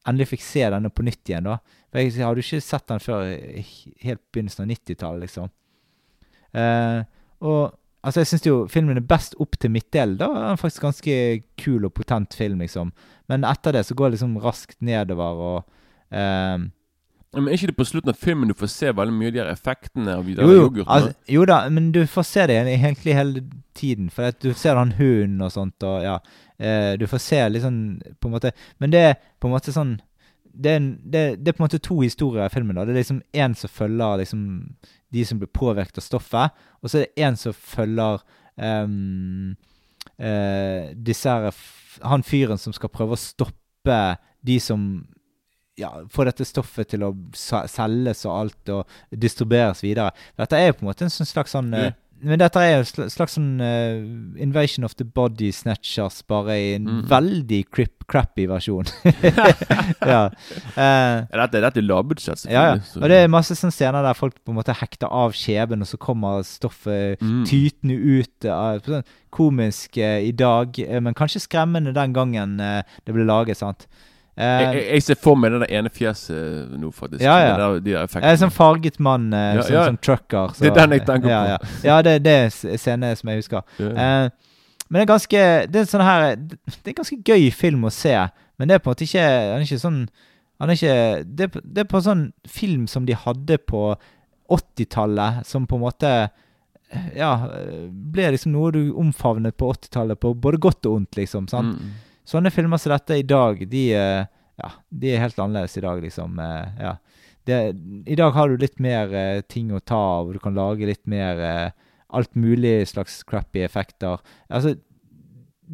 endelig 0.06 0.28
fikk 0.34 0.42
se 0.44 0.60
denne 0.70 0.90
på 0.92 1.04
nytt 1.04 1.24
igjen. 1.30 1.44
da. 1.44 1.58
For 1.92 2.00
Jeg 2.00 2.12
hadde 2.26 2.40
ikke 2.44 2.62
sett 2.62 2.88
den 2.88 3.00
før 3.00 3.24
helt 4.04 4.22
begynnelsen 4.34 4.64
av 4.66 4.68
90-tallet, 4.76 5.22
liksom. 5.22 5.50
Eh, 6.54 7.04
og 7.42 7.74
altså, 8.04 8.22
jeg 8.22 8.30
syns 8.32 8.46
jo 8.48 8.60
filmen 8.72 9.00
er 9.00 9.08
best 9.08 9.36
opp 9.42 9.58
til 9.60 9.74
midtdelen. 9.74 10.20
Da 10.20 10.30
er 10.30 10.48
den 10.52 10.62
faktisk 10.62 10.86
ganske 10.86 11.18
kul 11.60 11.88
og 11.88 11.96
potent 11.98 12.36
film, 12.38 12.62
liksom. 12.64 12.94
Men 13.32 13.48
etter 13.48 13.76
det 13.78 13.86
så 13.88 13.98
går 13.98 14.12
det 14.12 14.20
liksom 14.20 14.38
raskt 14.44 14.80
nedover, 14.84 15.44
og 15.50 16.16
eh, 16.16 16.70
Men 17.34 17.48
er 17.48 17.58
ikke 17.58 17.72
det 17.72 17.80
på 17.80 17.88
slutten 17.90 18.14
av 18.14 18.20
filmen 18.22 18.52
du 18.52 18.54
får 18.54 18.70
se 18.70 18.92
veldig 18.94 19.16
mye 19.18 19.32
av 19.32 19.36
de 19.36 19.42
her 19.42 19.52
effektene 19.52 20.18
av 20.20 20.28
de 20.28 20.36
der 20.38 20.46
jo, 20.46 20.68
jo, 20.70 20.86
altså, 20.86 21.14
jo 21.34 21.46
da, 21.50 21.64
men 21.74 21.92
du 21.96 22.04
får 22.06 22.28
se 22.30 22.48
det 22.52 22.60
egentlig 22.62 23.16
hele 23.18 23.46
tiden. 23.74 24.12
For 24.14 24.36
du 24.44 24.52
ser 24.54 24.78
han 24.78 24.94
hunden 25.00 25.42
og 25.42 25.54
sånt, 25.56 25.82
og 25.84 26.04
ja 26.06 26.20
eh, 26.60 26.94
Du 27.00 27.08
får 27.10 27.24
se 27.24 27.40
litt 27.50 27.66
sånn 27.66 28.02
på 28.22 28.30
en 28.30 28.36
måte 28.36 28.52
Men 28.78 28.94
det 28.94 29.02
er 29.02 29.16
på 29.42 29.50
en 29.50 29.56
måte 29.56 29.74
sånn 29.74 29.96
det 30.54 30.72
er, 30.72 30.80
det, 30.80 31.22
det 31.42 31.52
er 31.52 31.56
på 31.58 31.64
en 31.64 31.66
måte 31.66 31.82
to 31.82 32.00
historier 32.02 32.46
i 32.46 32.54
filmen. 32.54 32.76
da 32.76 32.86
Det 32.86 32.94
er 32.94 33.02
liksom 33.02 33.22
én 33.34 33.56
som 33.58 33.70
følger 33.70 34.18
liksom 34.22 34.44
de 35.14 35.26
som 35.26 35.40
blir 35.40 35.50
påvirket 35.54 35.98
av 35.98 36.06
stoffet, 36.06 36.52
og 36.82 36.90
så 36.90 37.00
er 37.00 37.06
det 37.06 37.26
én 37.26 37.38
som 37.38 37.54
følger 37.54 38.22
um, 38.58 39.56
uh, 40.22 40.94
disse 40.94 41.30
her 41.30 41.52
Han 42.04 42.24
fyren 42.24 42.58
som 42.58 42.74
skal 42.74 42.90
prøve 42.90 43.14
å 43.14 43.22
stoppe 43.22 44.00
de 44.42 44.60
som 44.60 45.06
ja, 45.78 45.90
få 46.10 46.26
dette 46.28 46.46
stoffet 46.46 46.92
til 46.94 47.04
å 47.06 47.12
selges 47.34 48.26
og 48.28 48.34
alt, 48.34 48.70
og 48.70 48.90
distribueres 49.10 49.82
videre. 49.84 50.12
Dette 50.38 50.58
er 50.58 50.70
jo 50.70 50.78
på 50.78 50.86
en 50.86 50.90
måte 50.92 51.08
en 51.08 51.14
sånn 51.14 51.30
slags 51.30 51.56
sånn 51.56 51.74
eh, 51.74 51.96
Men 52.24 52.40
dette 52.40 52.62
er 52.64 52.78
jo 52.78 52.84
sl- 52.88 53.10
slags 53.12 53.34
sånn 53.38 53.60
uh, 53.60 54.40
Invasion 54.42 54.86
of 54.88 54.94
the 54.96 55.04
Body 55.04 55.52
Snatchers, 55.52 56.22
bare 56.28 56.56
i 56.56 56.70
en 56.78 56.86
Mm. 56.88 57.02
veldig 57.10 57.60
crip, 57.72 58.06
crappy 58.08 58.46
versjon. 58.48 58.86
ja. 60.14 60.30
Uh, 60.78 61.26
Ja, 61.30 61.42
dette, 61.44 61.62
dette 61.66 61.82
er 61.82 61.88
lavbudsjett, 61.88 62.46
ja, 62.52 62.64
ja. 62.74 62.78
Og 63.02 63.08
det 63.12 63.20
er 63.24 63.32
masse 63.32 63.56
sånn 63.60 63.74
scener 63.74 64.04
der 64.06 64.18
folk 64.18 64.36
på 64.44 64.54
en 64.54 64.60
måte 64.60 64.76
hekter 64.80 65.12
av 65.12 65.34
kjeven, 65.38 65.84
og 65.84 65.90
så 65.90 66.00
kommer 66.02 66.44
stoffet 66.48 67.20
Mm. 67.24 67.44
tytende 67.50 67.98
ut. 67.98 68.46
Uh, 68.48 69.02
komisk 69.34 69.98
i 69.98 70.32
dag, 70.38 70.78
men 71.02 71.14
kanskje 71.18 71.42
skremmende 71.48 71.94
den 71.96 72.14
gangen 72.14 72.58
det 72.58 73.14
ble 73.16 73.26
laget. 73.26 73.58
sant? 73.58 73.88
Eh, 74.34 74.62
jeg, 74.62 74.86
jeg, 74.88 75.04
ser 75.06 75.18
for 75.22 75.38
meg 75.38 75.54
det 75.62 75.68
ene 75.70 75.92
fjeset 75.94 76.72
nå, 76.82 76.90
faktisk. 76.96 77.22
Ja, 77.22 77.36
ja. 77.38 77.50
Det 77.54 77.60
der, 77.62 77.76
de 77.86 77.92
der 77.94 78.24
jeg 78.24 78.32
er 78.32 78.40
sånn 78.42 78.54
farget 78.54 78.98
mann 79.04 79.28
uh, 79.30 79.42
Ja, 79.60 79.66
sånn, 79.68 79.76
ja. 79.76 79.84
Sånn 79.92 80.00
trucker. 80.02 80.56
Det 80.58 80.72
er 80.72 80.80
den 80.80 80.96
jeg 80.98 81.04
tenker 81.06 81.30
ja, 81.30 81.42
på. 81.44 81.70
Ja, 81.84 81.84
ja 81.92 81.98
det, 82.08 82.16
det 82.26 82.34
er 82.40 82.50
scenen 82.50 82.80
scene 82.82 83.12
som 83.20 83.30
jeg 83.30 83.44
husker. 83.44 83.76
Eh, 83.92 84.56
men 84.88 85.00
det 85.00 85.04
er 85.04 85.12
ganske 85.14 85.44
Det 85.74 85.82
er 85.82 85.90
sånn 85.90 86.06
her 86.06 86.26
Det 86.38 86.92
er 86.92 86.98
ganske 86.98 87.20
gøy 87.26 87.48
film 87.56 87.86
å 87.88 87.94
se, 87.94 88.14
men 88.58 88.70
det 88.70 88.78
er 88.78 88.82
på 88.84 88.90
en 88.90 88.96
måte 88.96 89.06
ikke 89.08 89.26
Han 89.26 89.60
er 89.60 89.68
ikke 89.68 89.82
sånn 89.82 90.00
Han 90.62 90.74
er 90.74 90.80
ikke 90.80 90.98
Det, 91.26 91.50
det 91.62 91.84
er 91.84 91.90
på 91.90 92.00
en 92.02 92.08
sånn 92.08 92.24
film 92.50 92.88
som 92.92 93.06
de 93.10 93.18
hadde 93.18 93.60
på 93.70 93.92
80-tallet, 94.54 95.46
som 95.50 95.66
på 95.70 95.78
en 95.80 95.86
måte 95.86 96.14
Ja, 97.18 97.32
ble 97.90 98.34
liksom 98.36 98.54
noe 98.54 98.74
du 98.76 98.82
omfavnet 99.02 99.58
på 99.58 99.72
80-tallet, 99.74 100.20
på 100.22 100.34
både 100.38 100.60
godt 100.62 100.90
og 100.90 101.00
ondt, 101.00 101.18
liksom. 101.18 101.48
sant? 101.50 101.80
Mm. 101.80 101.94
Sånne 102.28 102.52
filmer 102.54 102.80
som 102.80 102.94
dette 102.94 103.18
i 103.20 103.26
dag, 103.28 103.60
de, 103.70 103.84
eh, 103.98 104.26
ja, 104.62 104.70
de 104.90 105.12
er 105.12 105.24
helt 105.24 105.40
annerledes 105.40 105.78
i 105.78 105.84
dag, 105.84 106.00
liksom. 106.04 106.40
eh, 106.40 106.80
ja. 106.80 106.96
Det, 107.44 107.58
I 108.08 108.16
dag 108.16 108.32
har 108.32 108.50
du 108.50 108.58
litt 108.58 108.80
mer 108.80 109.12
eh, 109.14 109.42
ting 109.42 109.74
å 109.76 109.82
ta 109.84 110.00
av, 110.22 110.32
du 110.32 110.40
kan 110.40 110.56
lage 110.56 110.88
litt 110.88 111.04
mer 111.12 111.74
alt 112.14 112.36
mulig 112.40 112.88
slags 112.88 113.24
crappy 113.28 113.66
effekter. 113.66 114.22
Altså, 114.48 114.76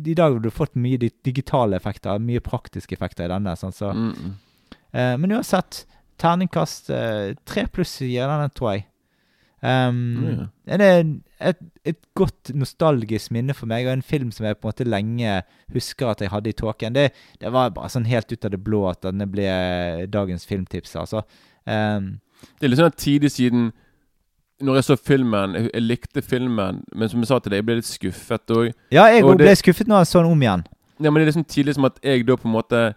I 0.06 0.16
dag 0.18 0.34
har 0.34 0.40
du 0.42 0.50
fått 0.50 0.80
mye 0.80 0.98
digitale 0.98 1.78
effekter, 1.78 2.18
mye 2.24 2.42
praktiske 2.42 2.96
effekter 2.96 3.28
i 3.28 3.34
denne. 3.34 3.54
Sånn, 3.60 3.76
så. 3.76 3.92
Mm, 3.92 4.14
mm. 4.16 4.38
Men 5.20 5.36
uansett, 5.36 5.84
terningkast 6.18 6.88
tre 6.88 7.66
pluss 7.68 7.98
gir 8.02 8.24
denne, 8.24 8.48
tror 8.56 8.72
jeg. 8.72 8.86
Um, 9.62 10.48
Det 10.66 10.80
er 10.82 11.04
et, 11.42 11.58
et 11.86 11.98
godt 12.16 12.52
nostalgisk 12.56 13.32
minne 13.36 13.54
for 13.54 13.68
meg, 13.68 13.86
og 13.88 13.94
en 13.98 14.02
film 14.06 14.32
som 14.32 14.46
jeg 14.46 14.56
på 14.60 14.68
en 14.68 14.72
måte 14.72 14.88
lenge 14.88 15.42
husker 15.74 16.08
at 16.14 16.22
jeg 16.24 16.30
hadde 16.32 16.50
i 16.50 16.56
tåken. 16.56 16.94
Det, 16.96 17.10
det 17.42 17.52
var 17.52 17.70
bare 17.76 17.90
sånn 17.92 18.08
helt 18.08 18.32
ut 18.32 18.46
av 18.46 18.52
det 18.52 18.62
blå 18.64 18.86
at 18.90 19.02
denne 19.04 19.28
ble 19.28 19.50
dagens 20.08 20.46
filmtips, 20.48 20.96
altså. 20.96 21.24
Um, 21.68 22.20
Det 22.60 22.66
er 22.68 22.72
litt 22.72 22.80
sånn 22.80 22.96
tidlig 22.96 23.30
siden 23.36 23.72
Når 24.64 24.76
jeg 24.80 24.84
så 24.88 24.96
filmen 24.98 25.54
Jeg, 25.58 25.66
jeg 25.74 25.84
likte 25.84 26.22
filmen, 26.24 26.80
men 26.96 27.10
som 27.12 27.20
jeg 27.20 27.28
sa 27.28 27.40
til 27.40 27.52
deg, 27.52 27.60
jeg 27.60 27.66
ble 27.68 27.76
litt 27.82 27.86
skuffet 27.90 28.54
òg. 28.56 28.72
ja, 28.96 29.06
jeg 29.12 29.24
Og 29.26 29.36
ble 29.38 29.46
det- 29.52 29.58
skuffet 29.60 29.88
når 29.88 30.00
jeg 30.06 30.08
så 30.08 30.24
den 30.24 30.32
om 30.32 30.42
igjen. 30.42 30.64
Ja, 31.00 31.12
men 31.12 31.20
det 31.20 31.28
er 31.28 31.32
liksom 31.34 31.46
tidlig 31.48 31.76
som 31.76 31.86
at 31.86 32.00
jeg 32.04 32.26
da 32.26 32.36
på 32.36 32.48
en 32.48 32.56
måte 32.56 32.96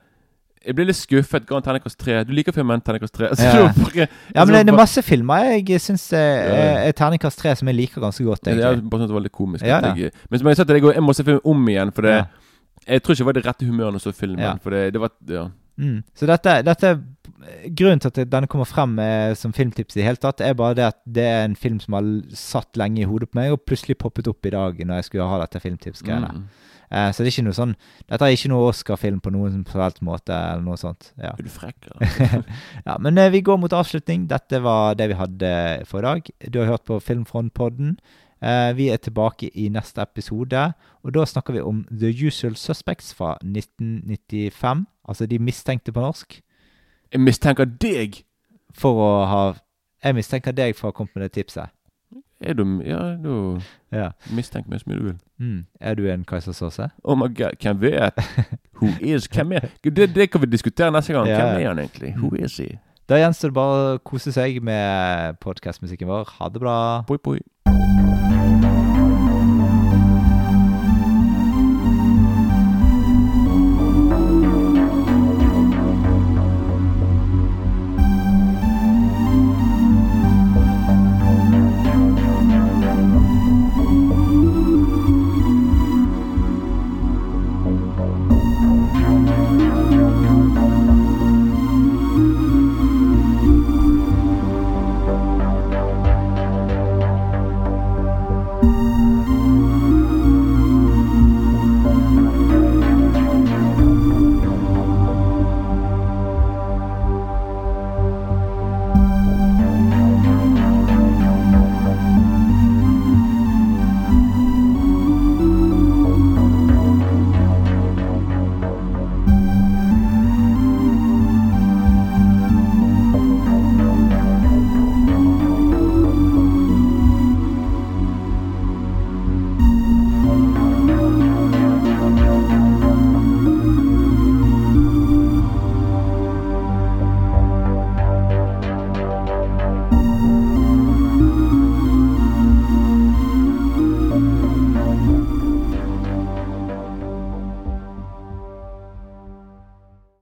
Jeg 0.67 0.77
ble 0.79 0.85
litt 0.89 0.97
skuffet. 0.99 1.49
En 1.51 1.65
terningkast 1.65 1.99
tre. 1.99 2.21
Du 2.29 2.33
liker 2.37 2.55
filmen 2.55 2.81
terningkast 2.85 3.15
3. 3.17 3.29
Altså, 3.33 3.47
Ja. 3.59 3.73
bare, 3.77 4.07
Ja, 4.35 4.45
men 4.45 4.55
det, 4.55 4.67
det 4.67 4.75
er 4.75 4.79
masse 4.79 5.03
filmer 5.03 5.49
jeg 5.57 5.81
syns 5.83 6.05
er, 6.13 6.53
er, 6.53 6.77
er 6.89 6.93
terningkast 6.99 7.39
3 7.43 7.57
som 7.59 7.69
jeg 7.73 7.77
liker 7.81 8.01
ganske 8.05 8.25
godt, 8.27 8.47
Ja, 8.47 8.55
det 8.55 8.65
er 8.69 8.81
bare 8.83 9.03
sånn 9.03 9.09
at 9.09 9.13
det 9.15 9.19
var 9.19 9.27
litt 9.27 9.35
komisk. 9.37 9.67
Ja, 9.67 9.81
ja. 9.83 9.95
Jeg, 9.99 10.13
men 10.31 10.39
som 10.43 10.49
jeg 10.53 10.61
sa 10.61 10.65
til 10.69 10.79
deg, 10.79 10.87
jeg 10.95 11.03
må 11.07 11.15
se 11.19 11.25
filmen 11.27 11.43
om 11.55 11.69
igjen. 11.73 11.93
For 11.97 12.03
det, 12.07 12.15
Ja. 12.21 12.27
jeg 12.87 13.03
tror 13.03 13.15
ikke 13.17 13.23
det 13.25 13.31
var 13.31 13.39
det 13.41 13.47
rette 13.47 13.67
humøret 13.67 13.93
når 13.97 14.01
jeg 14.03 14.07
så 14.13 14.15
filmen. 14.21 14.45
Ja. 14.47 14.55
For 14.63 14.71
det, 14.71 14.85
det 14.95 15.01
var 15.03 15.11
Ja. 15.29 15.49
Mm. 15.83 16.03
Så 16.15 16.27
dette, 16.29 16.63
dette 16.69 16.89
Grunnen 17.75 17.99
til 17.99 18.11
at 18.13 18.19
denne 18.31 18.47
kommer 18.47 18.69
frem 18.69 18.93
eh, 19.03 19.33
som 19.35 19.53
filmtips 19.57 19.97
i 19.99 20.03
hele 20.05 20.21
tatt, 20.21 20.41
er 20.45 20.53
bare 20.55 20.77
det 20.79 20.85
at 20.93 20.99
det 21.11 21.25
er 21.27 21.45
en 21.49 21.57
film 21.59 21.81
som 21.83 21.97
har 21.97 22.05
satt 22.39 22.77
lenge 22.79 23.01
i 23.03 23.07
hodet 23.09 23.31
på 23.33 23.39
meg, 23.41 23.51
og 23.57 23.65
plutselig 23.67 23.97
poppet 23.99 24.29
opp 24.31 24.47
i 24.47 24.53
dag 24.55 24.79
når 24.79 25.01
jeg 25.01 25.09
skulle 25.09 25.27
ha 25.27 25.41
dette 25.43 25.59
filmtipsgreiene. 25.65 26.29
Mm. 26.37 26.45
Eh, 26.93 27.09
så 27.13 27.23
det 27.23 27.31
er 27.31 27.33
ikke 27.33 27.45
noe 27.47 27.57
sånn 27.57 27.71
Dette 28.05 28.27
er 28.27 28.35
ikke 28.35 28.51
noe 28.53 28.67
Oscar-film 28.69 29.21
på 29.25 29.31
noen 29.33 29.63
som 29.65 29.81
helst 29.81 30.03
måte, 30.05 30.37
eller 30.37 30.65
noe 30.67 30.77
sånt. 30.81 31.13
Ja, 31.17 31.33
Er 31.33 31.47
du 31.47 31.49
frekk, 31.53 31.89
ja 32.89 32.99
Men 33.01 33.17
eh, 33.19 33.31
vi 33.33 33.41
går 33.41 33.61
mot 33.63 33.73
avslutning. 33.73 34.27
Dette 34.29 34.61
var 34.65 34.99
det 35.01 35.09
vi 35.13 35.17
hadde 35.17 35.53
for 35.89 36.03
i 36.03 36.09
dag. 36.09 36.29
Du 36.53 36.61
har 36.61 36.75
hørt 36.75 36.85
på 36.89 37.01
Filmfrontpodden. 37.01 37.97
Eh, 38.43 38.73
vi 38.77 38.91
er 38.93 39.01
tilbake 39.01 39.49
i 39.55 39.69
neste 39.73 40.03
episode, 40.03 40.73
og 41.03 41.15
da 41.15 41.25
snakker 41.25 41.57
vi 41.57 41.65
om 41.65 41.85
The 41.89 42.11
Usual 42.27 42.57
Suspects 42.61 43.15
fra 43.15 43.37
1995. 43.41 44.87
Altså 45.09 45.27
De 45.27 45.39
mistenkte 45.39 45.93
på 45.93 46.03
norsk. 46.03 46.41
Jeg 47.13 47.21
mistenker 47.21 47.65
deg! 47.65 48.23
For 48.73 48.97
å 48.97 49.11
ha 49.29 49.43
Jeg 50.03 50.17
mistenker 50.17 50.55
deg 50.57 50.73
for 50.75 50.89
å 50.89 50.91
ha 50.91 50.97
kommet 50.97 51.15
med 51.15 51.29
det 51.29 51.35
tipset. 51.37 51.71
Er 52.43 52.55
du 52.55 52.65
Ja, 52.87 53.17
du 53.17 53.61
Ja. 53.93 54.11
mistenk 54.35 54.69
meg 54.69 54.81
så 54.81 54.89
mye 54.91 54.99
du 54.99 55.05
vil. 55.05 55.19
Mm. 55.39 55.65
Er 55.81 55.95
du 55.95 56.07
en 56.11 56.25
keisersåse? 56.25 56.91
Oh 57.05 57.17
my 57.19 57.29
god, 57.35 57.59
hvem 57.63 57.81
vet? 57.81 58.15
Who 58.81 58.89
is 59.01 59.27
Hvem 59.29 59.53
er 59.53 59.69
det, 59.85 60.15
det 60.15 60.31
kan 60.31 60.41
vi 60.41 60.47
diskutere 60.47 60.91
neste 60.93 61.13
gang. 61.13 61.27
Ja. 61.29 61.37
Hvem 61.41 61.63
er 61.63 61.69
han 61.69 61.79
egentlig? 61.79 62.15
Who 62.19 62.35
is 62.35 62.57
he? 62.59 62.79
Da 63.09 63.19
gjenstår 63.19 63.49
det 63.51 63.55
bare 63.55 63.95
å 63.97 63.99
kose 64.05 64.33
seg 64.33 64.61
med 64.63 65.37
podkastmusikken 65.43 66.09
vår. 66.09 66.29
Ha 66.39 66.49
det 66.49 66.61
bra. 66.63 66.77
Boi, 67.07 67.19
poi. 67.19 67.39